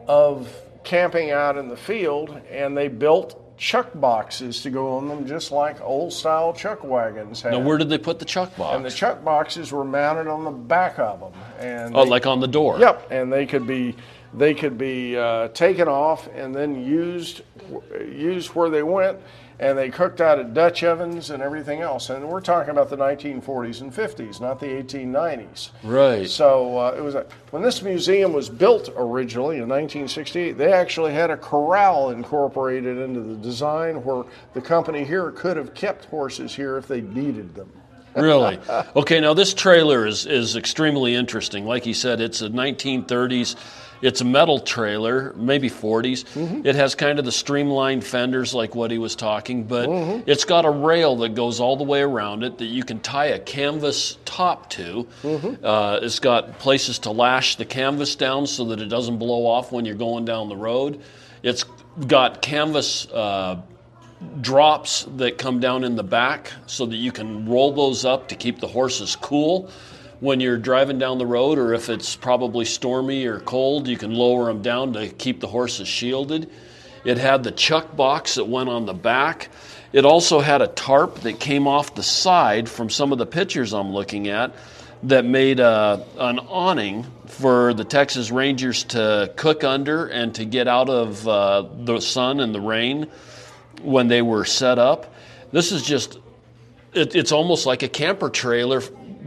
of 0.07 0.47
camping 0.85 1.31
out 1.31 1.57
in 1.57 1.67
the 1.67 1.75
field, 1.75 2.39
and 2.49 2.75
they 2.77 2.87
built 2.87 3.40
chuck 3.61 3.91
boxes 3.93 4.63
to 4.63 4.71
go 4.71 4.97
on 4.97 5.07
them, 5.07 5.27
just 5.27 5.51
like 5.51 5.79
old 5.81 6.11
style 6.11 6.51
chuck 6.51 6.83
wagons 6.83 7.43
had. 7.43 7.51
Now, 7.51 7.59
where 7.59 7.77
did 7.77 7.89
they 7.89 7.99
put 7.99 8.17
the 8.17 8.25
chuck 8.25 8.57
box? 8.57 8.75
and 8.75 8.83
the 8.83 8.89
chuck 8.89 9.23
boxes 9.23 9.71
were 9.71 9.83
mounted 9.83 10.27
on 10.27 10.43
the 10.43 10.49
back 10.51 10.97
of 10.97 11.19
them, 11.19 11.31
and 11.59 11.95
oh, 11.95 12.03
they- 12.03 12.09
like 12.09 12.25
on 12.25 12.39
the 12.39 12.47
door. 12.47 12.79
Yep, 12.79 13.11
and 13.11 13.31
they 13.31 13.45
could 13.45 13.67
be 13.67 13.95
they 14.33 14.55
could 14.55 14.79
be 14.79 15.15
uh, 15.15 15.49
taken 15.49 15.87
off 15.87 16.27
and 16.33 16.55
then 16.55 16.83
used 16.83 17.43
used 18.01 18.49
where 18.55 18.69
they 18.71 18.81
went, 18.81 19.19
and 19.61 19.77
they 19.77 19.91
cooked 19.91 20.19
out 20.19 20.39
of 20.39 20.55
Dutch 20.55 20.83
ovens 20.83 21.29
and 21.29 21.41
everything 21.41 21.81
else. 21.81 22.09
And 22.09 22.27
we're 22.27 22.41
talking 22.41 22.71
about 22.71 22.89
the 22.89 22.97
1940s 22.97 23.81
and 23.81 23.93
50s, 23.93 24.41
not 24.41 24.59
the 24.59 24.65
1890s. 24.65 25.69
Right. 25.83 26.27
So 26.27 26.79
uh, 26.79 26.95
it 26.97 27.01
was 27.01 27.13
a, 27.13 27.27
when 27.51 27.61
this 27.61 27.83
museum 27.83 28.33
was 28.33 28.49
built 28.49 28.89
originally 28.97 29.57
in 29.57 29.69
1968. 29.69 30.57
They 30.57 30.73
actually 30.73 31.13
had 31.13 31.29
a 31.29 31.37
corral 31.37 32.09
incorporated 32.09 32.97
into 32.97 33.21
the 33.21 33.35
design 33.35 34.03
where 34.03 34.23
the 34.53 34.61
company 34.61 35.03
here 35.03 35.29
could 35.31 35.57
have 35.57 35.75
kept 35.75 36.05
horses 36.05 36.55
here 36.55 36.77
if 36.77 36.87
they 36.87 37.01
needed 37.01 37.53
them. 37.53 37.71
really? 38.15 38.59
Okay, 38.95 39.21
now 39.21 39.33
this 39.33 39.53
trailer 39.53 40.05
is, 40.05 40.25
is 40.25 40.57
extremely 40.57 41.15
interesting. 41.15 41.65
Like 41.65 41.83
he 41.83 41.93
said, 41.93 42.19
it's 42.19 42.41
a 42.41 42.49
1930s. 42.49 43.55
It's 44.01 44.21
a 44.21 44.25
metal 44.25 44.59
trailer, 44.59 45.33
maybe 45.35 45.69
40s. 45.69 46.65
It 46.65 46.75
has 46.75 46.95
kind 46.95 47.19
of 47.19 47.25
the 47.25 47.31
streamlined 47.31 48.03
fenders, 48.03 48.53
like 48.53 48.73
what 48.73 48.89
he 48.91 48.97
was 48.97 49.15
talking, 49.15 49.63
but 49.65 49.87
it's 50.27 50.43
got 50.45 50.65
a 50.65 50.71
rail 50.71 51.15
that 51.17 51.35
goes 51.35 51.59
all 51.59 51.77
the 51.77 51.83
way 51.83 52.01
around 52.01 52.43
it 52.43 52.57
that 52.57 52.65
you 52.65 52.83
can 52.83 52.99
tie 52.99 53.27
a 53.27 53.39
canvas 53.39 54.17
top 54.25 54.69
to. 54.71 55.07
Uh, 55.63 55.99
it's 56.01 56.19
got 56.19 56.57
places 56.59 56.99
to 56.99 57.11
lash 57.11 57.57
the 57.57 57.65
canvas 57.65 58.15
down 58.15 58.47
so 58.47 58.65
that 58.65 58.79
it 58.81 58.87
doesn't 58.87 59.17
blow 59.17 59.45
off 59.45 59.71
when 59.71 59.85
you're 59.85 59.95
going 59.95 60.25
down 60.25 60.49
the 60.49 60.57
road. 60.57 60.99
It's 61.43 61.63
got 62.07 62.41
canvas 62.41 63.07
uh, 63.11 63.61
drops 64.41 65.05
that 65.17 65.37
come 65.37 65.59
down 65.59 65.83
in 65.83 65.95
the 65.95 66.03
back 66.03 66.51
so 66.65 66.85
that 66.85 66.95
you 66.95 67.11
can 67.11 67.47
roll 67.47 67.71
those 67.73 68.05
up 68.05 68.27
to 68.29 68.35
keep 68.35 68.59
the 68.59 68.67
horses 68.67 69.15
cool 69.15 69.69
when 70.21 70.39
you're 70.39 70.57
driving 70.57 70.97
down 70.97 71.17
the 71.17 71.25
road 71.25 71.57
or 71.57 71.73
if 71.73 71.89
it's 71.89 72.15
probably 72.15 72.63
stormy 72.63 73.25
or 73.25 73.39
cold 73.41 73.87
you 73.87 73.97
can 73.97 74.13
lower 74.13 74.45
them 74.45 74.61
down 74.61 74.93
to 74.93 75.09
keep 75.09 75.41
the 75.41 75.47
horses 75.47 75.87
shielded 75.87 76.49
it 77.03 77.17
had 77.17 77.43
the 77.43 77.51
chuck 77.51 77.95
box 77.97 78.35
that 78.35 78.45
went 78.45 78.69
on 78.69 78.85
the 78.85 78.93
back 78.93 79.49
it 79.91 80.05
also 80.05 80.39
had 80.39 80.61
a 80.61 80.67
tarp 80.67 81.19
that 81.19 81.39
came 81.39 81.67
off 81.67 81.93
the 81.95 82.03
side 82.03 82.69
from 82.69 82.89
some 82.89 83.11
of 83.11 83.17
the 83.17 83.25
pictures 83.25 83.73
i'm 83.73 83.91
looking 83.91 84.29
at 84.29 84.53
that 85.03 85.25
made 85.25 85.59
a, 85.59 86.05
an 86.17 86.39
awning 86.39 87.05
for 87.25 87.73
the 87.73 87.83
Texas 87.83 88.29
Rangers 88.29 88.83
to 88.85 89.31
cook 89.35 89.63
under 89.63 90.07
and 90.07 90.35
to 90.35 90.45
get 90.45 90.67
out 90.67 90.89
of 90.89 91.27
uh, 91.27 91.65
the 91.85 91.99
sun 91.99 92.39
and 92.39 92.53
the 92.53 92.61
rain 92.61 93.07
when 93.81 94.07
they 94.07 94.21
were 94.21 94.45
set 94.45 94.77
up. 94.77 95.13
This 95.51 95.71
is 95.71 95.83
just, 95.83 96.19
it, 96.93 97.15
it's 97.15 97.31
almost 97.31 97.65
like 97.65 97.83
a 97.83 97.87
camper 97.87 98.29
trailer 98.29 98.81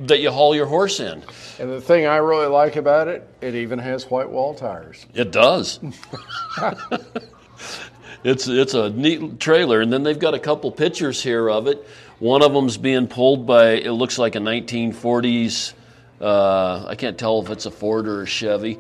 that 0.07 0.21
you 0.21 0.31
haul 0.31 0.55
your 0.55 0.67
horse 0.67 1.01
in. 1.01 1.23
And 1.59 1.71
the 1.71 1.81
thing 1.81 2.07
I 2.07 2.17
really 2.17 2.47
like 2.47 2.77
about 2.77 3.09
it, 3.09 3.27
it 3.41 3.55
even 3.55 3.79
has 3.79 4.11
white 4.11 4.29
wall 4.29 4.55
tires. 4.55 5.07
It 5.15 5.31
does. 5.31 5.81
it's 8.25 8.49
it's 8.49 8.75
a 8.75 8.91
neat 8.91 9.41
trailer, 9.41 9.81
and 9.81 9.93
then 9.93 10.03
they've 10.03 10.19
got 10.19 10.35
a 10.35 10.39
couple 10.39 10.71
pictures 10.73 11.23
here 11.23 11.49
of 11.49 11.67
it. 11.67 11.87
One 12.19 12.43
of 12.43 12.53
them's 12.53 12.77
being 12.77 13.07
pulled 13.07 13.47
by 13.47 13.73
it 13.73 13.93
looks 13.93 14.19
like 14.19 14.35
a 14.35 14.39
1940s. 14.39 15.75
Uh, 16.21 16.87
I 16.89 16.95
can't 16.95 17.19
tell 17.19 17.43
if 17.43 17.51
it's 17.51 17.67
a 17.67 17.71
Ford 17.71 18.07
or 18.09 18.23
a 18.23 18.27
Chevy. 18.27 18.79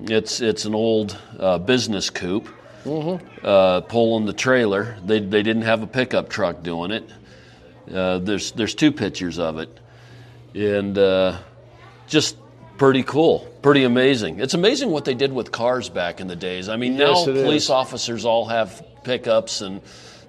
It's 0.00 0.40
it's 0.40 0.64
an 0.64 0.74
old 0.74 1.16
uh, 1.38 1.58
business 1.58 2.10
coupe 2.10 2.48
uh, 2.86 3.80
pulling 3.82 4.26
the 4.26 4.32
trailer. 4.32 4.96
They 5.04 5.20
they 5.20 5.42
didn't 5.42 5.62
have 5.62 5.82
a 5.82 5.86
pickup 5.86 6.28
truck 6.28 6.62
doing 6.62 6.90
it. 6.90 7.10
Uh, 7.92 8.18
there's 8.18 8.52
there's 8.52 8.74
two 8.74 8.92
pictures 8.92 9.38
of 9.38 9.58
it, 9.58 9.78
and 10.54 10.96
uh, 10.98 11.38
just 12.08 12.36
pretty 12.78 13.02
cool, 13.02 13.40
pretty 13.62 13.84
amazing. 13.84 14.40
It's 14.40 14.54
amazing 14.54 14.90
what 14.90 15.04
they 15.04 15.14
did 15.14 15.32
with 15.32 15.52
cars 15.52 15.88
back 15.88 16.20
in 16.20 16.28
the 16.28 16.36
days. 16.36 16.68
I 16.68 16.76
mean, 16.76 16.96
Yes, 16.96 17.26
now 17.26 17.32
police 17.32 17.64
is. 17.64 17.70
officers 17.70 18.24
all 18.24 18.46
have 18.46 18.82
pickups 19.04 19.60
and 19.60 19.80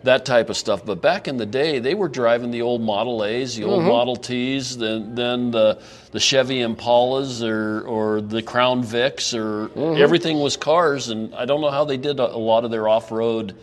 that 0.03 0.26
type 0.26 0.49
of 0.49 0.57
stuff, 0.57 0.84
but 0.84 0.99
back 0.99 1.27
in 1.27 1.38
the 1.38 1.45
day, 1.45 1.77
they 1.77 1.93
were 1.93 2.07
driving 2.10 2.49
the 2.49 2.64
old 2.64 2.81
Model 2.81 3.23
A's, 3.23 3.56
the 3.56 3.61
Mm-hmm. 3.61 3.72
old 3.72 3.84
Model 3.84 4.15
T's, 4.15 4.76
then 4.77 5.14
then 5.14 5.52
the 5.52 5.80
the 6.11 6.19
Chevy 6.19 6.60
Impalas 6.61 7.48
or 7.48 7.81
or 7.88 8.19
the 8.19 8.41
Crown 8.41 8.84
Vics, 8.84 9.38
or 9.38 9.68
Mm-hmm. 9.69 10.02
everything 10.02 10.39
was 10.39 10.57
cars. 10.57 11.10
And 11.10 11.35
I 11.35 11.45
don't 11.45 11.61
know 11.61 11.69
how 11.69 11.85
they 11.85 11.98
did 11.98 12.19
a, 12.19 12.34
a 12.34 12.38
lot 12.38 12.65
of 12.65 12.72
their 12.72 12.88
off 12.88 13.11
road. 13.11 13.53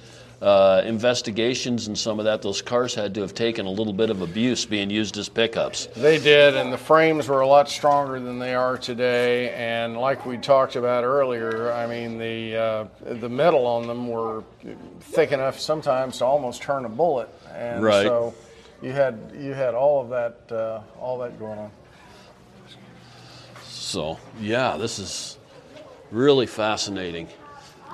Uh, 0.40 0.82
investigations 0.85 1.89
and 1.89 1.98
some 1.98 2.20
of 2.20 2.24
that, 2.24 2.43
those 2.43 2.62
cars 2.62 2.94
had 2.94 3.12
to 3.12 3.20
have 3.20 3.35
taken 3.35 3.66
a 3.66 3.70
little 3.70 3.93
bit 3.93 4.09
of 4.09 4.23
abuse 4.23 4.65
being 4.65 4.89
used 4.89 5.16
as 5.19 5.28
pickups. 5.28 5.86
They 5.97 6.19
did, 6.19 6.55
and 6.56 6.73
the 6.73 6.78
frames 6.78 7.27
were 7.27 7.40
a 7.40 7.47
lot 7.48 7.69
stronger 7.69 8.20
than 8.20 8.39
they 8.39 8.55
are 8.55 8.78
today. 8.78 9.51
And 9.55 9.97
like 9.97 10.24
we 10.27 10.39
talked 10.39 10.77
about 10.77 11.02
earlier, 11.02 11.73
I 11.73 11.89
mean 11.89 12.19
the 12.19 12.56
uh, 12.56 12.85
the 13.15 13.28
metal 13.28 13.66
on 13.66 13.89
them 13.89 14.06
were 14.06 14.44
thick 15.01 15.32
enough 15.32 15.59
sometimes 15.59 16.19
to 16.19 16.24
almost 16.24 16.62
turn 16.62 16.85
a 16.85 16.89
bullet, 16.89 17.28
and 17.52 17.82
Right. 17.82 18.06
so 18.06 18.32
you 18.81 18.93
had 18.93 19.19
you 19.36 19.55
had 19.55 19.74
all 19.74 20.01
of 20.01 20.09
that 20.10 20.56
uh, 20.56 20.81
all 21.01 21.19
that 21.19 21.36
going 21.40 21.59
on. 21.59 21.70
So, 23.65 24.19
yeah, 24.40 24.77
this 24.77 25.01
is 25.01 25.36
really 26.12 26.47
fascinating. 26.47 27.27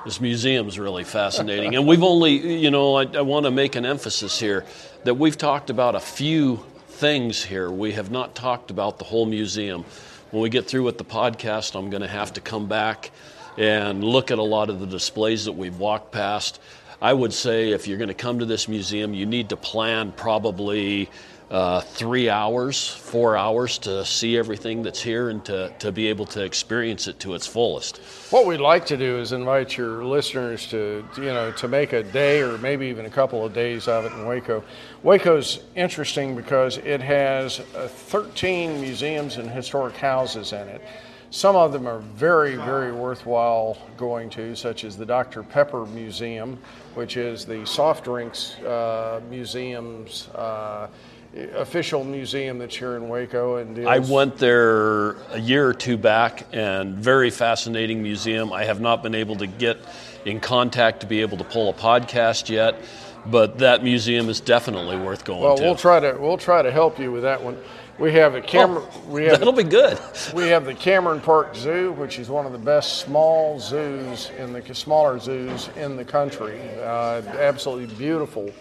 This 0.05 0.21
museum's 0.21 0.77
really 0.77 1.03
fascinating. 1.03 1.75
and 1.75 1.87
we've 1.87 2.03
only, 2.03 2.59
you 2.59 2.69
know, 2.69 2.93
I, 2.93 3.05
I 3.05 3.21
want 3.21 3.47
to 3.47 3.51
make 3.51 3.75
an 3.75 3.87
emphasis 3.87 4.39
here 4.39 4.63
that 5.03 5.15
we've 5.15 5.35
talked 5.35 5.71
about 5.71 5.95
a 5.95 5.99
few 5.99 6.63
things 6.89 7.43
here. 7.43 7.71
We 7.71 7.93
have 7.93 8.11
not 8.11 8.35
talked 8.35 8.69
about 8.69 8.99
the 8.99 9.03
whole 9.03 9.25
museum. 9.25 9.83
When 10.29 10.43
we 10.43 10.49
get 10.49 10.67
through 10.67 10.83
with 10.83 10.99
the 10.99 11.05
podcast, 11.05 11.75
I'm 11.75 11.89
going 11.89 12.03
to 12.03 12.07
have 12.07 12.33
to 12.33 12.41
come 12.41 12.67
back 12.67 13.09
and 13.57 14.03
look 14.03 14.29
at 14.29 14.37
a 14.37 14.43
lot 14.43 14.69
of 14.69 14.79
the 14.79 14.85
displays 14.85 15.45
that 15.45 15.53
we've 15.53 15.79
walked 15.79 16.11
past. 16.11 16.61
I 17.01 17.11
would 17.11 17.33
say 17.33 17.71
if 17.71 17.87
you're 17.87 17.97
going 17.97 18.09
to 18.09 18.13
come 18.13 18.37
to 18.37 18.45
this 18.45 18.67
museum, 18.67 19.15
you 19.15 19.25
need 19.25 19.49
to 19.49 19.57
plan 19.57 20.11
probably 20.11 21.09
uh, 21.51 21.79
three 21.79 22.27
hours, 22.27 22.87
four 22.87 23.37
hours 23.37 23.77
to 23.77 24.03
see 24.03 24.37
everything 24.37 24.81
that's 24.81 25.01
here 25.01 25.29
and 25.29 25.45
to, 25.45 25.71
to 25.77 25.91
be 25.91 26.07
able 26.07 26.25
to 26.25 26.43
experience 26.43 27.07
it 27.07 27.19
to 27.19 27.35
its 27.35 27.45
fullest. 27.45 27.97
What 28.31 28.47
we'd 28.47 28.59
like 28.59 28.85
to 28.87 28.97
do 28.97 29.19
is 29.19 29.31
invite 29.31 29.77
your 29.77 30.03
listeners 30.03 30.67
to, 30.67 31.05
you 31.17 31.25
know, 31.25 31.51
to 31.53 31.67
make 31.67 31.93
a 31.93 32.01
day 32.01 32.41
or 32.41 32.57
maybe 32.57 32.87
even 32.87 33.05
a 33.05 33.09
couple 33.09 33.45
of 33.45 33.53
days 33.53 33.87
of 33.87 34.05
it 34.05 34.11
in 34.13 34.25
Waco. 34.25 34.63
Waco's 35.03 35.59
interesting 35.75 36.35
because 36.35 36.77
it 36.79 37.01
has 37.01 37.59
uh, 37.75 37.87
13 37.87 38.81
museums 38.81 39.37
and 39.37 39.49
historic 39.49 39.95
houses 39.95 40.51
in 40.51 40.67
it. 40.67 40.81
Some 41.29 41.55
of 41.55 41.73
them 41.73 41.85
are 41.85 41.99
very, 41.99 42.55
very 42.55 42.93
worthwhile 42.93 43.77
going 43.97 44.29
to, 44.31 44.55
such 44.55 44.83
as 44.85 44.95
the 44.95 45.05
Dr. 45.05 45.43
Pepper 45.43 45.85
Museum, 45.87 46.57
which 46.93 47.17
is 47.17 47.45
the 47.45 47.65
soft 47.65 48.05
drinks 48.05 48.55
uh, 48.59 49.19
museum's 49.29 50.29
uh, 50.29 50.87
official 51.35 52.03
museum 52.03 52.59
that's 52.59 52.75
here 52.75 52.95
in 52.95 53.09
Waco. 53.09 53.57
And. 53.57 53.87
I 53.87 53.99
went 53.99 54.37
there 54.37 55.11
a 55.31 55.39
year 55.39 55.67
or 55.67 55.73
two 55.73 55.97
back, 55.97 56.47
and 56.53 56.95
very 56.95 57.29
fascinating 57.29 58.01
museum. 58.01 58.53
I 58.53 58.65
have 58.65 58.79
not 58.79 59.03
been 59.03 59.15
able 59.15 59.35
to 59.37 59.47
get 59.47 59.77
in 60.25 60.39
contact 60.39 61.01
to 61.01 61.07
be 61.07 61.21
able 61.21 61.37
to 61.37 61.43
pull 61.43 61.69
a 61.69 61.73
podcast 61.73 62.49
yet, 62.49 62.81
but 63.25 63.59
that 63.59 63.83
museum 63.83 64.29
is 64.29 64.39
definitely 64.39 64.97
worth 64.97 65.25
going 65.25 65.41
well, 65.41 65.57
to. 65.57 65.63
we'll 65.63 65.75
try 65.75 65.99
to 65.99 66.17
we'll 66.19 66.37
try 66.37 66.61
to 66.61 66.71
help 66.71 66.99
you 66.99 67.11
with 67.11 67.23
that 67.23 67.43
one. 67.43 67.57
We 67.97 68.11
have 68.13 68.35
a 68.35 68.41
Cameron. 68.41 68.85
Oh, 68.91 69.01
we 69.07 69.25
have 69.25 69.39
that'll 69.39 69.53
be 69.53 69.63
good. 69.63 69.97
we 70.33 70.49
have 70.49 70.65
the 70.65 70.73
Cameron 70.73 71.21
Park 71.21 71.55
Zoo, 71.55 71.93
which 71.93 72.19
is 72.19 72.29
one 72.29 72.45
of 72.45 72.51
the 72.51 72.57
best 72.57 72.99
small 72.99 73.59
zoos 73.59 74.31
in 74.37 74.51
the 74.51 74.75
smaller 74.75 75.17
zoos 75.19 75.69
in 75.77 75.95
the 75.95 76.03
country. 76.03 76.59
Uh, 76.79 77.21
absolutely 77.39 77.93
beautiful 77.95 78.51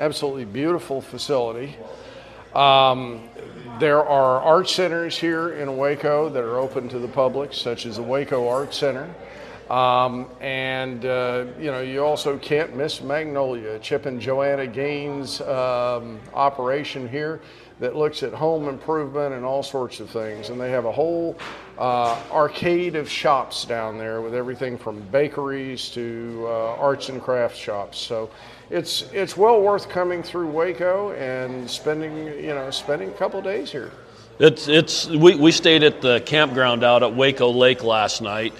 absolutely 0.00 0.46
beautiful 0.46 1.02
facility. 1.02 1.76
Um, 2.54 3.28
there 3.78 4.02
are 4.02 4.40
art 4.40 4.68
centers 4.68 5.16
here 5.16 5.50
in 5.50 5.76
Waco 5.76 6.30
that 6.30 6.42
are 6.42 6.58
open 6.58 6.88
to 6.88 6.98
the 6.98 7.06
public, 7.06 7.52
such 7.52 7.84
as 7.84 7.96
the 7.96 8.02
Waco 8.02 8.48
Art 8.48 8.74
Center. 8.74 9.14
Um, 9.68 10.26
and 10.40 11.04
uh, 11.04 11.44
you 11.60 11.70
know, 11.70 11.80
you 11.80 12.02
also 12.02 12.38
can't 12.38 12.74
miss 12.74 13.02
Magnolia, 13.02 13.78
Chip 13.78 14.06
and 14.06 14.20
Joanna 14.20 14.66
Gaines 14.66 15.40
um, 15.42 16.18
operation 16.34 17.06
here 17.06 17.40
that 17.80 17.96
looks 17.96 18.22
at 18.22 18.32
home 18.32 18.68
improvement 18.68 19.34
and 19.34 19.44
all 19.44 19.62
sorts 19.62 20.00
of 20.00 20.08
things. 20.10 20.50
And 20.50 20.60
they 20.60 20.70
have 20.70 20.84
a 20.84 20.92
whole 20.92 21.36
uh, 21.78 22.20
arcade 22.30 22.94
of 22.94 23.08
shops 23.08 23.64
down 23.64 23.98
there 23.98 24.20
with 24.20 24.34
everything 24.34 24.78
from 24.78 25.00
bakeries 25.10 25.88
to 25.90 26.44
uh, 26.46 26.76
arts 26.76 27.08
and 27.08 27.20
crafts 27.20 27.58
shops. 27.58 27.98
So 27.98 28.30
it's 28.68 29.02
it's 29.12 29.36
well 29.36 29.60
worth 29.60 29.88
coming 29.88 30.22
through 30.22 30.48
Waco 30.48 31.12
and 31.12 31.68
spending 31.68 32.26
you 32.26 32.54
know 32.54 32.70
spending 32.70 33.08
a 33.08 33.14
couple 33.14 33.40
days 33.42 33.72
here. 33.72 33.90
It's 34.38 34.68
it's 34.68 35.06
we, 35.08 35.34
we 35.34 35.50
stayed 35.50 35.82
at 35.82 36.00
the 36.00 36.20
campground 36.20 36.84
out 36.84 37.02
at 37.02 37.14
Waco 37.14 37.50
Lake 37.50 37.82
last 37.82 38.22
night, 38.22 38.54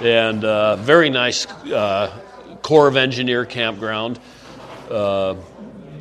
and 0.00 0.44
uh, 0.44 0.76
very 0.76 1.10
nice 1.10 1.46
uh, 1.46 2.10
Corps 2.62 2.88
of 2.88 2.96
Engineer 2.96 3.44
campground. 3.44 4.20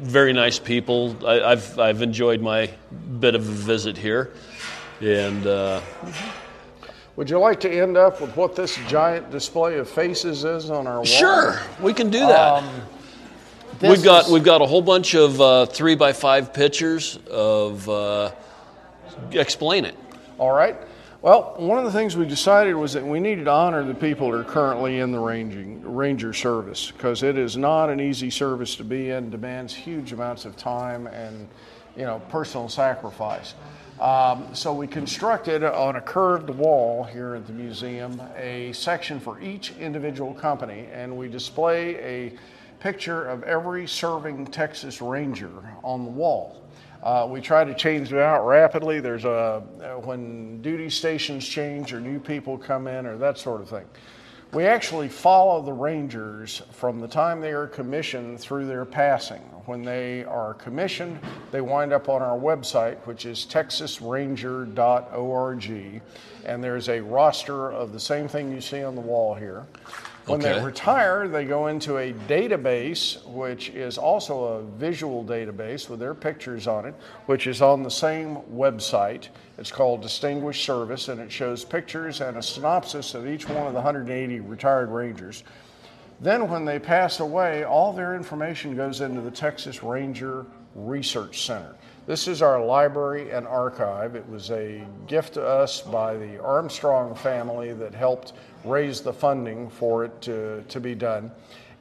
Very 0.01 0.33
nice 0.33 0.59
people. 0.59 1.15
I, 1.27 1.49
have 1.49 1.77
I've 1.77 2.01
enjoyed 2.01 2.41
my 2.41 2.69
bit 3.19 3.35
of 3.35 3.47
a 3.47 3.51
visit 3.51 3.97
here, 3.97 4.31
and. 5.01 5.45
Uh, 5.45 5.81
would 7.15 7.29
you 7.29 7.37
like 7.37 7.59
to 7.61 7.69
end 7.69 7.97
up 7.97 8.21
with 8.21 8.33
what 8.37 8.55
this 8.55 8.77
giant 8.87 9.29
display 9.29 9.77
of 9.77 9.89
faces 9.89 10.45
is 10.45 10.69
on 10.69 10.87
our 10.87 10.97
wall? 10.97 11.03
Sure, 11.03 11.59
we 11.81 11.93
can 11.93 12.09
do 12.09 12.19
that. 12.19 12.63
Um, 12.63 12.81
we've 13.81 14.01
got 14.01 14.25
is... 14.25 14.31
we've 14.31 14.43
got 14.43 14.61
a 14.61 14.65
whole 14.65 14.81
bunch 14.81 15.15
of 15.15 15.41
uh, 15.41 15.65
three 15.65 15.95
by 15.95 16.13
five 16.13 16.53
pictures 16.53 17.19
of. 17.29 17.87
Uh, 17.89 18.31
explain 19.31 19.83
it. 19.83 19.95
All 20.37 20.53
right. 20.53 20.77
Well, 21.21 21.55
one 21.57 21.77
of 21.77 21.83
the 21.83 21.91
things 21.91 22.15
we 22.15 22.25
decided 22.25 22.75
was 22.75 22.93
that 22.93 23.05
we 23.05 23.19
needed 23.19 23.43
to 23.45 23.51
honor 23.51 23.83
the 23.83 23.93
people 23.93 24.31
that 24.31 24.37
are 24.37 24.43
currently 24.45 24.99
in 24.99 25.11
the 25.11 25.19
ranging, 25.19 25.81
ranger 25.83 26.31
service 26.31 26.91
because 26.91 27.23
it 27.23 27.37
is 27.37 27.57
not 27.57 27.89
an 27.89 27.99
easy 27.99 28.29
service 28.29 28.77
to 28.77 28.85
be 28.85 29.09
in, 29.09 29.29
demands 29.29 29.75
huge 29.75 30.13
amounts 30.13 30.45
of 30.45 30.55
time 30.55 31.07
and 31.07 31.49
you 31.97 32.03
know 32.03 32.21
personal 32.29 32.69
sacrifice. 32.69 33.53
Um, 33.99 34.47
so 34.53 34.73
we 34.73 34.87
constructed 34.87 35.61
on 35.61 35.97
a 35.97 36.01
curved 36.01 36.49
wall 36.51 37.03
here 37.03 37.35
at 37.35 37.45
the 37.47 37.53
museum 37.53 38.21
a 38.37 38.71
section 38.71 39.19
for 39.19 39.41
each 39.41 39.75
individual 39.75 40.33
company, 40.33 40.87
and 40.93 41.17
we 41.17 41.27
display 41.27 41.97
a 41.97 42.33
picture 42.79 43.25
of 43.25 43.43
every 43.43 43.87
serving 43.87 44.47
Texas 44.47 45.01
Ranger 45.01 45.51
on 45.83 46.05
the 46.05 46.11
wall. 46.11 46.61
Uh, 47.01 47.25
we 47.29 47.39
try 47.39 47.63
to 47.63 47.73
change 47.73 48.11
it 48.11 48.19
out 48.19 48.45
rapidly. 48.45 48.99
There's 48.99 49.23
a 49.25 49.63
when 50.03 50.61
duty 50.61 50.89
stations 50.89 51.47
change 51.47 51.93
or 51.93 52.01
new 52.01 52.19
people 52.19 52.57
come 52.57 52.87
in 52.87 53.05
or 53.05 53.17
that 53.17 53.37
sort 53.37 53.61
of 53.61 53.69
thing. 53.69 53.85
We 54.51 54.65
actually 54.65 55.09
follow 55.09 55.61
the 55.61 55.73
Rangers 55.73 56.63
from 56.71 56.99
the 56.99 57.07
time 57.07 57.39
they 57.39 57.51
are 57.51 57.67
commissioned 57.67 58.39
through 58.39 58.65
their 58.65 58.83
passing. 58.83 59.41
When 59.65 59.83
they 59.83 60.23
are 60.23 60.55
commissioned, 60.55 61.19
they 61.51 61.61
wind 61.61 61.93
up 61.93 62.09
on 62.09 62.23
our 62.23 62.35
website, 62.35 62.97
which 63.05 63.27
is 63.27 63.45
texasranger.org, 63.45 66.01
and 66.45 66.63
there's 66.63 66.89
a 66.89 66.99
roster 66.99 67.71
of 67.71 67.93
the 67.93 67.99
same 67.99 68.27
thing 68.27 68.51
you 68.51 68.59
see 68.59 68.81
on 68.81 68.95
the 68.95 69.01
wall 69.01 69.35
here. 69.35 69.67
When 70.25 70.41
okay. 70.41 70.59
they 70.59 70.65
retire, 70.65 71.27
they 71.27 71.45
go 71.45 71.67
into 71.67 71.97
a 71.97 72.13
database, 72.27 73.25
which 73.25 73.69
is 73.69 73.97
also 73.97 74.43
a 74.43 74.63
visual 74.63 75.23
database 75.23 75.89
with 75.89 75.99
their 75.99 76.13
pictures 76.13 76.67
on 76.67 76.85
it, 76.85 76.93
which 77.25 77.47
is 77.47 77.61
on 77.61 77.83
the 77.83 77.91
same 77.91 78.37
website. 78.53 79.29
It's 79.57 79.71
called 79.71 80.01
Distinguished 80.01 80.63
Service, 80.63 81.07
and 81.07 81.19
it 81.19 81.31
shows 81.31 81.65
pictures 81.65 82.21
and 82.21 82.37
a 82.37 82.43
synopsis 82.43 83.15
of 83.15 83.27
each 83.27 83.49
one 83.49 83.65
of 83.65 83.73
the 83.73 83.81
180 83.81 84.39
retired 84.41 84.89
Rangers. 84.89 85.43
Then, 86.21 86.49
when 86.49 86.65
they 86.65 86.79
pass 86.79 87.21
away, 87.21 87.63
all 87.63 87.93
their 87.93 88.13
information 88.15 88.75
goes 88.75 89.01
into 89.01 89.21
the 89.21 89.31
Texas 89.31 89.81
Ranger 89.81 90.45
Research 90.75 91.45
Center. 91.45 91.75
This 92.05 92.27
is 92.27 92.41
our 92.41 92.63
library 92.63 93.31
and 93.31 93.47
archive. 93.47 94.15
It 94.15 94.27
was 94.27 94.49
a 94.51 94.83
gift 95.07 95.35
to 95.35 95.45
us 95.45 95.81
by 95.81 96.17
the 96.17 96.43
Armstrong 96.43 97.15
family 97.15 97.71
that 97.73 97.93
helped 97.93 98.33
raise 98.63 99.01
the 99.01 99.13
funding 99.13 99.69
for 99.69 100.05
it 100.05 100.21
to, 100.21 100.63
to 100.67 100.79
be 100.79 100.95
done. 100.95 101.31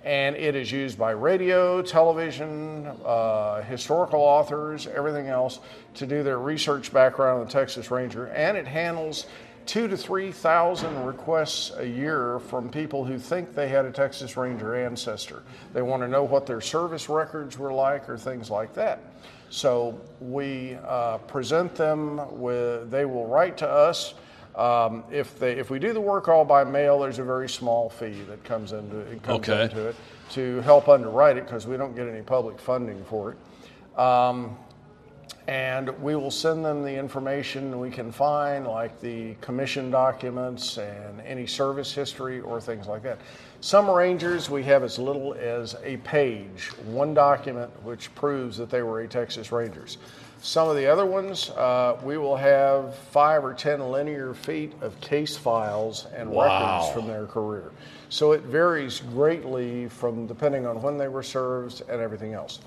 And 0.05 0.37
it 0.37 0.55
is 0.55 0.71
used 0.71 0.99
by 0.99 1.11
radio, 1.11 1.83
television, 1.83 2.87
uh, 3.05 3.63
historical 3.63 4.21
authors, 4.21 4.87
everything 4.87 5.27
else 5.27 5.61
to 5.95 6.07
do 6.07 6.23
their 6.23 6.39
research 6.39 6.93
background 6.93 7.41
on 7.41 7.47
the 7.47 7.53
Texas 7.53 7.91
Ranger. 7.91 8.27
And 8.29 8.57
it 8.57 8.67
handles 8.67 9.27
two 9.67 9.87
to 9.87 9.97
3,000 9.97 11.05
requests 11.05 11.73
a 11.77 11.87
year 11.87 12.39
from 12.39 12.71
people 12.71 13.05
who 13.05 13.19
think 13.19 13.55
they 13.55 13.69
had 13.69 13.85
a 13.85 13.91
Texas 13.91 14.35
Ranger 14.37 14.75
ancestor. 14.75 15.43
They 15.75 15.83
want 15.83 16.03
to 16.03 16.09
know 16.09 16.25
what 16.25 16.47
their 16.47 16.63
service 16.63 17.11
records 17.11 17.59
were 17.59 17.73
like 17.73 18.09
or 18.09 18.17
things 18.17 18.51
like 18.51 18.73
that. 18.75 19.01
So 19.51 20.01
we 20.21 20.79
uh, 20.87 21.19
present 21.19 21.75
them 21.75 22.41
with, 22.41 22.91
they 22.91 23.05
will 23.05 23.27
write 23.27 23.59
to 23.59 23.69
us 23.69 24.15
um, 24.59 25.05
if 25.11 25.39
they 25.39 25.53
if 25.53 25.71
we 25.71 25.79
do 25.79 25.93
the 25.93 26.01
work 26.01 26.29
all 26.29 26.45
by 26.45 26.65
mail, 26.65 26.99
there's 26.99 27.21
a 27.21 27.25
very 27.25 27.49
small 27.49 27.89
fee 27.89 28.23
that 28.29 28.43
comes 28.43 28.73
into 28.73 28.99
it 28.99 29.23
comes 29.23 29.49
okay. 29.49 29.65
into 29.65 29.87
it 29.87 29.97
to 30.31 30.61
help 30.63 30.89
underwrite 30.89 31.37
it 31.37 31.45
because 31.45 31.67
we 31.67 31.77
don't 31.77 31.95
get 31.95 32.09
any 32.09 32.23
public 32.23 32.59
funding 32.59 33.03
for 33.05 33.33
it. 33.33 33.99
Um, 33.99 34.57
and 35.47 35.89
we 36.03 36.15
will 36.15 36.31
send 36.31 36.63
them 36.63 36.83
the 36.83 36.95
information 36.95 37.81
we 37.81 37.91
can 37.91 38.13
find, 38.13 38.67
like 38.67 39.01
the 39.01 39.35
commission 39.41 39.91
documents 39.91 40.77
and 40.77 41.23
any 41.23 41.47
service 41.47 41.91
history 41.91 42.41
or 42.41 42.61
things 42.61 42.87
like 42.87 43.03
that. 43.03 43.19
Some 43.61 43.89
rangers 43.89 44.51
we 44.51 44.63
have 44.65 44.83
as 44.83 44.99
little 44.99 45.33
as 45.35 45.75
a 45.85 45.97
page, 45.99 46.67
one 46.85 47.15
document 47.15 47.71
which 47.83 48.15
proves 48.15 48.59
that 48.59 48.69
they 48.69 48.83
were 48.83 49.01
a 49.01 49.09
Texas 49.09 49.51
Rangers. 49.51 49.97
Some 50.41 50.69
of 50.69 50.77
the 50.77 50.87
other 50.87 51.05
ones, 51.05 51.51
uh, 51.51 51.99
we 52.05 52.17
will 52.17 52.37
have 52.37 52.95
five 52.95 53.45
or 53.45 53.55
ten 53.55 53.81
linear 53.91 54.35
feet 54.35 54.73
of 54.81 54.99
case 55.01 55.37
files 55.37 56.07
and 56.15 56.31
wow. 56.31 56.45
records 56.45 56.95
from 56.95 57.09
their 57.09 57.27
career. 57.27 57.73
So 58.09 58.33
it 58.33 58.43
varies 58.43 59.01
greatly 59.01 59.89
from 59.89 60.27
depending 60.27 60.65
on 60.65 60.81
when 60.81 60.97
they 60.97 61.09
were 61.09 61.25
served 61.25 61.83
and 61.89 62.01
everything 62.01 62.35
else. 62.35 62.61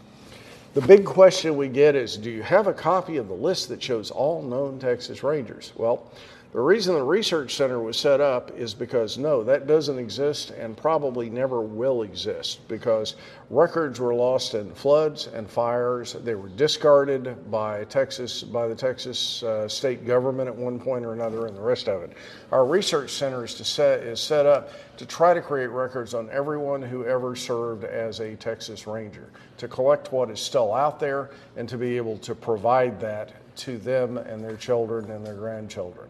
The 0.74 0.82
big 0.82 1.06
question 1.06 1.56
we 1.56 1.70
get 1.70 1.96
is 1.96 2.18
Do 2.18 2.30
you 2.30 2.44
have 2.44 2.68
a 2.68 2.74
copy 2.74 3.18
of 3.18 3.28
the 3.28 3.34
list 3.34 3.70
that 3.70 3.82
shows 3.82 4.12
all 4.12 4.42
known 4.42 4.78
Texas 4.78 5.24
Rangers? 5.24 5.72
Well, 5.76 6.06
The 6.54 6.60
reason 6.60 6.96
the 6.96 7.04
research 7.04 7.56
center 7.56 7.80
was 7.80 7.96
set 7.96 8.20
up 8.20 8.52
is 8.58 8.74
because 8.74 9.18
no, 9.18 9.42
that 9.42 9.68
doesn't 9.68 9.98
exist 9.98 10.50
and 10.50 10.76
probably 10.76 11.30
never 11.30 11.62
will 11.62 12.02
exist 12.02 12.68
because 12.68 13.16
records 13.50 14.02
were 14.02 14.14
lost 14.14 14.54
in 14.54 14.74
floods 14.74 15.28
and 15.28 15.50
fires. 15.50 16.12
They 16.12 16.36
were 16.36 16.50
discarded 16.50 17.50
by 17.50 17.86
Texas, 17.86 18.44
by 18.44 18.68
the 18.68 18.76
Texas 18.76 19.44
uh, 19.44 19.70
state 19.70 20.06
government 20.06 20.50
at 20.50 20.56
one 20.56 20.78
point 20.78 21.06
or 21.06 21.14
another, 21.14 21.48
and 21.48 21.56
the 21.56 21.62
rest 21.62 21.88
of 21.88 22.04
it. 22.04 22.18
Our 22.52 22.66
research 22.66 23.12
center 23.12 23.46
is, 23.46 23.54
to 23.56 23.64
set, 23.64 24.02
is 24.02 24.20
set 24.20 24.46
up 24.46 24.72
to 24.98 25.06
try 25.06 25.34
to 25.34 25.42
create 25.42 25.68
records 25.68 26.14
on 26.14 26.30
everyone 26.32 26.82
who 26.82 27.06
ever 27.06 27.34
served 27.34 27.86
as 27.86 28.20
a 28.20 28.36
Texas 28.36 28.86
Ranger, 28.88 29.30
to 29.56 29.70
collect 29.70 30.12
what 30.12 30.30
is 30.30 30.42
still 30.42 30.74
out 30.74 31.00
there 31.00 31.30
and 31.56 31.70
to 31.70 31.78
be 31.78 31.96
able 31.96 32.18
to 32.18 32.36
provide 32.36 33.00
that 33.00 33.56
to 33.56 33.78
them 33.78 34.18
and 34.18 34.44
their 34.44 34.58
children 34.58 35.12
and 35.12 35.26
their 35.26 35.36
grandchildren. 35.36 36.10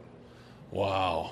Wow. 0.72 1.32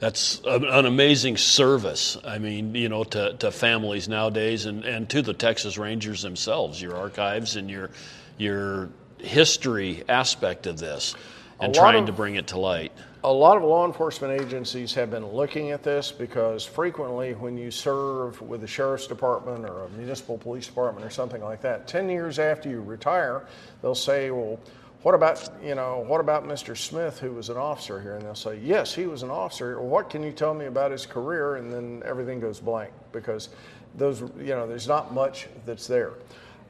That's 0.00 0.40
an 0.44 0.84
amazing 0.84 1.36
service. 1.36 2.18
I 2.24 2.38
mean, 2.38 2.74
you 2.74 2.88
know, 2.88 3.04
to, 3.04 3.34
to 3.34 3.52
families 3.52 4.08
nowadays 4.08 4.66
and, 4.66 4.84
and 4.84 5.08
to 5.10 5.22
the 5.22 5.32
Texas 5.32 5.78
Rangers 5.78 6.22
themselves, 6.22 6.82
your 6.82 6.96
archives 6.96 7.54
and 7.54 7.70
your, 7.70 7.90
your 8.36 8.90
history 9.18 10.02
aspect 10.08 10.66
of 10.66 10.78
this 10.78 11.14
and 11.60 11.72
trying 11.72 12.00
of, 12.00 12.06
to 12.06 12.12
bring 12.12 12.34
it 12.34 12.48
to 12.48 12.58
light. 12.58 12.90
A 13.22 13.32
lot 13.32 13.56
of 13.56 13.62
law 13.62 13.86
enforcement 13.86 14.40
agencies 14.40 14.92
have 14.94 15.12
been 15.12 15.24
looking 15.24 15.70
at 15.70 15.84
this 15.84 16.10
because 16.10 16.64
frequently, 16.64 17.34
when 17.34 17.56
you 17.56 17.70
serve 17.70 18.42
with 18.42 18.60
the 18.60 18.66
sheriff's 18.66 19.06
department 19.06 19.64
or 19.64 19.84
a 19.84 19.88
municipal 19.90 20.36
police 20.36 20.66
department 20.66 21.06
or 21.06 21.10
something 21.10 21.42
like 21.42 21.60
that, 21.60 21.86
10 21.86 22.08
years 22.08 22.40
after 22.40 22.68
you 22.68 22.80
retire, 22.80 23.46
they'll 23.80 23.94
say, 23.94 24.32
well, 24.32 24.58
what 25.02 25.14
about 25.14 25.48
you 25.62 25.74
know 25.74 26.04
what 26.06 26.20
about 26.20 26.44
Mr. 26.44 26.76
Smith 26.76 27.18
who 27.18 27.32
was 27.32 27.48
an 27.48 27.56
officer 27.56 28.00
here? 28.00 28.16
And 28.16 28.24
they'll 28.24 28.34
say 28.34 28.58
yes 28.58 28.94
he 28.94 29.06
was 29.06 29.22
an 29.22 29.30
officer. 29.30 29.80
What 29.80 30.10
can 30.10 30.22
you 30.22 30.32
tell 30.32 30.54
me 30.54 30.66
about 30.66 30.90
his 30.90 31.06
career? 31.06 31.56
And 31.56 31.72
then 31.72 32.02
everything 32.04 32.40
goes 32.40 32.60
blank 32.60 32.92
because 33.10 33.48
those 33.96 34.20
you 34.20 34.54
know 34.54 34.66
there's 34.66 34.88
not 34.88 35.12
much 35.12 35.48
that's 35.66 35.86
there. 35.86 36.12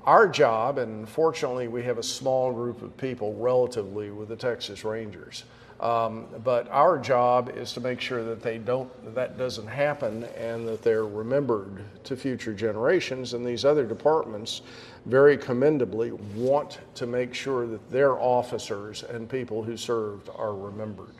Our 0.05 0.27
job 0.27 0.79
and 0.79 1.09
fortunately 1.09 1.69
we 1.69 1.83
have 1.85 1.99
a 1.99 2.03
small 2.03 2.53
group 2.53 2.83
of 2.83 2.97
people 2.97 3.35
relatively 3.35 4.11
with 4.11 4.29
the 4.29 4.37
Texas 4.37 4.85
Rangers 4.85 5.45
um, 5.83 6.27
but 6.45 6.71
our 6.71 6.97
job 6.97 7.51
is 7.57 7.73
to 7.73 7.81
make 7.81 8.01
sure 8.01 8.23
that 8.23 8.41
they 8.41 8.57
don't 8.57 9.15
that 9.17 9.37
doesn't 9.37 9.67
happen 9.67 10.25
and 10.39 10.67
that 10.69 10.81
they're 10.81 11.07
remembered 11.07 11.83
to 12.05 12.17
future 12.17 12.55
generations 12.55 13.35
and 13.35 13.45
these 13.45 13.65
other 13.65 13.85
departments 13.85 14.63
very 15.07 15.37
commendably 15.37 16.13
want 16.37 16.79
to 16.95 17.05
make 17.05 17.35
sure 17.35 17.67
that 17.67 17.91
their 17.91 18.13
officers 18.13 19.03
and 19.03 19.29
people 19.29 19.65
who 19.65 19.77
served 19.77 20.31
are 20.37 20.55
remembered. 20.55 21.17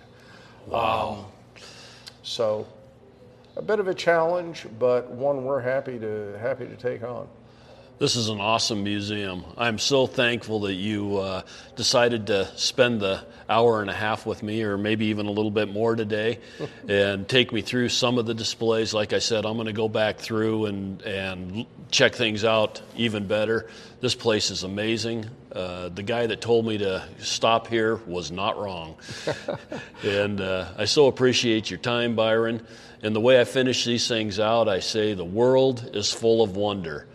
Wow. 0.69 1.27
Um, 1.57 1.63
so 2.23 2.65
a 3.57 3.63
bit 3.63 3.81
of 3.81 3.89
a 3.89 3.95
challenge, 3.95 4.67
but 4.79 5.11
one 5.11 5.45
we're 5.45 5.61
happy 5.61 5.99
to 5.99 6.39
happy 6.41 6.67
to 6.67 6.77
take 6.77 7.03
on. 7.03 7.27
This 7.99 8.17
is 8.17 8.29
an 8.29 8.41
awesome 8.41 8.83
museum. 8.83 9.45
I'm 9.57 9.79
so 9.79 10.09
thankful 10.09 10.61
that 10.61 10.75
you 10.75 11.19
uh, 11.19 11.43
decided 11.77 12.27
to 12.29 12.47
spend 12.57 13.01
the 13.01 13.25
hour 13.49 13.81
and 13.81 13.89
a 13.89 13.95
half 13.95 14.27
with 14.27 14.43
me, 14.43 14.63
or 14.63 14.77
maybe 14.77 15.07
even 15.07 15.27
a 15.27 15.31
little 15.31 15.53
bit 15.53 15.69
more 15.69 15.95
today, 15.95 16.41
and 16.89 17.29
take 17.29 17.53
me 17.53 17.61
through 17.61 17.91
some 17.91 18.19
of 18.19 18.27
the 18.27 18.35
displays. 18.35 18.93
Like 18.93 19.13
I 19.13 19.21
said, 19.21 19.45
I'm 19.45 19.55
going 19.55 19.67
to 19.67 19.73
go 19.73 19.89
back 19.89 20.19
through 20.19 20.67
and, 20.67 21.03
and 21.03 21.67
check 21.93 22.15
things 22.15 22.45
out 22.45 22.83
even 22.97 23.29
better. 23.29 23.69
This 24.01 24.17
place 24.17 24.51
is 24.51 24.65
amazing. 24.65 25.27
Uh, 25.53 25.91
the 25.91 26.03
guy 26.03 26.27
that 26.27 26.41
told 26.41 26.67
me 26.67 26.79
to 26.79 27.05
stop 27.19 27.69
here 27.69 27.97
was 28.07 28.33
not 28.33 28.59
wrong. 28.59 28.97
and 30.03 30.41
uh, 30.41 30.73
I 30.77 30.87
so 30.87 31.07
appreciate 31.07 31.71
your 31.71 31.79
time, 31.79 32.17
Byron. 32.17 32.67
And 33.03 33.15
the 33.15 33.21
way 33.21 33.41
I 33.41 33.45
finish 33.45 33.85
these 33.85 34.09
things 34.09 34.41
out, 34.41 34.69
I 34.69 34.81
say 34.81 35.15
the 35.15 35.25
world 35.25 35.91
is 35.93 36.11
full 36.13 36.43
of 36.43 36.57
wonder. 36.57 37.07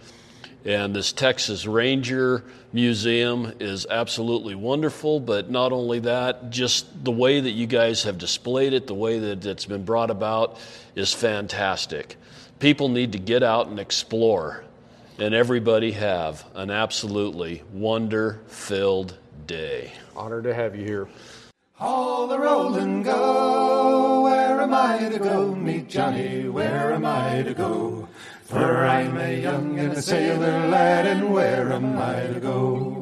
And 0.67 0.93
this 0.93 1.13
Texas 1.13 1.65
Ranger 1.65 2.43
Museum 2.73 3.53
is 3.61 3.87
absolutely 3.89 4.53
wonderful, 4.53 5.21
but 5.21 5.49
not 5.49 5.71
only 5.71 5.99
that, 5.99 6.49
just 6.49 7.05
the 7.05 7.11
way 7.11 7.39
that 7.39 7.51
you 7.51 7.67
guys 7.67 8.03
have 8.03 8.17
displayed 8.17 8.73
it, 8.73 8.85
the 8.85 8.93
way 8.93 9.17
that 9.17 9.45
it's 9.45 9.63
been 9.63 9.85
brought 9.85 10.11
about 10.11 10.59
is 10.93 11.13
fantastic. 11.13 12.17
People 12.59 12.89
need 12.89 13.13
to 13.13 13.17
get 13.17 13.43
out 13.43 13.67
and 13.67 13.79
explore, 13.79 14.65
and 15.17 15.33
everybody 15.33 15.93
have 15.93 16.43
an 16.53 16.69
absolutely 16.69 17.63
wonder 17.71 18.41
filled 18.47 19.17
day. 19.45 19.93
Honored 20.17 20.43
to 20.43 20.53
have 20.53 20.75
you 20.75 20.83
here. 20.83 21.07
All 21.79 22.27
the 22.27 22.37
roll 22.37 22.75
and 22.75 23.05
go. 23.05 24.23
Where 24.23 24.59
am 24.59 24.73
I 24.73 25.07
to 25.07 25.19
go? 25.19 25.55
Meet 25.55 25.87
Johnny. 25.87 26.49
Where 26.49 26.91
am 26.91 27.05
I 27.05 27.43
to 27.43 27.53
go? 27.53 28.09
For 28.47 28.85
I'm 28.85 29.17
a 29.17 29.41
young 29.41 29.77
and 29.77 29.91
a 29.91 30.01
sailor 30.01 30.69
lad, 30.69 31.05
and 31.05 31.33
where 31.33 31.73
am 31.73 31.99
I 31.99 32.27
to 32.27 32.39
go? 32.39 32.97